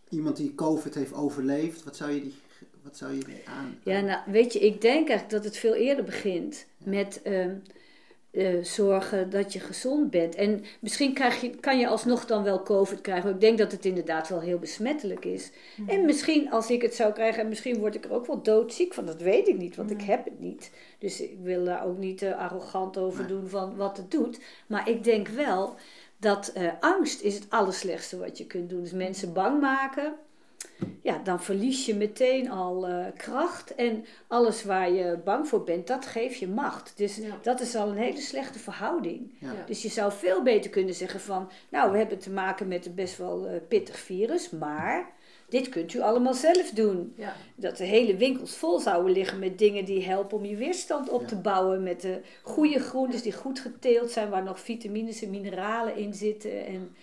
iemand 0.09 0.37
die 0.37 0.55
COVID 0.55 0.95
heeft 0.95 1.13
overleefd, 1.13 1.85
wat 1.85 1.97
zou 1.97 2.11
je 2.11 2.21
die, 2.21 2.35
wat 2.83 2.97
zou 2.97 3.13
je 3.13 3.25
aan... 3.45 3.79
Ja, 3.85 4.01
nou, 4.01 4.21
weet 4.27 4.53
je, 4.53 4.59
ik 4.59 4.81
denk 4.81 5.09
eigenlijk 5.09 5.31
dat 5.31 5.45
het 5.45 5.57
veel 5.57 5.75
eerder 5.75 6.05
begint 6.05 6.67
met 6.79 7.23
ehm, 7.23 7.57
eh, 8.33 8.63
zorgen 8.63 9.31
dat 9.31 9.53
je 9.53 9.61
gezond 9.61 10.11
bent. 10.11 10.35
En 10.35 10.65
misschien 10.81 11.15
krijg 11.15 11.41
je, 11.41 11.51
kan 11.51 11.79
je 11.79 11.89
alsnog 11.89 12.27
dan 12.27 12.43
wel 12.43 12.63
COVID 12.63 13.01
krijgen. 13.01 13.31
Ik 13.31 13.41
denk 13.41 13.59
dat 13.59 13.73
het 13.73 13.85
inderdaad 13.85 14.29
wel 14.29 14.41
heel 14.41 14.59
besmettelijk 14.59 15.25
is. 15.25 15.51
En 15.87 16.05
misschien 16.05 16.51
als 16.51 16.71
ik 16.71 16.83
het 16.83 16.95
zou 16.95 17.13
krijgen, 17.13 17.43
en 17.43 17.49
misschien 17.49 17.79
word 17.79 17.95
ik 17.95 18.05
er 18.05 18.13
ook 18.13 18.27
wel 18.27 18.43
doodziek 18.43 18.95
van, 18.95 19.07
dat 19.07 19.21
weet 19.21 19.49
ik 19.49 19.59
niet, 19.59 19.77
want 19.77 19.91
ik 19.91 20.01
heb 20.01 20.25
het 20.25 20.41
niet. 20.41 20.71
Dus 20.99 21.21
ik 21.21 21.37
wil 21.43 21.65
daar 21.65 21.87
ook 21.87 21.99
niet 21.99 22.23
eh, 22.23 22.39
arrogant 22.39 22.99
over 22.99 23.27
doen 23.27 23.49
van 23.49 23.77
wat 23.77 23.97
het 23.97 24.11
doet. 24.11 24.41
Maar 24.67 24.89
ik 24.89 25.05
denk 25.05 25.29
wel 25.29 25.75
dat 26.19 26.49
eh, 26.49 26.69
angst 26.81 27.21
is 27.21 27.35
het 27.35 27.47
allerslechtste 27.49 28.19
wat 28.19 28.39
je 28.39 28.47
kunt 28.47 28.71
doen. 28.71 28.83
Dus 28.83 28.93
mensen 28.93 29.33
bang 29.33 29.61
maken 29.61 30.15
ja, 31.03 31.19
dan 31.25 31.43
verlies 31.43 31.87
je 31.87 31.95
meteen 31.95 32.51
al 32.51 32.87
eh, 32.87 33.07
kracht. 33.17 33.75
En 33.75 34.05
alles 34.27 34.65
waar 34.65 34.91
je 34.93 35.19
bang 35.25 35.49
voor 35.49 35.65
bent, 35.65 35.87
dat 35.87 36.07
geeft 36.07 36.39
je 36.39 36.49
macht. 36.49 36.93
Dus 36.97 37.17
Ja. 37.17 37.39
dat 37.43 37.61
is 37.61 37.75
al 37.75 37.89
een 37.89 37.97
hele 37.97 38.21
slechte 38.21 38.59
verhouding. 38.59 39.33
Ja. 39.39 39.53
Dus 39.67 39.83
je 39.83 39.89
zou 39.89 40.13
veel 40.13 40.43
beter 40.43 40.71
kunnen 40.71 40.95
zeggen 40.95 41.21
van... 41.21 41.51
Nou, 41.69 41.93
we 41.93 41.99
hebben 41.99 42.19
te 42.19 42.31
maken 42.31 42.69
met 42.69 42.87
een 42.87 42.95
best 42.95 43.19
wel 43.19 43.47
eh, 43.47 43.55
pittig 43.69 43.99
virus, 43.99 44.51
maar... 44.51 45.11
Dit 45.49 45.69
kunt 45.69 45.95
u 45.95 46.01
allemaal 46.01 46.35
zelf 46.35 46.71
doen. 46.71 47.13
Ja. 47.17 47.35
Dat 47.55 47.77
de 47.77 47.85
hele 47.85 48.17
winkels 48.17 48.57
vol 48.57 48.79
zouden 48.79 49.13
liggen 49.13 49.39
met 49.39 49.59
dingen 49.59 49.85
die 49.85 50.05
helpen 50.05 50.39
om 50.39 50.45
je 50.45 50.57
weerstand 50.57 51.09
op 51.09 51.21
Ja. 51.21 51.27
te 51.27 51.37
bouwen. 51.37 51.83
Met 51.83 52.01
de 52.01 52.21
goede 52.43 52.79
groentes 52.79 53.23
die 53.23 53.33
goed 53.33 53.61
geteeld 53.61 54.11
zijn, 54.11 54.31
waar 54.31 54.43
nog 54.43 54.61
vitamines 54.61 55.23
en 55.23 55.31
mineralen 55.31 55.97
in 55.97 56.15
zitten. 56.15 56.67
En, 56.67 56.97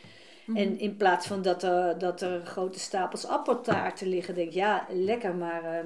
en 0.55 0.79
in 0.79 0.97
plaats 0.97 1.27
van 1.27 1.41
dat 1.41 1.63
er, 1.63 1.97
dat 1.97 2.21
er 2.21 2.45
grote 2.45 2.79
stapels 2.79 3.25
appeltaarten 3.25 4.07
liggen, 4.07 4.35
denk 4.35 4.47
ik, 4.47 4.53
ja, 4.53 4.85
lekker, 4.89 5.35
maar 5.35 5.63
ehm, 5.63 5.85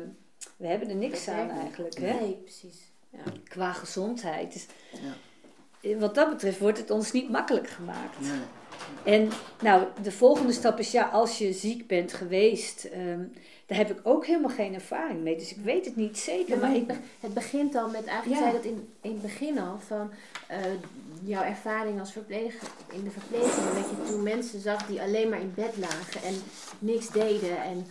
we 0.58 0.68
hebben 0.68 0.90
er 0.90 0.96
niks 0.96 1.26
Dat 1.26 1.36
aan 1.36 1.50
eigenlijk. 1.50 1.98
Hè? 1.98 2.14
Nee, 2.20 2.34
precies. 2.44 2.92
Ja. 3.10 3.20
Qua 3.48 3.72
gezondheid. 3.74 4.54
Dus, 4.54 4.66
Ja. 4.92 5.00
eh, 5.90 6.00
wat 6.00 6.16
dat 6.16 6.30
betreft 6.30 6.60
wordt 6.60 6.78
het 6.78 6.90
ons 6.90 7.12
niet 7.12 7.30
makkelijk 7.30 7.68
gemaakt. 7.70 8.20
Nee. 8.20 8.40
En 9.20 9.30
nou, 9.62 9.84
de 10.02 10.12
volgende 10.12 10.54
stap 10.54 10.80
is 10.80 10.92
ja, 10.92 11.04
als 11.04 11.38
je 11.38 11.54
ziek 11.54 11.88
bent 11.88 12.14
geweest, 12.14 12.84
ehm, 12.84 13.24
daar 13.78 13.88
heb 13.88 13.98
ik 13.98 14.08
ook 14.08 14.26
helemaal 14.26 14.50
geen 14.56 14.74
ervaring 14.74 15.22
mee. 15.22 15.36
Dus 15.38 15.52
ik 15.56 15.64
weet 15.64 15.86
het 15.86 15.96
niet 15.96 16.18
zeker. 16.18 16.56
Ja, 16.56 16.62
maar 16.62 16.70
het, 16.70 16.78
ik, 16.78 16.88
be- 16.88 16.98
het 17.20 17.34
begint 17.34 17.76
al 17.76 17.90
met, 17.90 18.06
eigenlijk 18.06 18.42
Ja. 18.42 18.50
zei 18.50 18.52
dat 18.62 18.72
in, 18.72 18.88
in 19.02 19.12
het 19.12 19.22
begin 19.22 19.60
al, 19.60 19.80
van 19.88 20.10
eh, 20.48 20.58
jouw 21.24 21.44
ervaring 21.44 22.00
als 22.00 22.12
verpleger 22.12 22.68
in 22.92 23.04
de 23.04 23.10
verpleging. 23.12 23.66
Dat 23.74 23.90
je 23.90 24.12
toen 24.14 24.24
mensen 24.24 24.60
zag 24.60 24.86
die 24.88 25.02
alleen 25.02 25.30
maar 25.30 25.40
in 25.42 25.52
bed 25.56 25.78
lagen 25.78 26.24
en 26.24 26.34
niks 26.80 27.10
deden 27.10 27.62
en, 27.64 27.86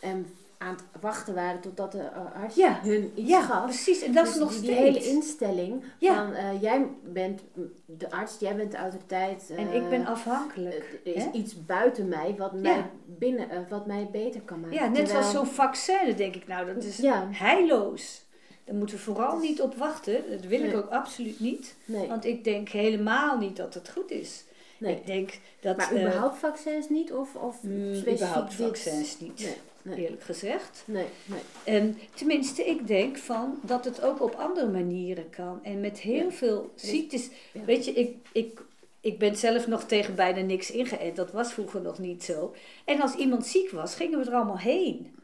en 0.00 0.26
aan 0.58 0.74
het 0.74 0.82
wachten 1.02 1.34
waren 1.34 1.60
totdat 1.60 1.92
de 1.92 1.98
eh, 1.98 2.42
arts 2.42 2.54
Ja. 2.54 2.80
hun 2.82 3.12
iets 3.14 3.28
ja, 3.30 3.42
gaf. 3.42 3.64
precies. 3.64 4.02
En 4.02 4.12
dat 4.12 4.24
Dus 4.24 4.34
is 4.34 4.40
nog 4.40 4.48
die, 4.50 4.58
steeds. 4.58 4.72
die 4.76 4.84
hele 4.86 5.04
instelling 5.04 5.84
Ja. 5.98 6.14
van 6.14 6.34
eh, 6.34 6.62
jij 6.62 6.86
bent 7.04 7.40
de 7.86 8.10
arts, 8.10 8.36
jij 8.38 8.56
bent 8.56 8.70
de 8.70 8.76
autoriteit. 8.76 9.50
en 9.56 9.68
eh, 9.68 9.74
ik 9.74 9.88
ben 9.88 10.06
afhankelijk. 10.06 11.00
Er 11.04 11.14
is 11.16 11.24
hè? 11.24 11.30
iets 11.32 11.64
buiten 11.66 12.08
mij 12.08 12.34
wat 12.38 12.52
mij, 12.52 12.90
binnen, 13.06 13.66
wat 13.68 13.86
mij 13.86 14.08
beter 14.12 14.40
kan 14.40 14.60
maken. 14.60 14.76
Ja, 14.76 14.86
net 14.86 14.94
Terwijl- 14.94 15.22
zoals 15.22 15.30
zo'n 15.46 15.54
vaccin, 15.54 16.16
denk 16.16 16.34
ik 16.34 16.46
nou, 16.46 16.74
dat 16.74 16.84
is 16.84 16.98
heilloos. 17.30 18.24
Daar 18.64 18.74
moeten 18.74 18.96
we 18.96 19.02
vooral 19.02 19.38
niet 19.38 19.60
op 19.60 19.74
wachten. 19.74 20.30
Dat 20.30 20.44
wil 20.44 20.62
ik 20.62 20.76
ook 20.76 20.88
absoluut 20.90 21.40
niet. 21.40 21.74
Nee, 21.84 22.08
Want 22.08 22.24
ik 22.24 22.44
denk 22.44 22.68
helemaal 22.68 23.38
niet 23.38 23.56
dat 23.56 23.74
het 23.74 23.88
goed 23.90 24.10
is. 24.10 24.44
nee. 24.78 24.94
Ik 24.96 25.06
denk 25.06 25.30
dat... 25.60 25.76
Maar 25.76 25.90
überhaupt 25.92 26.36
vaccins 26.38 26.88
niet? 26.88 27.12
Of, 27.12 27.34
of 27.34 27.62
mm, 27.62 28.02
dit? 28.04 28.24
vaccins 28.48 29.20
niet, 29.20 29.56
Nee, 29.86 30.04
eerlijk 30.04 30.22
gezegd. 30.22 30.82
nee, 30.86 31.06
nee. 31.24 31.40
En 31.64 31.98
tenminste, 32.14 32.64
ik 32.64 32.86
denk 32.86 33.16
van 33.16 33.58
dat 33.62 33.84
het 33.84 34.02
ook 34.02 34.22
op 34.22 34.34
andere 34.34 34.66
manieren 34.68 35.30
kan. 35.30 35.60
En 35.62 35.80
met 35.80 35.98
heel 35.98 36.24
Ja. 36.24 36.30
veel 36.30 36.72
ziektes. 36.74 37.28
ja. 37.52 37.64
Weet 37.64 37.84
je, 37.84 37.92
ik, 37.92 38.16
ik, 38.32 38.60
ik 39.00 39.18
ben 39.18 39.36
zelf 39.36 39.66
nog 39.66 39.84
tegen 39.84 40.14
bijna 40.14 40.40
niks 40.40 40.70
ingeënt. 40.70 41.16
Dat 41.16 41.32
was 41.32 41.52
vroeger 41.52 41.80
nog 41.80 41.98
niet 41.98 42.24
zo. 42.24 42.54
En 42.84 43.00
als 43.00 43.14
iemand 43.14 43.46
ziek 43.46 43.70
was, 43.70 43.94
gingen 43.94 44.18
we 44.18 44.24
er 44.24 44.34
allemaal 44.36 44.58
heen. 44.58 45.14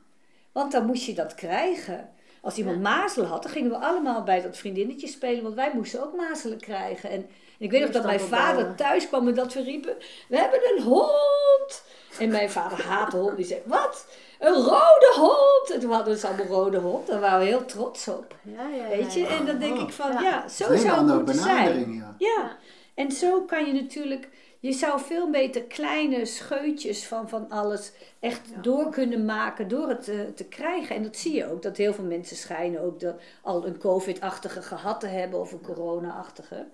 Want 0.52 0.72
dan 0.72 0.86
moest 0.86 1.04
je 1.04 1.14
dat 1.14 1.34
krijgen. 1.34 2.10
Als 2.40 2.56
iemand 2.56 2.76
Ja. 2.76 2.82
mazelen 2.82 3.28
had, 3.28 3.42
dan 3.42 3.52
gingen 3.52 3.70
we 3.70 3.76
allemaal 3.76 4.22
bij 4.22 4.42
dat 4.42 4.56
vriendinnetje 4.56 5.06
spelen. 5.06 5.42
Want 5.42 5.54
wij 5.54 5.70
moesten 5.74 6.02
ook 6.04 6.16
mazelen 6.16 6.60
krijgen. 6.60 7.10
En, 7.10 7.16
en 7.18 7.28
ik 7.58 7.70
weet 7.70 7.80
nog 7.80 7.90
dat 7.90 8.04
mijn 8.04 8.20
vader 8.20 8.74
thuis 8.74 9.08
kwam 9.08 9.28
en 9.28 9.34
dat 9.34 9.52
we 9.54 9.62
riepen... 9.62 9.96
We 10.28 10.38
hebben 10.38 10.60
een 10.76 10.82
hond! 10.82 11.82
En 12.18 12.28
mijn 12.30 12.50
vader 12.50 12.82
haat 12.82 13.12
honden. 13.12 13.36
Die 13.36 13.44
zei, 13.44 13.60
wat? 13.64 14.06
Een 14.42 14.54
rode 14.54 15.12
hond! 15.16 15.70
En 15.74 15.80
toen 15.80 15.90
hadden 15.90 16.14
we 16.14 16.20
dus 16.20 16.24
allemaal 16.24 16.46
rode 16.46 16.78
hond. 16.78 17.06
Daar 17.06 17.20
waren 17.20 17.38
we 17.38 17.44
heel 17.44 17.64
trots 17.64 18.08
op. 18.08 18.36
Ja, 18.42 18.68
ja, 18.68 18.88
Weet 18.88 19.14
je? 19.14 19.20
ja, 19.20 19.28
ja. 19.28 19.38
En 19.38 19.46
dan 19.46 19.58
denk 19.58 19.76
Oh. 19.76 19.82
ik 19.82 19.90
van, 19.92 20.12
Ja. 20.22 20.48
zo 20.48 20.76
zou 20.76 21.06
het 21.06 21.14
moeten 21.16 21.34
zijn. 21.34 21.92
ja. 21.92 22.14
Ja. 22.18 22.56
En 22.94 23.12
zo 23.12 23.40
kan 23.42 23.66
je 23.66 23.72
natuurlijk, 23.82 24.28
je 24.60 24.72
zou 24.72 25.00
veel 25.00 25.30
beter 25.30 25.62
kleine 25.62 26.24
scheutjes 26.24 27.06
van, 27.06 27.28
van 27.28 27.50
alles 27.50 27.92
echt 28.20 28.40
door 28.62 28.88
kunnen 28.90 29.24
maken 29.24 29.68
door 29.68 29.88
het 29.88 30.08
eh, 30.08 30.20
te 30.34 30.44
krijgen. 30.44 30.96
En 30.96 31.02
dat 31.02 31.16
zie 31.16 31.32
je 31.34 31.50
ook, 31.50 31.62
dat 31.62 31.76
heel 31.76 31.94
veel 31.94 32.04
mensen 32.04 32.36
schijnen 32.36 32.80
ook 32.80 33.00
dat, 33.00 33.14
al 33.42 33.66
een 33.66 33.78
COVID-achtige 33.78 34.62
gehad 34.62 35.00
te 35.00 35.06
hebben 35.06 35.40
of 35.40 35.52
een 35.52 35.60
corona-achtige. 35.62 36.66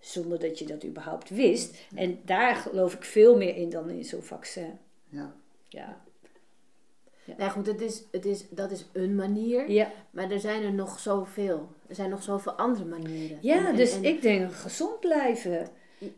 Zonder 0.00 0.38
dat 0.40 0.58
je 0.58 0.64
dat 0.64 0.84
überhaupt 0.84 1.28
wist. 1.30 1.74
En 1.94 2.20
daar 2.24 2.54
geloof 2.54 2.94
ik 2.94 3.04
veel 3.04 3.36
meer 3.36 3.56
in 3.56 3.70
dan 3.70 3.90
in 3.90 4.04
zo'n 4.04 4.22
vaccin. 4.22 4.78
Ja. 5.08 5.32
Ja. 5.68 6.00
Nou 7.38 7.50
goed, 7.50 7.66
het 7.66 7.80
is, 7.80 8.02
het 8.10 8.24
is, 8.24 8.44
dat 8.50 8.70
is 8.70 8.86
een 8.92 9.14
manier. 9.14 9.70
Ja, 9.70 9.90
Maar 10.10 10.30
er 10.30 10.40
zijn 10.40 10.62
er 10.62 10.72
nog 10.72 10.98
zoveel. 10.98 11.68
Er 11.88 11.94
zijn 11.94 12.10
nog 12.10 12.22
zoveel 12.22 12.52
andere 12.52 12.84
manieren. 12.84 13.38
ja 13.40 13.66
En- 13.68 13.76
dus 13.76 13.94
en- 13.94 14.04
ik 14.04 14.22
denk 14.22 14.52
gezond 14.52 15.00
blijven. 15.00 15.68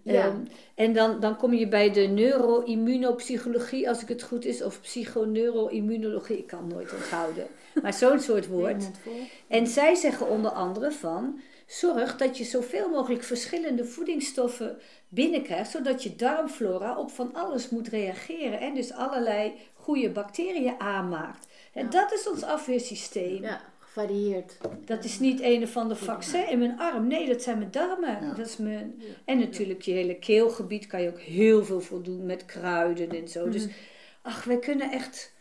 Ja. 0.02 0.24
Ehm, 0.26 0.36
en 0.74 0.92
dan, 0.92 1.20
dan 1.20 1.36
kom 1.36 1.54
je 1.54 1.68
bij 1.68 1.90
de 1.92 2.00
neuroimmunopsychologie, 2.00 3.88
als 3.88 4.02
ik 4.02 4.08
het 4.08 4.22
goed 4.22 4.44
is, 4.44 4.62
of 4.62 4.80
psychoneuroimmunologie, 4.80 6.38
ik 6.38 6.46
kan 6.46 6.58
het 6.64 6.74
nooit 6.74 6.92
onthouden. 6.92 7.46
Maar 7.82 7.92
zo'n 7.94 8.20
soort 8.20 8.46
woord. 8.46 8.84
En 9.48 9.66
zij 9.66 9.94
zeggen 9.94 10.28
onder 10.28 10.50
andere 10.50 10.92
van, 10.92 11.40
zorg 11.66 12.16
dat 12.16 12.38
je 12.38 12.44
zoveel 12.44 12.88
mogelijk 12.88 13.22
verschillende 13.22 13.84
voedingsstoffen 13.84 14.78
binnenkrijgt, 15.08 15.70
zodat 15.70 16.02
je 16.02 16.16
darmflora 16.16 16.98
op 16.98 17.10
van 17.10 17.34
alles 17.34 17.68
moet 17.68 17.88
reageren 17.88 18.60
en 18.60 18.74
dus 18.74 18.92
allerlei 18.92 19.52
goede 19.84 20.10
bacteriën 20.10 20.74
aanmaakt. 20.80 21.46
En 21.72 21.84
Ja. 21.84 21.90
dat 21.90 22.12
is 22.12 22.28
ons 22.28 22.42
afweersysteem. 22.42 23.42
Ja, 23.42 23.60
gevarieerd. 23.78 24.56
Dat 24.84 25.04
is 25.04 25.18
niet 25.18 25.40
een 25.42 25.62
of 25.62 25.76
ander 25.76 25.96
vaccin 25.96 26.48
in 26.48 26.58
mijn 26.58 26.78
arm. 26.78 27.06
Nee, 27.06 27.26
dat 27.28 27.42
zijn 27.42 27.58
mijn 27.58 27.70
darmen. 27.70 28.18
Ja. 28.24 28.32
Dat 28.34 28.46
is 28.46 28.56
mijn... 28.56 29.02
En 29.24 29.38
natuurlijk 29.38 29.82
je 29.82 29.92
hele 29.92 30.14
keelgebied 30.18 30.86
kan 30.86 31.02
je 31.02 31.08
ook 31.08 31.20
heel 31.20 31.64
veel 31.64 31.80
voldoen 31.80 32.26
met 32.26 32.44
kruiden 32.44 33.10
en 33.10 33.28
zo. 33.28 33.48
Dus 33.48 33.66
ach, 34.22 34.44
wij 34.44 34.58
kunnen 34.58 34.90
echt... 34.90 35.32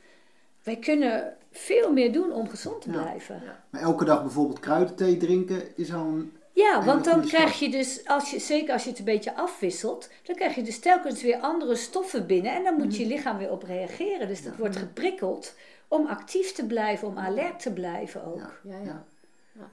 Wij 0.63 0.75
kunnen 0.77 1.33
veel 1.51 1.91
meer 1.93 2.13
doen 2.13 2.31
om 2.31 2.49
gezond 2.49 2.81
te 2.81 2.91
Ja. 2.91 3.01
blijven. 3.01 3.41
Maar 3.69 3.81
elke 3.81 4.05
dag 4.05 4.21
bijvoorbeeld 4.21 4.59
kruidenthee 4.59 5.17
drinken 5.17 5.77
is 5.77 5.93
al 5.93 6.05
een... 6.05 6.33
Ja, 6.53 6.83
want 6.83 7.05
dan 7.05 7.21
krijg 7.21 7.59
je 7.59 7.69
dus, 7.69 8.07
als 8.07 8.31
je, 8.31 8.39
zeker 8.39 8.73
als 8.73 8.83
je 8.83 8.89
het 8.89 8.99
een 8.99 9.05
beetje 9.05 9.35
afwisselt, 9.35 10.09
dan 10.23 10.35
krijg 10.35 10.55
je 10.55 10.61
dus 10.61 10.79
telkens 10.79 11.21
weer 11.21 11.37
andere 11.37 11.75
stoffen 11.75 12.27
binnen. 12.27 12.53
En 12.53 12.63
dan 12.63 12.75
moet 12.75 12.95
je 12.95 13.05
lichaam 13.05 13.37
weer 13.37 13.51
op 13.51 13.63
reageren. 13.63 14.27
Dus 14.27 14.43
dat 14.43 14.55
wordt 14.55 14.75
geprikkeld 14.75 15.55
om 15.87 16.05
actief 16.05 16.51
te 16.51 16.65
blijven, 16.65 17.07
om 17.07 17.17
alert 17.17 17.59
te 17.59 17.73
blijven 17.73 18.25
ook. 18.25 18.59
Ja. 18.63 18.71
Ja, 18.71 18.77
ja. 18.83 19.05
Ja. 19.51 19.69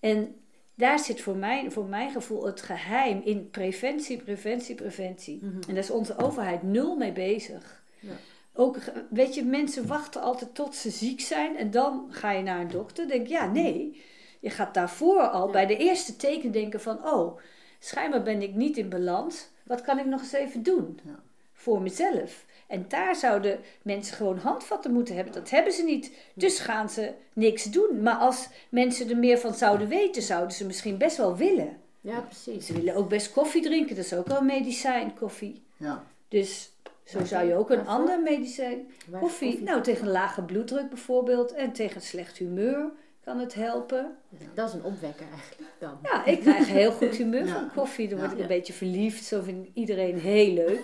En 0.00 0.34
daar 0.74 0.98
zit 0.98 1.20
voor, 1.20 1.36
mij, 1.36 1.70
voor 1.70 1.86
mijn 1.86 2.10
gevoel 2.10 2.46
het 2.46 2.62
geheim 2.62 3.20
in 3.24 3.50
preventie, 3.50 4.22
preventie, 4.22 4.74
preventie. 4.74 5.38
Mhm. 5.42 5.54
En 5.54 5.74
daar 5.74 5.82
is 5.82 5.90
onze 5.90 6.16
overheid 6.16 6.62
nul 6.62 6.96
mee 6.96 7.12
bezig. 7.12 7.82
Ja. 8.00 8.12
Ook, 8.54 8.78
weet 9.10 9.34
je, 9.34 9.44
mensen 9.44 9.86
wachten 9.86 10.22
altijd 10.22 10.54
tot 10.54 10.74
ze 10.74 10.90
ziek 10.90 11.20
zijn 11.20 11.56
en 11.56 11.70
dan 11.70 12.06
ga 12.08 12.30
je 12.30 12.42
naar 12.42 12.60
een 12.60 12.70
dokter. 12.70 13.08
Denk 13.08 13.26
ja, 13.26 13.46
nee. 13.46 14.02
Je 14.42 14.50
gaat 14.50 14.74
daarvoor 14.74 15.20
al 15.28 15.50
bij 15.50 15.66
de 15.66 15.76
eerste 15.76 16.16
teken 16.16 16.50
denken 16.52 16.80
van, 16.80 17.06
oh, 17.06 17.38
schijnbaar 17.78 18.22
ben 18.22 18.42
ik 18.42 18.54
niet 18.54 18.76
in 18.76 18.88
balans. 18.88 19.48
Wat 19.62 19.82
kan 19.82 19.98
ik 19.98 20.06
nog 20.06 20.20
eens 20.20 20.32
even 20.32 20.62
doen 20.62 20.98
Ja. 21.04 21.20
voor 21.52 21.82
mezelf? 21.82 22.44
En 22.66 22.84
daar 22.88 23.16
zouden 23.16 23.60
mensen 23.82 24.16
gewoon 24.16 24.38
handvatten 24.38 24.92
moeten 24.92 25.14
hebben. 25.14 25.34
Dat 25.34 25.50
hebben 25.50 25.72
ze 25.72 25.82
niet. 25.82 26.12
Dus 26.34 26.58
gaan 26.58 26.90
ze 26.90 27.12
niks 27.32 27.64
doen. 27.64 28.02
Maar 28.02 28.14
als 28.14 28.48
mensen 28.68 29.10
er 29.10 29.16
meer 29.16 29.38
van 29.38 29.54
zouden 29.54 29.88
weten, 29.88 30.22
zouden 30.22 30.56
ze 30.56 30.66
misschien 30.66 30.98
best 30.98 31.16
wel 31.16 31.36
willen. 31.36 31.76
ja, 32.00 32.20
precies. 32.20 32.66
Ze 32.66 32.72
willen 32.72 32.94
ook 32.94 33.08
best 33.08 33.32
koffie 33.32 33.62
drinken. 33.62 33.96
Dat 33.96 34.04
is 34.04 34.14
ook 34.14 34.26
wel 34.26 34.38
een 34.38 34.46
medicijn, 34.46 35.14
koffie. 35.14 35.62
Ja. 35.76 36.04
Dus 36.28 36.70
zo 37.04 37.24
zou 37.24 37.46
je 37.46 37.54
ook 37.54 37.70
een 37.70 37.86
ander 37.86 38.20
medicijn. 38.22 38.90
Koffie, 39.20 39.62
nou 39.62 39.82
tegen 39.82 40.08
lage 40.08 40.42
bloeddruk 40.42 40.88
bijvoorbeeld. 40.88 41.52
En 41.52 41.72
tegen 41.72 42.00
slecht 42.00 42.36
humeur 42.38 42.90
kan 43.24 43.38
het 43.38 43.54
helpen. 43.54 44.16
Dat 44.54 44.68
is 44.68 44.74
een 44.74 44.84
opwekker 44.84 45.26
eigenlijk 45.32 45.70
dan. 45.78 45.98
Ja, 46.02 46.24
ik 46.24 46.40
krijg 46.40 46.68
heel 46.68 46.92
goed 46.92 47.14
humeur 47.16 47.46
Ja. 47.46 47.52
van 47.52 47.70
koffie. 47.74 48.08
Dan 48.08 48.18
word 48.18 48.30
ik 48.30 48.36
Ja. 48.36 48.42
een 48.42 48.48
beetje 48.48 48.72
verliefd. 48.72 49.24
Zo 49.24 49.40
vind 49.42 49.66
ik 49.66 49.70
iedereen 49.74 50.18
heel 50.18 50.52
leuk. 50.52 50.80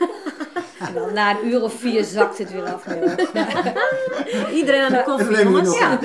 En 0.78 0.95
dan 0.95 1.12
na 1.14 1.30
een 1.39 1.47
uur 1.47 1.62
of 1.62 1.72
vier 1.72 2.05
zakt 2.05 2.39
het 2.39 2.53
weer 2.53 2.64
af. 2.64 2.86
Iedereen 4.53 4.80
aan 4.82 4.93
de 4.93 5.03
koffie, 5.05 5.36
je 5.36 5.43
jongens. 5.43 5.78
Ja. 5.78 5.99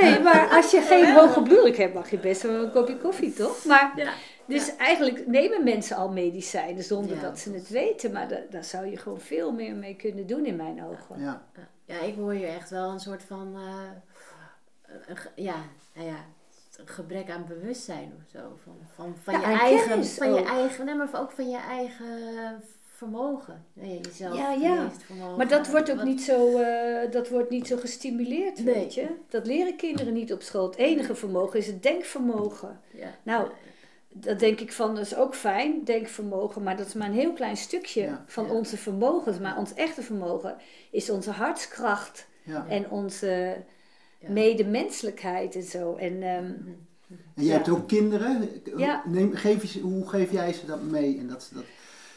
Nee, 0.00 0.20
maar 0.20 0.48
als 0.52 0.70
je 0.70 0.80
geen 0.80 1.14
hoge 1.14 1.42
bloeddruk 1.42 1.76
hebt, 1.76 1.94
mag 1.94 2.10
je 2.10 2.18
best 2.18 2.42
wel 2.42 2.62
een 2.64 2.70
kopje 2.70 2.96
koffie, 2.96 3.32
toch? 3.32 3.64
Maar, 3.64 3.92
Ja. 3.96 4.12
dus 4.46 4.76
eigenlijk 4.76 5.26
nemen 5.26 5.64
mensen 5.64 5.96
al 5.96 6.08
medicijnen 6.08 6.82
zonder 6.84 7.16
Ja. 7.16 7.22
dat 7.22 7.38
ze 7.38 7.52
het 7.52 7.68
weten. 7.68 8.12
Maar 8.12 8.28
da- 8.28 8.40
daar 8.50 8.64
zou 8.64 8.86
je 8.86 8.96
gewoon 8.96 9.20
veel 9.20 9.52
meer 9.52 9.74
mee 9.74 9.94
kunnen 9.96 10.26
doen 10.26 10.46
in 10.46 10.56
mijn 10.56 10.84
ogen. 10.84 11.20
Ja. 11.22 11.42
Ja, 11.86 12.00
ik 12.00 12.14
hoor 12.16 12.32
hier 12.32 12.48
echt 12.48 12.70
wel 12.70 12.90
een 12.90 13.00
soort 13.00 13.22
van, 13.22 13.52
eh, 13.56 14.11
ja, 15.34 15.54
nou 15.94 16.06
ja, 16.06 16.24
een 16.76 16.86
gebrek 16.88 17.30
aan 17.30 17.44
bewustzijn 17.48 18.12
of 18.16 18.30
zo. 18.30 18.58
Van, 18.64 18.76
van, 18.94 19.14
van, 19.22 19.40
Ja, 19.40 19.50
je, 19.50 19.58
eigen, 19.58 20.04
van 20.06 20.34
je 20.34 20.44
eigen, 20.44 20.84
nee, 20.84 20.94
maar 20.94 21.08
ook 21.20 21.30
van 21.30 21.50
je 21.50 21.58
eigen 21.58 22.62
vermogen. 22.96 23.64
Nee, 23.72 24.00
jezelf 24.02 24.36
Ja, 24.36 24.52
ja. 24.52 24.90
vermogen. 25.06 25.36
Maar 25.36 25.48
dat 25.48 25.70
wordt 25.70 25.90
ook 25.90 25.96
Wat- 25.96 26.04
niet 26.04 26.22
zo, 26.22 26.58
eh, 26.58 27.10
dat 27.10 27.28
wordt 27.28 27.50
niet 27.50 27.66
zo 27.66 27.76
gestimuleerd, 27.76 28.64
Nee. 28.64 28.74
weet 28.74 28.94
je. 28.94 29.06
Dat 29.28 29.46
leren 29.46 29.76
kinderen 29.76 30.12
niet 30.12 30.32
op 30.32 30.42
school. 30.42 30.66
Het 30.66 30.76
enige 30.76 31.14
vermogen 31.14 31.58
is 31.58 31.66
het 31.66 31.82
denkvermogen. 31.82 32.80
Ja. 32.90 33.08
Nou, 33.22 33.48
dat 34.08 34.38
denk 34.38 34.60
ik 34.60 34.72
van, 34.72 34.94
dat 34.94 35.04
is 35.04 35.16
ook 35.16 35.34
fijn, 35.34 35.84
denkvermogen, 35.84 36.62
maar 36.62 36.76
dat 36.76 36.86
is 36.86 36.94
maar 36.94 37.08
een 37.08 37.14
heel 37.14 37.32
klein 37.32 37.56
stukje 37.56 38.02
Ja. 38.02 38.24
van 38.26 38.44
Ja. 38.46 38.52
onze 38.52 38.76
vermogens. 38.76 39.38
Maar 39.38 39.58
ons 39.58 39.74
echte 39.74 40.02
vermogen 40.02 40.56
is 40.90 41.10
onze 41.10 41.30
hartskracht 41.30 42.26
Ja. 42.42 42.66
en 42.68 42.90
onze 42.90 43.56
Ja. 44.22 44.30
medemenselijkheid 44.30 45.54
en 45.54 45.62
zo. 45.62 45.94
En 45.96 46.22
ehm, 46.22 46.52
En 47.34 47.42
jij 47.42 47.44
Ja. 47.46 47.52
hebt 47.52 47.68
ook 47.68 47.88
kinderen. 47.88 48.48
Ja. 48.76 49.02
Neem, 49.06 49.34
geef 49.34 49.62
je, 49.62 49.68
ze- 49.68 49.80
hoe 49.80 50.08
geef 50.08 50.32
jij 50.32 50.52
ze 50.52 50.66
dat 50.66 50.82
mee? 50.82 51.18
En 51.18 51.26
dat, 51.28 51.42
ze 51.42 51.54
dat, 51.54 51.64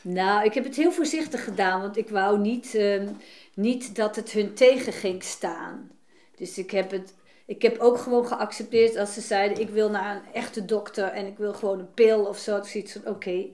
nou, 0.02 0.46
ik 0.46 0.54
heb 0.54 0.64
het 0.64 0.76
heel 0.76 0.92
voorzichtig 0.92 1.44
gedaan, 1.44 1.82
want 1.82 1.98
ik 1.98 2.10
wou 2.10 2.40
niet, 2.40 2.76
ehm, 2.76 3.08
niet 3.54 3.96
dat 3.96 4.16
het 4.16 4.32
hun 4.32 4.54
tegen 4.54 4.94
ging 4.94 5.24
staan. 5.24 5.90
Dus 6.36 6.58
ik 6.58 6.72
heb 6.72 6.92
het. 6.92 7.14
Ik 7.46 7.62
heb 7.62 7.80
ook 7.80 7.98
gewoon 7.98 8.28
geaccepteerd 8.28 8.96
als 8.98 9.14
ze 9.14 9.22
zeiden: 9.22 9.60
ik 9.62 9.70
wil 9.70 9.90
naar 9.90 10.16
een 10.16 10.34
echte 10.34 10.66
dokter 10.66 11.06
en 11.08 11.26
ik 11.26 11.38
wil 11.38 11.54
gewoon 11.54 11.80
een 11.80 11.94
pil 11.94 12.26
of 12.26 12.38
zo. 12.38 12.58
Ik 12.58 12.64
zoiets 12.64 12.92
van: 12.92 13.08
oké, 13.08 13.46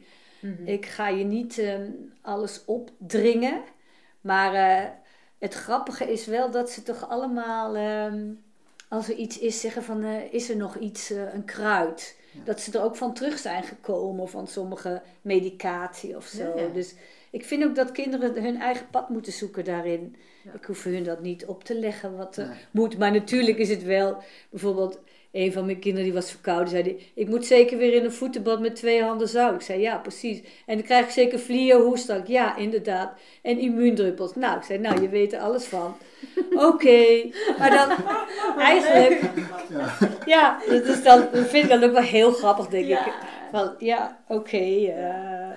Mhm. 0.41 0.65
Ik 0.67 0.85
ga 0.85 1.07
je 1.07 1.23
niet 1.23 1.57
ehm, 1.57 1.89
alles 2.21 2.61
opdringen. 2.65 3.61
Maar 4.21 4.53
eh, 4.53 4.89
het 5.41 5.53
grappige 5.53 6.11
is 6.11 6.25
wel 6.25 6.51
dat 6.51 6.69
ze 6.69 6.83
toch 6.83 7.09
allemaal, 7.09 7.75
ehm, 7.75 8.23
als 8.87 9.09
er 9.09 9.15
iets 9.15 9.39
is, 9.39 9.59
zeggen 9.59 9.83
van 9.83 10.03
eh, 10.03 10.33
is 10.33 10.49
er 10.49 10.55
nog 10.57 10.77
iets, 10.77 11.11
eh, 11.11 11.33
een 11.33 11.45
kruid. 11.45 12.19
Dat 12.43 12.59
ze 12.61 12.71
er 12.77 12.83
ook 12.83 12.95
van 12.95 13.13
terug 13.13 13.37
zijn 13.37 13.63
gekomen 13.63 14.29
van 14.29 14.47
sommige 14.47 15.01
medicatie 15.21 16.15
of 16.15 16.25
zo. 16.25 16.43
Ja, 16.43 16.61
ja. 16.61 16.67
Dus 16.73 16.93
ik 17.29 17.45
vind 17.45 17.63
ook 17.63 17.75
dat 17.75 17.91
kinderen 17.91 18.43
hun 18.43 18.61
eigen 18.61 18.89
pad 18.89 19.09
moeten 19.09 19.33
zoeken 19.33 19.63
daarin. 19.65 20.15
Ik 20.53 20.65
hoef 20.65 20.83
hun 20.83 21.03
dat 21.03 21.21
niet 21.21 21.45
op 21.45 21.63
te 21.63 21.79
leggen 21.79 22.17
wat 22.17 22.37
er 22.37 22.47
Nee. 22.47 22.57
moet. 22.71 22.97
Maar 22.97 23.11
natuurlijk 23.11 23.57
is 23.57 23.69
het 23.69 23.83
wel, 23.83 24.17
bijvoorbeeld 24.49 24.99
een 25.31 25.53
van 25.53 25.65
mijn 25.65 25.79
kinderen 25.79 26.05
die 26.05 26.13
was 26.13 26.31
verkouden, 26.31 26.69
zei 26.69 26.83
die, 26.83 27.11
ik 27.13 27.27
moet 27.27 27.45
zeker 27.45 27.77
weer 27.77 27.93
in 27.93 28.03
een 28.03 28.11
voetenbad 28.11 28.59
met 28.59 28.75
twee 28.75 29.03
handen 29.03 29.27
zout. 29.27 29.53
Ik 29.53 29.61
zei 29.61 29.81
ja, 29.81 29.97
precies. 29.97 30.41
En 30.65 30.75
dan 30.75 30.85
krijg 30.85 31.05
ik 31.05 31.11
zeker 31.11 31.39
vlieën, 31.39 31.81
hoestak. 31.81 32.27
Ja, 32.27 32.57
inderdaad. 32.57 33.19
En 33.41 33.59
immuundruppels. 33.59 34.35
Nou, 34.35 34.57
ik 34.57 34.63
zei, 34.63 34.79
nou, 34.79 35.01
je 35.01 35.09
weet 35.09 35.33
er 35.33 35.39
alles 35.39 35.65
van. 35.65 35.95
Oké. 36.69 37.29
Maar 37.59 37.69
dan, 37.69 37.89
eigenlijk, 38.57 39.21
ja. 39.69 39.97
ja, 40.25 40.59
dat, 40.69 40.85
is 40.85 41.03
dan, 41.03 41.27
dat 41.31 41.47
vind 41.47 41.63
ik 41.63 41.69
dan 41.69 41.83
ook 41.83 41.93
wel 41.93 42.01
heel 42.01 42.31
grappig, 42.31 42.67
denk 42.67 42.87
ik. 42.87 43.13
Van, 43.51 43.75
ja, 43.77 44.23
oké. 44.27 44.57
eh, 44.57 45.49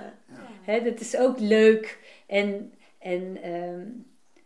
hè, 0.63 0.83
dat 0.83 1.01
is 1.01 1.17
ook 1.17 1.39
leuk. 1.39 1.99
En, 2.27 2.73
en, 2.99 3.39
ehm, 3.43 3.87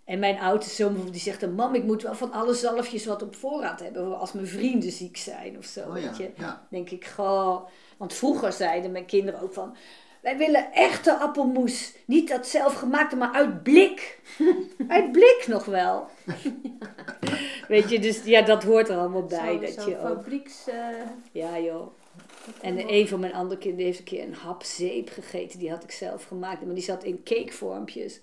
en 0.08 0.18
mijn 0.18 0.38
oudste 0.38 0.74
zoon 0.74 0.86
bijvoorbeeld, 0.86 1.14
die 1.16 1.24
zegt 1.24 1.40
dan... 1.40 1.54
Mam, 1.54 1.74
ik 1.74 1.84
moet 1.84 2.02
wel 2.02 2.14
van 2.14 2.32
alle 2.32 2.54
zalfjes 2.54 3.06
wat 3.06 3.22
op 3.22 3.36
voorraad 3.36 3.80
hebben... 3.80 4.18
als 4.18 4.32
mijn 4.32 4.46
vrienden 4.46 4.90
ziek 4.92 5.16
zijn 5.16 5.58
of 5.58 5.64
zo, 5.64 5.80
Oh 5.80 5.92
weet 5.92 6.02
ja. 6.02 6.24
je. 6.24 6.30
ja. 6.36 6.66
denk 6.70 6.90
ik, 6.90 7.06
goh... 7.06 7.66
Want 7.96 8.14
vroeger 8.14 8.52
zeiden 8.52 8.92
mijn 8.92 9.06
kinderen 9.06 9.40
ook 9.40 9.52
van... 9.52 9.76
Wij 10.20 10.36
willen 10.36 10.72
echte 10.72 11.16
appelmoes. 11.18 11.94
Niet 12.06 12.28
dat 12.28 12.46
zelfgemaakte, 12.46 13.16
maar 13.16 13.32
uit 13.32 13.62
blik. 13.62 14.20
uit 14.88 15.12
blik 15.12 15.44
nog 15.48 15.64
wel. 15.64 16.08
Weet 17.68 17.90
je, 17.90 17.98
dus 17.98 18.24
ja, 18.24 18.42
dat 18.42 18.62
hoort 18.64 18.88
er 18.88 18.96
allemaal 18.96 19.24
bij. 19.24 19.52
Zo- 19.54 19.60
dat 19.60 19.84
zo 19.84 19.90
je 19.90 19.98
ook... 19.98 20.06
fabrieks... 20.06 20.68
eh, 20.68 20.76
Ja, 21.32 21.58
joh. 21.58 21.86
En 22.60 22.92
een 22.92 23.08
van 23.08 23.20
mijn 23.20 23.34
andere 23.34 23.60
kinderen 23.60 23.86
heeft 23.86 23.98
een 23.98 24.04
keer 24.04 24.22
een 24.22 24.34
hap 24.34 24.62
zeep 24.62 25.08
gegeten. 25.08 25.58
Die 25.58 25.70
had 25.70 25.82
ik 25.82 25.90
zelf 25.90 26.24
gemaakt. 26.24 26.64
Maar 26.64 26.74
die 26.74 26.84
zat 26.84 27.04
in 27.04 27.22
cakevormpjes. 27.24 28.20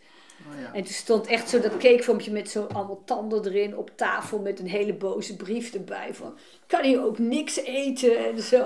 Oh, 0.48 0.60
ja. 0.62 0.74
En 0.74 0.84
toen 0.84 0.94
stond 0.94 1.28
echt 1.28 1.50
zo 1.50 1.60
dat 1.60 1.78
cakevormpje 1.78 2.32
met 2.32 2.50
zo 2.50 2.64
allemaal 2.64 3.04
tanden 3.06 3.46
erin 3.46 3.78
op 3.78 3.92
tafel. 3.96 4.40
Met 4.40 4.60
een 4.60 4.68
hele 4.68 4.94
boze 4.94 5.36
brief 5.36 5.74
erbij 5.74 6.14
van... 6.14 6.38
Kan 6.68 6.84
hier 6.84 7.04
ook 7.04 7.18
niks 7.18 7.56
eten 7.58 8.26
en 8.26 8.42
zo. 8.42 8.66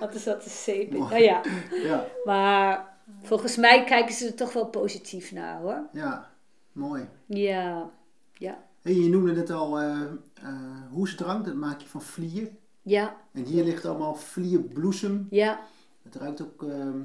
Want 0.00 0.14
er 0.14 0.20
zat 0.20 0.44
een 0.44 0.50
zeep 0.50 0.94
in. 0.94 0.98
Nou 0.98 1.18
ja, 1.18 1.42
Ja, 1.84 2.06
maar 2.24 2.96
volgens 3.22 3.56
mij 3.56 3.84
kijken 3.84 4.14
ze 4.14 4.26
er 4.26 4.34
toch 4.34 4.52
wel 4.52 4.66
positief 4.66 5.32
naar 5.32 5.60
hoor. 5.60 5.88
ja, 5.92 6.30
mooi. 6.72 7.08
Ja, 7.26 7.90
ja, 8.32 8.58
je 8.82 9.08
noemde 9.08 9.34
het 9.34 9.50
al 9.50 9.80
eh 9.80 10.00
eh, 10.44 10.82
hoesdrank, 10.90 11.44
dat 11.44 11.54
maak 11.54 11.80
je 11.80 11.88
van 11.88 12.02
vlier. 12.02 12.50
ja, 12.82 13.16
En 13.32 13.44
hier 13.44 13.64
ligt 13.64 13.84
allemaal 13.84 14.14
vlierbloesem. 14.14 15.26
ja. 15.30 15.60
Het 16.02 16.14
ruikt 16.14 16.42
ook 16.42 16.62
ehm, 16.62 16.98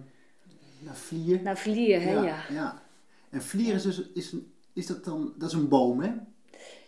naar 0.80 0.96
vlier. 0.96 1.42
Nou, 1.42 1.58
vlier 1.58 2.02
hè, 2.02 2.12
ja. 2.12 2.24
ja. 2.24 2.38
ja. 2.50 2.82
En 3.30 3.42
vlier 3.42 3.74
is 3.74 3.84
dus, 3.84 4.12
is, 4.14 4.32
een, 4.32 4.54
is 4.74 4.88
dat 4.88 5.04
dan, 5.06 5.34
dat 5.38 5.50
is 5.50 5.56
een 5.56 5.68
boom 5.68 6.00
hè? 6.02 6.12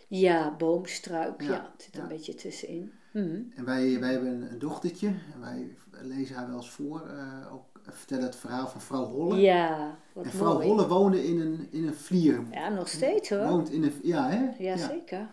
Ja, 0.07 0.55
boomstruik, 0.57 1.41
ja. 1.41 1.51
Ja, 1.51 1.71
Het 1.73 1.83
zit 1.83 1.95
ja. 1.95 2.01
een 2.01 2.07
beetje 2.07 2.35
tussenin. 2.35 2.91
Mhm. 3.13 3.41
En 3.55 3.65
wij, 3.65 3.99
wij 3.99 4.11
hebben 4.11 4.29
een, 4.31 4.51
een 4.51 4.59
dochtertje. 4.59 5.07
En 5.07 5.39
wij 5.39 5.75
lezen 6.01 6.35
haar 6.35 6.47
wel 6.47 6.55
eens 6.57 6.69
voor. 6.69 7.07
eh, 7.07 7.53
ook 7.53 7.63
vertellen 7.83 8.23
het 8.23 8.35
verhaal 8.35 8.67
van 8.67 8.81
vrouw 8.81 9.05
Holle. 9.05 9.39
Ja, 9.39 9.97
wat 10.13 10.25
en 10.25 10.31
vrouw 10.31 10.53
mooi. 10.53 10.67
Holle 10.67 10.87
woonde 10.87 11.27
in 11.27 11.39
een, 11.39 11.67
in 11.71 11.87
een 11.87 11.93
vlier. 11.95 12.41
Ja, 12.51 12.69
nog 12.69 12.87
steeds 12.87 13.29
hoor. 13.29 13.47
Woont 13.47 13.69
in 13.69 13.83
een, 13.83 13.93
ja, 14.03 14.29
hè? 14.29 14.49
Ja, 14.63 14.77
zeker. 14.77 15.27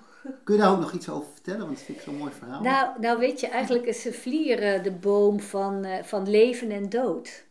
Kun 0.44 0.54
je 0.54 0.60
daar 0.60 0.72
ook 0.72 0.80
nog 0.80 0.92
iets 0.92 1.08
over 1.08 1.28
vertellen? 1.32 1.60
Want 1.60 1.72
dat 1.72 1.82
vind 1.82 1.98
ik 1.98 2.04
zo'n 2.04 2.16
mooi 2.16 2.32
verhaal. 2.32 2.62
Nou, 2.62 3.00
nou 3.00 3.18
weet 3.18 3.40
je, 3.40 3.46
eigenlijk 3.48 3.84
is 3.86 4.02
de 4.02 4.12
vlier 4.12 4.62
eh, 4.62 4.82
de 4.82 4.92
boom 4.92 5.40
van, 5.40 5.84
eh, 5.84 6.02
van 6.04 6.30
leven 6.30 6.70
en 6.70 6.88
dood. 6.88 7.44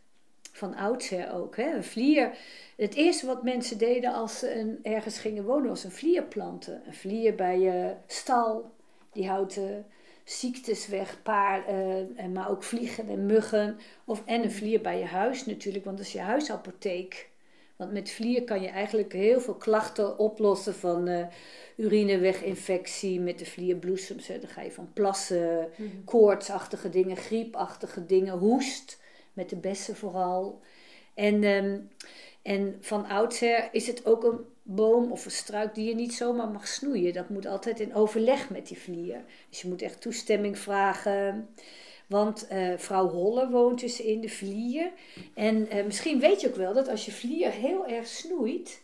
Van 0.58 0.74
oudsher 0.74 1.32
ook. 1.32 1.56
Hè? 1.56 1.74
Een 1.74 1.84
vlier, 1.84 2.36
het 2.76 2.94
eerste 2.94 3.26
wat 3.26 3.42
mensen 3.42 3.78
deden 3.78 4.14
als 4.14 4.38
ze 4.38 4.54
een, 4.54 4.78
ergens 4.82 5.18
gingen 5.18 5.44
wonen 5.44 5.68
was 5.68 5.84
een 5.84 5.90
vlier 5.90 6.22
planten. 6.22 6.82
Een 6.86 6.94
vlier 6.94 7.34
bij 7.34 7.58
je 7.58 7.94
stal, 8.06 8.70
die 9.12 9.28
houdt 9.28 9.56
eh, 9.56 9.64
ziektes 10.24 10.86
weg, 10.86 11.22
paar, 11.22 11.66
eh, 11.66 12.20
en 12.20 12.32
maar 12.32 12.50
ook 12.50 12.62
vliegen 12.62 13.08
en 13.08 13.26
muggen. 13.26 13.78
Of, 14.04 14.22
en 14.24 14.42
een 14.42 14.52
vlier 14.52 14.80
bij 14.80 14.98
je 14.98 15.04
huis 15.04 15.46
natuurlijk, 15.46 15.84
want 15.84 15.96
dat 15.96 16.06
is 16.06 16.12
je 16.12 16.20
huisapotheek. 16.20 17.28
Want 17.76 17.92
met 17.92 18.10
vlier 18.10 18.44
kan 18.44 18.60
je 18.60 18.68
eigenlijk 18.68 19.12
heel 19.12 19.40
veel 19.40 19.54
klachten 19.54 20.18
oplossen 20.18 20.74
van 20.74 21.08
eh, 21.08 21.26
urineweginfectie 21.76 23.20
met 23.20 23.38
de 23.38 23.46
vlierbloesems. 23.46 24.26
Hè. 24.26 24.38
Dan 24.38 24.48
ga 24.48 24.62
je 24.62 24.72
van 24.72 24.90
plassen, 24.92 25.68
koortsachtige 26.04 26.88
dingen, 26.88 27.16
griepachtige 27.16 28.06
dingen, 28.06 28.38
hoest 28.38 28.98
met 29.38 29.48
de 29.48 29.56
bessen 29.56 29.96
vooral. 29.96 30.60
En, 31.14 31.44
ehm, 31.44 31.78
en 32.42 32.76
van 32.80 33.06
oudsher 33.06 33.68
is 33.72 33.86
het 33.86 34.06
ook 34.06 34.24
een 34.24 34.40
boom 34.62 35.12
of 35.12 35.24
een 35.24 35.30
struik 35.30 35.74
die 35.74 35.88
je 35.88 35.94
niet 35.94 36.14
zomaar 36.14 36.48
mag 36.48 36.68
snoeien. 36.68 37.12
Dat 37.12 37.28
moet 37.28 37.46
altijd 37.46 37.80
in 37.80 37.94
overleg 37.94 38.50
met 38.50 38.66
die 38.66 38.78
vlier. 38.78 39.24
Dus 39.48 39.60
je 39.60 39.68
moet 39.68 39.82
echt 39.82 40.00
toestemming 40.00 40.58
vragen. 40.58 41.48
Want 42.06 42.46
eh, 42.46 42.72
vrouw 42.76 43.08
Holle 43.08 43.50
woont 43.50 43.80
dus 43.80 44.00
in 44.00 44.20
de 44.20 44.28
vlier. 44.28 44.90
En 45.34 45.70
eh, 45.70 45.84
misschien 45.84 46.20
weet 46.20 46.40
je 46.40 46.48
ook 46.48 46.56
wel 46.56 46.74
dat 46.74 46.88
als 46.88 47.04
je 47.04 47.12
vlier 47.12 47.50
heel 47.50 47.86
erg 47.86 48.06
snoeit, 48.06 48.80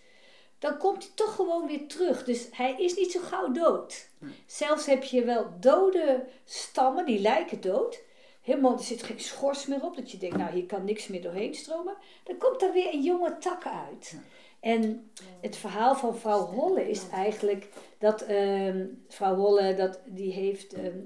dan 0.58 0.78
komt 0.78 1.02
hij 1.02 1.12
toch 1.14 1.34
gewoon 1.34 1.66
weer 1.66 1.86
terug. 1.86 2.24
Dus 2.24 2.48
hij 2.50 2.74
is 2.78 2.94
niet 2.94 3.12
zo 3.12 3.20
gauw 3.20 3.52
dood. 3.52 4.08
Zelfs 4.46 4.86
heb 4.86 5.02
je 5.02 5.24
wel 5.24 5.46
dode 5.60 6.24
stammen, 6.44 7.06
die 7.06 7.20
lijken 7.20 7.60
dood. 7.60 8.02
Helemaal, 8.44 8.72
er 8.72 8.84
zit 8.84 9.02
geen 9.02 9.20
schors 9.20 9.66
meer 9.66 9.82
op, 9.84 9.96
dat 9.96 10.10
je 10.10 10.18
denkt, 10.18 10.36
nou 10.36 10.52
hier 10.52 10.66
kan 10.66 10.84
niks 10.84 11.06
meer 11.08 11.22
doorheen 11.22 11.54
stromen. 11.54 11.96
Dan 12.24 12.36
komt 12.38 12.62
er 12.62 12.72
weer 12.72 12.92
een 12.94 13.02
jonge 13.02 13.38
tak 13.38 13.64
uit. 13.66 14.16
En 14.60 15.10
het 15.40 15.56
verhaal 15.56 15.94
van 15.94 16.16
vrouw 16.16 16.40
Holle 16.46 16.88
is 16.90 17.08
eigenlijk 17.08 17.68
dat 17.98 18.22
ehm, 18.22 18.86
vrouw 19.08 19.34
Holle, 19.34 19.74
dat, 19.74 20.00
die 20.06 20.32
heeft, 20.32 20.72
ehm, 20.72 20.98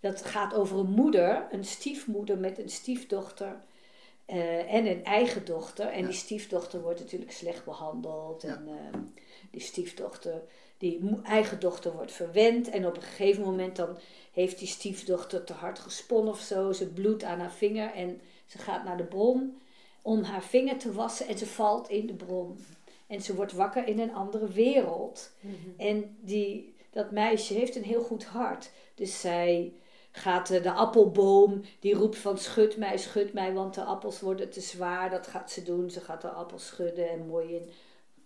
dat 0.00 0.22
gaat 0.24 0.54
over 0.54 0.78
een 0.78 0.90
moeder, 0.90 1.46
een 1.50 1.64
stiefmoeder 1.64 2.38
met 2.38 2.58
een 2.58 2.68
stiefdochter. 2.70 3.64
eh, 4.26 4.74
en 4.74 4.86
een 4.86 5.04
eigen 5.04 5.44
dochter. 5.44 5.86
En 5.86 6.00
Ja. 6.00 6.06
die 6.06 6.14
stiefdochter 6.16 6.82
wordt 6.82 7.00
natuurlijk 7.00 7.32
slecht 7.32 7.64
behandeld. 7.64 8.42
Ja. 8.42 8.48
En 8.48 8.68
ehm, 8.68 9.00
die 9.50 9.60
stiefdochter, 9.60 10.42
die 10.78 11.20
eigen 11.22 11.60
dochter 11.60 11.92
wordt 11.92 12.12
verwend. 12.12 12.68
En 12.68 12.86
op 12.86 12.96
een 12.96 13.02
gegeven 13.02 13.42
moment 13.42 13.76
dan 13.76 13.98
heeft 14.32 14.58
die 14.58 14.68
stiefdochter 14.68 15.44
te 15.44 15.52
hard 15.52 15.78
gesponnen 15.78 16.32
of 16.32 16.40
zo. 16.40 16.72
Ze 16.72 16.88
bloedt 16.88 17.24
aan 17.24 17.40
haar 17.40 17.52
vinger 17.52 17.92
en 17.92 18.20
ze 18.46 18.58
gaat 18.58 18.84
naar 18.84 18.96
de 18.96 19.04
bron 19.04 19.58
om 20.02 20.22
haar 20.22 20.42
vinger 20.42 20.78
te 20.78 20.92
wassen. 20.92 21.26
En 21.26 21.38
ze 21.38 21.46
valt 21.46 21.88
in 21.88 22.06
de 22.06 22.14
bron. 22.14 22.64
En 23.06 23.22
ze 23.22 23.34
wordt 23.34 23.52
wakker 23.52 23.86
in 23.86 23.98
een 23.98 24.14
andere 24.14 24.48
wereld. 24.48 25.30
En 25.76 26.16
die, 26.20 26.74
dat 26.90 27.10
meisje 27.10 27.54
heeft 27.54 27.76
een 27.76 27.84
heel 27.84 28.02
goed 28.02 28.24
hart. 28.24 28.70
Dus 28.94 29.20
zij 29.20 29.72
gaat 30.10 30.48
de 30.48 30.72
appelboom, 30.72 31.62
die 31.80 31.94
roept 31.94 32.16
van 32.16 32.38
schud 32.38 32.76
mij, 32.76 32.98
schud 32.98 33.32
mij, 33.32 33.52
want 33.52 33.74
de 33.74 33.84
appels 33.84 34.20
worden 34.20 34.50
te 34.50 34.60
zwaar. 34.60 35.10
Dat 35.10 35.26
gaat 35.26 35.50
ze 35.50 35.62
doen. 35.62 35.90
Ze 35.90 36.00
gaat 36.00 36.20
de 36.20 36.28
appels 36.28 36.66
schudden 36.66 37.10
en 37.10 37.26
mooi 37.26 37.54
in 37.54 37.70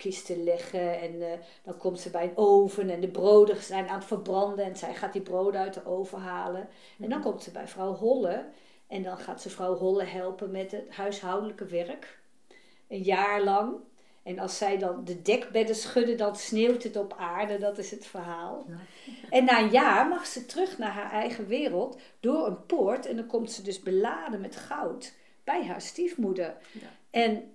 kisten 0.01 0.45
leggen. 0.45 1.01
En 1.01 1.23
eh, 1.23 1.39
dan 1.63 1.77
komt 1.77 2.01
ze 2.01 2.11
bij 2.11 2.23
een 2.23 2.37
oven 2.37 2.91
en 2.91 3.01
de 3.01 3.09
broden 3.09 3.63
zijn 3.63 3.89
aan 3.89 3.99
het 3.99 4.05
verbranden. 4.05 4.65
En 4.65 4.77
zij 4.77 4.95
gaat 4.95 5.13
die 5.13 5.23
broden 5.23 5.61
uit 5.61 5.75
de 5.75 5.87
oven 5.87 6.19
halen. 6.19 6.69
En 7.01 7.09
dan 7.09 7.21
komt 7.21 7.43
ze 7.43 7.51
bij 7.51 7.69
vrouw 7.69 7.95
Holle. 7.95 8.45
En 8.87 9.03
dan 9.03 9.19
gaat 9.19 9.43
ze 9.43 9.51
vrouw 9.51 9.75
Holle 9.77 10.05
helpen 10.05 10.51
met 10.51 10.71
het 10.71 10.91
huishoudelijke 10.91 11.65
werk. 11.65 12.19
Een 12.89 13.03
jaar 13.03 13.43
lang. 13.43 13.75
En 14.23 14.39
als 14.39 14.59
zij 14.59 14.79
dan 14.79 15.05
de 15.05 15.23
dekbedden 15.23 15.77
schudden, 15.77 16.17
dan 16.17 16.37
sneeuwt 16.37 16.83
het 16.83 16.97
op 16.97 17.15
aarde. 17.19 17.59
Dat 17.59 17.79
is 17.79 17.91
het 17.91 18.07
verhaal. 18.07 18.67
En 19.31 19.45
na 19.45 19.61
een 19.61 19.71
jaar 19.71 20.09
mag 20.09 20.27
ze 20.27 20.47
terug 20.47 20.79
naar 20.79 20.93
haar 20.93 21.11
eigen 21.11 21.47
wereld 21.47 22.01
door 22.21 22.47
een 22.47 22.67
poort. 22.67 23.07
En 23.07 23.17
dan 23.17 23.27
komt 23.27 23.53
ze 23.53 23.63
dus 23.63 23.81
beladen 23.81 24.41
met 24.41 24.57
goud 24.57 25.15
bij 25.45 25.67
haar 25.67 25.81
stiefmoeder. 25.81 26.57
En 27.11 27.53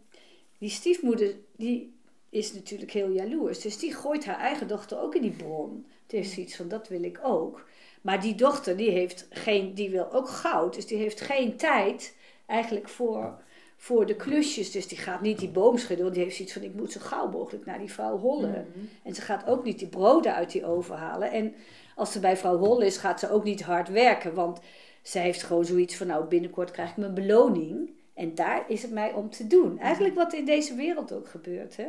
die 0.58 0.70
stiefmoeder, 0.70 1.36
die 1.56 1.95
is 2.36 2.54
natuurlijk 2.54 2.92
heel 2.92 3.10
jaloers. 3.10 3.60
Dus 3.60 3.78
die 3.78 3.94
gooit 3.94 4.26
haar 4.26 4.40
eigen 4.40 4.68
dochter 4.68 5.02
ook 5.02 5.16
in 5.16 5.22
die 5.22 5.32
bron. 5.32 5.86
Die 6.08 6.20
heeft 6.20 6.32
zoiets 6.32 6.56
van, 6.56 6.68
dat 6.68 6.88
wil 6.88 7.04
ik 7.04 7.20
ook. 7.24 7.66
Maar 8.02 8.22
die 8.22 8.36
dochter, 8.36 8.78
die, 8.78 8.90
heeft 8.90 9.28
geen, 9.30 9.74
die 9.74 9.90
wil 9.90 10.12
ook 10.12 10.30
goud. 10.30 10.76
Dus 10.76 10.86
die 10.86 10.98
heeft 10.98 11.22
geen 11.22 11.58
tijd 11.58 12.16
eigenlijk 12.46 12.90
voor, 12.90 13.38
voor 13.78 14.06
de 14.06 14.16
klusjes. 14.16 14.72
Dus 14.72 14.88
die 14.88 14.98
gaat 14.98 15.22
niet 15.22 15.40
die 15.40 15.50
boom 15.50 15.78
schudden. 15.78 16.04
Want 16.04 16.16
die 16.16 16.24
heeft 16.24 16.36
zoiets 16.36 16.54
van, 16.54 16.64
ik 16.64 16.74
moet 16.74 16.92
zo 16.92 17.00
gauw 17.00 17.30
mogelijk 17.32 17.66
naar 17.66 17.80
die 17.80 17.92
vrouw 17.92 18.18
Holle. 18.18 18.66
En 19.04 19.16
ze 19.16 19.22
gaat 19.22 19.48
ook 19.48 19.64
niet 19.64 19.80
die 19.80 19.88
broden 19.88 20.36
uit 20.36 20.52
die 20.52 20.66
oven 20.66 20.96
halen. 20.96 21.32
En 21.32 21.54
als 21.96 22.12
ze 22.12 22.20
bij 22.20 22.38
vrouw 22.38 22.58
Holle 22.58 22.86
is, 22.86 22.98
gaat 22.98 23.20
ze 23.20 23.32
ook 23.32 23.44
niet 23.44 23.62
hard 23.62 23.90
werken. 23.90 24.34
Want 24.34 24.60
zij 25.02 25.22
heeft 25.22 25.44
gewoon 25.44 25.66
zoiets 25.66 25.96
van, 25.96 26.08
nou 26.08 26.26
binnenkort 26.26 26.72
krijg 26.72 26.90
ik 26.90 26.98
mijn 26.98 27.14
beloning. 27.14 27.90
En 28.14 28.36
daar 28.36 28.66
is 28.68 28.82
het 28.82 28.92
mij 28.92 29.14
om 29.14 29.30
te 29.30 29.48
doen. 29.48 29.80
Eigenlijk 29.80 30.16
wat 30.16 30.34
in 30.34 30.46
deze 30.46 30.76
wereld 30.76 31.14
ook 31.14 31.28
gebeurt. 31.28 31.78
Hè? 31.78 31.88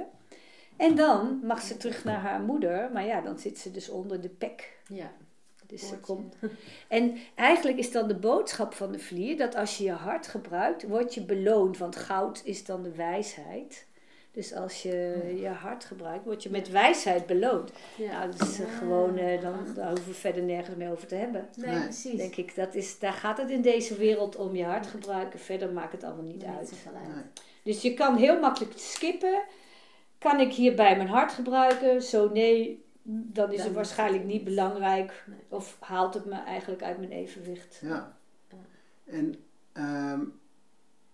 En 0.76 0.94
dan 0.94 1.40
mag 1.42 1.62
ze 1.62 1.76
terug 1.76 2.04
naar 2.04 2.20
haar 2.20 2.40
moeder. 2.40 2.90
Maar 2.92 3.04
ja, 3.06 3.20
dan 3.20 3.38
zit 3.38 3.58
ze 3.58 3.70
dus 3.70 3.88
onder 3.88 4.20
de 4.20 4.28
pek. 4.28 4.76
Ja. 4.88 5.12
Dus 5.66 5.88
ze 5.88 5.98
komt. 5.98 6.36
En 6.88 7.16
eigenlijk 7.34 7.78
is 7.78 7.92
dan 7.92 8.08
de 8.08 8.14
boodschap 8.16 8.74
van 8.74 8.92
de 8.92 8.98
vlier 8.98 9.36
dat 9.36 9.54
als 9.54 9.78
je 9.78 9.84
je 9.84 9.90
hart 9.92 10.26
gebruikt, 10.26 10.82
word 10.82 11.14
je 11.14 11.24
beloond. 11.24 11.78
Want 11.78 11.96
goud 11.96 12.40
is 12.44 12.64
dan 12.64 12.82
de 12.82 12.94
wijsheid. 12.94 13.86
Dus 14.32 14.54
als 14.54 14.82
je 14.82 15.32
je 15.40 15.48
hart 15.48 15.84
gebruikt, 15.84 16.24
word 16.24 16.42
je 16.42 16.50
met 16.50 16.70
wijsheid 16.70 17.26
beloond. 17.26 17.72
Nou, 17.98 18.30
dat 18.30 18.48
is 18.48 18.60
eh, 18.60 18.66
Ja. 18.66 18.76
gewoon, 18.78 19.16
eh, 19.16 19.40
dan, 19.40 19.54
daar 19.74 19.88
hoeven 19.88 20.08
we 20.08 20.14
verder 20.14 20.42
nergens 20.42 20.76
meer 20.76 20.90
over 20.90 21.06
te 21.06 21.14
hebben. 21.14 21.48
Nee, 21.56 21.70
Nee. 21.74 21.82
precies. 21.82 22.16
Denk 22.16 22.36
ik, 22.36 22.54
dat 22.54 22.74
is, 22.74 22.98
daar 22.98 23.12
gaat 23.12 23.38
het 23.38 23.50
in 23.50 23.62
deze 23.62 23.96
wereld 23.96 24.36
om 24.36 24.56
je 24.56 24.64
hart 24.64 24.86
gebruiken. 24.86 25.38
Verder 25.38 25.72
maakt 25.72 25.92
het 25.92 26.04
allemaal 26.04 26.24
niet 26.24 26.44
uit. 26.44 26.68
zoveel 26.68 26.92
uit. 26.98 27.14
Nee. 27.14 27.24
Dus 27.62 27.82
je 27.82 27.94
kan 27.94 28.16
heel 28.16 28.40
makkelijk 28.40 28.72
skippen. 28.76 29.42
Kan 30.18 30.40
ik 30.40 30.52
hierbij 30.52 30.96
mijn 30.96 31.08
hart 31.08 31.32
gebruiken? 31.32 32.02
Zo 32.02 32.30
nee, 32.30 32.84
dan 33.02 33.50
is 33.50 33.56
Dan 33.56 33.66
het 33.66 33.74
waarschijnlijk 33.74 34.24
niet 34.24 34.44
belangrijk. 34.44 35.24
Nee. 35.26 35.38
Of 35.48 35.76
haalt 35.80 36.14
het 36.14 36.24
me 36.24 36.34
eigenlijk 36.34 36.82
uit 36.82 36.98
mijn 36.98 37.12
evenwicht. 37.12 37.80
Ja. 37.82 38.16
En, 39.04 39.34
ehm, 39.72 40.20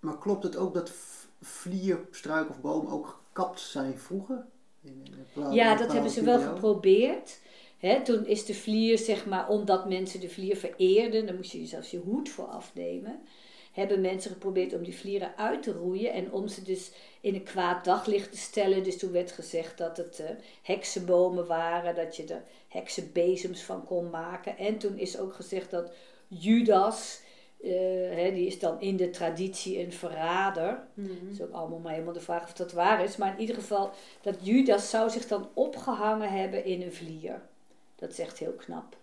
maar 0.01 0.19
klopt 0.19 0.43
het 0.43 0.57
ook 0.57 0.75
dat 0.75 0.93
vlier, 1.41 2.01
struik 2.11 2.51
of 2.51 2.61
boom 2.61 2.87
ook 2.87 3.07
gekapt 3.07 3.61
zijn 3.61 3.99
vroeger? 3.99 4.45
In, 4.81 5.07
in 5.37 5.53
Ja, 5.53 5.77
dat 5.77 5.93
hebben 5.93 6.11
ze 6.11 6.23
wel 6.23 6.41
geprobeerd. 6.41 7.41
Hè, 7.79 8.03
toen 8.03 8.27
is 8.27 8.45
de 8.45 8.55
vlier, 8.55 8.99
zeg 8.99 9.27
maar, 9.27 9.49
omdat 9.49 9.89
mensen 9.89 10.21
de 10.21 10.29
vlier 10.29 10.57
vereerden, 10.57 11.27
dan 11.27 11.37
moest 11.37 11.53
je 11.53 11.67
zelfs 11.67 11.91
je 11.91 11.99
hoed 11.99 12.29
voor 12.29 12.47
afnemen. 12.47 13.21
Hebben 13.73 14.01
mensen 14.01 14.31
geprobeerd 14.31 14.75
om 14.75 14.83
die 14.83 14.97
vlieren 14.97 15.37
uit 15.37 15.63
te 15.63 15.73
roeien 15.73 16.13
en 16.13 16.33
om 16.33 16.49
ze 16.49 16.63
dus 16.63 16.91
in 17.21 17.35
een 17.35 17.43
kwaad 17.43 17.85
daglicht 17.85 18.33
te 18.33 18.39
stellen. 18.39 18.83
Dus 18.83 18.99
toen 18.99 19.13
werd 19.13 19.33
gezegd 19.33 19.79
dat 19.79 19.97
het 19.97 20.21
eh, 20.21 20.27
heksenbomen 20.63 21.47
waren, 21.47 21.95
dat 21.95 22.17
je 22.17 22.25
er 22.25 22.43
heksenbezems 22.69 23.63
van 23.63 23.85
kon 23.85 24.11
maken. 24.11 24.59
En 24.59 24.79
toen 24.79 24.99
is 24.99 25.19
ook 25.19 25.35
gezegd 25.35 25.71
dat 25.71 25.93
Judas, 26.29 27.21
eh, 27.63 27.71
hè, 28.11 28.31
die 28.33 28.47
is 28.47 28.59
dan 28.59 28.81
in 28.81 28.97
de 28.97 29.11
traditie 29.11 29.79
een 29.79 29.93
verrader. 29.93 30.85
Het 30.95 31.33
is 31.33 31.41
ook 31.41 31.53
allemaal 31.53 31.79
maar 31.79 31.93
helemaal 31.93 32.13
de 32.13 32.21
vraag 32.21 32.45
of 32.45 32.53
dat 32.53 32.73
waar 32.73 33.05
is. 33.05 33.17
Maar 33.17 33.33
in 33.33 33.41
ieder 33.41 33.55
geval, 33.55 33.91
dat 34.21 34.37
Judas 34.41 34.91
zou 34.91 35.11
zich 35.11 35.27
dan 35.27 35.49
opgehangen 35.55 36.33
hebben 36.33 36.65
in 36.65 36.83
een 36.83 36.93
vlier. 36.93 37.43
Dat 37.95 38.11
is 38.11 38.19
echt 38.19 38.39
heel 38.39 38.53
knap. 38.53 38.97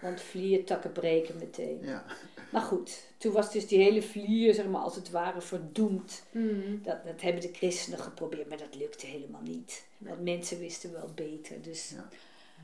Want 0.00 0.20
vliertakken 0.20 0.92
breken 0.92 1.34
meteen. 1.38 1.78
Ja. 1.82 2.04
Maar 2.50 2.62
goed, 2.62 3.07
toen 3.18 3.32
was 3.32 3.52
dus 3.52 3.66
die 3.66 3.78
hele 3.82 4.02
vlier, 4.02 4.54
zeg 4.54 4.66
maar, 4.66 4.80
als 4.80 4.94
het 4.94 5.10
ware 5.10 5.40
verdoemd. 5.40 6.22
Mm. 6.30 6.80
Dat, 6.82 7.04
dat 7.04 7.20
hebben 7.20 7.42
de 7.42 7.52
christenen 7.52 7.98
geprobeerd, 7.98 8.48
maar 8.48 8.58
dat 8.58 8.74
lukte 8.78 9.06
helemaal 9.06 9.42
niet. 9.44 9.86
Want 9.98 10.22
mensen 10.22 10.58
wisten 10.58 10.92
wel 10.92 11.08
beter. 11.14 11.62
Dus 11.62 11.90
Ja. 11.96 12.08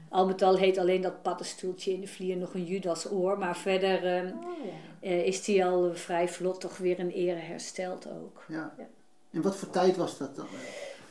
al 0.09 0.27
met 0.27 0.43
al 0.43 0.57
heet 0.57 0.79
alleen 0.79 1.01
dat 1.01 1.23
paddenstoeltje 1.23 1.93
in 1.93 2.01
de 2.01 2.07
vlier 2.07 2.37
nog 2.37 2.55
een 2.55 2.65
Judasoor. 2.65 3.39
Maar 3.39 3.57
verder 3.57 4.05
ehm, 4.07 4.27
Oh 4.27 4.65
ja. 4.65 4.73
eh, 5.09 5.27
is 5.27 5.45
die 5.45 5.65
al 5.65 5.95
vrij 5.95 6.29
vlot 6.29 6.61
toch 6.61 6.77
weer 6.77 6.99
in 6.99 7.11
ere 7.11 7.39
hersteld 7.41 8.09
ook. 8.11 8.45
ja. 8.49 8.75
Ja. 8.79 8.87
En 9.31 9.43
wat 9.43 9.57
voor 9.57 9.71
tijd 9.71 9.97
was 9.97 10.19
dat 10.19 10.37
dan? 10.37 10.47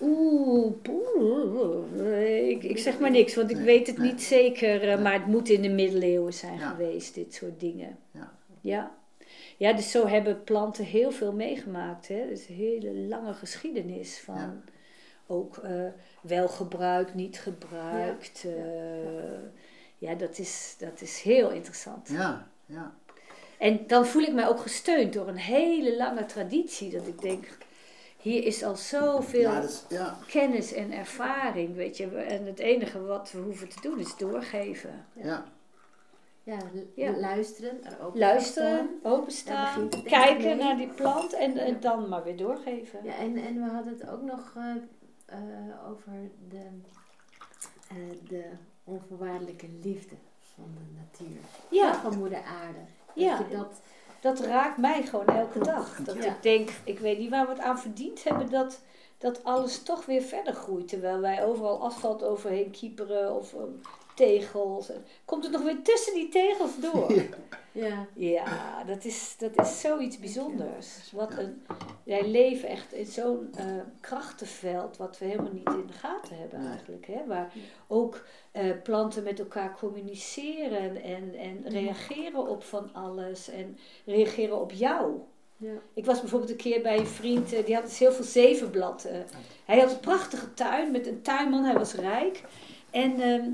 Oeh, 0.01 0.71
poeh, 0.81 2.49
ik, 2.49 2.63
ik 2.63 2.77
zeg 2.77 2.99
maar 2.99 3.11
niks, 3.11 3.35
want 3.35 3.49
ik 3.49 3.55
Nee, 3.55 3.65
weet 3.65 3.87
het 3.87 3.97
nee. 3.97 4.11
niet 4.11 4.21
zeker. 4.21 4.81
eh, 4.81 4.87
Nee. 4.87 4.97
Maar 4.97 5.13
het 5.13 5.25
moet 5.27 5.49
in 5.49 5.61
de 5.61 5.69
middeleeuwen 5.69 6.33
zijn 6.33 6.59
Ja. 6.59 6.69
geweest, 6.69 7.15
dit 7.15 7.33
soort 7.33 7.59
dingen. 7.59 7.97
Ja. 8.61 8.95
Ja. 9.57 9.73
Dus 9.73 9.91
zo 9.91 10.07
hebben 10.07 10.43
planten 10.43 10.85
heel 10.85 11.11
veel 11.11 11.31
meegemaakt. 11.33 12.07
Hè? 12.07 12.27
Dus 12.27 12.47
een 12.49 12.55
hele 12.55 12.93
lange 12.93 13.33
geschiedenis 13.33 14.19
van 14.19 14.35
Ja. 14.35 14.53
ook 15.27 15.57
eh, 15.57 15.85
wel 16.21 16.47
gebruikt, 16.47 17.13
niet 17.13 17.39
gebruikt. 17.39 18.41
Ja, 18.41 20.09
ja 20.09 20.15
dat, 20.15 20.37
is, 20.37 20.75
dat 20.79 21.01
is 21.01 21.21
heel 21.21 21.49
interessant. 21.51 22.09
Ja, 22.09 22.47
ja. 22.65 22.93
En 23.57 23.87
dan 23.87 24.05
voel 24.05 24.21
ik 24.21 24.33
mij 24.33 24.47
ook 24.47 24.59
gesteund 24.59 25.13
door 25.13 25.27
een 25.27 25.37
hele 25.37 25.95
lange 25.97 26.25
traditie. 26.25 26.89
Dat 26.91 27.07
ik 27.07 27.21
denk, 27.21 27.45
hier 28.17 28.43
is 28.45 28.63
al 28.63 28.75
zoveel 28.75 29.41
Ja, 29.41 29.61
dat 29.61 29.69
is, 29.69 29.83
ja. 29.97 30.17
kennis 30.27 30.73
en 30.73 30.91
ervaring, 30.91 31.75
weet 31.75 31.97
je. 31.97 32.07
En 32.17 32.45
het 32.45 32.59
enige 32.59 33.01
wat 33.01 33.31
we 33.31 33.39
hoeven 33.39 33.69
te 33.69 33.81
doen 33.81 33.99
is 33.99 34.15
doorgeven. 34.17 35.05
ja. 35.13 35.45
Ja, 36.43 36.57
luisteren, 37.19 37.83
er 37.83 37.97
ook 38.05 38.17
Luisteren, 38.17 38.99
openstaan, 39.03 39.89
kijken 40.03 40.43
mee. 40.43 40.55
naar 40.55 40.77
die 40.77 40.87
plant 40.87 41.33
en, 41.33 41.57
en 41.57 41.79
dan 41.79 42.09
maar 42.09 42.23
weer 42.23 42.37
doorgeven. 42.37 42.99
Ja, 43.03 43.15
en, 43.15 43.37
en 43.37 43.53
we 43.63 43.69
hadden 43.69 43.93
het 43.93 44.09
ook 44.09 44.21
nog 44.21 44.53
eh, 44.55 44.75
eh, 45.25 45.89
over 45.89 46.11
de, 46.49 46.65
eh, 47.89 47.97
de 48.27 48.43
onvoorwaardelijke 48.83 49.67
liefde 49.81 50.15
van 50.55 50.65
de 50.73 50.99
natuur. 51.01 51.37
Ja. 51.69 51.95
Van 51.95 52.17
moeder 52.17 52.41
aarde. 52.43 52.79
Ja. 53.13 53.37
Dat 53.37 53.51
dat, 53.51 53.81
Dat 54.19 54.39
raakt 54.39 54.77
mij 54.77 55.03
gewoon 55.03 55.27
elke 55.27 55.59
dag. 55.59 55.97
Dat 55.97 56.15
Ja. 56.15 56.23
ik 56.35 56.41
denk, 56.41 56.69
ik 56.83 56.99
weet 56.99 57.17
niet 57.19 57.29
waar 57.29 57.45
we 57.45 57.51
het 57.51 57.61
aan 57.61 57.79
verdiend 57.79 58.23
hebben 58.23 58.49
dat, 58.49 58.81
dat 59.17 59.43
alles 59.43 59.83
toch 59.83 60.05
weer 60.05 60.21
verder 60.21 60.53
groeit. 60.53 60.87
Terwijl 60.87 61.19
wij 61.19 61.45
overal 61.45 61.83
asfalt 61.83 62.23
overheen 62.23 62.71
kieperen 62.71 63.35
of 63.35 63.53
um, 63.53 63.81
tegels. 64.15 64.91
Komt 65.25 65.43
het 65.43 65.53
nog 65.53 65.63
weer 65.63 65.81
tussen 65.81 66.13
die 66.13 66.29
tegels 66.29 66.79
door? 66.79 67.13
ja, 67.71 68.07
Ja, 68.13 68.83
dat 68.83 69.05
is, 69.05 69.35
dat 69.37 69.59
is 69.59 69.81
zoiets 69.81 70.19
bijzonders. 70.19 71.11
Wat 71.11 71.37
een, 71.37 71.65
wij 72.03 72.27
leven 72.27 72.69
echt 72.69 72.93
in 72.93 73.05
zo'n 73.05 73.49
eh, 73.55 73.65
krachtenveld 73.99 74.97
wat 74.97 75.17
we 75.17 75.25
helemaal 75.25 75.53
niet 75.53 75.69
in 75.69 75.87
de 75.87 75.93
gaten 75.93 76.37
hebben 76.37 76.67
eigenlijk. 76.67 77.05
Hè? 77.05 77.25
Waar 77.27 77.53
ook 77.87 78.25
eh, 78.51 78.71
planten 78.83 79.23
met 79.23 79.39
elkaar 79.39 79.77
communiceren 79.77 81.03
en, 81.03 81.35
en 81.35 81.63
reageren 81.65 82.47
op 82.47 82.63
van 82.63 82.93
alles 82.93 83.49
en 83.49 83.77
reageren 84.05 84.61
op 84.61 84.71
jou. 84.71 85.19
ja. 85.57 85.73
Ik 85.93 86.05
was 86.05 86.19
bijvoorbeeld 86.19 86.51
een 86.51 86.57
keer 86.57 86.81
bij 86.81 86.97
een 86.97 87.07
vriend, 87.07 87.53
eh, 87.53 87.65
die 87.65 87.75
had 87.75 87.83
dus 87.83 87.99
heel 87.99 88.11
veel 88.11 88.25
zevenblad. 88.25 89.07
hij 89.65 89.79
had 89.79 89.91
een 89.91 89.99
prachtige 89.99 90.53
tuin 90.53 90.91
met 90.91 91.07
een 91.07 91.21
tuinman, 91.21 91.63
hij 91.63 91.73
was 91.73 91.93
rijk. 91.93 92.43
En 92.89 93.21
ehm 93.21 93.51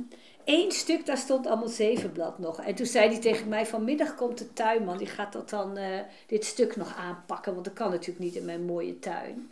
één 0.50 0.72
stuk, 0.72 1.06
daar 1.06 1.18
stond 1.18 1.48
allemaal 1.48 1.68
zevenblad 1.68 2.40
nog. 2.40 2.62
En 2.62 2.76
toen 2.76 2.86
zei 2.86 3.10
hij 3.10 3.20
tegen 3.20 3.48
mij, 3.48 3.66
vanmiddag 3.66 4.16
komt 4.16 4.38
de 4.38 4.54
tuinman, 4.54 4.98
die 4.98 5.08
gaat 5.08 5.34
dat 5.34 5.50
dan, 5.50 5.78
eh, 5.78 6.00
dit 6.28 6.46
stuk 6.46 6.76
nog 6.76 6.96
aanpakken. 6.98 7.54
Want 7.54 7.66
dat 7.66 7.74
kan 7.74 7.90
natuurlijk 7.90 8.20
niet 8.20 8.36
in 8.36 8.46
mijn 8.46 8.66
mooie 8.66 9.00
tuin. 9.00 9.52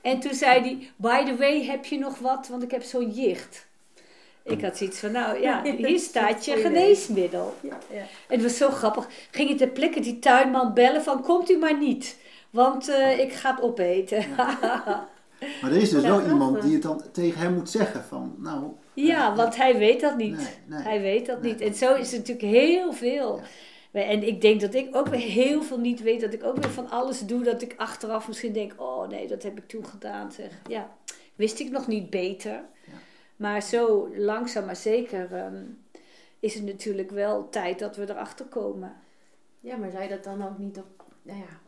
En 0.00 0.20
toen 0.20 0.34
zei 0.34 0.60
hij, 0.60 0.90
by 0.96 1.24
the 1.24 1.36
way, 1.36 1.64
heb 1.64 1.84
je 1.84 1.98
nog 1.98 2.18
wat? 2.18 2.48
Want 2.48 2.62
ik 2.62 2.70
heb 2.70 2.82
zo'n 2.82 3.10
jicht. 3.10 3.66
Ik 4.42 4.62
had 4.62 4.76
zoiets 4.76 4.98
van, 4.98 5.12
nou 5.12 5.40
ja, 5.40 5.62
hier 5.76 5.98
staat 5.98 6.44
je 6.44 6.56
geneesmiddel. 6.56 7.54
Ja. 7.62 7.78
En 7.90 8.06
het 8.26 8.42
was 8.42 8.56
zo 8.56 8.70
grappig. 8.70 9.08
Ging 9.30 9.48
je 9.48 9.54
ter 9.54 9.68
plekke 9.68 10.00
die 10.00 10.18
tuinman 10.18 10.74
bellen 10.74 11.02
van, 11.02 11.22
komt 11.22 11.50
u 11.50 11.58
maar 11.58 11.78
niet. 11.78 12.16
Want 12.50 12.88
eh, 12.88 13.18
ik 13.18 13.32
ga 13.32 13.50
het 13.54 13.62
opeten. 13.62 14.24
Maar 15.62 15.70
er 15.70 15.76
is 15.76 15.90
dus 15.90 16.02
Ja, 16.02 16.08
wel 16.08 16.26
iemand 16.26 16.62
die 16.62 16.72
het 16.72 16.82
dan 16.82 17.02
tegen 17.12 17.40
hem 17.40 17.54
moet 17.54 17.70
zeggen 17.70 18.04
van, 18.04 18.34
nou... 18.38 18.72
Ja, 19.04 19.34
want 19.36 19.56
hij 19.56 19.78
weet 19.78 20.00
dat 20.00 20.16
niet. 20.16 20.36
Nee, 20.36 20.46
nee. 20.66 20.82
Hij 20.82 21.00
weet 21.00 21.26
dat 21.26 21.42
Nee. 21.42 21.52
niet. 21.52 21.60
En 21.60 21.74
zo 21.74 21.94
is 21.94 22.10
het 22.12 22.20
natuurlijk 22.26 22.56
heel 22.56 22.92
veel. 22.92 23.40
Ja. 23.92 24.02
En 24.02 24.26
ik 24.26 24.40
denk 24.40 24.60
dat 24.60 24.74
ik 24.74 24.96
ook 24.96 25.08
weer 25.08 25.20
heel 25.20 25.62
veel 25.62 25.78
niet 25.78 26.02
weet. 26.02 26.20
Dat 26.20 26.32
ik 26.32 26.44
ook 26.44 26.56
weer 26.56 26.70
van 26.70 26.90
alles 26.90 27.20
doe. 27.20 27.42
Dat 27.42 27.62
ik 27.62 27.74
achteraf 27.76 28.28
misschien 28.28 28.52
denk: 28.52 28.74
oh 28.76 29.08
nee, 29.08 29.26
dat 29.28 29.42
heb 29.42 29.58
ik 29.58 29.68
toen 29.68 29.86
gedaan. 29.86 30.32
Zeg. 30.32 30.50
Ja, 30.68 30.96
wist 31.34 31.60
ik 31.60 31.70
nog 31.70 31.86
niet 31.86 32.10
beter. 32.10 32.64
Maar 33.36 33.62
zo 33.62 34.08
langzaam 34.16 34.64
maar 34.64 34.76
zeker 34.76 35.34
ehm, 35.34 35.62
is 36.40 36.54
het 36.54 36.64
natuurlijk 36.64 37.10
wel 37.10 37.48
tijd 37.48 37.78
dat 37.78 37.96
we 37.96 38.10
erachter 38.10 38.46
komen. 38.46 38.96
ja, 39.60 39.76
maar 39.76 39.90
zou 39.90 40.02
je 40.02 40.08
dat 40.08 40.24
dan 40.24 40.44
ook 40.46 40.58
niet 40.58 40.78
op, 40.78 41.04
nou 41.22 41.38
ja, 41.38 41.60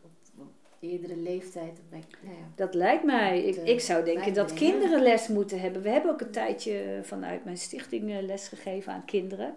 eerdere 0.81 1.17
leeftijd, 1.17 1.81
nou 1.91 2.03
ja, 2.23 2.29
Dat 2.55 2.75
lijkt 2.75 3.05
mij. 3.05 3.43
Ik, 3.43 3.57
eh, 3.57 3.67
ik 3.67 3.81
zou 3.81 4.05
denken 4.05 4.35
dat 4.35 4.53
kinderen 4.53 5.03
les 5.03 5.29
moeten 5.29 5.61
hebben. 5.61 5.83
We 5.83 5.89
hebben 5.89 6.11
ook 6.11 6.21
een 6.21 6.31
tijdje 6.31 7.01
vanuit 7.03 7.45
mijn 7.45 7.57
stichting 7.57 8.11
eh, 8.11 8.23
les 8.23 8.49
gegeven 8.49 8.93
aan 8.93 9.05
kinderen. 9.05 9.55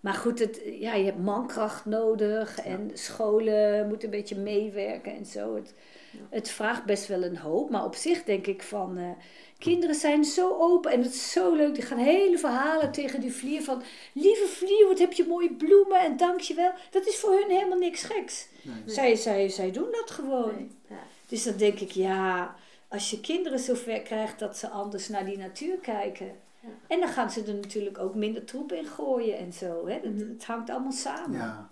Maar 0.00 0.14
goed, 0.14 0.38
het, 0.38 0.60
ja, 0.78 0.94
je 0.94 1.04
hebt 1.04 1.18
mankracht 1.22 1.84
nodig 1.84 2.58
en 2.58 2.90
scholen 2.94 3.88
moeten 3.88 4.04
een 4.08 4.14
beetje 4.18 4.36
meewerken 4.36 5.16
en 5.16 5.26
zo. 5.26 5.54
Het, 5.54 5.74
het 6.30 6.50
vraagt 6.50 6.84
best 6.84 7.06
wel 7.06 7.22
een 7.22 7.36
hoop, 7.38 7.70
maar 7.70 7.84
op 7.84 7.94
zich 7.94 8.24
denk 8.24 8.46
ik 8.46 8.62
van... 8.62 8.96
eh, 8.98 9.10
kinderen 9.60 9.94
zijn 9.94 10.24
zo 10.24 10.56
open 10.58 10.90
en 10.92 11.02
het 11.02 11.14
is 11.14 11.32
zo 11.32 11.54
leuk. 11.54 11.74
Die 11.74 11.84
gaan 11.84 11.98
hele 11.98 12.38
verhalen 12.38 12.92
tegen 12.92 13.20
die 13.20 13.32
vlier 13.32 13.62
van... 13.62 13.82
Lieve 14.12 14.46
vlier, 14.46 14.86
wat 14.88 14.98
heb 14.98 15.12
je 15.12 15.26
mooie 15.26 15.52
bloemen 15.52 16.00
en 16.00 16.16
dankjewel. 16.16 16.72
Dat 16.90 17.06
is 17.06 17.16
voor 17.16 17.32
hun 17.40 17.50
helemaal 17.50 17.78
niks 17.78 18.02
geks. 18.02 18.46
Nee. 18.62 18.74
Zij, 18.86 19.14
zij, 19.16 19.48
zij 19.48 19.70
doen 19.70 19.88
dat 19.90 20.10
gewoon. 20.10 20.54
nee, 20.54 20.70
ja. 20.88 20.96
Dus 21.28 21.44
dan 21.44 21.56
denk 21.56 21.78
ik, 21.80 21.90
ja, 21.90 22.54
als 22.88 23.10
je 23.10 23.20
kinderen 23.20 23.58
zover 23.58 24.00
krijgt 24.00 24.38
dat 24.38 24.56
ze 24.58 24.68
anders 24.68 25.08
naar 25.08 25.24
die 25.24 25.38
natuur 25.38 25.76
kijken. 25.76 26.26
Ja. 26.60 26.68
En 26.86 27.00
dan 27.00 27.08
gaan 27.08 27.30
ze 27.30 27.42
er 27.44 27.54
natuurlijk 27.54 27.98
ook 27.98 28.14
minder 28.14 28.44
troep 28.44 28.72
in 28.72 28.86
gooien 28.86 29.38
en 29.38 29.52
zo. 29.52 29.86
Hè? 29.86 29.92
Het, 29.94 30.04
Mhm. 30.16 30.28
het 30.28 30.44
hangt 30.44 30.70
allemaal 30.70 30.92
samen. 30.92 31.38
Ja, 31.38 31.70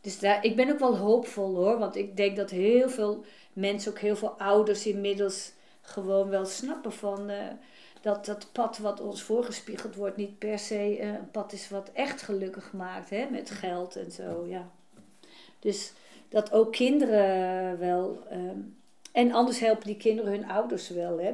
Dus 0.00 0.18
daar, 0.18 0.44
ik 0.44 0.56
ben 0.56 0.70
ook 0.72 0.78
wel 0.78 0.96
hoopvol 0.96 1.54
hoor. 1.54 1.78
Want 1.78 1.96
ik 1.96 2.16
denk 2.16 2.36
dat 2.36 2.50
heel 2.50 2.88
veel 2.88 3.24
mensen, 3.52 3.90
ook 3.92 3.98
heel 3.98 4.16
veel 4.16 4.34
ouders 4.38 4.86
inmiddels 4.86 5.52
gewoon 5.84 6.28
wel 6.28 6.46
snappen 6.46 6.92
van... 6.92 7.30
eh, 7.30 7.36
dat 8.00 8.24
dat 8.24 8.48
pad 8.52 8.78
wat 8.78 9.00
ons 9.00 9.22
voorgespiegeld 9.22 9.94
wordt 9.94 10.16
niet 10.16 10.38
per 10.38 10.58
se 10.58 10.96
eh, 11.00 11.08
een 11.08 11.30
pad 11.30 11.52
is 11.52 11.68
wat 11.68 11.90
echt 11.92 12.22
gelukkig 12.22 12.72
maakt. 12.72 13.10
Hè? 13.10 13.26
Met 13.30 13.50
geld 13.50 13.96
en 13.96 14.10
zo, 14.10 14.44
ja. 14.48 14.70
Dus 15.58 15.92
dat 16.28 16.52
ook 16.52 16.72
kinderen 16.72 17.78
wel... 17.78 18.18
ehm, 18.30 18.58
en 19.12 19.32
anders 19.32 19.58
helpen 19.58 19.86
die 19.86 19.96
kinderen 19.96 20.32
hun 20.32 20.50
ouders 20.50 20.88
wel. 20.88 21.18
Hè? 21.18 21.30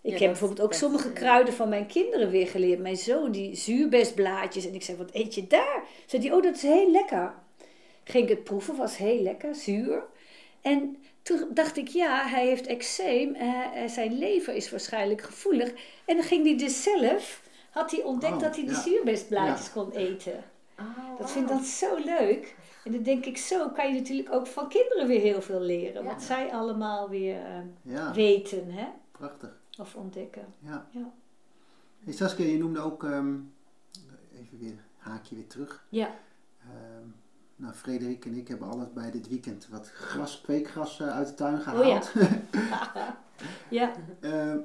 Ik 0.00 0.12
Ja, 0.12 0.18
heb 0.18 0.20
bijvoorbeeld 0.30 0.60
ook 0.60 0.72
sommige 0.74 1.08
eh, 1.08 1.14
kruiden 1.14 1.54
van 1.54 1.68
mijn 1.68 1.86
kinderen 1.86 2.30
weer 2.30 2.46
geleerd. 2.46 2.80
Mijn 2.80 2.96
zoon, 2.96 3.32
die 3.32 3.56
zuurbestblaadjes. 3.56 4.66
En 4.66 4.74
ik 4.74 4.82
zei, 4.82 4.96
wat 4.96 5.10
eet 5.12 5.34
je 5.34 5.46
daar? 5.46 5.82
Zei 6.06 6.22
die, 6.22 6.34
oh, 6.34 6.42
dat 6.42 6.54
is 6.54 6.62
heel 6.62 6.90
lekker. 6.90 7.34
Ging 8.04 8.24
ik 8.24 8.28
het 8.30 8.44
proeven, 8.44 8.76
was 8.76 8.96
heel 8.96 9.22
lekker, 9.22 9.54
zuur. 9.54 10.02
En 10.60 10.96
toen 11.22 11.48
dacht 11.54 11.76
ik, 11.76 11.88
ja, 11.88 12.26
hij 12.26 12.46
heeft 12.46 12.66
eczeem. 12.66 13.34
eh, 13.34 13.82
eh, 13.84 13.88
zijn 13.90 14.18
lever 14.18 14.54
is 14.54 14.70
waarschijnlijk 14.70 15.20
gevoelig. 15.22 15.72
En 16.04 16.16
dan 16.16 16.24
ging 16.24 16.44
hij 16.46 16.56
dus 16.58 16.82
zelf, 16.82 17.42
had 17.70 17.90
hij 17.90 18.02
ontdekt 18.02 18.32
Oh, 18.34 18.40
dat 18.40 18.56
hij 18.56 18.64
ja. 18.64 18.80
zuurbestblaadjes 18.80 19.66
Ja. 19.66 19.72
kon 19.72 19.90
eten. 19.92 20.44
Oh, 20.78 21.18
Dat 21.18 21.30
vind 21.30 21.50
ik 21.50 21.56
dat 21.56 21.64
zo 21.64 21.96
leuk. 22.04 22.54
En 22.84 22.92
dan 22.92 23.02
denk 23.02 23.24
ik, 23.26 23.36
zo 23.38 23.68
kan 23.68 23.92
je 23.94 24.00
natuurlijk 24.00 24.32
ook 24.32 24.46
van 24.46 24.68
kinderen 24.68 25.06
weer 25.06 25.20
heel 25.20 25.42
veel 25.42 25.60
leren. 25.60 26.02
Ja. 26.02 26.08
Wat 26.08 26.22
zij 26.22 26.52
allemaal 26.52 27.08
weer 27.08 27.36
eh, 27.44 27.58
ja, 27.82 28.12
weten, 28.14 28.72
hè? 28.72 28.86
prachtig. 29.12 29.60
Of 29.78 29.94
ontdekken. 29.94 30.54
Ja. 30.58 30.86
Ja. 30.90 31.12
Hey 32.04 32.12
Saskia, 32.12 32.46
je 32.46 32.58
noemde 32.58 32.80
ook, 32.80 33.04
ehm, 33.04 33.34
even 34.40 34.58
weer, 34.58 34.74
haakje 34.98 35.34
weer 35.34 35.46
terug. 35.46 35.84
Ja. 35.88 36.14
Ehm, 36.60 37.06
nou, 37.56 37.74
Frederik 37.74 38.24
en 38.24 38.34
ik 38.34 38.48
hebben 38.48 38.68
alles 38.68 38.92
bij 38.92 39.10
dit 39.10 39.28
weekend 39.28 39.68
wat 39.70 39.88
gras, 39.90 40.40
kweekgras 40.40 41.00
eh, 41.00 41.08
uit 41.08 41.28
de 41.28 41.34
tuin 41.34 41.54
Oh 41.54 41.60
gehaald. 41.62 42.12
Ja. 43.70 43.92
Ehm, 44.20 44.58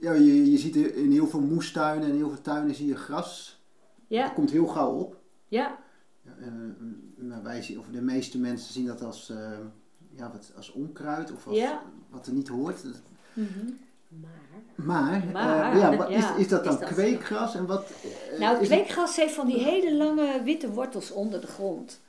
ja, 0.00 0.12
je, 0.12 0.50
je 0.50 0.58
ziet 0.58 0.76
in 0.76 1.10
heel 1.12 1.26
veel 1.26 1.40
moestuinen 1.40 2.08
en 2.08 2.16
heel 2.16 2.28
veel 2.30 2.40
tuinen 2.40 2.74
zie 2.74 2.86
je 2.86 2.96
gras. 2.96 3.60
Dat 3.96 4.18
Ja. 4.18 4.28
komt 4.28 4.50
heel 4.50 4.66
gauw 4.66 4.92
op. 4.98 5.16
Ja. 5.48 5.78
Ja, 6.22 6.30
eh, 6.40 6.52
nou, 7.16 7.42
wij 7.42 7.62
zien, 7.62 7.78
of 7.78 7.86
de 7.86 8.02
meeste 8.02 8.38
mensen 8.38 8.72
zien 8.72 8.86
dat 8.86 9.02
als, 9.02 9.30
eh, 9.30 9.58
ja, 10.10 10.30
wat, 10.32 10.52
als 10.56 10.72
onkruid 10.72 11.32
of 11.32 11.46
als 11.46 11.56
Ja. 11.56 11.82
wat 12.10 12.26
er 12.26 12.32
niet 12.32 12.48
hoort. 12.48 12.82
Dat- 12.82 13.02
Mhm. 13.32 13.66
Maar, 14.20 14.30
Maar, 14.74 15.24
Maar, 15.32 15.72
eh, 15.72 15.78
ja, 15.80 15.96
wat-. 15.96 16.08
Is, 16.10 16.24
is 16.38 16.48
dat 16.48 16.64
dan 16.64 16.72
Is 16.72 16.78
dat 16.80 16.88
kweekgras 16.88 17.54
en 17.54 17.66
wat? 17.66 17.90
eh, 18.32 18.38
Nou, 18.38 18.64
kweekgras 18.64 19.16
heeft 19.16 19.34
van 19.34 19.46
die 19.46 19.58
hele 19.58 19.94
lange 19.94 20.42
witte 20.44 20.70
wortels 20.70 21.10
onder 21.10 21.40
de 21.40 21.46
grond. 21.46 22.00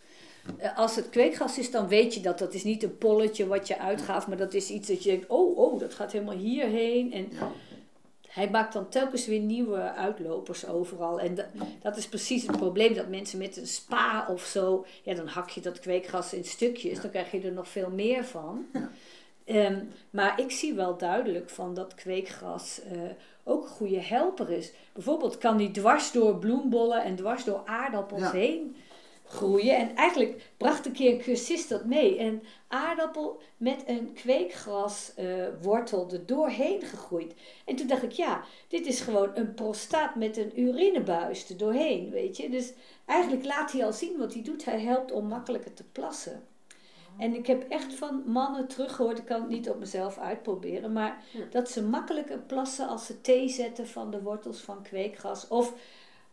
Eh, 0.57 0.77
Als 0.77 0.95
het 0.95 1.09
kweekgras 1.09 1.57
is, 1.57 1.71
dan 1.71 1.87
weet 1.87 2.13
je 2.13 2.19
dat. 2.21 2.39
Dat 2.39 2.53
is 2.53 2.63
niet 2.63 2.83
een 2.83 2.97
polletje 2.97 3.47
wat 3.47 3.67
je 3.67 3.79
uitgaat, 3.79 4.27
maar 4.27 4.37
dat 4.37 4.53
is 4.53 4.69
iets 4.69 4.87
dat 4.87 5.03
je 5.03 5.09
denkt, 5.09 5.27
oh, 5.27 5.57
oh, 5.57 5.79
dat 5.79 5.93
gaat 5.93 6.11
helemaal 6.11 6.35
hierheen. 6.37 7.13
En 7.13 7.27
Ja. 7.31 7.51
hij 8.27 8.49
maakt 8.49 8.73
dan 8.73 8.89
telkens 8.89 9.25
weer 9.25 9.39
nieuwe 9.39 9.91
uitlopers 9.93 10.67
overal. 10.67 11.19
En 11.19 11.35
da- 11.35 11.49
dat 11.81 11.97
is 11.97 12.07
precies 12.07 12.47
het 12.47 12.57
probleem, 12.57 12.93
dat 12.93 13.07
mensen 13.07 13.37
met 13.39 13.57
een 13.57 13.67
spa 13.67 14.27
of 14.29 14.43
zo, 14.43 14.85
ja, 15.03 15.13
dan 15.13 15.27
hak 15.27 15.49
je 15.49 15.61
dat 15.61 15.79
kweekgras 15.79 16.33
in 16.33 16.45
stukjes, 16.45 17.01
dan 17.01 17.09
krijg 17.11 17.31
je 17.31 17.41
er 17.41 17.51
nog 17.51 17.67
veel 17.67 17.89
meer 17.89 18.25
van. 18.25 18.65
Ja. 18.73 18.89
Ehm, 19.45 19.83
maar 20.09 20.39
ik 20.39 20.51
zie 20.51 20.73
wel 20.73 20.97
duidelijk 20.97 21.49
van 21.49 21.73
dat 21.73 21.95
kweekgras 21.95 22.81
eh, 22.81 22.99
ook 23.43 23.63
een 23.63 23.69
goede 23.69 24.01
helper 24.01 24.49
is. 24.49 24.71
Bijvoorbeeld 24.93 25.37
kan 25.37 25.57
die 25.57 25.71
dwars 25.71 26.11
door 26.11 26.37
bloembollen 26.37 27.03
en 27.03 27.15
dwars 27.15 27.43
door 27.43 27.61
aardappels 27.65 28.21
Ja. 28.21 28.31
heen 28.31 28.75
groeien. 29.25 29.77
En 29.77 29.95
eigenlijk 29.95 30.49
bracht 30.57 30.85
een 30.85 30.91
keer 30.91 31.11
een 31.11 31.21
cursist 31.21 31.69
dat 31.69 31.85
mee. 31.85 32.19
Een 32.19 32.43
aardappel 32.67 33.41
met 33.57 33.83
een 33.87 34.13
kweekgraswortel 34.13 35.53
wortel 35.61 36.07
er 36.11 36.25
doorheen 36.25 36.81
gegroeid. 36.81 37.33
En 37.65 37.75
toen 37.75 37.87
dacht 37.87 38.03
ik, 38.03 38.11
ja, 38.11 38.43
dit 38.67 38.85
is 38.85 39.01
gewoon 39.01 39.31
een 39.33 39.53
prostaat 39.53 40.15
met 40.15 40.37
een 40.37 40.59
urinebuis 40.59 41.49
er 41.49 41.57
doorheen, 41.57 42.09
weet 42.09 42.37
je. 42.37 42.49
Dus 42.49 42.73
eigenlijk 43.05 43.45
laat 43.45 43.71
hij 43.71 43.85
al 43.85 43.93
zien 43.93 44.17
wat 44.17 44.33
hij 44.33 44.43
doet. 44.43 44.65
Hij 44.65 44.79
helpt 44.81 45.11
om 45.11 45.27
makkelijker 45.27 45.73
te 45.73 45.83
plassen. 45.91 46.43
En 47.17 47.33
ik 47.35 47.47
heb 47.47 47.65
echt 47.69 47.93
van 47.93 48.23
mannen 48.25 48.67
teruggehoord, 48.67 49.17
ik 49.17 49.25
kan 49.25 49.41
het 49.41 49.49
niet 49.49 49.69
op 49.69 49.79
mezelf 49.79 50.17
uitproberen, 50.17 50.93
maar 50.93 51.23
Ja. 51.31 51.39
dat 51.51 51.69
ze 51.69 51.83
makkelijker 51.83 52.37
plassen 52.37 52.87
als 52.87 53.05
ze 53.05 53.21
thee 53.21 53.49
zetten 53.49 53.87
van 53.87 54.11
de 54.11 54.21
wortels 54.21 54.59
van 54.61 54.81
kweekgras. 54.83 55.47
Of 55.47 55.73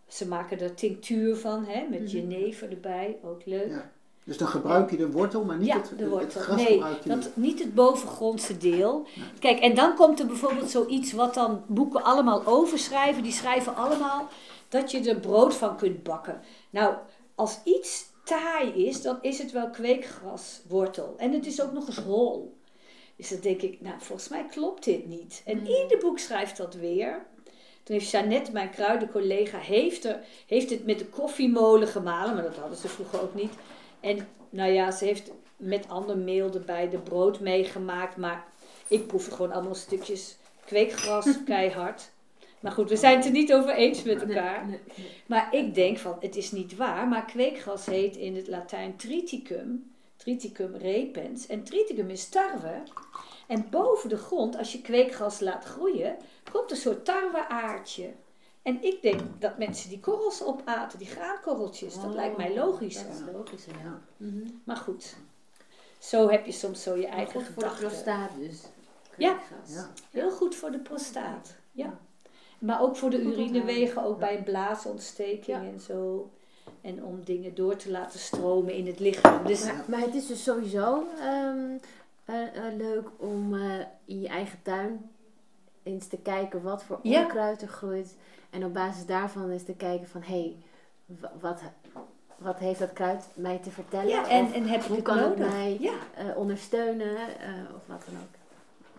ze 0.09 0.29
maken 0.29 0.61
er 0.61 0.75
tinctuur 0.75 1.37
van, 1.37 1.65
hè, 1.65 1.87
met 1.91 2.01
Mhm. 2.01 2.11
jenever 2.11 2.71
erbij, 2.71 3.19
ook 3.25 3.41
leuk. 3.45 3.69
Ja. 3.71 3.91
Dus 4.25 4.39
dan 4.39 4.49
gebruik 4.49 4.91
je 4.91 4.97
de 4.97 5.11
wortel, 5.11 5.45
maar 5.45 5.57
niet 5.57 5.67
Ja, 5.67 5.77
het, 5.77 5.89
de 5.89 5.95
het 6.05 6.09
wortel. 6.13 6.41
gras 6.41 6.63
Nee, 6.63 6.79
dat, 7.05 7.17
niet. 7.17 7.31
niet 7.37 7.59
het 7.59 7.75
bovengrondse 7.75 8.59
deel. 8.59 9.07
Kijk, 9.39 9.59
en 9.61 9.75
dan 9.75 9.95
komt 9.95 10.21
er 10.21 10.27
bijvoorbeeld 10.27 10.71
zoiets 10.71 11.13
wat 11.13 11.35
dan 11.35 11.63
boeken 11.67 12.03
allemaal 12.05 12.47
overschrijven. 12.47 13.23
Die 13.23 13.33
schrijven 13.33 13.77
allemaal 13.77 14.29
dat 14.69 14.91
je 14.91 15.11
er 15.11 15.21
brood 15.21 15.55
van 15.55 15.77
kunt 15.77 16.03
bakken. 16.03 16.41
Nou, 16.71 16.95
als 17.35 17.61
iets 17.65 18.07
taai 18.31 18.87
is, 18.87 19.03
dan 19.03 19.19
is 19.21 19.39
het 19.39 19.53
wel 19.53 19.71
kweekgraswortel. 19.71 21.15
En 21.17 21.33
het 21.33 21.47
is 21.47 21.63
ook 21.63 21.73
nog 21.73 21.87
eens 21.87 21.99
hol. 21.99 22.59
Dus 23.17 23.29
dan 23.29 23.41
denk 23.41 23.63
ik, 23.63 23.81
nou, 23.81 23.95
volgens 23.99 24.29
mij 24.29 24.47
klopt 24.47 24.85
dit 24.85 25.07
niet. 25.07 25.43
En 25.45 25.67
ieder 25.67 25.99
boek 25.99 26.19
schrijft 26.19 26.57
dat 26.57 26.75
weer. 26.75 27.27
Toen 27.83 27.97
heeft 27.97 28.11
Jeannette, 28.11 28.53
mijn 28.53 28.71
kruidencollega, 28.71 29.59
heeft, 29.59 30.05
er, 30.05 30.21
heeft 30.47 30.71
het 30.71 30.87
met 30.87 30.99
de 30.99 31.07
koffiemolen 31.07 31.89
gemalen. 31.89 32.35
Maar 32.35 32.43
dat 32.43 32.57
hadden 32.57 32.79
ze 32.79 32.89
vroeger 32.89 33.23
ook 33.23 33.35
niet. 33.35 33.53
En 34.01 34.29
nou 34.51 34.73
ja, 34.73 34.91
ze 34.91 35.05
heeft 35.05 35.31
met 35.57 35.89
ander 35.89 36.19
meel 36.19 36.51
erbij 36.55 36.89
de 36.89 36.99
brood 36.99 37.41
meegemaakt. 37.41 38.17
Maar 38.17 38.45
ik 38.89 39.07
proefde 39.07 39.31
gewoon 39.31 39.53
allemaal 39.53 39.75
stukjes 39.75 40.37
kweekgras, 40.65 41.27
keihard. 41.45 42.11
Maar 42.61 42.73
goed, 42.73 42.89
we 42.89 42.97
zijn 42.97 43.17
het 43.17 43.25
er 43.25 43.31
niet 43.31 43.53
over 43.53 43.75
eens 43.75 44.03
met 44.03 44.23
elkaar. 44.23 44.67
Nee, 44.67 44.81
nee. 44.97 45.07
Maar 45.27 45.55
ik 45.55 45.75
denk 45.75 45.99
van, 45.99 46.17
het 46.21 46.37
is 46.37 46.53
niet 46.53 46.77
waar. 46.77 47.09
Maar 47.09 47.25
kweekgras 47.25 47.87
heet 47.87 48.17
in 48.17 48.37
het 48.37 48.49
Latijn 48.49 48.97
triticum. 48.97 49.93
Triticum 50.17 50.75
repens. 50.77 51.47
En 51.47 51.63
triticum 51.63 52.11
is 52.11 52.29
tarwe. 52.29 52.83
En 53.47 53.67
boven 53.71 54.09
de 54.09 54.17
grond, 54.17 54.57
als 54.57 54.73
je 54.73 54.81
kweekgras 54.81 55.41
laat 55.41 55.65
groeien, 55.65 56.17
komt 56.53 56.71
een 56.71 56.77
soort 56.77 57.05
tarweaardje. 57.05 58.13
En 58.63 58.83
ik 58.83 59.03
denk 59.03 59.21
dat 59.39 59.59
mensen 59.59 59.89
die 59.89 60.01
korrels 60.01 60.43
opaten, 60.45 60.99
die 60.99 61.09
graankorreltjes. 61.09 61.95
Dat 61.95 62.15
lijkt 62.15 62.37
mij 62.37 62.55
logisch. 62.55 62.99
Oh, 62.99 63.07
Dat 63.07 63.15
is 63.15 63.33
logisch, 63.33 63.65
ja. 63.65 64.01
Maar 64.65 64.77
goed, 64.77 65.17
zo 65.99 66.29
heb 66.29 66.47
je 66.47 66.53
soms 66.53 66.83
zo 66.83 66.97
je 66.97 67.07
Maar 67.07 67.17
eigen 67.17 67.45
goed 67.45 67.55
voor 67.55 67.63
de 67.63 67.75
prostaat 67.79 68.31
dus. 68.39 68.63
Ja. 69.17 69.33
Kweekgras. 69.35 69.75
Ja. 69.75 69.91
Heel 70.11 70.31
goed 70.31 70.55
voor 70.55 70.71
de 70.71 70.79
prostaat. 70.79 71.55
Ja. 71.73 71.99
Maar 72.61 72.83
ook 72.83 72.97
voor 72.97 73.11
de 73.11 73.21
urinewegen, 73.23 74.03
ook 74.05 74.19
bij 74.19 74.37
een 74.37 74.45
blaasontsteking 74.45 75.57
Ja. 75.63 75.63
en 75.73 75.81
zo. 75.81 76.31
En 76.81 77.05
om 77.05 77.21
dingen 77.25 77.55
door 77.55 77.77
te 77.77 77.91
laten 77.91 78.19
stromen 78.21 78.75
in 78.75 78.87
het 78.87 78.99
lichaam. 79.01 79.47
Dus 79.47 79.65
Maar, 79.65 79.85
maar 79.89 80.01
het 80.01 80.15
is 80.15 80.27
dus 80.27 80.43
sowieso 80.43 81.05
ehm, 81.21 81.59
eh, 82.25 82.67
eh, 82.67 82.77
leuk 82.77 83.09
om 83.17 83.55
eh, 83.55 83.61
in 84.05 84.21
je 84.21 84.29
eigen 84.29 84.59
tuin 84.63 85.11
eens 85.83 86.07
te 86.07 86.17
kijken 86.17 86.63
wat 86.63 86.83
voor 86.85 86.99
onkruid 87.03 87.63
er 87.63 87.69
groeit. 87.69 88.17
En 88.51 88.65
op 88.65 88.75
basis 88.75 89.07
daarvan 89.07 89.51
eens 89.51 89.63
te 89.65 89.75
kijken 89.75 90.09
van, 90.09 90.23
hé, 90.23 90.35
hey, 90.41 90.57
wa- 91.21 91.33
wat, 91.41 91.61
wat 92.39 92.59
heeft 92.59 92.79
dat 92.79 92.93
kruid 92.93 93.25
mij 93.35 93.59
te 93.59 93.71
vertellen? 93.71 94.09
ja, 94.09 94.29
en, 94.29 94.45
Of 94.45 94.53
en 94.53 94.65
heb 94.67 94.81
ik 94.81 94.87
hoe 94.87 94.97
het 94.97 95.05
kan 95.05 95.19
het 95.19 95.37
nodig? 95.39 95.53
mij 95.53 95.77
Ja. 95.81 95.93
eh, 96.17 96.37
ondersteunen 96.37 97.17
eh, 97.17 97.53
of 97.77 97.87
wat 97.87 98.03
dan 98.07 98.15
ook. 98.21 98.40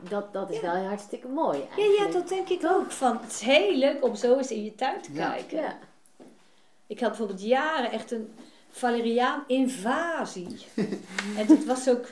Dat, 0.09 0.33
dat 0.33 0.49
is 0.49 0.59
Ja. 0.59 0.73
wel 0.73 0.83
hartstikke 0.83 1.27
mooi 1.27 1.57
Ja, 1.57 1.63
eigenlijk. 1.77 2.13
ja, 2.13 2.19
dat 2.19 2.27
denk 2.29 2.49
ik 2.49 2.61
ook. 2.65 2.91
Van, 2.91 3.17
het 3.21 3.31
is 3.31 3.39
heel 3.39 3.75
leuk 3.75 4.03
om 4.03 4.15
zo 4.15 4.37
eens 4.37 4.51
in 4.51 4.63
je 4.63 4.75
tuin 4.75 5.01
te 5.01 5.13
Ja. 5.13 5.29
kijken. 5.31 5.57
Ja. 5.61 5.77
Ik 6.87 6.99
had 6.99 7.09
bijvoorbeeld 7.09 7.41
jaren 7.41 7.91
echt 7.91 8.11
een 8.11 8.33
Valeriaan 8.69 9.43
invasie. 9.47 10.57
en 11.37 11.47
dat 11.47 11.63
was 11.65 11.89
ook... 11.89 12.05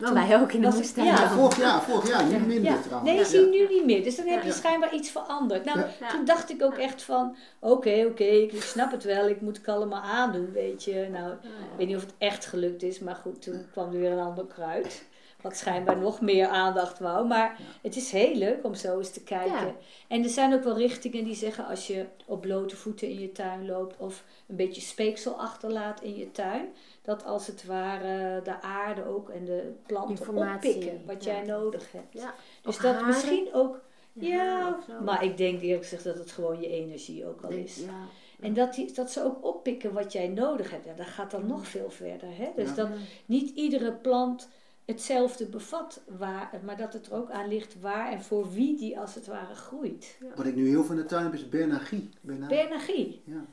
Maar 0.00 0.14
wij 0.14 0.40
ook 0.40 0.52
in 0.52 0.60
de 0.60 0.68
moestuin. 0.68 1.06
ja. 1.06 1.20
Ja, 1.20 1.28
vorig 1.30 1.56
jaar, 1.58 1.82
vorig 1.82 2.08
jaar, 2.08 2.24
nu 2.24 2.38
minder 2.38 2.72
Ja, 2.72 2.78
trouwens. 2.80 3.10
nee, 3.10 3.18
Ja. 3.18 3.24
zie 3.24 3.40
je 3.40 3.46
nu 3.68 3.74
niet 3.74 3.84
meer. 3.84 4.02
Dus 4.02 4.16
dan 4.16 4.26
heb 4.26 4.42
je 4.42 4.48
Ja. 4.48 4.54
schijnbaar 4.54 4.94
iets 4.94 5.10
veranderd. 5.10 5.64
Nou, 5.64 5.80
toen 6.10 6.24
dacht 6.24 6.50
ik 6.50 6.62
ook 6.62 6.76
echt 6.76 7.02
van... 7.02 7.36
Oké, 7.58 8.04
oké, 8.10 8.24
ik 8.24 8.62
snap 8.62 8.90
het 8.90 9.04
wel. 9.04 9.28
Ik 9.28 9.40
moet 9.40 9.56
het 9.56 9.68
allemaal 9.68 10.02
aandoen, 10.02 10.52
weet 10.52 10.84
je. 10.84 11.08
Nou, 11.12 11.32
ik 11.32 11.48
weet 11.76 11.86
niet 11.86 11.96
of 11.96 12.02
het 12.02 12.14
echt 12.18 12.46
gelukt 12.46 12.82
is. 12.82 12.98
Maar 12.98 13.14
goed, 13.14 13.42
toen 13.42 13.66
kwam 13.72 13.92
er 13.92 14.00
weer 14.00 14.12
een 14.12 14.24
ander 14.26 14.44
kruid. 14.46 15.04
Wat 15.40 15.56
schijnbaar 15.56 15.98
nog 15.98 16.20
meer 16.20 16.46
aandacht 16.48 16.98
wou. 16.98 17.26
Maar 17.26 17.58
het 17.82 17.96
is 17.96 18.10
heel 18.10 18.34
leuk 18.34 18.64
om 18.64 18.74
zo 18.74 18.98
eens 18.98 19.10
te 19.10 19.22
kijken. 19.22 19.66
Ja. 19.66 19.74
En 20.08 20.22
er 20.22 20.28
zijn 20.28 20.54
ook 20.54 20.64
wel 20.64 20.76
richtingen 20.78 21.24
die 21.24 21.34
zeggen... 21.34 21.66
Als 21.66 21.86
je 21.86 22.06
op 22.26 22.40
blote 22.40 22.76
voeten 22.76 23.08
in 23.08 23.20
je 23.20 23.32
tuin 23.32 23.66
loopt... 23.66 23.96
Of 23.98 24.24
een 24.46 24.56
beetje 24.56 24.80
speeksel 24.80 25.32
achterlaat 25.32 26.02
in 26.02 26.16
je 26.16 26.30
tuin... 26.30 26.68
Dat 27.02 27.24
als 27.24 27.46
het 27.46 27.64
ware 27.64 28.42
de 28.42 28.60
aarde 28.60 29.04
ook 29.04 29.28
en 29.28 29.44
de 29.44 29.72
planten 29.86 30.16
Informatie, 30.16 30.74
oppikken. 30.74 31.02
Wat 31.06 31.24
ja. 31.24 31.32
jij 31.32 31.42
nodig 31.42 31.92
hebt. 31.92 32.12
Dus 32.12 32.22
Of 32.64 32.76
dat 32.76 32.94
haren. 32.94 33.06
misschien 33.06 33.48
ook. 33.52 33.80
Ja, 34.12 34.78
maar 35.04 35.24
ik 35.24 35.36
denk 35.36 35.60
eerlijk 35.60 35.82
gezegd 35.82 36.04
dat 36.04 36.18
het 36.18 36.32
gewoon 36.32 36.60
je 36.60 36.68
energie 36.68 37.26
ook 37.26 37.42
al 37.42 37.50
is. 37.50 37.76
ja. 37.76 38.08
En 38.40 38.54
dat, 38.54 38.74
die, 38.74 38.92
dat 38.92 39.10
ze 39.10 39.24
ook 39.24 39.44
oppikken 39.44 39.92
wat 39.92 40.12
jij 40.12 40.28
nodig 40.28 40.70
hebt. 40.70 40.84
Ja, 40.84 40.92
dat 40.92 41.06
gaat 41.06 41.30
dan 41.30 41.46
nog 41.46 41.66
veel 41.66 41.90
verder. 41.90 42.28
Hè? 42.36 42.50
Dus 42.56 42.74
dat 42.74 42.88
niet 43.26 43.56
iedere 43.56 43.92
plant 43.92 44.48
hetzelfde 44.86 45.46
bevat, 45.46 46.00
waar, 46.18 46.50
maar 46.64 46.76
dat 46.76 46.92
het 46.92 47.06
er 47.06 47.14
ook 47.14 47.30
aan 47.30 47.48
ligt 47.48 47.80
waar 47.80 48.10
en 48.12 48.22
voor 48.22 48.52
wie 48.52 48.76
die 48.76 48.98
als 48.98 49.14
het 49.14 49.26
ware 49.26 49.54
groeit. 49.54 50.18
Wat 50.36 50.46
ik 50.46 50.54
nu 50.54 50.68
heel 50.68 50.84
veel 50.84 50.94
in 50.94 51.00
de 51.00 51.06
tuin 51.06 51.24
heb 51.24 51.34
is 51.34 51.48
Bernagie. 51.48 52.10
Bernagie. 52.20 53.22
Ja. 53.24 53.44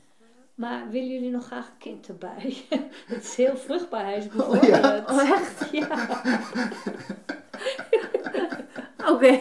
Maar 0.54 0.90
willen 0.90 1.08
jullie 1.08 1.30
nog 1.30 1.44
graag 1.46 1.66
een 1.68 1.78
kind 1.78 2.08
erbij? 2.08 2.56
het 3.06 3.24
is 3.24 3.34
heel 3.34 3.56
vruchtbaar, 3.56 4.04
hij 4.04 4.16
is 4.16 4.24
ja? 4.24 4.30
bevorderend. 4.30 5.10
Oh, 5.10 5.30
echt? 5.30 5.70
Ja. 5.72 6.08
Oké. 9.12 9.40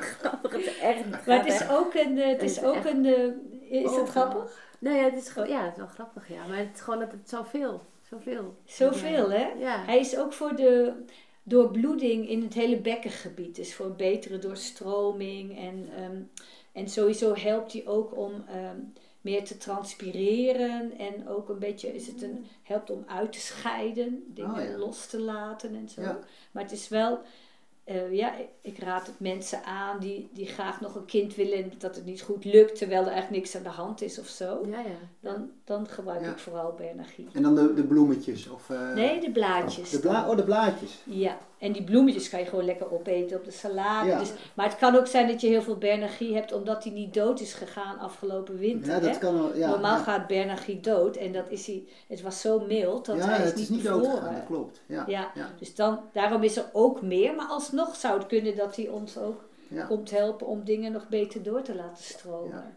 Grappig. 0.00 0.52
Het 0.52 0.60
is 0.66 0.78
echt 0.78 1.26
Maar 1.26 1.36
het 1.38 1.46
is 1.46 1.60
echt- 1.60 1.70
ook 1.70 1.94
een, 1.94 2.18
eh, 2.18 2.28
het 2.28 2.42
is 2.42 2.62
ook 2.62 2.84
een, 2.84 3.04
eh, 3.06 3.80
is 3.82 3.90
Oh, 3.90 3.96
het 3.98 4.08
grappig? 4.08 4.66
Nou 4.78 4.96
ja, 4.96 5.04
het 5.04 5.14
is 5.16 5.28
gewoon, 5.28 5.48
ja, 5.48 5.62
het 5.62 5.72
is 5.72 5.78
wel 5.78 5.86
grappig, 5.86 6.28
ja. 6.28 6.46
Maar 6.48 6.56
het 6.58 6.68
is 6.74 6.80
gewoon 6.80 6.98
dat 7.00 7.10
het 7.12 7.28
zoveel, 7.28 7.82
zoveel. 8.10 8.56
Zoveel, 8.64 9.30
hè? 9.30 9.48
Ja. 9.58 9.84
Hij 9.84 9.98
is 9.98 10.16
ook 10.18 10.32
voor 10.32 10.56
de 10.56 10.92
doorbloeding 11.48 12.28
in 12.28 12.42
het 12.42 12.54
hele 12.54 12.76
bekkengebied. 12.76 13.56
Dus 13.56 13.74
voor 13.74 13.86
een 13.86 13.96
betere 13.96 14.38
doorstroming. 14.38 15.58
En, 15.58 15.88
ehm, 15.96 16.20
en 16.72 16.88
sowieso 16.88 17.34
helpt 17.34 17.72
hij 17.72 17.86
ook 17.86 18.16
om 18.16 18.44
ehm, 18.48 18.76
meer 19.20 19.44
te 19.44 19.56
transpireren. 19.56 20.98
En 20.98 21.28
ook 21.28 21.48
een 21.48 21.58
beetje 21.58 21.94
is 21.94 22.06
het 22.06 22.22
een, 22.22 22.46
helpt 22.62 22.90
om 22.90 23.04
uit 23.06 23.32
te 23.32 23.40
scheiden. 23.40 24.24
Dingen 24.34 24.50
Oh, 24.50 24.62
ja. 24.62 24.76
los 24.76 25.06
te 25.06 25.20
laten 25.20 25.74
en 25.74 25.88
zo. 25.88 26.00
Ja. 26.00 26.18
Maar 26.52 26.62
het 26.62 26.72
is 26.72 26.88
wel... 26.88 27.20
eh, 27.88 28.12
ja, 28.14 28.32
ik- 28.62 28.78
raad 28.78 29.06
het 29.06 29.20
mensen 29.20 29.64
aan 29.64 29.98
die, 30.00 30.28
die 30.32 30.46
graag 30.46 30.80
nog 30.80 30.94
een 30.94 31.04
kind 31.04 31.34
willen 31.34 31.58
en 31.62 31.72
dat 31.78 31.94
het 31.96 32.04
niet 32.04 32.22
goed 32.22 32.44
lukt, 32.44 32.78
terwijl 32.78 33.06
er 33.06 33.12
echt 33.12 33.30
niks 33.30 33.56
aan 33.56 33.62
de 33.62 33.68
hand 33.68 34.02
is 34.02 34.18
of 34.18 34.26
zo. 34.26 34.66
Ja, 34.70 34.80
ja. 34.80 34.98
Dan, 35.20 35.50
dan 35.64 35.88
gebruik 35.88 36.20
Ja. 36.20 36.30
ik 36.30 36.38
vooral 36.38 36.72
Bernagie. 36.72 37.28
En 37.32 37.42
dan 37.42 37.54
de, 37.54 37.74
de 37.74 37.84
bloemetjes? 37.84 38.48
Of, 38.48 38.70
eh, 38.70 38.92
Nee, 38.94 39.20
de 39.20 39.30
blaadjes. 39.30 39.90
De 39.90 39.98
bla 40.00 40.28
oh, 40.30 40.36
de 40.36 40.44
blaadjes. 40.44 40.98
Ja, 41.04 41.38
en 41.58 41.72
die 41.72 41.84
bloemetjes 41.84 42.28
kan 42.28 42.40
je 42.40 42.46
gewoon 42.46 42.64
lekker 42.64 42.92
opeten 42.92 43.36
op 43.36 43.44
de 43.44 43.50
salade. 43.50 44.08
Ja. 44.08 44.18
Dus, 44.18 44.32
maar 44.54 44.66
het 44.66 44.76
kan 44.76 44.96
ook 44.96 45.06
zijn 45.06 45.28
dat 45.28 45.40
je 45.40 45.46
heel 45.46 45.62
veel 45.62 45.78
Bernagie 45.78 46.34
hebt 46.34 46.52
omdat 46.52 46.84
hij 46.84 46.92
niet 46.92 47.14
dood 47.14 47.40
is 47.40 47.54
gegaan 47.54 47.98
afgelopen 47.98 48.58
winter. 48.58 48.92
Ja, 48.92 48.98
hè? 49.00 49.06
dat 49.06 49.18
kan 49.18 49.34
wel. 49.34 49.56
Ja, 49.56 49.68
Normaal 49.68 49.98
gaat 49.98 50.26
Bernagie 50.26 50.80
dood 50.80 51.16
en 51.16 51.32
dat 51.32 51.48
is 51.48 51.66
hij, 51.66 51.84
het 52.08 52.22
was 52.22 52.40
zo 52.40 52.60
mild 52.60 53.06
dat 53.06 53.16
ja, 53.16 53.24
hij 53.24 53.38
is 53.38 53.44
het 53.44 53.58
is 53.58 53.68
niet 53.68 53.78
niet 53.78 53.86
dood 53.86 54.06
gegaan, 54.06 54.34
dat 54.34 54.46
klopt. 54.46 54.82
Ja. 54.86 55.32
Dus 55.58 55.74
dan, 55.74 56.00
daarom 56.12 56.42
is 56.42 56.56
er 56.56 56.70
ook 56.72 57.02
meer, 57.02 57.34
maar 57.34 57.46
alsnog 57.46 57.96
zou 57.96 58.18
het 58.18 58.26
kunnen 58.26 58.56
dat 58.56 58.76
hij 58.76 58.88
ons 58.88 59.18
ook 59.18 59.46
komt 59.88 60.10
helpen 60.10 60.46
om 60.46 60.64
dingen 60.64 60.92
nog 60.92 61.08
beter 61.08 61.42
door 61.42 61.62
te 61.62 61.74
laten 61.74 62.04
stromen. 62.04 62.56
Ja. 62.56 62.76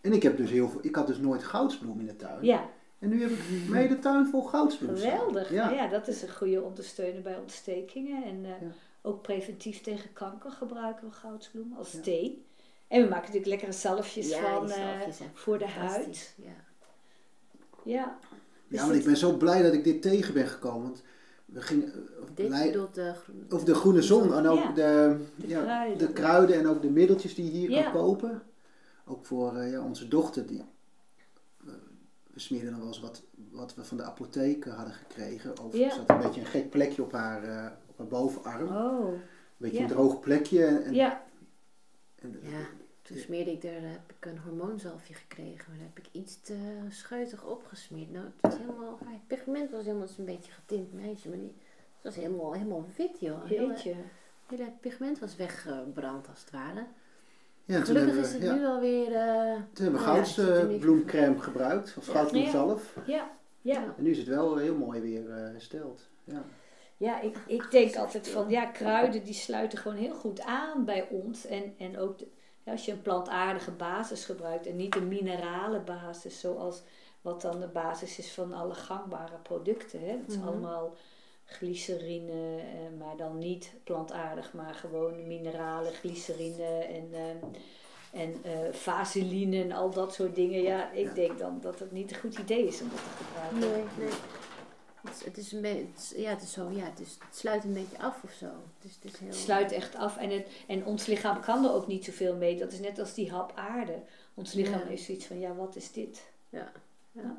En 0.00 0.12
ik 0.12 0.22
heb 0.22 0.36
dus 0.36 0.50
heel 0.50 0.68
veel, 0.68 0.80
ik 0.82 0.94
had 0.94 1.06
dus 1.06 1.18
nooit 1.18 1.44
goudsbloem 1.44 2.00
in 2.00 2.06
de 2.06 2.16
tuin. 2.16 2.44
Ja, 2.44 2.68
En 2.98 3.08
nu 3.08 3.20
heb 3.22 3.30
ik 3.30 3.68
mijn 3.68 3.82
hele 3.82 3.98
tuin 3.98 4.26
vol 4.26 4.42
goudsbloem. 4.42 4.96
staan. 4.96 5.10
geweldig. 5.10 5.50
Ja. 5.50 5.70
Ja. 5.70 5.88
dat 5.88 6.08
is 6.08 6.22
een 6.22 6.30
goede 6.36 6.62
ondersteuner 6.62 7.22
bij 7.22 7.36
ontstekingen. 7.38 8.24
En 8.24 8.44
eh, 8.44 8.50
Ja. 8.50 8.66
ook 9.02 9.22
preventief 9.22 9.80
tegen 9.80 10.12
kanker 10.12 10.50
gebruiken 10.50 11.06
we 11.08 11.12
goudsbloem 11.14 11.74
als 11.78 11.92
Ja. 11.92 12.00
thee. 12.00 12.44
En 12.88 13.02
we 13.02 13.08
maken 13.08 13.24
natuurlijk 13.24 13.46
lekkere 13.46 13.72
zalfjes 13.72 14.28
Ja, 14.28 14.40
van 14.54 14.70
eh, 14.70 14.76
zalfjes 14.76 15.18
voor 15.34 15.58
de 15.58 15.68
huid. 15.68 16.34
Ja. 16.36 16.50
Ja. 17.84 18.18
Dus 18.68 18.78
Ja, 18.80 18.86
maar 18.86 18.96
ik 18.96 19.04
ben 19.04 19.16
zo 19.16 19.36
blij 19.36 19.62
dat 19.62 19.72
ik 19.72 19.84
dit 19.84 20.02
tegen 20.02 20.34
ben 20.34 20.46
gekomen. 20.46 20.82
Want 20.82 21.02
we 21.44 21.60
gingen 21.60 21.92
eh, 21.92 22.22
of 22.22 22.28
Dit 22.34 22.46
blij- 22.46 22.66
bedoelt 22.66 22.94
de 22.94 23.12
groene... 23.14 23.44
over 23.48 23.66
de 23.66 23.74
groene 23.74 24.02
zon 24.02 24.34
en 24.34 24.46
ook 24.46 24.58
Ja, 24.58 24.72
de, 24.72 25.16
de 25.36 25.46
ja, 25.48 25.62
kruiden. 25.62 25.98
de 25.98 26.12
kruiden 26.12 26.56
en 26.56 26.66
ook 26.66 26.82
de 26.82 26.90
middeltjes 26.90 27.34
die 27.34 27.44
je 27.44 27.50
hier 27.58 27.70
Ja. 27.70 27.82
kan 27.82 27.92
kopen. 27.92 28.42
Ook 29.06 29.26
voor 29.26 29.56
eh, 29.56 29.70
ja, 29.70 29.80
onze 29.84 30.08
dochter. 30.08 30.46
Die, 30.46 30.64
we 32.36 32.42
smeerden 32.42 32.70
dan 32.70 32.78
wel 32.78 32.88
eens 32.88 33.00
wat, 33.00 33.22
wat 33.50 33.74
we 33.74 33.84
van 33.84 33.96
de 33.96 34.02
apotheek 34.02 34.64
hadden 34.64 34.94
gekregen. 34.94 35.58
Over, 35.58 35.78
Ja. 35.78 35.84
Er 35.86 35.92
zat 35.92 36.10
een 36.10 36.18
beetje 36.18 36.40
een 36.40 36.46
gek 36.46 36.70
plekje 36.70 37.02
op 37.02 37.12
haar, 37.12 37.42
eh, 37.44 37.70
op 37.86 37.98
haar 37.98 38.06
bovenarm. 38.06 38.68
Oh, 38.68 39.08
Een 39.12 39.20
beetje 39.56 39.76
ja. 39.76 39.82
een 39.82 39.88
droog 39.88 40.20
plekje. 40.20 40.64
En, 40.66 40.82
en- 40.84 40.94
ja. 40.94 41.24
en- 42.14 42.38
Ja, 42.42 42.66
toen 43.02 43.16
smeerde 43.16 43.50
ik 43.52 43.62
er, 43.64 43.80
heb 43.88 44.12
ik 44.18 44.24
een 44.26 44.38
hormoonzalfje 44.38 45.14
gekregen, 45.14 45.64
maar 45.68 45.78
daar 45.78 45.88
heb 45.94 45.98
ik 46.06 46.08
iets 46.12 46.40
te 46.40 46.56
scheutig 46.88 47.44
opgesmeerd. 47.44 48.10
Nou, 48.10 48.24
het 48.24 48.34
was 48.40 48.56
helemaal, 48.58 48.98
het 49.04 49.26
pigment 49.26 49.70
was 49.70 49.84
helemaal 49.84 50.08
een 50.18 50.24
beetje 50.24 50.52
getint 50.52 50.92
meisje, 50.92 51.28
maar 51.28 51.38
die, 51.38 51.54
het 51.94 52.02
was 52.02 52.14
helemaal, 52.14 52.52
helemaal 52.52 52.86
wit 52.96 53.20
joh. 53.20 53.44
Heel, 53.44 53.70
het 54.46 54.80
pigment 54.80 55.18
was 55.18 55.36
weggebrand 55.36 56.28
als 56.28 56.40
het 56.40 56.50
ware. 56.50 56.86
Ja, 57.66 57.80
Gelukkig 57.80 57.94
hebben 58.14 58.22
is 58.24 58.28
we, 58.32 58.36
het 58.38 58.46
ja, 58.46 58.54
nu 58.54 58.66
alweer... 58.66 59.12
eh, 59.14 59.52
toen 59.72 59.84
hebben 59.84 60.00
we 60.02 60.06
ja, 60.06 60.12
goudsbloemcrème 60.14 61.38
gebruikt. 61.40 61.94
Of 61.98 62.06
Ja. 62.06 62.12
goudbloemzalf. 62.12 62.96
Ja, 63.06 63.30
ja. 63.60 63.94
En 63.96 64.02
nu 64.02 64.10
is 64.10 64.18
het 64.18 64.26
wel 64.26 64.56
heel 64.56 64.74
mooi 64.74 65.00
weer 65.00 65.30
eh, 65.30 65.36
hersteld. 65.36 66.08
Ja. 66.24 66.42
Ja, 66.96 67.20
ik, 67.20 67.36
ik 67.46 67.70
denk 67.70 67.96
altijd 67.96 68.28
van 68.28 68.50
ja, 68.50 68.64
kruiden 68.66 69.24
die 69.24 69.34
sluiten 69.34 69.78
gewoon 69.78 69.96
heel 69.96 70.14
goed 70.14 70.40
aan 70.40 70.84
bij 70.84 71.08
ons. 71.10 71.46
En, 71.46 71.74
en 71.78 71.98
ook 71.98 72.18
de- 72.18 72.28
ja, 72.62 72.72
als 72.72 72.84
je 72.84 72.92
een 72.92 73.02
plantaardige 73.02 73.70
basis 73.70 74.24
gebruikt 74.24 74.66
en 74.66 74.76
niet 74.76 74.96
een 74.96 75.08
minerale 75.08 75.80
basis, 75.80 76.40
zoals 76.40 76.82
wat 77.20 77.40
dan 77.42 77.60
de 77.60 77.66
basis 77.66 78.18
is 78.18 78.32
van 78.32 78.52
alle 78.52 78.74
gangbare 78.74 79.36
producten. 79.42 80.00
Hè. 80.00 80.16
Dat 80.20 80.28
is 80.28 80.36
Mhm. 80.38 80.46
allemaal 80.48 80.94
glycerine, 81.46 82.56
eh, 82.60 82.98
maar 82.98 83.16
dan 83.16 83.38
niet 83.38 83.72
plantaardig, 83.84 84.52
maar 84.52 84.74
gewoon 84.74 85.26
mineralen, 85.26 85.92
glycerine 85.92 86.64
en, 86.84 87.08
eh, 87.12 88.20
en 88.22 88.34
eh 88.42 88.72
vaseline 88.72 89.62
en 89.62 89.72
al 89.72 89.90
dat 89.90 90.14
soort 90.14 90.34
dingen. 90.34 90.62
Ja, 90.62 90.90
ik 90.92 91.06
Ja. 91.06 91.12
denk 91.14 91.38
dan 91.38 91.58
dat 91.60 91.78
het 91.78 91.92
niet 91.92 92.10
een 92.10 92.18
goed 92.20 92.38
idee 92.38 92.66
is 92.66 92.80
om 92.80 92.88
dat 92.88 92.98
te 92.98 93.24
gebruiken. 93.24 93.58
nee, 93.58 93.84
nee. 94.06 94.16
Het 95.02 95.14
is, 95.16 95.24
het 95.24 95.36
is 95.36 95.52
een 95.52 95.60
beetje, 95.60 95.86
is- 95.96 96.12
ja, 96.16 96.30
het 96.30 96.42
is 96.42 96.52
zo, 96.52 96.70
ja, 96.70 96.84
het, 96.84 97.00
is, 97.00 97.16
het 97.26 97.36
sluit 97.36 97.64
een 97.64 97.72
beetje 97.72 97.98
af 97.98 98.22
of 98.24 98.30
zo. 98.32 98.46
Het 98.46 98.84
is, 98.84 98.94
het 98.94 99.04
is 99.12 99.18
heel... 99.18 99.28
Het 99.28 99.36
sluit 99.36 99.72
echt 99.72 99.94
af 99.96 100.16
en, 100.16 100.30
het, 100.30 100.48
en 100.66 100.84
ons 100.84 101.06
lichaam 101.06 101.40
kan 101.40 101.64
er 101.64 101.72
ook 101.72 101.86
niet 101.86 102.04
zoveel 102.04 102.36
mee. 102.36 102.56
Dat 102.56 102.72
is 102.72 102.78
net 102.80 102.98
als 102.98 103.14
die 103.14 103.30
hap 103.30 103.52
aarde. 103.54 103.98
Ons 104.34 104.52
lichaam 104.52 104.80
Ja. 104.80 104.86
heeft 104.86 105.02
zoiets 105.02 105.26
van, 105.26 105.38
ja, 105.40 105.54
wat 105.54 105.76
is 105.76 105.92
dit? 105.92 106.26
Ja. 106.48 106.72
ja. 107.12 107.36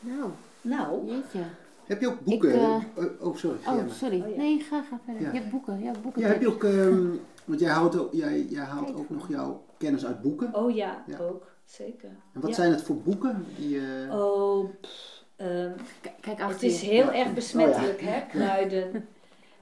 Nou, 0.00 0.30
Nou, 0.60 1.06
jeetje. 1.12 1.44
Heb 1.86 2.00
je 2.00 2.06
ook 2.06 2.20
boeken? 2.20 2.48
Ik, 2.48 2.56
eh, 2.56 3.04
oh, 3.04 3.26
oh, 3.26 3.36
sorry. 3.36 3.58
Oh, 3.66 3.88
sorry. 3.90 4.20
Oh, 4.22 4.28
ja. 4.30 4.36
Nee, 4.36 4.58
ga, 4.60 4.82
ga 4.82 5.00
verder. 5.04 5.22
Ja. 5.22 5.32
Je 5.32 5.38
hebt 5.38 5.50
boeken. 5.50 5.82
Ja, 5.82 5.92
boeken. 6.02 6.20
Ja, 6.22 6.28
heb 6.28 6.40
je 6.40 6.48
ook, 6.48 6.64
ehm, 6.64 7.06
want 7.44 7.60
jij, 7.60 7.70
houdt 7.70 7.98
ook, 7.98 8.12
jij, 8.12 8.40
jij 8.42 8.64
haalt 8.64 8.84
Kijk. 8.84 8.98
ook 8.98 9.10
nog 9.10 9.28
jouw 9.28 9.64
kennis 9.78 10.06
uit 10.06 10.22
boeken. 10.22 10.54
oh 10.54 10.74
ja, 10.74 11.04
Ja. 11.06 11.18
ook. 11.18 11.52
Zeker. 11.64 12.08
En 12.32 12.40
wat 12.40 12.50
Ja. 12.50 12.56
zijn 12.56 12.70
het 12.70 12.82
voor 12.82 12.96
boeken? 12.96 13.46
Die, 13.56 13.80
Oh, 14.10 14.70
pff, 14.80 15.24
ehm, 15.36 15.72
Kijk 16.20 16.40
achter 16.40 16.48
het 16.50 16.62
is 16.62 16.80
je. 16.80 16.86
heel 16.86 17.04
Ja. 17.04 17.14
erg 17.14 17.34
besmettelijk, 17.34 17.98
Oh, 17.98 18.04
ja. 18.04 18.10
hè, 18.10 18.26
kruiden. 18.26 19.08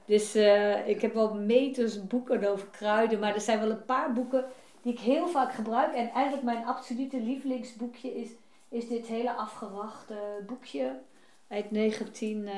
Dus 0.05 0.35
eh, 0.35 0.87
ik 0.87 1.01
heb 1.01 1.13
wel 1.13 1.33
meters 1.33 2.07
boeken 2.07 2.51
over 2.51 2.67
kruiden, 2.71 3.19
maar 3.19 3.33
er 3.33 3.41
zijn 3.41 3.59
wel 3.59 3.69
een 3.69 3.85
paar 3.85 4.13
boeken 4.13 4.45
die 4.81 4.93
ik 4.93 4.99
heel 4.99 5.27
vaak 5.27 5.53
gebruik. 5.53 5.93
En 5.93 6.09
eigenlijk 6.09 6.43
mijn 6.45 6.65
absolute 6.65 7.21
lievelingsboekje 7.21 8.15
is, 8.15 8.29
is 8.69 8.87
dit 8.87 9.05
hele 9.05 9.33
afgewachte 9.33 10.15
boekje 10.47 10.99
uit 11.53 11.71
19, 11.71 12.47
eh, 12.47 12.53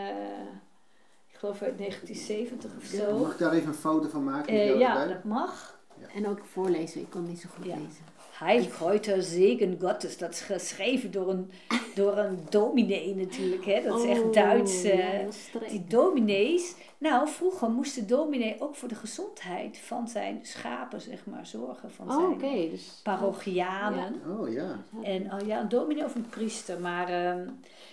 ik 1.31 1.35
geloof 1.37 1.61
uit 1.61 1.77
1970 1.77 2.71
of 2.77 2.83
zo. 2.85 3.17
Mag 3.19 3.31
ik 3.31 3.37
daar 3.37 3.53
even 3.53 3.67
een 3.67 3.73
foto 3.73 4.09
van 4.09 4.23
maken? 4.23 4.53
Eh, 4.53 4.79
ja, 4.79 4.99
erbij? 4.99 5.13
dat 5.13 5.23
mag. 5.23 5.79
En 6.15 6.27
ook 6.27 6.39
voorlezen. 6.51 7.01
Ik 7.01 7.09
kon 7.09 7.23
niet 7.27 7.39
zo 7.39 7.49
goed 7.55 7.65
Ja. 7.65 7.75
lezen. 7.75 8.13
Heilkräuter 8.31 9.23
Segen 9.23 9.77
Gottes. 9.81 10.17
Dat 10.17 10.31
is 10.31 10.41
geschreven 10.41 11.11
door 11.11 11.29
een, 11.29 11.51
door 11.95 12.17
een 12.17 12.39
dominee 12.49 13.15
natuurlijk. 13.15 13.65
Hè? 13.65 13.81
Dat 13.83 13.99
is 13.99 14.09
echt 14.09 14.21
Oh, 14.23 14.33
Duits. 14.33 14.83
eh, 14.83 15.21
ja, 15.21 15.27
die 15.69 15.85
dominees. 15.87 16.75
Nou, 16.97 17.27
vroeger 17.29 17.69
moest 17.69 17.95
de 17.95 18.05
dominee 18.05 18.55
ook 18.61 18.75
voor 18.75 18.87
de 18.87 18.95
gezondheid 18.95 19.77
van 19.77 20.07
zijn 20.07 20.39
schapen, 20.41 21.01
zeg 21.01 21.25
maar, 21.25 21.45
zorgen. 21.45 21.91
Van 21.91 22.07
Oh, 22.09 22.15
zijn 22.15 22.31
oké. 22.31 22.69
Dus... 22.69 22.99
parochianen. 23.03 24.21
Oh 24.39 24.51
ja. 24.53 24.79
En 25.03 25.33
oh 25.33 25.47
ja, 25.47 25.59
een 25.59 25.69
dominee 25.69 26.03
of 26.03 26.15
een 26.15 26.29
priester. 26.29 26.79
Maar 26.79 27.07
ehm, 27.09 27.47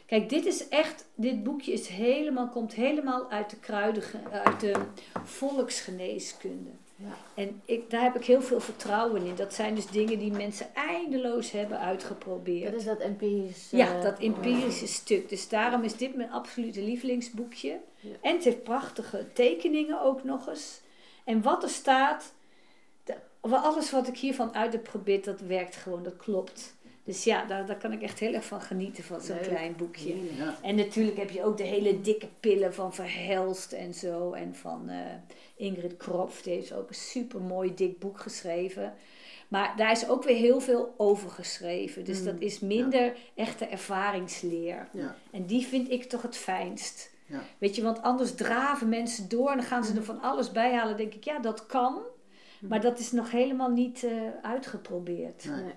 kijk, 0.06 0.28
dit 0.28 0.46
is 0.46 0.68
echt, 0.68 1.04
dit 1.14 1.42
boekje 1.44 1.72
is 1.72 1.86
helemaal, 1.88 2.48
komt 2.48 2.74
helemaal 2.74 3.30
uit 3.30 3.50
de 3.50 3.56
kruiden, 3.56 4.02
uit 4.44 4.60
de 4.60 4.72
volksgeneeskunde. 5.24 6.70
Ja. 6.96 7.16
En 7.34 7.62
ik, 7.64 7.90
daar 7.90 8.02
heb 8.02 8.16
ik 8.16 8.24
heel 8.24 8.42
veel 8.42 8.60
vertrouwen 8.60 9.26
in. 9.26 9.34
Dat 9.34 9.54
zijn 9.54 9.74
dus 9.74 9.86
dingen 9.86 10.18
die 10.18 10.32
mensen 10.32 10.74
eindeloos 10.74 11.50
hebben 11.50 11.78
uitgeprobeerd. 11.78 12.70
Dat 12.70 12.80
is 12.80 12.86
dat 12.86 12.98
empirisch... 12.98 13.70
Ja, 13.70 13.96
eh, 13.96 14.02
dat 14.02 14.18
empirische 14.18 14.86
stuk. 14.86 15.28
Dus 15.28 15.48
daarom 15.48 15.82
is 15.82 15.96
dit 15.96 16.16
mijn 16.16 16.30
absolute 16.30 16.82
lievelingsboekje. 16.82 17.80
Ja. 18.00 18.10
En 18.20 18.34
het 18.34 18.44
heeft 18.44 18.62
prachtige 18.62 19.26
tekeningen 19.32 20.02
ook 20.02 20.24
nog 20.24 20.48
eens. 20.48 20.80
En 21.24 21.42
wat 21.42 21.62
er 21.62 21.68
staat, 21.68 22.32
de- 23.04 23.16
alles 23.40 23.90
wat 23.90 24.08
ik 24.08 24.18
hiervan 24.18 24.54
uit 24.54 24.72
heb 24.72 24.84
geprobeerd, 24.84 25.24
dat 25.24 25.40
werkt 25.40 25.76
gewoon, 25.76 26.02
dat 26.02 26.16
klopt. 26.16 26.74
Dus 27.04 27.24
ja, 27.24 27.44
daar, 27.44 27.66
daar 27.66 27.76
kan 27.76 27.92
ik 27.92 28.02
echt 28.02 28.18
heel 28.18 28.32
erg 28.34 28.44
van 28.44 28.60
genieten, 28.60 29.04
van 29.04 29.20
zo'n 29.20 29.40
klein 29.40 29.74
boekje. 29.76 30.34
Ja. 30.36 30.56
En 30.62 30.74
natuurlijk 30.74 31.16
heb 31.16 31.30
je 31.30 31.44
ook 31.44 31.56
de 31.56 31.62
hele 31.62 32.00
dikke 32.00 32.28
pillen 32.40 32.74
van 32.74 32.94
Verhelst 32.94 33.72
en 33.72 33.94
zo. 33.94 34.32
En 34.32 34.54
van 34.54 34.88
eh, 34.88 34.96
Ingrid 35.56 35.96
Kropf, 35.96 36.42
die 36.42 36.52
heeft 36.52 36.72
ook 36.72 36.88
een 36.88 36.94
super 36.94 37.40
mooi 37.40 37.74
dik 37.74 37.98
boek 37.98 38.20
geschreven. 38.20 38.94
Maar 39.48 39.76
daar 39.76 39.90
is 39.90 40.08
ook 40.08 40.24
weer 40.24 40.36
heel 40.36 40.60
veel 40.60 40.94
over 40.96 41.30
geschreven. 41.30 42.04
Dus 42.04 42.18
Mm. 42.18 42.24
dat 42.24 42.34
is 42.38 42.60
minder 42.60 43.16
echte 43.34 43.66
ervaringsleer. 43.66 44.88
Ja. 44.92 45.16
En 45.30 45.46
die 45.46 45.66
vind 45.66 45.90
ik 45.90 46.04
toch 46.04 46.22
het 46.22 46.36
fijnst. 46.36 47.10
Ja. 47.26 47.40
Weet 47.58 47.76
je, 47.76 47.82
want 47.82 48.02
anders 48.02 48.34
draven 48.34 48.88
mensen 48.88 49.28
door 49.28 49.50
en 49.50 49.56
dan 49.56 49.66
gaan 49.66 49.84
ze 49.84 49.96
er 49.96 50.04
van 50.04 50.20
alles 50.20 50.50
bij 50.52 50.72
halen. 50.74 50.88
Dan 50.88 50.96
denk 50.96 51.14
ik, 51.14 51.24
ja, 51.24 51.38
dat 51.38 51.66
kan. 51.66 51.98
Maar 52.60 52.80
dat 52.80 52.98
is 52.98 53.12
nog 53.12 53.30
helemaal 53.30 53.70
niet 53.70 54.04
eh, 54.04 54.12
uitgeprobeerd. 54.42 55.44
Nee. 55.44 55.72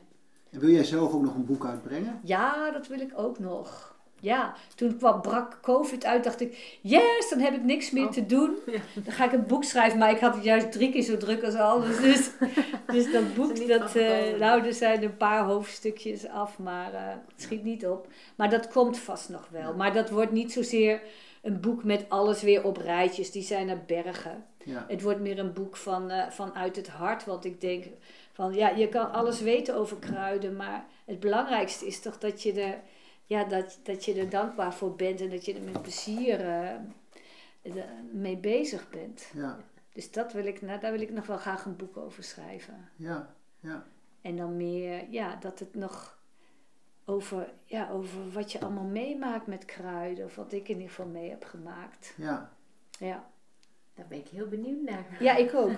En 0.56 0.61
wil 0.61 0.69
jij 0.69 0.84
zelf 0.84 1.14
ook 1.14 1.22
nog 1.22 1.36
een 1.36 1.45
boek 1.45 1.65
uitbrengen? 1.65 2.19
Ja, 2.23 2.72
dat 2.72 2.88
wil 2.88 2.99
ik 2.99 3.11
ook 3.15 3.40
nog. 3.40 3.95
Ja, 4.19 4.53
toen 4.76 4.98
kwam 4.98 5.22
brak 5.22 5.60
COVID 5.61 6.06
uit, 6.06 6.23
dacht 6.23 6.41
ik, 6.41 6.77
yes, 6.82 7.30
dan 7.30 7.40
heb 7.40 7.53
ik 7.53 7.64
niks 7.64 7.91
meer 7.91 8.06
Oh. 8.06 8.11
te 8.11 8.26
doen. 8.26 8.56
Dan 9.06 9.14
ga 9.14 9.26
ik 9.26 9.32
een 9.32 9.45
boek 9.45 9.64
schrijven, 9.64 9.99
maar 9.99 10.11
ik 10.11 10.19
had 10.19 10.36
het 10.36 10.44
juist 10.44 10.72
drie 10.72 10.91
keer 10.91 11.02
zo 11.02 11.18
druk 11.18 11.44
als 11.44 11.56
alles. 11.56 11.98
Dus, 11.98 12.30
dus 12.94 13.11
dat 13.11 13.34
boek, 13.34 13.68
dat, 13.68 13.95
eh, 13.95 14.40
nou, 14.40 14.65
er 14.65 14.73
zijn 14.73 15.03
een 15.03 15.18
paar 15.18 15.44
hoofdstukjes 15.44 16.27
af, 16.27 16.60
maar 16.60 16.94
eh, 16.94 17.02
het 17.07 17.41
schiet 17.41 17.64
niet 17.64 17.88
op. 17.88 18.07
Maar 18.36 18.49
dat 18.49 18.68
komt 18.68 18.98
vast 18.98 19.30
nog 19.30 19.48
wel. 19.52 19.73
Maar 19.73 19.94
dat 19.94 20.10
wordt 20.10 20.32
niet 20.32 20.52
zozeer 20.52 21.02
een 21.41 21.60
boek 21.60 21.84
met 21.84 22.06
alles 22.07 22.41
weer 22.41 22.64
op 22.64 22.77
rijtjes, 22.77 23.32
die 23.32 23.44
zijn 23.44 23.69
er 23.69 23.84
bergen. 23.88 24.44
Ja. 24.64 24.86
Het 24.88 25.02
wordt 25.02 25.19
meer 25.19 25.40
een 25.40 25.53
boek 25.53 25.77
van, 25.77 26.10
eh, 26.10 26.30
vanuit 26.30 26.76
het 26.76 26.88
hart. 26.88 27.26
Want 27.26 27.45
ik 27.45 27.61
denk 27.61 27.86
van 28.36 28.53
ja, 28.53 28.70
je 28.70 28.90
kan 28.90 29.12
alles 29.12 29.41
weten 29.41 29.76
over 29.76 29.98
kruiden. 29.98 30.56
Maar 30.56 30.86
het 31.06 31.20
belangrijkste 31.20 31.86
is 31.86 32.02
toch 32.02 32.18
dat 32.18 32.44
je 32.44 32.62
er, 32.62 32.80
ja, 33.26 33.44
dat, 33.44 33.80
dat 33.84 34.06
je 34.06 34.14
er 34.14 34.30
dankbaar 34.30 34.74
voor 34.74 34.95
bent. 34.95 35.22
En 35.22 35.30
dat 35.30 35.45
je 35.45 35.53
er 35.53 35.62
met 35.62 35.82
plezier 35.82 36.41
eh, 36.41 37.84
mee 38.12 38.38
bezig 38.38 38.90
bent. 38.90 39.32
Ja. 39.34 39.57
Dus 39.94 40.12
dat 40.12 40.34
wil 40.34 40.45
ik, 40.45 40.62
nou, 40.62 40.80
daar 40.80 40.91
wil 40.91 41.02
ik 41.02 41.12
nog 41.12 41.26
wel 41.26 41.38
graag 41.38 41.66
een 41.66 41.76
boek 41.76 41.98
over 41.98 42.24
schrijven. 42.24 42.90
Ja. 42.95 43.36
Ja. 43.60 43.86
En 44.22 44.36
dan 44.36 44.57
meer, 44.57 45.10
ja, 45.10 45.36
dat 45.36 45.60
het 45.60 45.76
nog 45.76 46.18
over, 47.06 47.53
ja, 47.66 47.90
over 47.90 48.32
wat 48.32 48.52
je 48.52 48.60
allemaal 48.60 48.84
meemaakt 48.84 49.48
met 49.48 49.66
kruiden. 49.66 50.26
Of 50.26 50.36
wat 50.36 50.53
ik 50.53 50.68
in 50.68 50.76
ieder 50.76 50.90
geval 50.90 51.06
mee 51.06 51.30
heb 51.30 51.44
gemaakt. 51.44 52.14
Ja. 52.18 52.52
Ja. 52.99 53.30
Daar 53.96 54.06
ben 54.10 54.18
ik 54.18 54.28
heel 54.32 54.48
benieuwd 54.48 54.82
naar. 54.82 55.06
Ja, 55.20 55.36
ik 55.36 55.54
ook. 55.54 55.72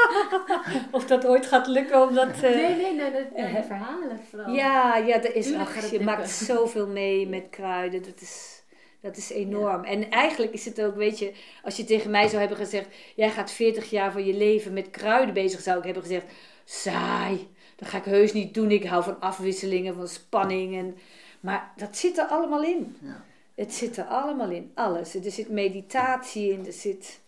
of 0.96 1.06
dat 1.06 1.26
ooit 1.26 1.46
gaat 1.46 1.66
lukken, 1.66 2.02
omdat... 2.08 2.28
eh, 2.42 2.42
Nee, 2.42 2.76
nee, 2.76 2.94
nee. 2.94 3.10
Dat, 3.52 3.64
verhalen 3.66 4.20
vooral. 4.30 4.54
Ja, 4.54 4.96
ja, 4.96 5.22
er 5.22 5.34
is, 5.34 5.54
ach, 5.54 5.74
je 5.74 5.80
lukken. 5.80 6.04
maakt 6.04 6.30
zoveel 6.30 6.86
mee 6.86 7.28
met 7.28 7.44
kruiden. 7.50 8.02
Dat 8.02 8.20
is, 8.20 8.62
Dat 9.00 9.16
is 9.16 9.30
enorm. 9.30 9.84
En 9.84 10.10
eigenlijk 10.10 10.52
is 10.52 10.64
het 10.64 10.82
ook, 10.82 10.94
weet 10.94 11.18
je, 11.18 11.32
als 11.62 11.76
je 11.76 11.84
tegen 11.84 12.10
mij 12.10 12.26
zou 12.28 12.38
hebben 12.40 12.58
gezegd: 12.58 12.88
jij 13.14 13.30
gaat 13.30 13.50
40 13.52 13.90
jaar 13.90 14.12
van 14.12 14.24
je 14.24 14.34
leven 14.34 14.72
met 14.72 14.90
kruiden 14.90 15.34
bezig, 15.34 15.60
zou 15.60 15.78
ik 15.78 15.84
hebben 15.84 16.02
gezegd: 16.02 16.26
saai, 16.64 17.48
dat 17.76 17.88
ga 17.88 17.98
ik 17.98 18.04
heus 18.04 18.32
niet 18.32 18.54
doen. 18.54 18.70
Ik 18.70 18.84
hou 18.84 19.02
van 19.04 19.20
afwisselingen, 19.20 19.94
van 19.94 20.08
spanning. 20.08 20.76
En, 20.78 20.96
maar 21.40 21.72
dat 21.76 21.96
zit 21.96 22.18
er 22.18 22.24
allemaal 22.26 22.62
in. 22.62 22.96
Ja. 23.02 23.24
Het 23.54 23.74
zit 23.74 23.96
er 23.96 24.04
allemaal 24.04 24.50
in, 24.50 24.70
alles. 24.74 25.14
Er 25.14 25.30
zit 25.30 25.48
meditatie 25.48 26.52
in, 26.52 26.66
er 26.66 26.72
zit, 26.72 27.20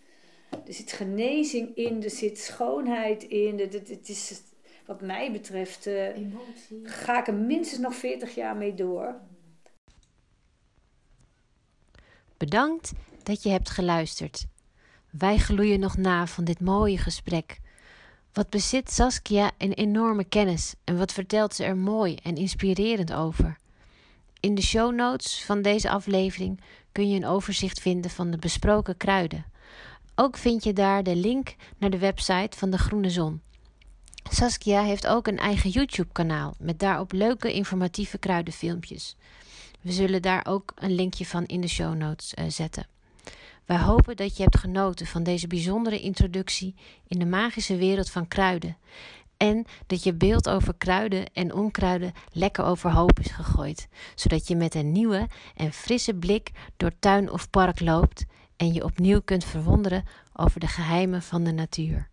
er 0.49 0.73
zit 0.73 0.91
genezing 0.91 1.75
in, 1.75 2.03
er 2.03 2.09
zit 2.09 2.39
schoonheid 2.39 3.23
in. 3.23 3.59
Het, 3.59 3.73
het, 3.73 3.89
het 3.89 4.09
is, 4.09 4.41
wat 4.85 5.01
mij 5.01 5.31
betreft, 5.31 5.87
eh, 5.87 6.15
Emotie. 6.15 6.81
ga 6.83 7.19
ik 7.19 7.27
er 7.27 7.33
minstens 7.33 7.81
nog 7.81 7.95
40 7.95 8.35
jaar 8.35 8.55
mee 8.55 8.73
door. 8.73 9.15
Bedankt 12.37 12.91
dat 13.23 13.43
je 13.43 13.49
hebt 13.49 13.69
geluisterd. 13.69 14.45
Wij 15.09 15.37
gloeien 15.37 15.79
nog 15.79 15.97
na 15.97 16.27
van 16.27 16.43
dit 16.43 16.59
mooie 16.59 16.97
gesprek. 16.97 17.59
Wat 18.33 18.49
bezit 18.49 18.91
Saskia 18.91 19.51
een 19.57 19.73
enorme 19.73 20.23
kennis 20.23 20.73
en 20.83 20.97
wat 20.97 21.11
vertelt 21.11 21.53
ze 21.53 21.63
er 21.63 21.77
mooi 21.77 22.15
en 22.23 22.35
inspirerend 22.35 23.13
over. 23.13 23.57
In 24.39 24.55
de 24.55 24.61
show 24.61 24.93
notes 24.93 25.43
van 25.45 25.61
deze 25.61 25.89
aflevering 25.89 26.61
kun 26.91 27.09
je 27.09 27.15
een 27.15 27.25
overzicht 27.25 27.79
vinden 27.79 28.11
van 28.11 28.31
de 28.31 28.37
besproken 28.37 28.97
kruiden. 28.97 29.45
Ook 30.19 30.37
vind 30.37 30.63
je 30.63 30.73
daar 30.73 31.03
de 31.03 31.15
link 31.15 31.55
naar 31.77 31.89
de 31.89 31.97
website 31.97 32.57
van 32.57 32.69
de 32.69 32.77
Groene 32.77 33.09
Zon. 33.09 33.41
Saskia 34.29 34.83
heeft 34.83 35.07
ook 35.07 35.27
een 35.27 35.37
eigen 35.37 35.69
YouTube-kanaal 35.69 36.55
met 36.59 36.79
daarop 36.79 37.11
leuke 37.11 37.53
informatieve 37.53 38.17
kruidenfilmpjes. 38.17 39.15
We 39.81 39.91
zullen 39.91 40.21
daar 40.21 40.45
ook 40.47 40.71
een 40.75 40.95
linkje 40.95 41.25
van 41.25 41.45
in 41.45 41.61
de 41.61 41.67
show 41.67 41.95
notes 41.95 42.33
eh, 42.33 42.45
zetten. 42.47 42.87
Wij 43.65 43.77
hopen 43.77 44.15
dat 44.15 44.37
je 44.37 44.43
hebt 44.43 44.57
genoten 44.57 45.05
van 45.05 45.23
deze 45.23 45.47
bijzondere 45.47 45.99
introductie 45.99 46.75
in 47.07 47.19
de 47.19 47.25
magische 47.25 47.75
wereld 47.75 48.09
van 48.09 48.27
kruiden. 48.27 48.77
En 49.37 49.65
dat 49.87 50.03
je 50.03 50.13
beeld 50.13 50.49
over 50.49 50.73
kruiden 50.77 51.33
en 51.33 51.53
onkruiden 51.53 52.13
lekker 52.31 52.63
overhoop 52.63 53.19
is 53.19 53.31
gegooid, 53.31 53.87
zodat 54.15 54.47
je 54.47 54.55
met 54.55 54.75
een 54.75 54.91
nieuwe 54.91 55.27
en 55.55 55.73
frisse 55.73 56.13
blik 56.13 56.51
door 56.77 56.91
tuin 56.99 57.31
of 57.31 57.49
park 57.49 57.79
loopt 57.79 58.25
en 58.57 58.73
je 58.73 58.83
opnieuw 58.83 59.21
kunt 59.21 59.45
verwonderen 59.45 60.03
over 60.33 60.59
de 60.59 60.67
geheimen 60.67 61.21
van 61.21 61.43
de 61.43 61.51
natuur. 61.51 62.09